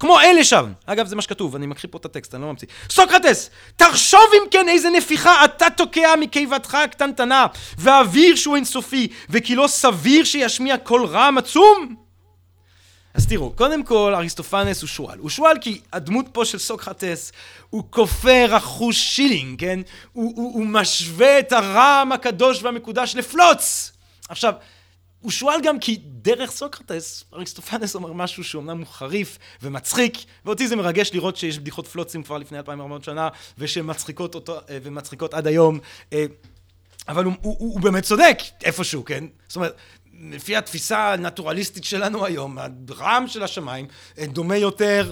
כמו 0.00 0.20
אלה 0.20 0.44
שם. 0.44 0.72
אגב, 0.86 1.06
זה 1.06 1.16
מה 1.16 1.22
שכתוב, 1.22 1.54
אני 1.56 1.66
מקריא 1.66 1.92
פה 1.92 1.98
את 1.98 2.04
הטקסט, 2.04 2.34
אני 2.34 2.42
לא 2.42 2.48
ממציא. 2.48 2.68
סוקרטס, 2.90 3.50
תחשוב 3.76 4.20
אם 4.34 4.48
כן 4.50 4.68
איזה 4.68 4.90
נפיחה 4.90 5.44
אתה 5.44 5.70
תוקע 5.70 6.16
מקיבתך 6.20 6.74
הקטנטנה, 6.74 7.46
והאוויר 7.78 8.36
שהוא 8.36 8.56
אינסופי, 8.56 9.08
וכי 9.30 9.54
לא 9.54 9.66
סביר 9.66 10.24
שישמיע 10.24 10.76
קול 10.76 11.04
רעם 11.04 11.38
עצום? 11.38 12.09
אז 13.14 13.26
תראו, 13.26 13.52
קודם 13.52 13.84
כל 13.84 14.14
אריסטופנס 14.14 14.82
הוא 14.82 14.88
שועל. 14.88 15.18
הוא 15.18 15.30
שועל 15.30 15.56
כי 15.60 15.80
הדמות 15.92 16.26
פה 16.32 16.44
של 16.44 16.58
סוקרטס 16.58 17.32
הוא 17.70 17.84
כופר 17.90 18.56
אחושילינג, 18.56 19.60
כן? 19.60 19.80
הוא, 20.12 20.32
הוא, 20.36 20.54
הוא 20.54 20.66
משווה 20.66 21.38
את 21.38 21.52
הרעם 21.52 22.12
הקדוש 22.12 22.62
והמקודש 22.62 23.16
לפלוץ! 23.16 23.92
עכשיו, 24.28 24.54
הוא 25.20 25.30
שועל 25.30 25.60
גם 25.62 25.78
כי 25.78 25.98
דרך 26.04 26.50
סוקרטס, 26.50 27.24
אריסטופנס 27.34 27.94
אומר 27.94 28.12
משהו 28.12 28.44
שאומנם 28.44 28.78
הוא 28.78 28.86
חריף 28.86 29.38
ומצחיק, 29.62 30.14
ואותי 30.44 30.68
זה 30.68 30.76
מרגש 30.76 31.10
לראות 31.14 31.36
שיש 31.36 31.58
בדיחות 31.58 31.86
פלוצים 31.86 32.22
כבר 32.22 32.38
לפני 32.38 32.58
2400 32.58 33.04
שנה, 33.04 33.28
ושמצחיקות 33.58 34.34
אותו, 34.34 34.56
אה, 34.56 34.78
ומצחיקות 34.82 35.34
עד 35.34 35.46
היום, 35.46 35.78
אה, 36.12 36.24
אבל 37.08 37.24
הוא, 37.24 37.34
הוא, 37.42 37.56
הוא 37.58 37.80
באמת 37.80 38.04
צודק 38.04 38.38
איפשהו, 38.64 39.04
כן? 39.04 39.24
זאת 39.48 39.56
אומרת, 39.56 39.76
לפי 40.20 40.56
התפיסה 40.56 41.12
הנטורליסטית 41.12 41.84
שלנו 41.84 42.24
היום, 42.24 42.58
הרעם 42.88 43.28
של 43.28 43.42
השמיים 43.42 43.86
אה, 44.18 44.26
דומה 44.26 44.56
יותר 44.56 45.10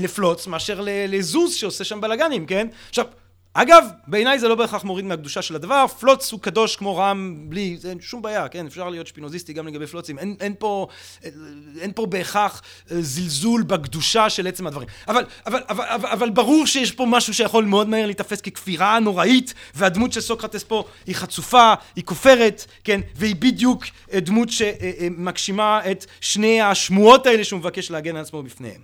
לפלוץ 0.00 0.46
מאשר 0.46 0.80
לזוז 0.84 1.54
שעושה 1.54 1.84
שם 1.84 2.00
בלאגנים, 2.00 2.46
כן? 2.46 2.66
עכשיו, 2.88 3.06
אגב, 3.54 3.84
בעיניי 4.06 4.38
זה 4.38 4.48
לא 4.48 4.54
בהכרח 4.54 4.84
מוריד 4.84 5.04
מהקדושה 5.04 5.42
של 5.42 5.54
הדבר, 5.54 5.86
פלוץ 5.86 6.32
הוא 6.32 6.40
קדוש 6.40 6.76
כמו 6.76 6.96
רם 6.96 7.36
בלי, 7.48 7.78
אין 7.88 8.00
שום 8.00 8.22
בעיה, 8.22 8.48
כן, 8.48 8.66
אפשר 8.66 8.88
להיות 8.88 9.06
שפינוזיסטי 9.06 9.52
גם 9.52 9.66
לגבי 9.66 9.86
פלוצים, 9.86 10.18
אין, 10.18 10.36
אין, 10.40 10.54
פה, 10.58 10.86
אין 11.80 11.92
פה 11.94 12.06
בהכרח 12.06 12.62
אה, 12.90 12.96
זלזול 13.00 13.62
בקדושה 13.62 14.30
של 14.30 14.46
עצם 14.46 14.66
הדברים. 14.66 14.88
אבל, 15.08 15.24
אבל, 15.46 15.62
אבל, 15.68 15.84
אבל, 15.88 16.08
אבל 16.08 16.30
ברור 16.30 16.66
שיש 16.66 16.92
פה 16.92 17.06
משהו 17.06 17.34
שיכול 17.34 17.64
מאוד 17.64 17.88
מהר 17.88 18.06
להיתפס 18.06 18.40
ככפירה 18.40 18.98
נוראית, 18.98 19.54
והדמות 19.74 20.12
של 20.12 20.20
סוקרטס 20.20 20.64
פה 20.64 20.84
היא 21.06 21.14
חצופה, 21.14 21.74
היא 21.96 22.04
כופרת, 22.04 22.66
כן, 22.84 23.00
והיא 23.16 23.36
בדיוק 23.36 23.84
אה, 24.12 24.20
דמות 24.20 24.48
שמגשימה 24.50 25.80
את 25.90 26.06
שני 26.20 26.60
השמועות 26.60 27.26
האלה 27.26 27.44
שהוא 27.44 27.58
מבקש 27.58 27.90
להגן 27.90 28.16
על 28.16 28.22
עצמו 28.22 28.42
בפניהם. 28.42 28.80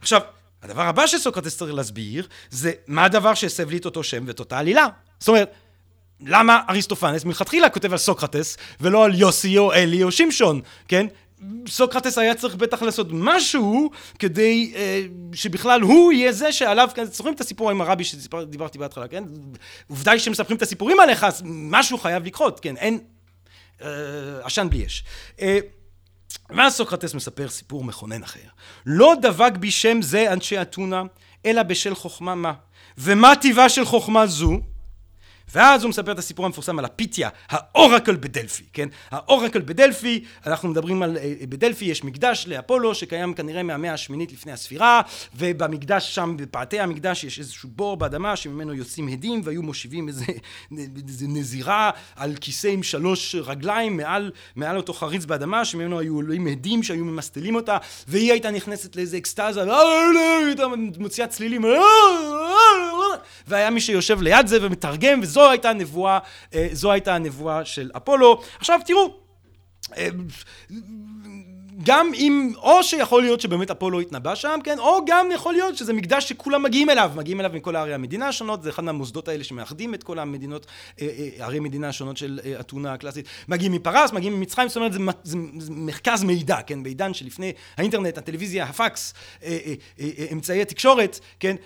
עכשיו, 0.00 0.20
הדבר 0.64 0.82
הבא 0.82 1.06
שסוקרטס 1.06 1.56
צריך 1.56 1.74
להסביר, 1.74 2.26
זה 2.50 2.72
מה 2.86 3.04
הדבר 3.04 3.34
שהסב 3.34 3.70
לי 3.70 3.76
את 3.76 3.84
אותו 3.84 4.02
שם 4.02 4.24
ואת 4.26 4.40
אותה 4.40 4.58
עלילה. 4.58 4.86
זאת 5.20 5.28
אומרת, 5.28 5.52
למה 6.20 6.60
אריסטופנס 6.68 7.24
מלכתחילה 7.24 7.70
כותב 7.70 7.92
על 7.92 7.98
סוקרטס, 7.98 8.56
ולא 8.80 9.04
על 9.04 9.14
יוסי 9.14 9.58
או 9.58 9.72
אלי 9.72 10.02
או 10.02 10.12
שמשון, 10.12 10.60
כן? 10.88 11.06
סוקרטס 11.68 12.18
היה 12.18 12.34
צריך 12.34 12.54
בטח 12.54 12.82
לעשות 12.82 13.06
משהו 13.10 13.90
כדי 14.18 14.72
אה, 14.76 15.02
שבכלל 15.32 15.80
הוא 15.80 16.12
יהיה 16.12 16.32
זה 16.32 16.52
שעליו, 16.52 16.88
כן, 16.94 17.04
זוכרים 17.04 17.34
את 17.34 17.40
הסיפור 17.40 17.70
עם 17.70 17.80
הרבי 17.80 18.04
שדיברתי 18.04 18.78
בהתחלה, 18.78 19.08
כן? 19.08 19.24
עובדה 19.88 20.12
היא 20.12 20.20
שמספרים 20.20 20.56
את 20.56 20.62
הסיפורים 20.62 21.00
עליך, 21.00 21.24
אז 21.24 21.42
משהו 21.44 21.98
חייב 21.98 22.24
לקרות, 22.26 22.60
כן? 22.60 22.76
אין... 22.76 22.98
אה, 23.82 23.88
עשן 24.42 24.70
בלי 24.70 24.86
אש. 24.86 25.04
אה, 25.40 25.58
ואז 26.50 26.74
סוקרטס 26.74 27.14
מספר 27.14 27.48
סיפור 27.48 27.84
מכונן 27.84 28.22
אחר. 28.22 28.40
לא 28.86 29.14
דבק 29.22 29.52
בי 29.56 29.70
שם 29.70 30.02
זה 30.02 30.32
אנשי 30.32 30.62
אתונה, 30.62 31.02
אלא 31.46 31.62
בשל 31.62 31.94
חוכמה 31.94 32.34
מה. 32.34 32.52
ומה 32.98 33.36
טיבה 33.36 33.68
של 33.68 33.84
חוכמה 33.84 34.26
זו? 34.26 34.60
ואז 35.52 35.82
הוא 35.82 35.88
מספר 35.88 36.12
את 36.12 36.18
הסיפור 36.18 36.46
המפורסם 36.46 36.78
על 36.78 36.84
הפיתיה, 36.84 37.28
האורקל 37.48 38.16
בדלפי, 38.16 38.64
כן? 38.72 38.88
האורקל 39.10 39.60
בדלפי, 39.60 40.24
אנחנו 40.46 40.68
מדברים 40.68 41.02
על, 41.02 41.16
אה, 41.16 41.34
בדלפי 41.48 41.84
יש 41.84 42.04
מקדש 42.04 42.44
לאפולו 42.48 42.94
שקיים 42.94 43.34
כנראה 43.34 43.62
מהמאה 43.62 43.92
השמינית 43.92 44.32
לפני 44.32 44.52
הספירה, 44.52 45.00
ובמקדש 45.34 46.14
שם, 46.14 46.36
בפאתי 46.36 46.80
המקדש 46.80 47.24
יש 47.24 47.38
איזשהו 47.38 47.68
בור 47.76 47.96
באדמה 47.96 48.36
שממנו 48.36 48.74
יוצאים 48.74 49.08
הדים, 49.08 49.40
והיו 49.44 49.62
מושיבים 49.62 50.08
איזה, 50.08 50.24
איזה 51.08 51.26
נזירה 51.28 51.90
על 52.16 52.34
כיסא 52.40 52.68
עם 52.68 52.82
שלוש 52.82 53.34
רגליים 53.34 53.96
מעל, 53.96 54.30
מעל 54.56 54.76
אותו 54.76 54.92
חריץ 54.92 55.24
באדמה, 55.24 55.64
שממנו 55.64 55.98
היו 55.98 56.14
עולים 56.14 56.46
הדים 56.46 56.82
שהיו 56.82 57.04
ממסטלים 57.04 57.54
אותה, 57.54 57.78
והיא 58.08 58.32
הייתה 58.32 58.50
נכנסת 58.50 58.96
לאיזה 58.96 59.16
אקסטזה, 59.16 59.62
הייתה 60.46 60.64
מוציאה 60.98 61.26
צלילים, 61.26 61.64
והיה 63.46 63.70
מי 63.70 63.80
שיושב 63.80 64.22
ליד 64.22 64.46
זה 64.46 64.58
ומתרגם, 64.62 65.20
וזו 65.34 65.50
הייתה 65.50 65.70
הנבואה, 65.70 66.18
אה, 66.54 66.68
זו 66.72 66.92
הייתה 66.92 67.14
הנבואה 67.14 67.64
של 67.64 67.90
אפולו. 67.96 68.42
עכשיו 68.58 68.80
תראו, 68.86 69.14
אה, 69.96 70.08
גם 71.84 72.10
אם, 72.14 72.52
או 72.56 72.82
שיכול 72.82 73.22
להיות 73.22 73.40
שבאמת 73.40 73.70
אפולו 73.70 74.00
התנבא 74.00 74.34
שם, 74.34 74.58
כן, 74.64 74.78
או 74.78 75.04
גם 75.06 75.28
יכול 75.34 75.52
להיות 75.52 75.76
שזה 75.76 75.92
מקדש 75.92 76.28
שכולם 76.28 76.62
מגיעים 76.62 76.90
אליו, 76.90 77.12
מגיעים 77.16 77.40
אליו 77.40 77.50
מכל 77.54 77.76
ערי 77.76 77.94
המדינה 77.94 78.28
השונות, 78.28 78.62
זה 78.62 78.70
אחד 78.70 78.84
מהמוסדות 78.84 79.28
האלה 79.28 79.44
שמאחדים 79.44 79.94
את 79.94 80.02
כל 80.02 80.18
המדינות, 80.18 80.66
אה, 81.00 81.06
אה, 81.06 81.44
ערי 81.44 81.60
מדינה 81.60 81.88
השונות 81.88 82.16
של 82.16 82.40
אה, 82.44 82.60
אתונה 82.60 82.92
הקלאסית, 82.92 83.26
מגיעים 83.48 83.72
מפרס, 83.72 84.12
מגיעים 84.12 84.36
ממצרים, 84.36 84.68
זאת 84.68 84.76
אומרת 84.76 84.92
זה, 84.92 84.98
זה, 85.22 85.38
זה 85.58 85.72
מרכז 85.72 86.24
מידע, 86.24 86.62
כן, 86.66 86.82
בעידן 86.82 87.14
שלפני 87.14 87.52
האינטרנט, 87.76 88.18
הטלוויזיה, 88.18 88.64
הפקס, 88.64 89.14
אמצעי 90.32 90.62
התקשורת, 90.62 91.20
כן, 91.40 91.56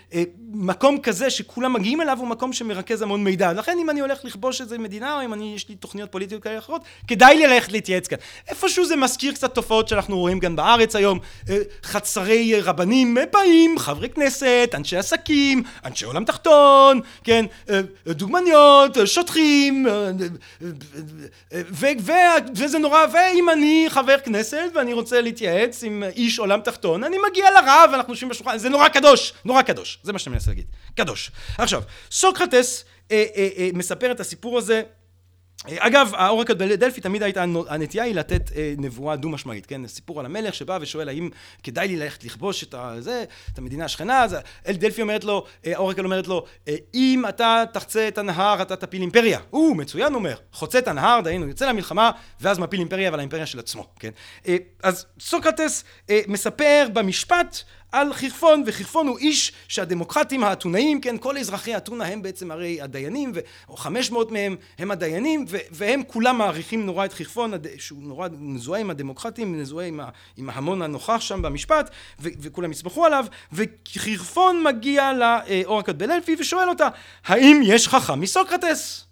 מקום 0.52 1.00
כזה 1.00 1.30
שכולם 1.30 1.72
מגיעים 1.72 2.00
אליו 2.00 2.18
הוא 2.18 2.28
מקום 2.28 2.52
שמרכז 2.52 3.02
המון 3.02 3.24
מידע, 3.24 3.52
לכן 3.52 3.76
אם 3.82 3.90
אני 3.90 4.00
הולך 4.00 4.24
לכבוש 4.24 4.60
איזה 4.60 4.78
מדינה, 4.78 5.16
או 5.16 5.24
אם 5.24 5.34
אני, 5.34 5.52
יש 5.54 5.68
לי 5.68 5.74
תוכניות 5.74 6.12
פוליטיות 6.12 6.42
כאלה 6.42 6.58
אחרות, 6.58 6.82
כדאי 7.08 7.46
ללכת 7.46 7.72
להתייעץ 7.72 8.08
כאן. 8.08 8.18
איפשהו 8.48 8.84
זה 8.84 8.96
מזכיר 8.96 9.32
קצת 9.32 9.54
תופעות 9.54 9.88
שאנחנו 9.88 10.07
רואים 10.16 10.40
כאן 10.40 10.56
בארץ 10.56 10.96
היום, 10.96 11.18
אה, 11.48 11.58
חצרי 11.84 12.60
רבנים 12.60 13.16
באים, 13.32 13.78
חברי 13.78 14.08
כנסת, 14.08 14.70
אנשי 14.74 14.96
עסקים, 14.96 15.62
אנשי 15.84 16.04
עולם 16.04 16.24
תחתון, 16.24 17.00
כן, 17.24 17.44
אה, 17.70 17.80
דוגמניות, 18.06 18.96
שוטרים, 19.04 19.86
אה, 19.86 21.62
וזה 22.54 22.78
נורא, 22.78 23.06
ואם 23.12 23.50
אני 23.52 23.86
חבר 23.88 24.18
כנסת 24.18 24.70
ואני 24.74 24.92
רוצה 24.92 25.20
להתייעץ 25.20 25.84
עם 25.84 26.04
איש 26.16 26.38
עולם 26.38 26.60
תחתון, 26.60 27.04
אני 27.04 27.16
מגיע 27.30 27.50
לרב, 27.50 27.90
אנחנו 27.94 28.12
יושבים 28.12 28.28
בשולחן, 28.28 28.58
זה 28.58 28.68
נורא 28.68 28.88
קדוש, 28.88 29.32
נורא 29.44 29.62
קדוש, 29.62 29.98
זה 30.02 30.12
מה 30.12 30.18
שאני 30.18 30.34
מנסה 30.34 30.50
להגיד, 30.50 30.66
קדוש. 30.96 31.30
עכשיו, 31.58 31.82
סוקרטס 32.10 32.84
מספר 33.74 34.10
את 34.10 34.20
הסיפור 34.20 34.58
הזה 34.58 34.82
אגב, 35.66 36.10
האורקל 36.14 36.54
בדלפי 36.54 37.00
תמיד 37.00 37.22
הייתה, 37.22 37.44
הנטייה 37.68 38.04
היא 38.04 38.14
לתת 38.14 38.50
אה, 38.56 38.74
נבואה 38.78 39.16
דו-משמעית, 39.16 39.66
כן? 39.66 39.86
סיפור 39.86 40.20
על 40.20 40.26
המלך 40.26 40.54
שבא 40.54 40.78
ושואל 40.80 41.08
האם 41.08 41.30
כדאי 41.62 41.88
לי 41.88 41.96
ללכת 41.96 42.24
לכבוש 42.24 42.64
את, 42.64 42.74
הזה, 42.78 43.24
את 43.52 43.58
המדינה 43.58 43.84
השכנה, 43.84 44.22
אז 44.22 44.36
אל 44.66 44.72
דלפי 44.72 45.02
אומרת 45.02 45.24
לו, 45.24 45.44
אה, 45.66 45.72
האורקל 45.74 46.04
אומרת 46.04 46.26
לו, 46.26 46.44
אה, 46.68 46.76
אם 46.94 47.22
אתה 47.28 47.64
תחצה 47.72 48.08
את 48.08 48.18
הנהר 48.18 48.62
אתה 48.62 48.76
תפיל 48.76 49.02
אימפריה. 49.02 49.38
הוא 49.50 49.76
מצוין 49.76 50.14
אומר, 50.14 50.34
חוצה 50.52 50.78
את 50.78 50.88
הנהר, 50.88 51.20
דהיינו 51.20 51.48
יוצא 51.48 51.68
למלחמה, 51.68 52.10
ואז 52.40 52.58
מפיל 52.58 52.80
אימפריה, 52.80 53.08
אבל 53.08 53.18
האימפריה 53.18 53.46
של 53.46 53.58
עצמו, 53.58 53.86
כן? 53.98 54.10
אז 54.82 55.06
סוקרטס 55.20 55.84
מספר 56.28 56.86
במשפט 56.92 57.62
על 57.92 58.12
חירפון, 58.12 58.62
וחירפון 58.66 59.06
הוא 59.06 59.18
איש 59.18 59.52
שהדמוקרטים 59.68 60.44
האתונאים, 60.44 61.00
כן, 61.00 61.18
כל 61.18 61.38
אזרחי 61.38 61.76
אתונה 61.76 62.04
הם 62.04 62.22
בעצם 62.22 62.50
הרי 62.50 62.80
הדיינים, 62.80 63.32
ו, 63.34 63.40
או 63.68 63.76
500 63.76 64.32
מהם 64.32 64.56
הם 64.78 64.90
הדיינים, 64.90 65.44
ו, 65.48 65.56
והם 65.70 66.02
כולם 66.06 66.38
מעריכים 66.38 66.86
נורא 66.86 67.04
את 67.04 67.12
חירפון, 67.12 67.52
שהוא 67.78 68.02
נורא 68.02 68.28
מזוהה 68.38 68.80
עם 68.80 68.90
הדמוקרטים, 68.90 69.60
מזוהה 69.60 69.86
עם, 69.86 70.00
ה, 70.00 70.08
עם 70.36 70.50
ההמון 70.50 70.82
הנוכח 70.82 71.20
שם 71.20 71.42
במשפט, 71.42 71.90
ו, 72.20 72.28
וכולם 72.40 72.70
יסמכו 72.70 73.04
עליו, 73.04 73.26
וחירפון 73.52 74.62
מגיע 74.62 75.12
לאורקת 75.12 75.94
בללפי 75.94 76.36
ושואל 76.38 76.68
אותה, 76.68 76.88
האם 77.24 77.60
יש 77.64 77.88
חכם 77.88 78.20
מסוקרטס? 78.20 79.07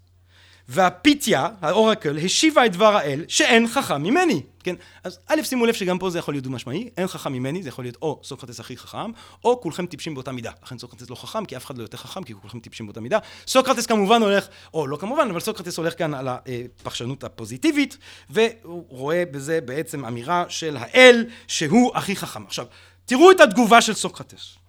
והפיתיה, 0.68 1.48
האורקל, 1.60 2.18
השיבה 2.18 2.66
את 2.66 2.72
דבר 2.72 2.96
האל 2.96 3.24
שאין 3.28 3.68
חכם 3.68 4.02
ממני, 4.02 4.42
כן? 4.64 4.74
אז 5.04 5.18
א', 5.26 5.42
שימו 5.42 5.66
לב 5.66 5.74
שגם 5.74 5.98
פה 5.98 6.10
זה 6.10 6.18
יכול 6.18 6.34
להיות 6.34 6.44
דו-משמעי, 6.44 6.90
אין 6.96 7.06
חכם 7.06 7.32
ממני, 7.32 7.62
זה 7.62 7.68
יכול 7.68 7.84
להיות 7.84 7.96
או 8.02 8.20
סוקרטס 8.24 8.60
הכי 8.60 8.76
חכם, 8.76 9.10
או 9.44 9.60
כולכם 9.60 9.86
טיפשים 9.86 10.14
באותה 10.14 10.32
מידה. 10.32 10.50
לכן 10.62 10.78
סוקרטס 10.78 11.10
לא 11.10 11.14
חכם, 11.14 11.44
כי 11.44 11.56
אף 11.56 11.66
אחד 11.66 11.78
לא 11.78 11.82
יותר 11.82 11.96
חכם, 11.96 12.22
כי 12.22 12.34
כולכם 12.34 12.60
טיפשים 12.60 12.86
באותה 12.86 13.00
מידה. 13.00 13.18
סוקרטס 13.46 13.86
כמובן 13.86 14.22
הולך, 14.22 14.48
או 14.74 14.86
לא 14.86 14.96
כמובן, 14.96 15.28
אבל 15.30 15.40
סוקרטס 15.40 15.78
הולך 15.78 15.98
כאן 15.98 16.14
על 16.14 16.28
הפרשנות 16.28 17.24
הפוזיטיבית, 17.24 17.98
והוא 18.30 18.84
רואה 18.88 19.24
בזה 19.30 19.60
בעצם 19.60 20.04
אמירה 20.04 20.44
של 20.48 20.76
האל 20.76 21.24
שהוא 21.46 21.92
הכי 21.94 22.16
חכם. 22.16 22.46
עכשיו, 22.46 22.66
תראו 23.04 23.30
את 23.30 23.40
התגובה 23.40 23.80
של 23.80 23.94
סוקרטס. 23.94 24.65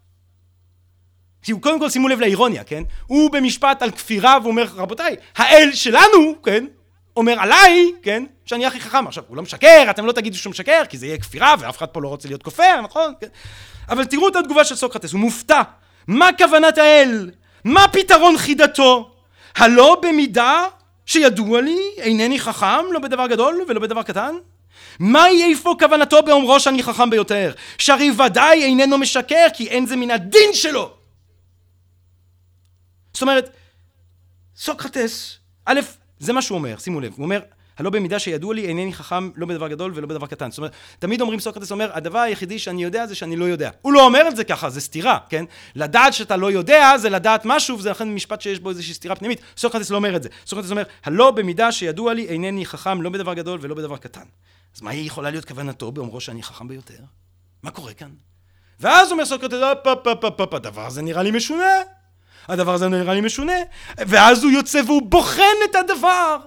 כי 1.48 1.52
הוא 1.52 1.62
קודם 1.62 1.80
כל 1.80 1.90
שימו 1.90 2.08
לב 2.08 2.20
לאירוניה, 2.20 2.64
כן? 2.64 2.84
הוא 3.06 3.32
במשפט 3.32 3.82
על 3.82 3.92
כפירה 3.92 4.38
ואומר, 4.44 4.66
רבותיי, 4.76 5.16
האל 5.38 5.70
שלנו, 5.74 6.42
כן? 6.44 6.66
אומר 7.18 7.40
עליי, 7.40 7.92
כן? 8.04 8.24
שאני 8.46 8.66
הכי 8.66 8.80
חכם. 8.80 9.08
עכשיו, 9.08 9.24
הוא 9.28 9.38
לא 9.38 9.44
משקר, 9.44 9.88
אתם 9.90 10.06
לא 10.06 10.12
תגידו 10.12 10.38
שהוא 10.38 10.52
משקר, 10.52 10.82
כי 10.90 10.98
זה 10.98 11.06
יהיה 11.06 11.18
כפירה, 11.18 11.56
ואף 11.60 11.78
אחד 11.78 11.86
פה 11.86 12.02
לא 12.02 12.08
רוצה 12.08 12.28
להיות 12.28 12.44
כופר, 12.44 12.82
נכון? 12.82 13.14
כן? 13.22 13.28
אבל 13.90 14.06
תראו 14.06 14.28
את 14.28 14.36
התגובה 14.36 14.64
של 14.64 14.76
סוקרטס, 14.76 15.14
הוא 15.14 15.20
מופתע. 15.20 15.62
מה 16.08 16.30
כוונת 16.38 16.78
האל? 16.78 17.32
מה 17.64 17.88
פתרון 17.88 18.38
חידתו? 18.38 19.12
הלא 19.58 20.02
במידה 20.02 20.66
שידוע 21.06 21.62
לי, 21.62 21.80
אינני 21.98 22.40
חכם, 22.40 22.92
לא 22.92 23.00
בדבר 23.00 23.28
גדול 23.28 23.62
ולא 23.68 23.80
בדבר 23.80 24.04
קטן? 24.04 24.36
מהי 25.00 25.44
איפה 25.44 25.76
כוונתו 25.80 26.24
באומרו 26.24 26.60
שאני 26.60 26.84
חכם 26.84 27.10
ביותר? 27.10 27.52
שהרי 27.78 28.12
ודאי 28.26 28.64
איננו 28.64 28.98
משקר, 28.98 29.48
כי 29.54 29.68
אין 29.68 29.86
זה 29.86 29.96
מן 29.96 30.12
הדין 30.12 30.54
שלו. 30.54 30.97
זאת 33.18 33.22
אומרת, 33.22 33.50
סוקרטס, 34.56 35.38
א', 35.66 35.80
זה 36.20 36.34
מה 36.34 36.42
שהוא 36.42 36.58
אומר, 36.58 36.78
שימו 36.78 37.00
לב, 37.00 37.14
הוא 37.16 37.24
אומר, 37.24 37.42
הלא 37.78 37.90
במידה 37.90 38.20
שידוע 38.20 38.54
לי 38.54 38.66
אינני 38.66 38.94
חכם 38.94 39.30
לא 39.36 39.46
בדבר 39.48 39.68
גדול 39.68 39.92
ולא 39.96 40.08
בדבר 40.08 40.28
קטן. 40.28 40.52
זאת 40.52 40.58
אומרת, 40.58 40.72
תמיד 41.00 41.22
אומרים 41.22 41.40
סוקרטס 41.40 41.72
אומר, 41.72 41.90
הדבר 41.94 42.20
היחידי 42.20 42.60
שאני 42.60 42.84
יודע 42.84 43.08
זה 43.08 43.16
שאני 43.16 43.36
לא 43.36 43.46
יודע. 43.46 43.70
הוא 43.82 43.94
לא 43.94 44.06
אומר 44.06 44.28
את 44.28 44.36
זה 44.36 44.44
ככה, 44.44 44.70
זה 44.70 44.82
סתירה, 44.82 45.18
כן? 45.30 45.46
לדעת 45.76 46.14
שאתה 46.14 46.38
לא 46.38 46.52
יודע 46.52 46.98
זה 46.98 47.10
לדעת 47.10 47.42
משהו, 47.46 47.78
וזה 47.80 47.92
לכן 47.92 48.14
משפט 48.14 48.42
שיש 48.42 48.60
בו 48.60 48.70
איזושהי 48.70 48.94
סתירה 48.94 49.16
פנימית. 49.16 49.42
סוקרטס 49.58 49.90
לא 49.90 49.96
אומר 49.96 50.16
את 50.16 50.24
זה. 50.24 50.30
סוקרטס 50.46 50.72
אומר, 50.72 50.84
הלא 51.04 51.32
במידה 51.32 51.72
שידוע 51.72 52.14
לי 52.14 52.28
אינני 52.28 52.66
חכם 52.66 53.02
לא 53.02 53.10
בדבר 53.10 53.34
גדול 53.34 53.60
ולא 53.62 53.76
בדבר 53.76 53.98
קטן. 53.98 54.26
אז 54.76 54.82
מה 54.82 54.94
יכולה 54.94 55.30
להיות 55.30 55.46
כוונתו 55.46 55.92
באומרו 55.92 56.22
שאני 56.22 56.44
חכם 56.44 56.68
ביותר? 56.68 57.00
מה 57.64 57.72
קורה 57.72 57.94
כאן? 57.94 58.10
ואז 58.80 59.12
אומר 59.12 59.26
סוקרטס, 59.26 59.58
הדבר 60.54 60.86
הזה 60.86 61.02
נראה 61.02 61.24
לי 61.24 61.32
משונה. 61.32 61.97
הדבר 62.48 62.74
הזה 62.74 62.88
נראה 62.88 63.14
לי 63.14 63.22
משונה. 63.22 63.54
ואז 63.98 64.44
הוא 64.44 64.52
יוצא 64.52 64.82
והוא 64.86 65.02
בוחן 65.02 65.44
את 65.70 65.76
הדבר. 65.76 66.38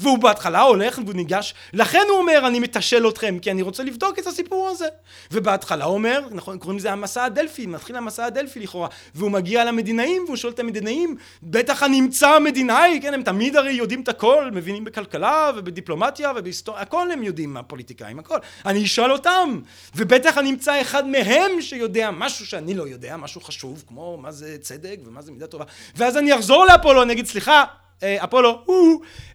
והוא 0.00 0.18
בהתחלה 0.18 0.60
הולך 0.60 0.98
והוא 1.04 1.14
ניגש, 1.14 1.54
לכן 1.72 2.02
הוא 2.08 2.18
אומר 2.18 2.46
אני 2.46 2.60
מתשל 2.60 3.08
אתכם 3.08 3.38
כי 3.42 3.50
אני 3.50 3.62
רוצה 3.62 3.82
לבדוק 3.82 4.18
את 4.18 4.26
הסיפור 4.26 4.68
הזה. 4.68 4.86
ובהתחלה 5.32 5.84
הוא 5.84 5.94
אומר, 5.94 6.20
נכון, 6.30 6.58
קוראים 6.58 6.78
לזה 6.78 6.92
המסע 6.92 7.24
הדלפי, 7.24 7.66
מתחיל 7.66 7.96
המסע 7.96 8.24
הדלפי 8.24 8.60
לכאורה, 8.60 8.88
והוא 9.14 9.30
מגיע 9.30 9.64
למדינאים 9.64 10.24
והוא 10.24 10.36
שואל 10.36 10.52
את 10.52 10.58
המדינאים, 10.58 11.16
בטח 11.42 11.82
הנמצא 11.82 12.28
המדינאי, 12.28 12.98
כן, 13.02 13.14
הם 13.14 13.22
תמיד 13.22 13.56
הרי 13.56 13.72
יודעים 13.72 14.00
את 14.00 14.08
הכל, 14.08 14.50
מבינים 14.52 14.84
בכלכלה 14.84 15.50
ובדיפלומטיה 15.56 16.32
ובהיסטוריה, 16.36 16.82
הכל 16.82 17.10
הם 17.10 17.22
יודעים, 17.22 17.56
הפוליטיקאים, 17.56 18.18
הכל. 18.18 18.38
אני 18.66 18.84
אשאל 18.84 19.12
אותם, 19.12 19.60
ובטח 19.96 20.38
הנמצא 20.38 20.80
אחד 20.80 21.06
מהם 21.06 21.60
שיודע 21.60 22.10
משהו 22.10 22.46
שאני 22.46 22.74
לא 22.74 22.88
יודע, 22.88 23.16
משהו 23.16 23.40
חשוב, 23.40 23.84
כמו 23.86 24.16
מה 24.16 24.32
זה 24.32 24.56
צדק 24.60 24.96
ומה 25.06 25.22
זה 25.22 25.32
מידה 25.32 25.46
טובה, 25.46 25.64
ואז 25.96 26.16
אני 26.16 26.34
אחזור 26.34 26.66
לאפולו, 26.66 27.02
אני 27.02 27.12
אגיד 27.12 27.26
סליחה, 27.26 27.64
אפולו, 28.04 28.64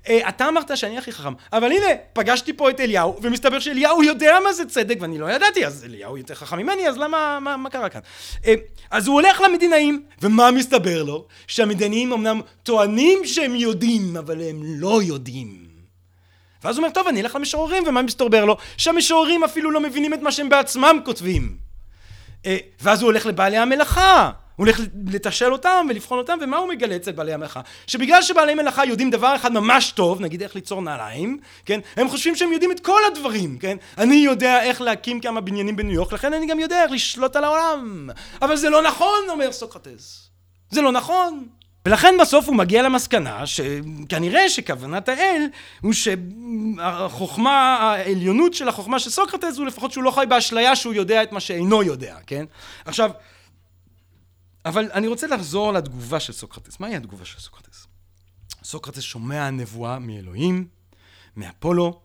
אה, 0.10 0.30
אתה 0.30 0.48
אמרת 0.48 0.77
שאני 0.77 0.98
הכי 0.98 1.11
חכם, 1.11 1.34
אבל 1.53 1.72
הנה, 1.72 1.85
פגשתי 2.14 2.53
פה 2.53 2.69
את 2.69 2.80
אליהו, 2.80 3.18
ומסתבר 3.22 3.60
שאליהו 3.60 4.03
יודע 4.03 4.38
מה 4.44 4.53
זה 4.53 4.65
צדק, 4.65 4.98
ואני 4.99 5.18
לא 5.18 5.31
ידעתי, 5.31 5.65
אז 5.65 5.85
אליהו 5.85 6.18
יותר 6.18 6.35
חכם 6.35 6.57
ממני, 6.57 6.90
אז 6.90 6.98
למה, 6.98 7.40
מה, 7.41 7.57
מה 7.57 7.69
קרה 7.69 7.90
כאן? 7.90 8.02
אה, 8.45 8.53
אז 8.91 9.07
הוא 9.07 9.14
הולך 9.14 9.41
למדינאים, 9.41 10.03
ומה 10.22 10.52
מסתבר 10.52 11.03
לו? 11.03 11.26
שהמדינאים 11.48 12.14
אמנם 12.14 12.41
טוענים 12.64 13.26
שהם 13.26 13.56
יודעים, 13.56 14.18
אבל 14.18 14.41
הם 14.41 14.61
לא 14.64 15.03
יודעים. 15.03 15.64
ואז 16.64 16.77
הוא 16.77 16.84
אומר, 16.84 16.94
טוב, 16.94 17.07
אני 17.07 17.22
אלך 17.22 17.35
למשוררים, 17.35 17.84
ומה 17.88 18.02
מסתבר 18.02 18.45
לו? 18.45 18.57
שהמשוררים 18.77 19.44
אפילו 19.44 19.72
לא 19.72 19.80
מבינים 19.80 20.14
את 20.14 20.19
מה 20.22 20.31
שהם 20.31 20.49
בעצמם 20.49 20.99
כותבים. 21.06 21.57
ואז 22.81 23.02
הוא 23.02 23.07
הולך 23.07 23.26
לבעלי 23.26 23.57
המלאכה. 23.57 24.31
הוא 24.55 24.65
הולך 24.65 24.81
לתשאל 25.07 25.53
אותם 25.53 25.85
ולבחון 25.89 26.17
אותם, 26.17 26.38
ומה 26.41 26.57
הוא 26.57 26.69
מגלה 26.69 26.95
אצל 26.95 27.11
בעלי 27.11 27.34
המלאכה? 27.34 27.61
שבגלל 27.88 28.21
שבעלי 28.21 28.55
מלאכה 28.55 28.85
יודעים 28.85 29.09
דבר 29.09 29.35
אחד 29.35 29.53
ממש 29.53 29.91
טוב, 29.91 30.21
נגיד 30.21 30.43
איך 30.43 30.55
ליצור 30.55 30.81
נעליים, 30.81 31.39
כן? 31.65 31.80
הם 31.95 32.09
חושבים 32.09 32.35
שהם 32.35 32.53
יודעים 32.53 32.71
את 32.71 32.80
כל 32.80 33.01
הדברים, 33.11 33.57
כן? 33.57 33.77
אני 33.97 34.15
יודע 34.15 34.63
איך 34.63 34.81
להקים 34.81 35.19
כמה 35.19 35.41
בניינים 35.41 35.75
בניו 35.75 35.93
יורק, 35.93 36.13
לכן 36.13 36.34
אני 36.34 36.47
גם 36.47 36.59
יודע 36.59 36.84
איך 36.84 36.91
לשלוט 36.91 37.35
על 37.35 37.43
העולם. 37.43 38.09
אבל 38.41 38.55
זה 38.55 38.69
לא 38.69 38.81
נכון, 38.81 39.19
אומר 39.30 39.51
סוקרטס. 39.51 40.30
זה 40.69 40.81
לא 40.81 40.91
נכון. 40.91 41.47
ולכן 41.85 42.15
בסוף 42.21 42.47
הוא 42.47 42.55
מגיע 42.55 42.81
למסקנה 42.81 43.47
שכנראה 43.47 44.49
שכוונת 44.49 45.09
האל 45.09 45.45
הוא 45.81 45.93
שהחוכמה, 45.93 47.77
העליונות 47.80 48.53
של 48.53 48.67
החוכמה 48.67 48.99
של 48.99 49.09
סוקרטס 49.09 49.57
הוא 49.57 49.65
לפחות 49.65 49.91
שהוא 49.91 50.03
לא 50.03 50.11
חי 50.11 50.25
באשליה 50.30 50.75
שהוא 50.75 50.93
יודע 50.93 51.23
את 51.23 51.31
מה 51.31 51.39
שאינו 51.39 51.84
יודע, 51.84 52.15
כן? 52.27 52.45
עכשיו 52.85 53.11
אבל 54.65 54.90
אני 54.94 55.07
רוצה 55.07 55.27
לחזור 55.27 55.73
לתגובה 55.73 56.19
של 56.19 56.34
סוקרטס. 56.34 56.80
מהי 56.80 56.95
התגובה 56.95 57.26
של 57.26 57.40
סוקרטס? 57.40 57.88
סוקרטס 58.64 59.02
שומע 59.02 59.49
נבואה 59.49 59.99
מאלוהים, 59.99 60.68
מאפולו. 61.38 61.99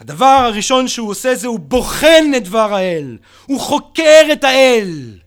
הדבר 0.00 0.24
הראשון 0.24 0.88
שהוא 0.88 1.10
עושה 1.10 1.34
זה 1.34 1.46
הוא 1.46 1.58
בוחן 1.60 2.24
את 2.36 2.44
דבר 2.44 2.74
האל. 2.74 3.18
הוא 3.46 3.60
חוקר 3.60 4.28
את 4.32 4.44
האל. 4.44 5.18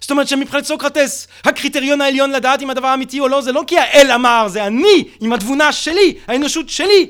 זאת 0.00 0.10
אומרת 0.10 0.28
שמבחינת 0.28 0.64
סוקרטס, 0.64 1.28
הקריטריון 1.44 2.00
העליון 2.00 2.30
לדעת 2.30 2.62
אם 2.62 2.70
הדבר 2.70 2.94
אמיתי 2.94 3.20
או 3.20 3.28
לא, 3.28 3.42
זה 3.42 3.52
לא 3.52 3.64
כי 3.66 3.78
האל 3.78 4.10
אמר, 4.14 4.48
זה 4.48 4.66
אני, 4.66 5.04
עם 5.20 5.32
התבונה 5.32 5.72
שלי, 5.72 6.18
האנושות 6.26 6.68
שלי, 6.68 7.06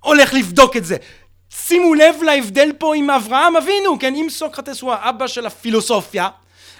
הולך 0.00 0.34
לבדוק 0.34 0.76
את 0.76 0.84
זה. 0.84 0.96
שימו 1.50 1.94
לב 1.94 2.22
להבדל 2.22 2.72
פה 2.78 2.96
עם 2.96 3.10
אברהם 3.10 3.56
אבינו, 3.56 3.98
כן? 3.98 4.14
אם 4.14 4.26
סוקרטס 4.30 4.80
הוא 4.80 4.92
האבא 4.92 5.26
של 5.26 5.46
הפילוסופיה, 5.46 6.28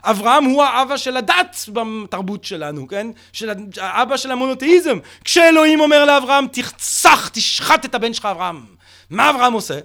אברהם 0.02 0.44
הוא 0.44 0.62
האבא 0.62 0.96
של 0.96 1.16
הדת 1.16 1.68
בתרבות 1.72 2.44
שלנו, 2.44 2.88
כן? 2.88 3.06
של 3.32 3.50
האבא 3.76 4.16
של 4.16 4.30
המונותאיזם. 4.30 4.98
כשאלוהים 5.24 5.80
אומר 5.80 6.04
לאברהם, 6.04 6.46
תרצח, 6.52 7.28
תשחט 7.28 7.84
את 7.84 7.94
הבן 7.94 8.14
שלך 8.14 8.24
אברהם. 8.24 8.64
מה 9.10 9.30
אברהם 9.30 9.52
עושה? 9.52 9.78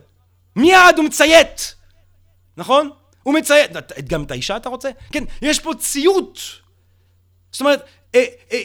מיד 0.56 0.98
הוא 0.98 1.06
מציית, 1.06 1.76
נכון? 2.58 2.90
הוא 3.24 3.34
מציית. 3.34 3.72
גם 4.08 4.24
את 4.24 4.32
האישה 4.32 4.58
אתה 4.58 4.70
רוצה? 4.70 4.90
כן, 5.12 5.24
יש 5.42 5.60
פה 5.60 5.74
ציות. 5.80 6.40
זאת 7.52 7.62
אומרת, 7.62 7.86
אה, 8.16 8.26
אה, 8.52 8.62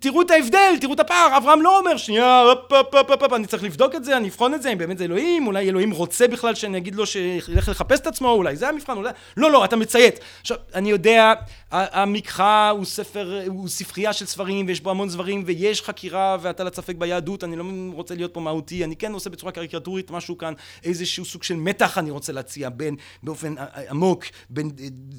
תראו 0.00 0.22
את 0.22 0.30
ההבדל, 0.30 0.74
תראו 0.80 0.94
את 0.94 1.00
הפער, 1.00 1.36
אברהם 1.36 1.62
לא 1.62 1.78
אומר 1.78 1.96
שנייה, 1.96 2.40
הופ, 2.40 2.72
הופ, 2.72 3.10
הופ, 3.10 3.22
הופ, 3.22 3.32
אני 3.32 3.46
צריך 3.46 3.62
לבדוק 3.62 3.94
את 3.94 4.04
זה, 4.04 4.16
אני 4.16 4.28
אבחון 4.28 4.54
את 4.54 4.62
זה, 4.62 4.72
אם 4.72 4.78
באמת 4.78 4.98
זה 4.98 5.04
אלוהים, 5.04 5.46
אולי 5.46 5.68
אלוהים 5.68 5.90
רוצה 5.90 6.28
בכלל 6.28 6.54
שאני 6.54 6.78
אגיד 6.78 6.94
לו 6.94 7.06
שילך 7.06 7.68
לחפש 7.68 8.00
את 8.00 8.06
עצמו, 8.06 8.30
אולי 8.30 8.56
זה 8.56 8.68
המבחן, 8.68 8.96
אולי... 8.96 9.10
לא, 9.36 9.50
לא, 9.50 9.64
אתה 9.64 9.76
מציית. 9.76 10.20
עכשיו, 10.40 10.56
אני 10.74 10.90
יודע, 10.90 11.32
המקרא 11.70 12.70
הוא 12.70 12.84
ספר, 12.84 13.40
הוא 13.46 13.68
ספרייה 13.68 14.12
של 14.12 14.26
ספרים, 14.26 14.66
ויש 14.66 14.80
בו 14.80 14.90
המון 14.90 15.08
דברים, 15.08 15.42
ויש 15.46 15.82
חקירה, 15.82 16.36
ואתה 16.40 16.64
לצפק 16.64 16.96
ביהדות, 16.96 17.44
אני 17.44 17.56
לא 17.56 17.64
רוצה 17.92 18.14
להיות 18.14 18.34
פה 18.34 18.40
מהותי, 18.40 18.84
אני 18.84 18.96
כן 18.96 19.12
עושה 19.12 19.30
בצורה 19.30 19.52
קריקטורית 19.52 20.10
משהו 20.10 20.38
כאן, 20.38 20.54
איזשהו 20.84 21.24
סוג 21.24 21.42
של 21.42 21.56
מתח 21.56 21.98
אני 21.98 22.10
רוצה 22.10 22.32
להציע 22.32 22.68
בין, 22.68 22.96
באופן 23.22 23.54
עמוק, 23.90 24.24
בין 24.50 24.70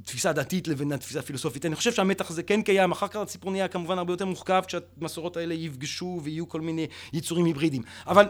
תפיסה 0.05 0.33
דתית 0.33 0.67
לבין 0.67 0.91
התפיסה 0.91 1.19
הפילוסופית. 1.19 1.65
אני 1.65 1.75
חושב 1.75 1.93
שהמתח 1.93 2.29
הזה 2.29 2.43
כן 2.43 2.61
קיים, 2.61 2.91
אחר 2.91 3.07
כך 3.07 3.15
הסיפור 3.15 3.51
נהיה 3.51 3.67
כמובן 3.67 3.97
הרבה 3.97 4.13
יותר 4.13 4.25
מורכב 4.53 4.67
כשהמסורות 4.67 5.37
האלה 5.37 5.53
יפגשו 5.53 6.19
ויהיו 6.23 6.49
כל 6.49 6.61
מיני 6.61 6.87
יצורים 7.13 7.45
היברידיים. 7.45 7.83
אבל 8.07 8.25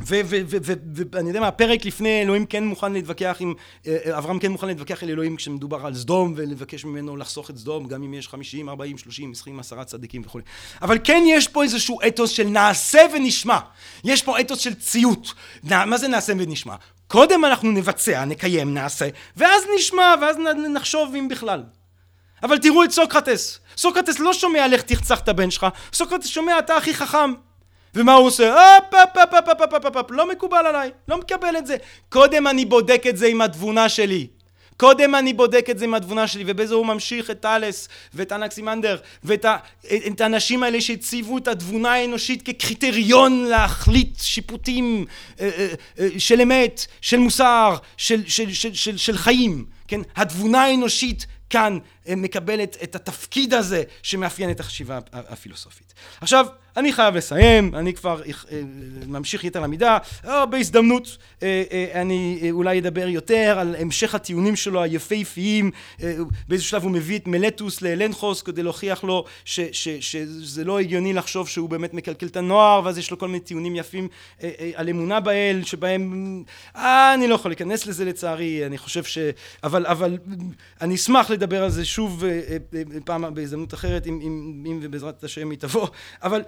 ואני 0.00 1.28
יודע 1.28 1.40
מה, 1.40 1.48
הפרק 1.48 1.84
לפני 1.84 2.22
אלוהים 2.22 2.46
כן 2.46 2.64
מוכן 2.64 2.92
להתווכח 2.92 3.36
עם, 3.40 3.54
אה, 3.86 3.96
אה, 4.06 4.18
אברהם 4.18 4.38
כן 4.38 4.52
מוכן 4.52 4.66
להתווכח 4.66 5.02
עם 5.02 5.08
אלוהים 5.08 5.36
כשמדובר 5.36 5.86
על 5.86 5.94
סדום 5.94 6.32
ולבקש 6.36 6.84
ממנו 6.84 7.16
לחסוך 7.16 7.50
את 7.50 7.58
סדום 7.58 7.88
גם 7.88 8.02
אם 8.02 8.14
יש 8.14 8.28
חמישים, 8.28 8.68
ארבעים, 8.68 8.98
שלושים, 8.98 9.32
עשרים, 9.32 9.60
עשרה 9.60 9.84
צדיקים 9.84 10.22
וכו'. 10.24 10.40
אבל 10.82 10.98
כן 11.04 11.22
יש 11.26 11.48
פה 11.48 11.62
איזשהו 11.62 11.98
אתוס 12.08 12.30
של 12.30 12.48
נעשה 12.48 13.00
ונשמע. 13.14 13.58
יש 14.04 14.22
פה 14.22 14.40
אתוס 14.40 14.58
של 14.58 14.74
ציות. 14.74 15.34
מה 15.62 15.98
זה 15.98 16.08
נעשה 16.08 16.32
ונשמע? 16.38 16.74
קודם 17.06 17.44
אנחנו 17.44 17.72
נבצע, 17.72 18.24
נקיים, 18.24 18.74
נעשה, 18.74 19.08
ואז 19.36 19.62
נשמע, 19.76 20.14
ואז 20.20 20.36
נחשוב 20.74 21.14
אם 21.14 21.28
בכלל. 21.28 21.62
אבל 22.42 22.58
תראו 22.58 22.84
את 22.84 22.90
סוקרטס. 22.90 23.60
סוקרטס 23.76 24.18
לא 24.18 24.32
שומע 24.32 24.68
לך 24.68 24.82
תרצח 24.82 25.20
את 25.20 25.28
הבן 25.28 25.50
שלך, 25.50 25.66
סוקרטס 25.92 26.26
שומע 26.26 26.58
אתה 26.58 26.76
הכי 26.76 26.94
חכם. 26.94 27.32
ומה 27.94 28.14
הוא 28.14 28.26
עושה? 28.26 28.52
הופ, 28.52 28.94
הופ, 28.94 29.16
הופ, 29.16 29.48
הופ, 29.48 29.62
הופ, 29.72 29.84
הופ, 29.84 29.96
הופ, 29.96 30.10
לא 30.10 30.30
מקובל 30.30 30.66
עליי, 30.66 30.90
לא 31.08 31.18
מקבל 31.18 31.56
את 31.58 31.66
זה. 31.66 31.76
קודם 32.08 32.46
אני 32.46 32.64
בודק 32.64 33.02
את 33.08 33.16
זה 33.16 33.26
עם 33.26 33.40
התבונה 33.40 33.88
שלי. 33.88 34.26
קודם 34.76 35.14
אני 35.14 35.32
בודק 35.32 35.66
את 35.70 35.78
זה 35.78 35.84
עם 35.84 35.94
התבונה 35.94 36.26
שלי, 36.26 36.44
ובזה 36.46 36.74
הוא 36.74 36.86
ממשיך 36.86 37.30
את 37.30 37.40
טאלס 37.40 37.88
ואת 38.14 38.32
אנקסימנדר 38.32 38.96
ואת 39.24 39.44
ה, 39.44 39.56
את 40.06 40.20
האנשים 40.20 40.62
האלה 40.62 40.80
שהציבו 40.80 41.38
את 41.38 41.48
התבונה 41.48 41.92
האנושית 41.92 42.42
כקריטריון 42.42 43.44
להחליט 43.44 44.20
שיפוטים 44.20 45.06
של 46.18 46.40
אמת, 46.40 46.86
של 47.00 47.16
מוסר, 47.16 47.76
של, 47.96 48.22
של, 48.26 48.52
של, 48.52 48.74
של, 48.74 48.96
של 48.96 49.16
חיים, 49.16 49.64
כן? 49.88 50.00
התבונה 50.16 50.62
האנושית 50.62 51.26
כאן 51.50 51.78
מקבלת 52.16 52.76
את 52.82 52.94
התפקיד 52.94 53.54
הזה 53.54 53.82
שמאפיין 54.02 54.50
את 54.50 54.60
החשיבה 54.60 54.98
הפילוסופית. 55.12 55.94
עכשיו, 56.20 56.46
אני 56.78 56.92
חייב 56.92 57.16
לסיים, 57.16 57.74
אני 57.74 57.94
כבר 57.94 58.22
אה, 58.22 58.30
ממשיך 59.06 59.44
יתר 59.44 59.60
למידה, 59.60 59.98
אה, 60.26 60.46
בהזדמנות 60.46 61.16
אה, 61.42 61.62
אני 61.94 62.48
אולי 62.50 62.78
אדבר 62.78 63.08
יותר 63.08 63.56
על 63.58 63.76
המשך 63.78 64.14
הטיעונים 64.14 64.56
שלו 64.56 64.82
היפהפיים, 64.82 65.70
באיזשהו 66.48 66.70
שלב 66.70 66.82
הוא 66.82 66.90
מביא 66.90 67.18
את 67.18 67.26
מלטוס 67.26 67.82
לאלנחוס 67.82 68.42
כדי 68.42 68.62
להוכיח 68.62 69.04
לו 69.04 69.24
שזה 69.44 70.64
לא 70.64 70.78
הגיוני 70.78 71.12
לחשוב 71.12 71.48
שהוא 71.48 71.68
באמת 71.68 71.94
מקלקל 71.94 72.26
את 72.26 72.36
הנוער, 72.36 72.80
ואז 72.84 72.98
יש 72.98 73.10
לו 73.10 73.18
כל 73.18 73.26
מיני 73.26 73.40
טיעונים 73.40 73.76
יפים 73.76 74.08
על 74.74 74.88
אמונה 74.88 75.20
באל, 75.20 75.60
שבהם 75.64 76.42
אני 76.74 77.28
לא 77.28 77.34
יכול 77.34 77.50
להיכנס 77.50 77.86
לזה 77.86 78.04
לצערי, 78.04 78.66
אני 78.66 78.78
חושב 78.78 79.04
ש... 79.04 79.18
אבל, 79.64 80.18
אני 80.80 80.94
אשמח 80.94 81.30
לדבר 81.30 81.64
על 81.64 81.70
זה 81.70 81.84
שוב 81.84 82.24
פעם 83.04 83.34
בהזדמנות 83.34 83.74
אחרת, 83.74 84.06
אם 84.06 84.78
ובעזרת 84.82 85.24
השם 85.24 85.50
היא 85.50 85.58
תבוא, 85.58 85.88
אבל 86.22 86.42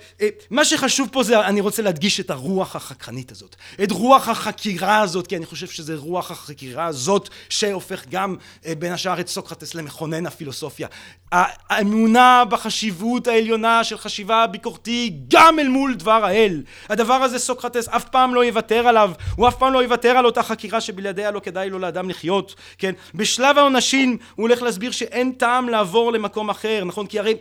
מה 0.51 0.65
שחשוב 0.65 1.09
פה 1.13 1.23
זה, 1.23 1.41
אני 1.41 1.61
רוצה 1.61 1.83
להדגיש 1.83 2.21
את 2.21 2.31
הרוח 2.31 2.77
החקרנית 2.77 3.33
הזאת, 3.33 3.57
את 3.83 3.91
רוח 3.91 4.29
החקירה 4.29 5.01
הזאת, 5.01 5.27
כי 5.27 5.37
אני 5.37 5.47
חושב 5.47 5.67
שזה 5.67 5.97
רוח 5.97 6.31
החקירה 6.31 6.87
הזאת 6.87 7.29
שהופך 7.49 8.05
גם 8.11 8.37
בין 8.79 8.93
השאר 8.93 9.21
את 9.21 9.29
סוקרטס 9.29 9.75
למכונן 9.75 10.27
הפילוסופיה. 10.27 10.89
האמונה 11.33 12.45
בחשיבות 12.49 13.27
העליונה 13.27 13.85
של 13.85 13.99
חשיבה 13.99 14.47
ביקורתי 14.47 15.17
גם 15.29 15.59
אל 15.59 15.69
מול 15.69 15.95
דבר 15.95 16.25
האל. 16.25 16.63
הדבר 16.89 17.15
הזה 17.15 17.39
סוקרטס 17.39 17.89
אף 17.89 18.05
פעם 18.05 18.35
לא 18.35 18.45
יוותר 18.45 18.89
עליו, 18.89 19.11
הוא 19.37 19.49
אף 19.49 19.57
פעם 19.57 19.73
לא 19.73 19.83
יוותר 19.83 20.09
על 20.09 20.27
אותה 20.27 20.43
חקירה 20.43 20.81
שבלעדיה 20.81 21.31
לא 21.31 21.41
כדאי 21.41 21.71
לו 21.71 21.79
לאדם 21.79 22.11
לחיות, 22.11 22.55
כן? 22.79 22.93
בשלב 23.15 23.59
העונשין 23.59 24.17
הוא 24.35 24.49
הולך 24.49 24.63
להסביר 24.63 24.91
שאין 24.91 25.33
טעם 25.33 25.69
לעבור 25.69 26.13
למקום 26.13 26.51
אחר, 26.51 26.85
נכון? 26.85 27.07
כי 27.07 27.19
הרי 27.19 27.35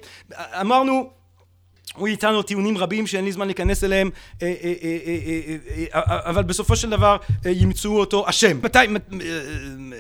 אמרנו 0.62 1.19
הוא 1.96 2.08
ייתן 2.08 2.34
לו 2.34 2.42
טיעונים 2.42 2.78
רבים 2.78 3.08
שאין 3.08 3.26
לי 3.26 3.32
זמן 3.32 3.46
להיכנס 3.46 3.84
אליהם 3.84 4.10
אבל 6.02 6.44
בסופו 6.44 6.76
של 6.76 6.90
דבר 6.90 7.18
ימצאו 7.46 8.00
אותו 8.00 8.30
אשם. 8.30 8.60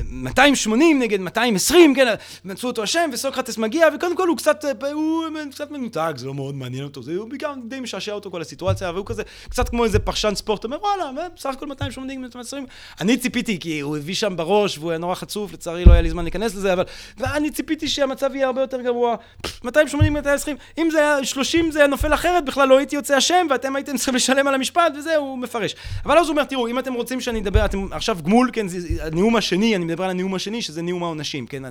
280 0.04 1.00
נגד 1.00 1.20
220 1.20 1.96
כן 1.96 2.14
מצאו 2.46 2.70
אותו 2.70 2.84
אשם 2.84 3.10
וסוקרטס 3.14 3.58
מגיע 3.58 3.88
וקודם 3.96 4.18
כל 4.18 4.28
הוא 4.28 4.38
קצת 4.38 4.66
הוא 4.94 5.26
קצת 5.52 5.72
מנותק 5.72 6.14
זה 6.16 6.26
לא 6.26 6.34
מאוד 6.34 6.56
מעניין 6.56 6.84
אותו 6.84 7.04
זה 7.04 7.14
בעיקר 7.30 7.54
די 7.68 7.80
משעשע 7.80 8.12
אותו 8.12 8.32
כל 8.32 8.42
הסיטואציה 8.42 8.92
והוא 8.92 9.06
כזה 9.06 9.24
קצת 9.50 9.70
כמו 9.70 9.84
איזה 9.84 10.00
פרשן 10.00 10.36
ספורט 10.36 10.64
אומר 10.64 10.78
וואלה 10.82 11.12
בסך 11.36 11.50
הכל 11.50 11.66
280 11.66 12.20
נגד 12.20 12.28
220 12.28 12.66
אני 13.02 13.18
ציפיתי 13.18 13.60
כי 13.60 13.80
הוא 13.80 13.98
הביא 13.98 14.16
שם 14.16 14.36
בראש 14.36 14.78
והוא 14.78 14.92
היה 14.92 14.98
נורא 14.98 15.16
חצוף 15.16 15.54
לצערי 15.54 15.86
לא 15.86 15.92
היה 15.92 16.02
לי 16.02 16.10
זמן 16.10 16.24
להיכנס 16.24 16.56
לזה 16.56 16.74
אבל 16.74 16.84
אני 17.24 17.52
ציפיתי 17.52 17.88
שהמצב 17.88 18.36
יהיה 18.36 18.46
הרבה 18.46 18.62
יותר 18.62 18.82
גרוע. 18.82 19.16
280 19.64 20.14
נגד 20.14 20.26
220 20.26 20.58
אם 20.78 20.90
זה 20.92 21.00
היה 21.00 21.26
30 21.26 21.72
זה 21.72 21.79
היה 21.80 21.88
נופל 21.88 22.14
אחרת 22.14 22.46
בכלל 22.46 22.68
לא 22.68 22.78
הייתי 22.78 22.96
יוצא 22.96 23.18
אשם 23.18 23.48
ואתם 23.50 23.76
הייתם 23.76 23.96
צריכים 23.96 24.16
לשלם 24.16 24.48
על 24.48 24.56
המשפט 24.56 24.94
וזה 24.98 25.16
הוא 25.16 25.38
מפרש. 25.38 25.76
אבל 26.06 26.18
אז 26.18 26.26
הוא 26.26 26.32
אומר 26.32 26.44
תראו 26.44 26.68
אם 26.68 26.80
אתם 26.80 26.94
רוצים 26.94 27.22
שאני 27.22 27.40
אדבר 27.40 27.66
אתם 27.66 27.88
עכשיו 27.92 28.18
גמול 28.24 28.50
כן 28.54 28.68
זה 28.68 29.06
הנאום 29.06 29.36
השני 29.36 29.76
אני 29.76 29.86
מדבר 29.86 30.04
על 30.04 30.10
הנאום 30.10 30.36
השני 30.36 30.62
שזה 30.62 30.82
נאום 30.82 31.04
העונשים 31.04 31.48
כן 31.48 31.64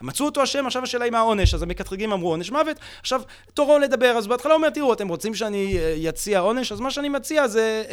מצאו 0.00 0.26
אותו 0.26 0.42
אשם 0.42 0.66
עכשיו 0.66 0.82
השאלה 0.82 1.04
היא 1.04 1.12
מה 1.12 1.18
העונש 1.18 1.54
אז 1.54 1.62
המקטרגים 1.62 2.12
אמרו 2.12 2.30
עונש 2.30 2.50
מוות. 2.50 2.76
עכשיו 3.00 3.22
תורו 3.54 3.78
לדבר 3.78 4.16
אז 4.16 4.26
בהתחלה 4.26 4.52
הוא 4.52 4.58
אומר 4.58 4.70
תראו 4.70 4.92
אתם 4.92 5.08
רוצים 5.08 5.34
שאני 5.34 5.78
אציע 6.08 6.38
עונש 6.38 6.72
אז 6.72 6.80
מה 6.80 6.90
שאני 6.90 7.08
מציע 7.08 7.48
זה 7.48 7.84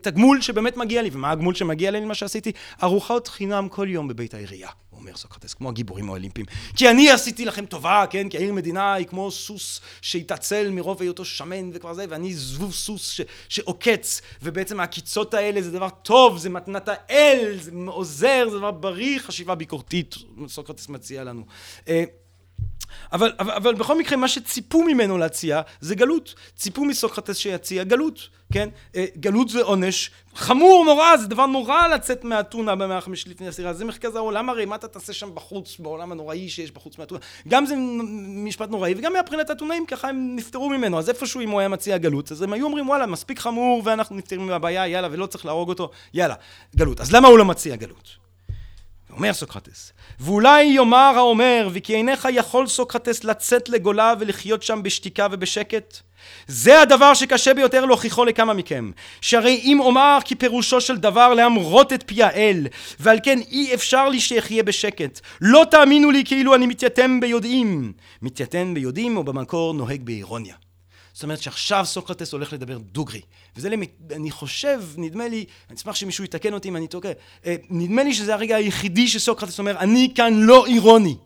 תגמול 0.00 0.40
שבאמת 0.40 0.76
מגיע 0.76 1.02
לי 1.02 1.10
ומה 1.12 1.30
הגמול 1.30 1.54
שמגיע 1.54 1.90
לי 1.90 2.00
למה 2.00 2.14
שעשיתי? 2.14 2.52
ארוחות 2.82 3.28
חינם 3.28 3.68
כל 3.68 3.86
יום 3.90 4.08
בבית 4.08 4.34
העירייה 4.34 4.68
אומר 5.00 5.16
סוקרטס, 5.16 5.54
כמו 5.54 5.68
הגיבורים 5.68 6.08
האולימפיים. 6.08 6.46
כי 6.76 6.90
אני 6.90 7.10
עשיתי 7.10 7.44
לכם 7.44 7.66
טובה, 7.66 8.04
כן? 8.10 8.28
כי 8.28 8.36
העיר 8.36 8.52
מדינה 8.52 8.94
היא 8.94 9.06
כמו 9.06 9.30
סוס 9.30 9.80
שהתעצל 10.02 10.70
מרוב 10.70 11.02
היותו 11.02 11.24
שמן 11.24 11.70
וכבר 11.72 11.94
זה, 11.94 12.04
ואני 12.08 12.34
זבוב 12.34 12.72
סוס 12.72 13.10
ש, 13.10 13.20
שעוקץ, 13.48 14.22
ובעצם 14.42 14.80
העקיצות 14.80 15.34
האלה 15.34 15.62
זה 15.62 15.70
דבר 15.70 15.88
טוב, 15.88 16.38
זה 16.38 16.50
מתנת 16.50 16.88
האל, 16.88 17.58
זה 17.60 17.70
עוזר, 17.86 18.48
זה 18.50 18.58
דבר 18.58 18.70
בריא, 18.70 19.18
חשיבה 19.18 19.54
ביקורתית, 19.54 20.14
סוקרטס 20.48 20.88
מציע 20.88 21.24
לנו. 21.24 21.44
אבל, 23.12 23.32
אבל, 23.38 23.50
אבל 23.50 23.74
בכל 23.74 23.98
מקרה 23.98 24.16
מה 24.16 24.28
שציפו 24.28 24.82
ממנו 24.82 25.18
להציע 25.18 25.60
זה 25.80 25.94
גלות. 25.94 26.34
ציפו 26.56 26.84
מסוקרטס 26.84 27.36
שיציע 27.36 27.84
גלות, 27.84 28.28
כן? 28.52 28.68
גלות 29.16 29.48
זה 29.48 29.62
עונש 29.62 30.10
חמור 30.34 30.84
נורא, 30.84 31.16
זה 31.16 31.26
דבר 31.26 31.46
נורא 31.46 31.86
לצאת 31.86 32.24
מאתונה 32.24 32.74
במאה 32.74 32.98
החמישית 32.98 33.28
לפני 33.28 33.48
הספירה. 33.48 33.72
זה 33.72 33.84
מרכז 33.84 34.16
העולם 34.16 34.48
הרי, 34.48 34.64
מה 34.64 34.76
אתה 34.76 34.88
תעשה 34.88 35.12
שם 35.12 35.34
בחוץ, 35.34 35.76
בעולם 35.78 36.12
הנוראי 36.12 36.48
שיש 36.48 36.70
בחוץ 36.70 36.98
מאתונה? 36.98 37.20
גם 37.48 37.66
זה 37.66 37.74
משפט 38.44 38.70
נוראי, 38.70 38.94
וגם 38.98 39.12
מבחינת 39.22 39.50
האתונאים 39.50 39.86
ככה 39.86 40.08
הם 40.08 40.36
נפטרו 40.36 40.68
ממנו. 40.70 40.98
אז 40.98 41.08
איפשהו 41.08 41.40
אם 41.40 41.50
הוא 41.50 41.60
היה 41.60 41.68
מציע 41.68 41.98
גלות, 41.98 42.32
אז 42.32 42.42
הם 42.42 42.52
היו 42.52 42.66
אומרים 42.66 42.88
וואלה, 42.88 43.06
מספיק 43.06 43.38
חמור 43.38 43.82
ואנחנו 43.84 44.16
נפטרים 44.16 44.46
מהבעיה, 44.46 44.88
יאללה, 44.88 45.08
ולא 45.10 45.26
צריך 45.26 45.46
להרוג 45.46 45.68
אותו, 45.68 45.90
יאללה, 46.14 46.34
גלות. 46.76 47.00
אז 47.00 47.12
למה 47.12 47.28
הוא 47.28 47.38
לא 47.38 47.44
מציע 47.44 47.76
גלות? 47.76 48.29
אומר 49.12 49.32
סוקרטס, 49.32 49.92
ואולי 50.20 50.62
יאמר 50.62 51.12
האומר, 51.16 51.68
וכי 51.72 51.94
אינך 51.94 52.28
יכול 52.32 52.66
סוקרטס 52.66 53.24
לצאת 53.24 53.68
לגולה 53.68 54.14
ולחיות 54.20 54.62
שם 54.62 54.82
בשתיקה 54.82 55.26
ובשקט? 55.30 55.96
זה 56.46 56.82
הדבר 56.82 57.14
שקשה 57.14 57.54
ביותר 57.54 57.84
להוכיחו 57.84 58.24
לכמה 58.24 58.54
מכם, 58.54 58.90
שהרי 59.20 59.60
אם 59.64 59.80
אומר 59.80 60.18
כי 60.24 60.34
פירושו 60.34 60.80
של 60.80 60.96
דבר 60.96 61.34
להמרות 61.34 61.92
את 61.92 62.04
פי 62.06 62.22
האל, 62.22 62.66
ועל 63.00 63.18
כן 63.22 63.38
אי 63.50 63.74
אפשר 63.74 64.08
לי 64.08 64.20
שיחיה 64.20 64.62
בשקט. 64.62 65.20
לא 65.40 65.66
תאמינו 65.70 66.10
לי 66.10 66.24
כאילו 66.24 66.54
אני 66.54 66.66
מתייתם 66.66 67.20
ביודעים. 67.20 67.92
מתייתם 68.22 68.74
ביודעים 68.74 69.16
או 69.16 69.24
במקור 69.24 69.74
נוהג 69.74 70.02
באירוניה. 70.02 70.54
זאת 71.12 71.22
אומרת 71.22 71.42
שעכשיו 71.42 71.84
סוקרטס 71.86 72.32
הולך 72.32 72.52
לדבר 72.52 72.78
דוגרי. 72.78 73.20
וזה, 73.56 73.68
למ... 73.68 73.82
אני 74.10 74.30
חושב, 74.30 74.82
נדמה 74.96 75.28
לי, 75.28 75.44
אני 75.70 75.76
אשמח 75.76 75.94
שמישהו 75.94 76.24
יתקן 76.24 76.54
אותי 76.54 76.68
אם 76.68 76.76
אני 76.76 76.88
טועה, 76.88 77.12
נדמה 77.70 78.02
לי 78.02 78.14
שזה 78.14 78.34
הרגע 78.34 78.56
היחידי 78.56 79.08
שסוקרטס 79.08 79.58
אומר, 79.58 79.78
אני 79.78 80.12
כאן 80.14 80.34
לא 80.34 80.66
אירוני. 80.66 81.16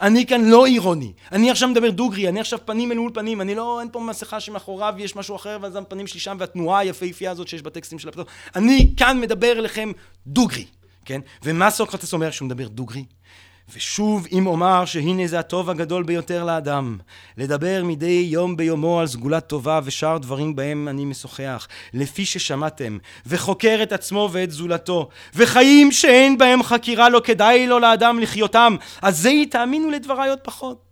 אני 0.00 0.26
כאן 0.26 0.44
לא 0.44 0.66
אירוני. 0.66 1.12
אני 1.32 1.50
עכשיו 1.50 1.68
מדבר 1.68 1.90
דוגרי, 1.90 2.28
אני 2.28 2.40
עכשיו 2.40 2.58
פנים 2.64 2.92
אל 2.92 2.98
מול 2.98 3.10
פנים, 3.14 3.40
אני 3.40 3.54
לא, 3.54 3.80
אין 3.80 3.88
פה 3.92 4.00
מסכה 4.00 4.40
שמאחוריו 4.40 4.94
יש 4.98 5.16
משהו 5.16 5.36
אחר, 5.36 5.58
ואז 5.60 5.76
הפנים 5.76 6.06
שלי 6.06 6.20
שם, 6.20 6.36
והתנועה 6.40 6.78
היפהפייה 6.78 7.30
הזאת 7.30 7.48
שיש 7.48 7.62
בטקסטים 7.62 7.98
של 7.98 8.08
הפטור. 8.08 8.24
אני 8.56 8.92
כאן 8.96 9.20
מדבר 9.20 9.58
אליכם 9.58 9.92
דוגרי, 10.26 10.66
כן? 11.04 11.20
ומה 11.42 11.70
סוקרטס 11.70 12.12
אומר 12.12 12.30
כשהוא 12.30 12.46
מדבר 12.46 12.68
דוגרי? 12.68 13.04
ושוב 13.74 14.26
אם 14.32 14.46
אומר 14.46 14.84
שהנה 14.84 15.26
זה 15.26 15.38
הטוב 15.38 15.70
הגדול 15.70 16.02
ביותר 16.02 16.44
לאדם, 16.44 16.98
לדבר 17.36 17.82
מדי 17.84 18.26
יום 18.30 18.56
ביומו 18.56 19.00
על 19.00 19.06
סגולת 19.06 19.46
טובה 19.46 19.80
ושאר 19.84 20.18
דברים 20.18 20.56
בהם 20.56 20.88
אני 20.88 21.04
משוחח, 21.04 21.68
לפי 21.94 22.26
ששמעתם, 22.26 22.98
וחוקר 23.26 23.78
את 23.82 23.92
עצמו 23.92 24.28
ואת 24.32 24.50
זולתו, 24.50 25.08
וחיים 25.34 25.92
שאין 25.92 26.38
בהם 26.38 26.62
חקירה 26.62 27.08
לא 27.08 27.20
כדאי 27.24 27.66
לו 27.66 27.78
לאדם 27.78 28.18
לחיותם, 28.18 28.76
אז 29.02 29.18
זה 29.18 29.30
תאמינו 29.50 29.90
לדבריי 29.90 30.30
עוד 30.30 30.40
פחות. 30.42 30.87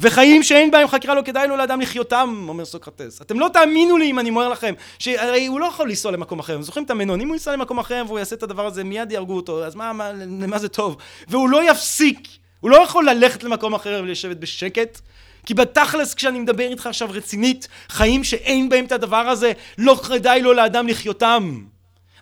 וחיים 0.00 0.42
שאין 0.42 0.70
בהם 0.70 0.88
חקירה 0.88 1.14
לא 1.14 1.22
כדאי 1.22 1.48
לו 1.48 1.56
לאדם 1.56 1.80
לחיותם, 1.80 2.46
אומר 2.48 2.64
סוקרטס. 2.64 3.22
אתם 3.22 3.40
לא 3.40 3.50
תאמינו 3.52 3.96
לי 3.96 4.10
אם 4.10 4.18
אני 4.18 4.30
אומר 4.30 4.48
לכם, 4.48 4.74
שהרי 4.98 5.46
הוא 5.46 5.60
לא 5.60 5.66
יכול 5.66 5.88
לנסוע 5.88 6.12
למקום 6.12 6.38
אחר. 6.38 6.62
זוכרים 6.62 6.84
את 6.84 6.90
המנון? 6.90 7.20
אם 7.20 7.28
הוא 7.28 7.36
ייסע 7.36 7.52
למקום 7.52 7.78
אחר 7.78 8.02
והוא 8.06 8.18
יעשה 8.18 8.36
את 8.36 8.42
הדבר 8.42 8.66
הזה, 8.66 8.84
מיד 8.84 9.12
יהרגו 9.12 9.36
אותו, 9.36 9.64
אז 9.64 9.74
מה, 9.74 9.92
מה, 9.92 10.12
למה 10.12 10.58
זה 10.58 10.68
טוב? 10.68 10.96
והוא 11.28 11.48
לא 11.48 11.70
יפסיק, 11.70 12.28
הוא 12.60 12.70
לא 12.70 12.76
יכול 12.76 13.10
ללכת 13.10 13.42
למקום 13.42 13.74
אחר 13.74 14.00
ולשבת 14.04 14.36
בשקט. 14.36 15.00
כי 15.46 15.54
בתכלס 15.54 16.14
כשאני 16.14 16.38
מדבר 16.38 16.68
איתך 16.70 16.86
עכשיו 16.86 17.08
רצינית, 17.12 17.68
חיים 17.88 18.24
שאין 18.24 18.68
בהם 18.68 18.84
את 18.84 18.92
הדבר 18.92 19.28
הזה, 19.28 19.52
לא 19.78 19.94
כדאי 19.94 20.42
לו 20.42 20.52
לאדם 20.52 20.88
לחיותם. 20.88 21.60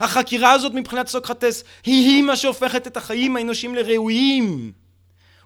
החקירה 0.01 0.53
הזאת 0.53 0.73
מבחינת 0.75 1.09
סוקרטס 1.09 1.65
היא-היא 1.85 2.23
מה 2.23 2.37
שהופכת 2.37 2.87
את 2.87 2.97
החיים 2.97 3.37
האנושיים 3.37 3.75
לראויים. 3.75 4.73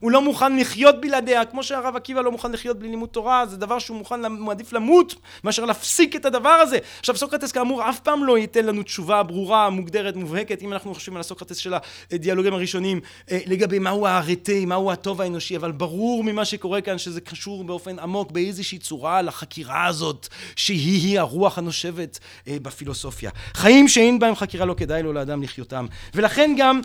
הוא 0.01 0.11
לא 0.11 0.23
מוכן 0.23 0.57
לחיות 0.57 1.01
בלעדיה, 1.01 1.45
כמו 1.45 1.63
שהרב 1.63 1.97
עקיבא 1.97 2.21
לא 2.21 2.33
מוכן 2.33 2.53
לחיות 2.53 2.79
בלי 2.79 2.89
לימוד 2.89 3.09
תורה, 3.09 3.47
זה 3.47 3.57
דבר 3.57 3.79
שהוא 3.79 3.97
מוכן, 3.97 4.21
מעדיף 4.33 4.73
למות, 4.73 5.15
מאשר 5.45 5.65
להפסיק 5.65 6.17
את 6.17 6.25
הדבר 6.25 6.49
הזה. 6.49 6.79
עכשיו 6.99 7.17
סוקרטס 7.17 7.53
כאמור 7.53 7.89
אף 7.89 8.01
פעם 8.01 8.25
לא 8.25 8.39
ייתן 8.39 8.67
לנו 8.67 8.83
תשובה 8.83 9.23
ברורה, 9.23 9.71
מוגדרת, 9.71 10.17
מובהקת, 10.17 10.63
אם 10.63 10.73
אנחנו 10.73 10.95
חושבים 10.95 11.17
על 11.17 11.21
הסוקרטס 11.21 11.57
של 11.57 11.75
הדיאלוגים 12.13 12.55
הראשונים, 12.55 13.01
לגבי 13.31 13.79
מהו 13.79 14.07
הארטה, 14.07 14.53
מהו 14.67 14.93
הטוב 14.93 15.21
האנושי, 15.21 15.57
אבל 15.57 15.73
ברור 15.73 16.25
ממה 16.25 16.45
שקורה 16.45 16.81
כאן 16.81 16.99
שזה 16.99 17.21
קשור 17.21 17.65
באופן 17.65 17.99
עמוק 17.99 18.31
באיזושהי 18.31 18.79
צורה 18.79 19.23
לחקירה 19.23 19.87
הזאת, 19.87 20.29
שהיא-היא 20.57 21.21
הרוח 21.21 21.59
הנושבת 21.59 22.19
בפילוסופיה. 22.47 23.31
חיים 23.55 23.89
שאין 23.89 24.19
בהם 24.19 24.35
חקירה 24.35 24.67
לא 24.67 24.75
כדאי 24.75 25.03
לו 25.03 25.13
לאדם 25.13 25.43
לחיותם. 25.43 25.87
ולכן 26.15 26.55
גם 26.59 26.81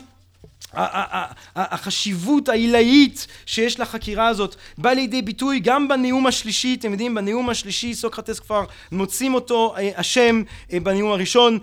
החשיבות 1.56 2.48
העילאית 2.48 3.26
שיש 3.46 3.80
לחקירה 3.80 4.28
הזאת 4.28 4.56
באה 4.78 4.94
לידי 4.94 5.22
ביטוי 5.22 5.60
גם 5.60 5.88
בנאום 5.88 6.26
השלישי, 6.26 6.76
אתם 6.80 6.92
יודעים, 6.92 7.14
בנאום 7.14 7.50
השלישי 7.50 7.94
סוקרטס 7.94 8.40
כבר 8.40 8.64
מוצאים 8.92 9.34
אותו 9.34 9.74
אשם 9.94 10.42
בנאום 10.82 11.12
הראשון, 11.12 11.58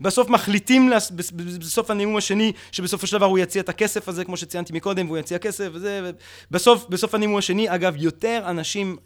בסוף 0.00 0.28
מחליטים 0.28 0.90
בסוף 1.58 1.90
הנאום 1.90 2.16
השני 2.16 2.52
שבסופו 2.72 3.06
של 3.06 3.16
דבר 3.16 3.26
הוא 3.26 3.38
יציע 3.38 3.62
את 3.62 3.68
הכסף 3.68 4.08
הזה 4.08 4.24
כמו 4.24 4.36
שציינתי 4.36 4.72
מקודם 4.72 5.06
והוא 5.06 5.18
יציע 5.18 5.38
כסף 5.38 5.68
וזה, 5.72 6.10
בסוף, 6.50 6.86
בסוף 6.88 7.14
הנאום 7.14 7.36
השני 7.36 7.74
אגב 7.74 7.94
יותר 7.96 8.42
אנשים 8.46 8.96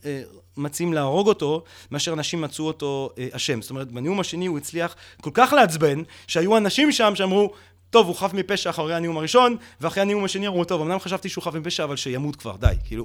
מציעים 0.57 0.93
להרוג 0.93 1.29
אותו 1.29 1.65
מאשר 1.91 2.13
אנשים 2.13 2.41
מצאו 2.41 2.67
אותו 2.67 3.11
אשם, 3.33 3.63
זאת 3.63 3.71
אומרת 3.71 3.93
בנאום 3.93 4.21
השני 4.21 4.47
הוא 4.47 4.59
הצליח 4.59 4.97
כל 5.21 5.31
כך 5.35 5.53
לעצבן 5.53 6.03
שהיו 6.27 6.57
אנשים 6.57 6.93
שם 6.93 7.13
שאמרו 7.15 7.53
טוב, 7.91 8.07
הוא 8.07 8.17
חף 8.17 8.33
מפשע 8.35 8.71
אחרי 8.71 8.95
הנאום 8.95 9.17
הראשון, 9.17 9.57
ואחרי 9.81 10.03
הנאום 10.03 10.25
השני 10.25 10.47
אמרו, 10.47 10.65
טוב, 10.65 10.81
אמנם 10.81 10.99
חשבתי 10.99 11.29
שהוא 11.29 11.45
חף 11.45 11.55
מפשע, 11.55 11.85
אבל 11.85 11.97
שימות 11.97 12.37
כבר, 12.37 12.57
די. 12.57 12.75
כאילו, 12.85 13.05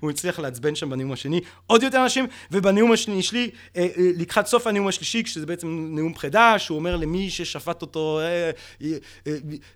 הוא, 0.00 0.10
הצליח 0.10 0.38
לעצבן 0.38 0.74
שם 0.74 0.90
בנאום 0.90 1.12
השני 1.12 1.40
עוד 1.66 1.82
יותר 1.82 2.02
אנשים, 2.02 2.26
ובנאום 2.50 2.92
השני 2.92 3.22
שלי, 3.22 3.50
אה, 3.76 3.82
אה, 3.82 3.88
לקחת 3.96 4.46
סוף 4.46 4.66
הנאום 4.66 4.88
השלישי, 4.88 5.22
כשזה 5.22 5.46
בעצם 5.46 5.88
נאום 5.90 6.14
פרידה, 6.14 6.58
שהוא 6.58 6.78
אומר 6.78 6.96
למי 6.96 7.30
ששפט 7.30 7.82
אותו, 7.82 8.20
אה, 8.20 8.50
אה, 8.82 8.96
אה, 9.26 9.32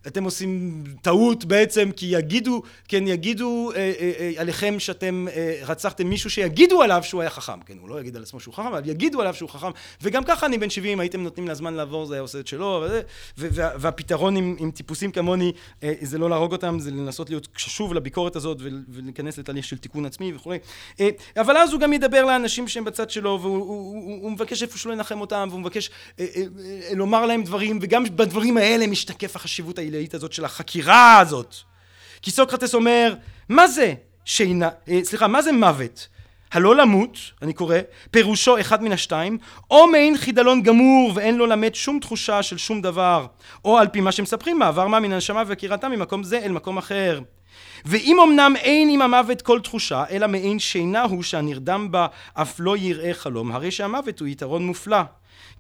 אתם 0.07 0.25
עושים 0.25 0.85
טעות 1.03 1.45
בעצם, 1.45 1.91
כי 1.97 2.07
יגידו, 2.07 2.63
כן, 2.89 3.07
יגידו 3.07 3.71
אה, 3.75 3.93
אה, 4.01 4.13
אה, 4.19 4.33
עליכם 4.37 4.75
שאתם 4.79 5.27
אה, 5.37 5.61
רצחתם 5.67 6.07
מישהו 6.07 6.31
שיגידו 6.31 6.83
עליו 6.83 7.03
שהוא 7.03 7.21
היה 7.21 7.31
חכם, 7.31 7.61
כן, 7.61 7.75
הוא 7.81 7.89
לא 7.89 8.01
יגיד 8.01 8.17
על 8.17 8.23
עצמו 8.23 8.41
שהוא 8.41 8.55
חכם, 8.55 8.67
אבל 8.67 8.89
יגידו 8.89 9.21
עליו 9.21 9.35
שהוא 9.35 9.51
חכם, 9.51 9.71
וגם 10.03 10.25
ככה 10.25 10.47
אני 10.47 10.59
בן 10.59 10.71
70, 10.71 11.01
הייתם 11.01 11.23
נותנים 11.23 11.49
לזמן 11.49 11.75
לעבור, 11.75 12.07
זה 12.07 12.15
היה 12.15 12.21
עושה 12.21 12.41
את 12.41 12.47
שלו, 12.47 12.85
וזה, 12.87 13.03
וה, 13.37 13.71
והפתרון 13.77 14.40
עם, 14.45 14.57
עם 14.59 14.71
טיפוסים 14.71 15.13
כמוני 15.13 15.53
אה, 15.83 15.93
זה 16.01 16.19
לא 16.19 16.31
להרוג 16.31 16.53
אותם, 16.53 16.79
זה 16.79 16.91
לנסות 16.91 17.31
להיות 17.31 17.47
קשוב 17.47 17.95
לביקורת 17.95 18.37
הזאת 18.37 18.59
ולהיכנס 18.89 19.39
לתהליך 19.39 19.65
של 19.65 19.79
תיקון 19.79 20.07
עצמי 20.07 20.33
וכולי. 20.35 20.59
אה, 21.01 21.09
אבל 21.37 21.57
אז 21.57 21.73
הוא 21.73 21.81
גם 21.81 21.93
ידבר 21.93 22.25
לאנשים 22.25 22.69
שהם 22.69 22.85
בצד 22.85 23.11
שלו, 23.11 23.39
והוא 23.43 23.59
הוא, 23.59 23.67
הוא, 23.67 24.23
הוא 24.23 24.33
מבקש 24.33 24.63
איפשהו 24.63 24.91
לנחם 24.91 25.21
אותם, 25.21 25.47
והוא 25.51 25.61
מבקש 25.61 25.91
אה, 26.21 26.27
לומר 26.95 27.27
להם 27.27 27.43
דברים, 27.43 27.79
וגם 27.83 28.05
בדברים 28.05 28.57
האלה 28.57 28.87
משתקף 28.87 29.37
החשיבות 29.37 29.79
העילאית 29.79 30.15
הזאת 30.15 30.33
של 30.33 30.45
החקירה 30.45 31.19
הזאת. 31.19 31.55
כי 32.23 32.31
סוקרטס 32.31 32.75
אומר, 32.75 33.15
מה 33.49 33.69
זה 33.69 33.95
שינה, 34.25 34.69
סליחה, 35.03 35.29
מה 35.29 35.43
זה 35.43 35.53
מוות? 35.53 36.09
הלא 36.53 36.77
למות, 36.77 37.19
אני 37.43 37.53
קורא, 37.53 37.77
פירושו 38.11 38.61
אחד 38.61 38.83
מן 38.83 38.93
השתיים, 38.93 39.39
או 39.71 39.87
מעין 39.87 40.17
חידלון 40.17 40.63
גמור 40.63 41.13
ואין 41.15 41.37
לו 41.37 41.47
למד 41.47 41.75
שום 41.75 42.01
תחושה 42.01 42.43
של 42.43 42.59
שום 42.59 42.83
דבר, 42.83 43.27
או 43.65 43.79
על 43.79 43.89
פי 43.89 44.01
מה 44.01 44.13
שמספרים, 44.13 44.59
מעבר 44.59 44.87
מה 44.87 45.01
מן 45.01 45.13
הנשמה 45.13 45.43
ועקירתה 45.47 45.89
ממקום 45.89 46.23
זה 46.23 46.39
אל 46.39 46.53
מקום 46.53 46.79
אחר. 46.79 47.21
ואם 47.85 48.17
אמנם 48.21 48.55
אין 48.57 48.89
עם 48.89 49.03
המוות 49.03 49.43
כל 49.43 49.61
תחושה, 49.61 50.05
אלא 50.11 50.27
מעין 50.27 50.59
שינה 50.59 51.03
הוא 51.03 51.23
שהנרדם 51.23 51.89
בה 51.91 52.07
אף 52.35 52.57
לא 52.59 52.77
יראה 52.77 53.15
חלום, 53.15 53.53
הרי 53.53 53.71
שהמוות 53.71 54.21
הוא 54.21 54.29
יתרון 54.29 54.67
מופלא. 54.67 55.01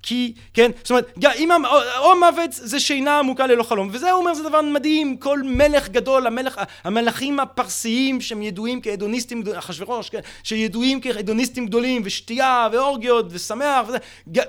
כי, 0.02 0.32
כן, 0.54 0.70
זאת 0.82 0.90
אומרת, 0.90 1.12
אם 1.36 1.48
או 1.98 2.18
מוות 2.18 2.52
זה 2.52 2.80
שינה 2.80 3.18
עמוקה 3.18 3.46
ללא 3.46 3.62
חלום, 3.62 3.88
וזה 3.92 4.12
אומר 4.12 4.34
זה 4.34 4.42
דבר 4.42 4.60
מדהים, 4.62 5.16
כל 5.16 5.42
מלך 5.44 5.88
גדול, 5.88 6.26
המלך, 6.26 6.60
המלכים 6.84 7.40
הפרסיים 7.40 8.20
שהם 8.20 8.42
ידועים 8.42 8.80
כהדוניסטים, 8.82 9.42
אחשוורוש, 9.58 10.10
כן, 10.10 10.20
שידועים 10.42 11.00
כהדוניסטים 11.00 11.66
גדולים, 11.66 12.02
ושתייה, 12.04 12.68
ואורגיות, 12.72 13.26
ושמח, 13.30 13.88
וזה, 13.88 13.98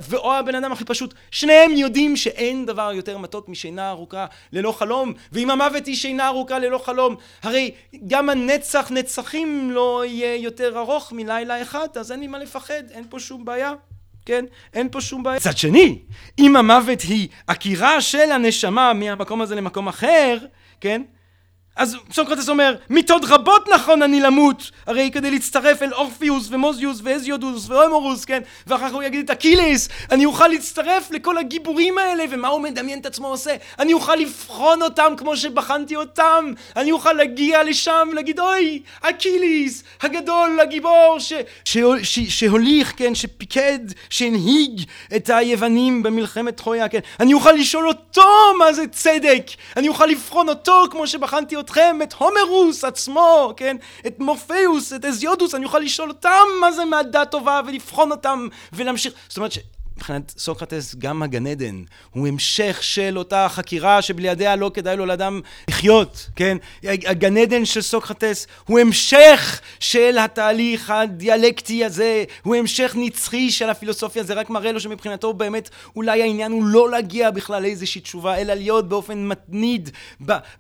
ואו 0.10 0.34
הבן 0.34 0.56
אדם 0.56 0.72
הכי 0.72 0.86
פשוט, 0.86 1.14
שניהם 1.32 1.72
יודעים 1.72 2.16
שאין 2.16 2.66
דבר 2.66 2.92
יותר 2.94 3.18
מתוק 3.18 3.50
משינה 3.50 3.90
ארוכה 3.90 4.26
ללא 4.54 4.72
חלום, 4.72 5.14
ואם 5.32 5.52
המוות 5.52 5.86
היא 5.86 5.96
שינה 5.96 6.28
ארוכה 6.28 6.60
ללא 6.60 6.78
חלום, 6.78 7.16
הרי 7.44 7.72
גם 8.08 8.30
הנצח 8.30 8.92
נצחים 8.92 9.72
לא 9.72 10.04
יהיה 10.06 10.36
יותר 10.36 10.80
ארוך 10.80 11.12
מלילה 11.12 11.62
אחד, 11.62 11.88
אז 11.96 12.12
אין 12.12 12.20
לי 12.20 12.28
מה 12.28 12.40
לפחד, 12.40 12.84
אין 12.92 13.04
פה 13.10 13.20
שום 13.20 13.46
בעיה. 13.46 13.74
כן? 14.26 14.46
אין 14.74 14.90
פה 14.92 15.02
שום 15.02 15.24
בעיה. 15.24 15.38
מצד 15.38 15.58
שני, 15.58 16.00
אם 16.40 16.56
המוות 16.56 17.02
היא 17.02 17.28
עקירה 17.48 18.02
של 18.02 18.32
הנשמה 18.32 18.94
מהמקום 18.94 19.42
הזה 19.42 19.56
למקום 19.56 19.88
אחר, 19.88 20.38
כן? 20.82 21.02
אז 21.82 21.98
סוקרטס 22.14 22.50
אומר, 22.50 22.76
מיתות 22.90 23.22
רבות 23.28 23.70
נכון 23.74 24.02
אני 24.02 24.20
למות, 24.20 24.72
הרי 24.88 25.10
כדי 25.14 25.32
להצטרף 25.32 25.82
אל 25.82 25.94
אורפיוס 25.94 26.48
ומוזיוס 26.52 27.00
והסיודוס 27.04 27.70
והומרוס, 27.70 28.26
כן? 28.26 28.42
ואחר 28.68 28.90
כך 28.90 28.94
הוא 28.94 29.04
יגיד 29.04 29.24
את 29.24 29.30
אקילס, 29.30 29.90
אני 30.12 30.26
אוכל 30.26 30.48
להצטרף 30.48 31.12
לכל 31.12 31.38
הגיבורים 31.38 31.98
האלה, 31.98 32.24
ומה 32.30 32.48
הוא 32.48 32.62
מדמיין 32.62 33.00
את 33.00 33.06
עצמו 33.06 33.28
עושה? 33.28 33.56
אני 33.80 33.94
אוכל 33.94 34.16
לבחון 34.16 34.82
אותם 34.82 35.14
כמו 35.18 35.38
שבחנתי 35.38 35.96
אותם, 35.96 36.54
אני 36.76 36.92
אוכל 36.92 37.14
להגיע 37.14 37.64
לשם 37.64 38.08
ולהגיד, 38.12 38.40
אוי, 38.40 38.82
אקיליס, 39.02 39.84
הגדול, 40.02 40.60
הגיבור, 40.60 41.16
ש... 41.20 41.34
ש... 41.66 41.78
ש... 42.04 42.20
שהוליך, 42.20 42.94
כן? 42.98 43.16
שפיקד, 43.16 43.80
שהנהיג 44.10 44.82
את 45.16 45.30
היוונים 45.30 46.04
במלחמת 46.04 46.58
טרויה, 46.58 46.90
כן? 46.90 47.00
אני 47.20 47.34
אוכל 47.34 47.52
לשאול 47.52 47.88
אותו 47.88 48.28
מה 48.60 48.74
זה 48.74 48.88
צדק, 48.88 49.44
אני 49.78 49.88
אוכל 49.88 50.06
לבחון 50.06 50.50
אותו 50.50 50.84
כמו 50.92 51.08
שבחנתי 51.08 51.56
אתכם, 51.72 52.00
את 52.04 52.14
הומרוס 52.14 52.84
עצמו, 52.84 53.54
כן? 53.58 53.78
את 54.08 54.20
מורפיוס, 54.20 54.94
את 54.94 55.06
אזיודוס, 55.06 55.56
אני 55.56 55.66
אוכל 55.66 55.80
לשאול 55.80 56.10
אותם 56.10 56.44
מה 56.62 56.72
זה 56.72 56.86
מעדה 56.86 57.26
טובה 57.26 57.62
ולבחון 57.68 58.12
אותם 58.12 58.48
ולהמשיך. 58.74 59.14
זאת 59.28 59.38
אומרת 59.38 59.52
ש... 59.52 59.60
מבחינת 60.02 60.34
סוקרטס 60.38 60.96
גם 60.96 61.24
הגן 61.24 61.48
עדן 61.48 61.84
הוא 62.12 62.28
המשך 62.28 62.78
של 62.82 63.18
אותה 63.18 63.48
חקירה 63.50 64.02
שבלעדיה 64.02 64.56
לא 64.56 64.72
כדאי 64.74 64.98
לו 64.98 65.06
לאדם 65.06 65.42
לחיות, 65.70 66.30
כן? 66.36 66.58
הגן 66.84 67.38
עדן 67.38 67.66
של 67.66 67.82
סוקרטס 67.82 68.48
הוא 68.66 68.80
המשך 68.80 69.62
של 69.80 70.18
התהליך 70.18 70.90
הדיאלקטי 70.90 71.86
הזה, 71.86 72.24
הוא 72.44 72.56
המשך 72.56 72.94
נצחי 72.98 73.52
של 73.52 73.70
הפילוסופיה, 73.70 74.24
זה 74.24 74.34
רק 74.34 74.50
מראה 74.50 74.72
לו 74.72 74.80
שמבחינתו 74.80 75.34
באמת 75.34 75.70
אולי 75.96 76.22
העניין 76.22 76.52
הוא 76.52 76.66
לא 76.66 76.90
להגיע 76.90 77.32
בכלל 77.32 77.62
לאיזושהי 77.62 78.02
תשובה, 78.02 78.38
אלא 78.38 78.54
להיות 78.54 78.90
באופן 78.90 79.28
מתמיד 79.28 79.90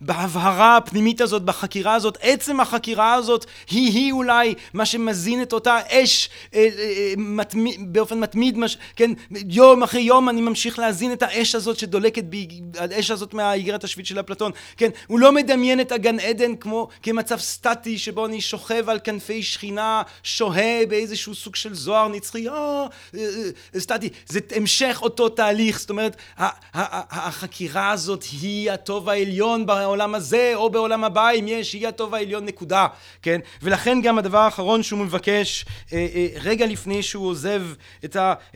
בהבהרה 0.02 0.78
הפנימית 0.78 1.22
הזאת, 1.22 1.42
בחקירה 1.42 1.94
הזאת. 1.94 2.18
עצם 2.22 2.60
החקירה 2.60 3.14
הזאת 3.14 3.46
היא-היא 3.70 4.12
אולי 4.12 4.56
מה 4.74 4.86
שמזין 4.86 5.42
את 5.42 5.54
אותה 5.54 5.78
אש 5.90 6.30
אה, 6.54 6.60
אה, 6.60 6.68
אה, 6.84 7.14
מתמיד, 7.18 7.94
באופן 7.94 8.20
מתמיד, 8.20 8.58
מש, 8.58 8.78
כן? 8.96 9.12
יום 9.48 9.84
אחרי 9.84 10.02
יום 10.02 10.30
אני 10.30 10.42
ממשיך 10.42 10.80
להזין 10.80 11.14
את 11.14 11.24
האש 11.24 11.56
הזאת 11.56 11.80
שדולקת 11.80 12.24
בי, 12.24 12.48
האש 12.78 13.12
הזאת 13.12 13.34
מהאיגרת 13.34 13.84
השביעית 13.84 14.08
של 14.08 14.20
אפלטון, 14.20 14.52
כן? 14.78 14.90
הוא 15.08 15.20
לא 15.20 15.32
מדמיין 15.32 15.82
את 15.82 15.92
הגן 15.92 16.20
עדן 16.20 16.56
כמו 16.56 16.88
כמצב 17.04 17.40
סטטי 17.40 17.98
שבו 17.98 18.26
אני 18.26 18.42
שוכב 18.42 18.90
על 18.90 19.00
כנפי 19.04 19.44
שכינה, 19.44 20.02
שוהה 20.24 20.86
באיזשהו 20.90 21.36
סוג 21.36 21.56
של 21.56 21.74
זוהר 21.74 22.08
נצחי, 22.08 22.48
או, 22.48 22.54
אה, 22.54 22.88
אה, 23.16 23.26
אה, 23.76 23.80
סטטי, 23.80 24.10
זה 24.28 24.40
המשך 24.56 25.00
אותו 25.02 25.30
תהליך, 25.30 25.80
זאת 25.80 25.90
אומרת, 25.90 26.16
החקירה 26.74 27.92
הזאת 27.92 28.24
היא 28.42 28.72
הטוב 28.72 29.10
העליון 29.10 29.66
בעולם 29.66 30.16
הזה 30.16 30.52
או 30.56 30.70
בעולם 30.70 31.04
הבא, 31.04 31.30
אם 31.30 31.46
יש, 31.48 31.74
היא 31.74 31.88
הטוב 31.88 32.16
העליון 32.16 32.46
נקודה, 32.46 32.88
כן? 33.22 33.40
ולכן 33.62 34.02
גם 34.02 34.18
הדבר 34.18 34.38
האחרון 34.38 34.84
שהוא 34.84 35.00
מבקש, 35.00 35.66
רגע 36.42 36.66
לפני 36.66 37.04
שהוא 37.04 37.28
עוזב 37.28 37.64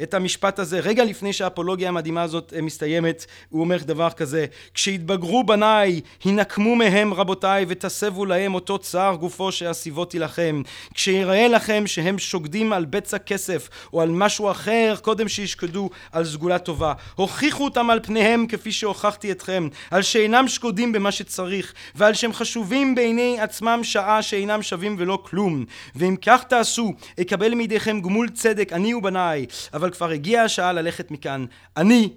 את 0.03 0.13
המשפט 0.13 0.54
הזה, 0.59 0.79
רגע 0.79 1.03
לפני 1.05 1.33
שהאפולוגיה 1.33 1.89
המדהימה 1.89 2.21
הזאת 2.21 2.53
אה, 2.55 2.61
מסתיימת, 2.61 3.25
הוא 3.49 3.61
אומר 3.61 3.77
דבר 3.77 4.09
כזה: 4.09 4.45
כשיתבגרו 4.73 5.43
בניי, 5.43 6.01
הנקמו 6.25 6.75
מהם 6.75 7.13
רבותיי, 7.13 7.65
ותסבו 7.67 8.25
להם 8.25 8.55
אותו 8.55 8.77
צער 8.77 9.15
גופו 9.15 9.51
שאסיבותי 9.51 10.19
לכם. 10.19 10.61
כשיראה 10.93 11.47
לכם 11.47 11.83
שהם 11.87 12.19
שוקדים 12.19 12.73
על 12.73 12.85
בצע 12.85 13.17
כסף, 13.17 13.69
או 13.93 14.01
על 14.01 14.09
משהו 14.09 14.51
אחר, 14.51 14.95
קודם 15.01 15.27
שישקדו 15.27 15.89
על 16.11 16.25
סגולה 16.25 16.59
טובה. 16.59 16.93
הוכיחו 17.15 17.63
אותם 17.63 17.89
על 17.89 17.99
פניהם 18.03 18.47
כפי 18.47 18.71
שהוכחתי 18.71 19.31
אתכם, 19.31 19.67
על 19.91 20.01
שאינם 20.01 20.47
שקודים 20.47 20.91
במה 20.91 21.11
שצריך, 21.11 21.73
ועל 21.95 22.13
שהם 22.13 22.33
חשובים 22.33 22.95
בעיני 22.95 23.37
עצמם 23.39 23.79
שעה 23.83 24.21
שאינם 24.21 24.61
שווים 24.61 24.95
ולא 24.99 25.19
כלום. 25.23 25.65
ואם 25.95 26.15
כך 26.21 26.43
תעשו, 26.43 26.93
אקבל 27.21 27.53
מידיכם 27.53 28.01
גמול 28.01 28.29
צדק, 28.29 28.73
אני 28.73 28.93
ובניי. 28.93 29.45
אבל 29.73 29.89
כבר 29.89 30.09
הגיע 30.09 30.44
השעה 30.45 30.73
ללכת 30.73 31.11
מכאן, 31.11 31.45
אני 31.77 32.13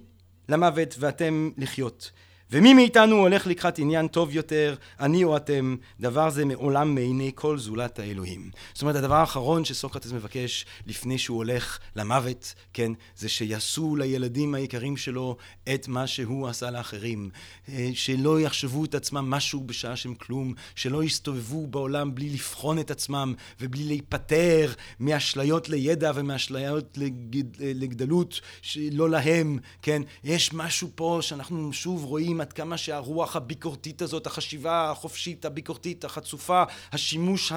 למוות 0.49 0.95
ואתם 0.99 1.51
לחיות. 1.57 2.11
ומי 2.53 2.75
מאיתנו 2.75 3.17
הולך 3.17 3.47
לקראת 3.47 3.79
עניין 3.79 4.09
טוב 4.09 4.35
יותר, 4.35 4.75
אני 5.01 5.25
או 5.25 5.37
אתם, 5.37 5.77
דבר 6.01 6.31
זה 6.31 6.45
מעולם 6.45 6.95
מעיני 6.95 7.33
כל 7.35 7.59
זולת 7.59 7.99
האלוהים. 7.99 8.51
זאת 8.75 8.83
אומרת, 8.83 8.97
הדבר 8.97 9.15
האחרון 9.15 9.65
שסוקרטס 9.65 10.13
מבקש 10.13 10.67
לפני 10.87 11.19
שהוא 11.19 11.37
הולך 11.37 11.79
למוות, 11.97 12.55
כן, 12.73 12.93
זה 13.17 13.29
שיעשו 13.29 13.97
לילדים 13.97 14.55
היקרים 14.55 14.97
שלו 14.97 15.37
את 15.75 15.89
מה 15.89 16.07
שהוא 16.07 16.49
עשה 16.49 16.71
לאחרים. 16.71 17.31
אה, 17.69 17.91
שלא 17.95 18.41
יחשבו 18.41 18.85
את 18.85 18.95
עצמם 18.95 19.31
משהו 19.31 19.61
בשעה 19.61 19.97
שהם 19.97 20.15
כלום, 20.15 20.55
שלא 20.75 21.05
יסתובבו 21.05 21.67
בעולם 21.67 22.15
בלי 22.15 22.31
לבחון 22.31 22.79
את 22.79 22.91
עצמם 22.91 23.35
ובלי 23.61 23.85
להיפטר 23.85 24.73
מאשליות 25.01 25.69
לידע 25.69 26.13
ומאשליות 26.15 26.99
לגד, 26.99 27.57
לגדלות 27.61 28.41
שלא 28.63 29.11
להם, 29.11 29.59
כן. 29.83 30.03
יש 30.25 30.53
משהו 30.53 30.91
פה 30.95 31.19
שאנחנו 31.23 31.73
שוב 31.73 32.05
רואים 32.05 32.38
עד 32.41 32.53
כמה 32.53 32.77
שהרוח 32.77 33.37
הביקורתית 33.37 34.03
הזאת, 34.03 34.27
החשיבה 34.27 34.91
החופשית, 34.91 35.45
הביקורתית, 35.45 36.05
החצופה, 36.05 36.63
השימוש 36.93 37.53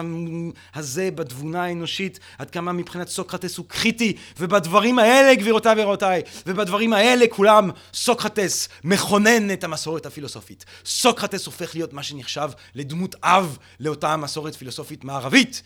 הזה 0.75 1.09
בתבונה 1.15 1.63
האנושית, 1.63 2.19
עד 2.37 2.49
כמה 2.49 2.71
מבחינת 2.71 3.07
סוקרטס 3.07 3.57
הוא 3.57 3.65
קריטי, 3.69 4.17
ובדברים 4.39 4.99
האלה, 4.99 5.35
גבירותיי 5.35 5.75
ורבותיי, 5.77 6.21
ובדברים 6.45 6.93
האלה 6.93 7.25
כולם, 7.29 7.69
סוקרטס 7.93 8.69
מכונן 8.83 9.53
את 9.53 9.63
המסורת 9.63 10.05
הפילוסופית. 10.05 10.65
סוקרטס 10.85 11.45
הופך 11.45 11.75
להיות 11.75 11.93
מה 11.93 12.03
שנחשב 12.03 12.49
לדמות 12.75 13.15
אב 13.23 13.57
לאותה 13.79 14.17
מסורת 14.17 14.55
פילוסופית 14.55 15.03
מערבית. 15.03 15.61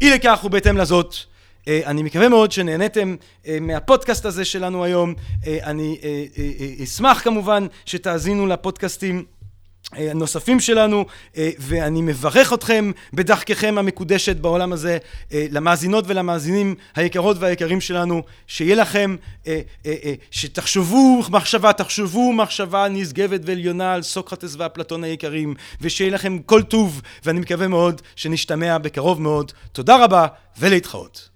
אי 0.00 0.10
לכך 0.10 0.40
ובהתאם 0.44 0.76
לזאת, 0.76 1.16
אני 1.68 2.02
מקווה 2.02 2.28
מאוד 2.28 2.52
שנהניתם 2.52 3.16
מהפודקאסט 3.60 4.24
הזה 4.24 4.44
שלנו 4.44 4.84
היום. 4.84 5.14
אני 5.46 5.98
אשמח 6.84 7.20
כמובן 7.20 7.66
שתאזינו 7.86 8.46
לפודקאסטים. 8.46 9.24
הנוספים 9.92 10.60
שלנו, 10.60 11.04
ואני 11.58 12.02
מברך 12.02 12.52
אתכם 12.52 12.90
בדרככם 13.12 13.78
המקודשת 13.78 14.36
בעולם 14.36 14.72
הזה, 14.72 14.98
למאזינות 15.32 16.04
ולמאזינים 16.08 16.74
היקרות 16.96 17.36
והיקרים 17.40 17.80
שלנו, 17.80 18.22
שיהיה 18.46 18.74
לכם, 18.74 19.16
שתחשבו 20.30 21.22
מחשבה, 21.30 21.72
תחשבו 21.72 22.32
מחשבה 22.32 22.88
נשגבת 22.88 23.40
ועליונה 23.44 23.94
על 23.94 24.02
סוקרטס 24.02 24.54
ואפלטון 24.58 25.04
היקרים, 25.04 25.54
ושיהיה 25.80 26.10
לכם 26.10 26.38
כל 26.38 26.62
טוב, 26.62 27.02
ואני 27.24 27.40
מקווה 27.40 27.68
מאוד 27.68 28.02
שנשתמע 28.16 28.78
בקרוב 28.78 29.22
מאוד. 29.22 29.52
תודה 29.72 30.04
רבה, 30.04 30.26
ולהתחאות. 30.58 31.35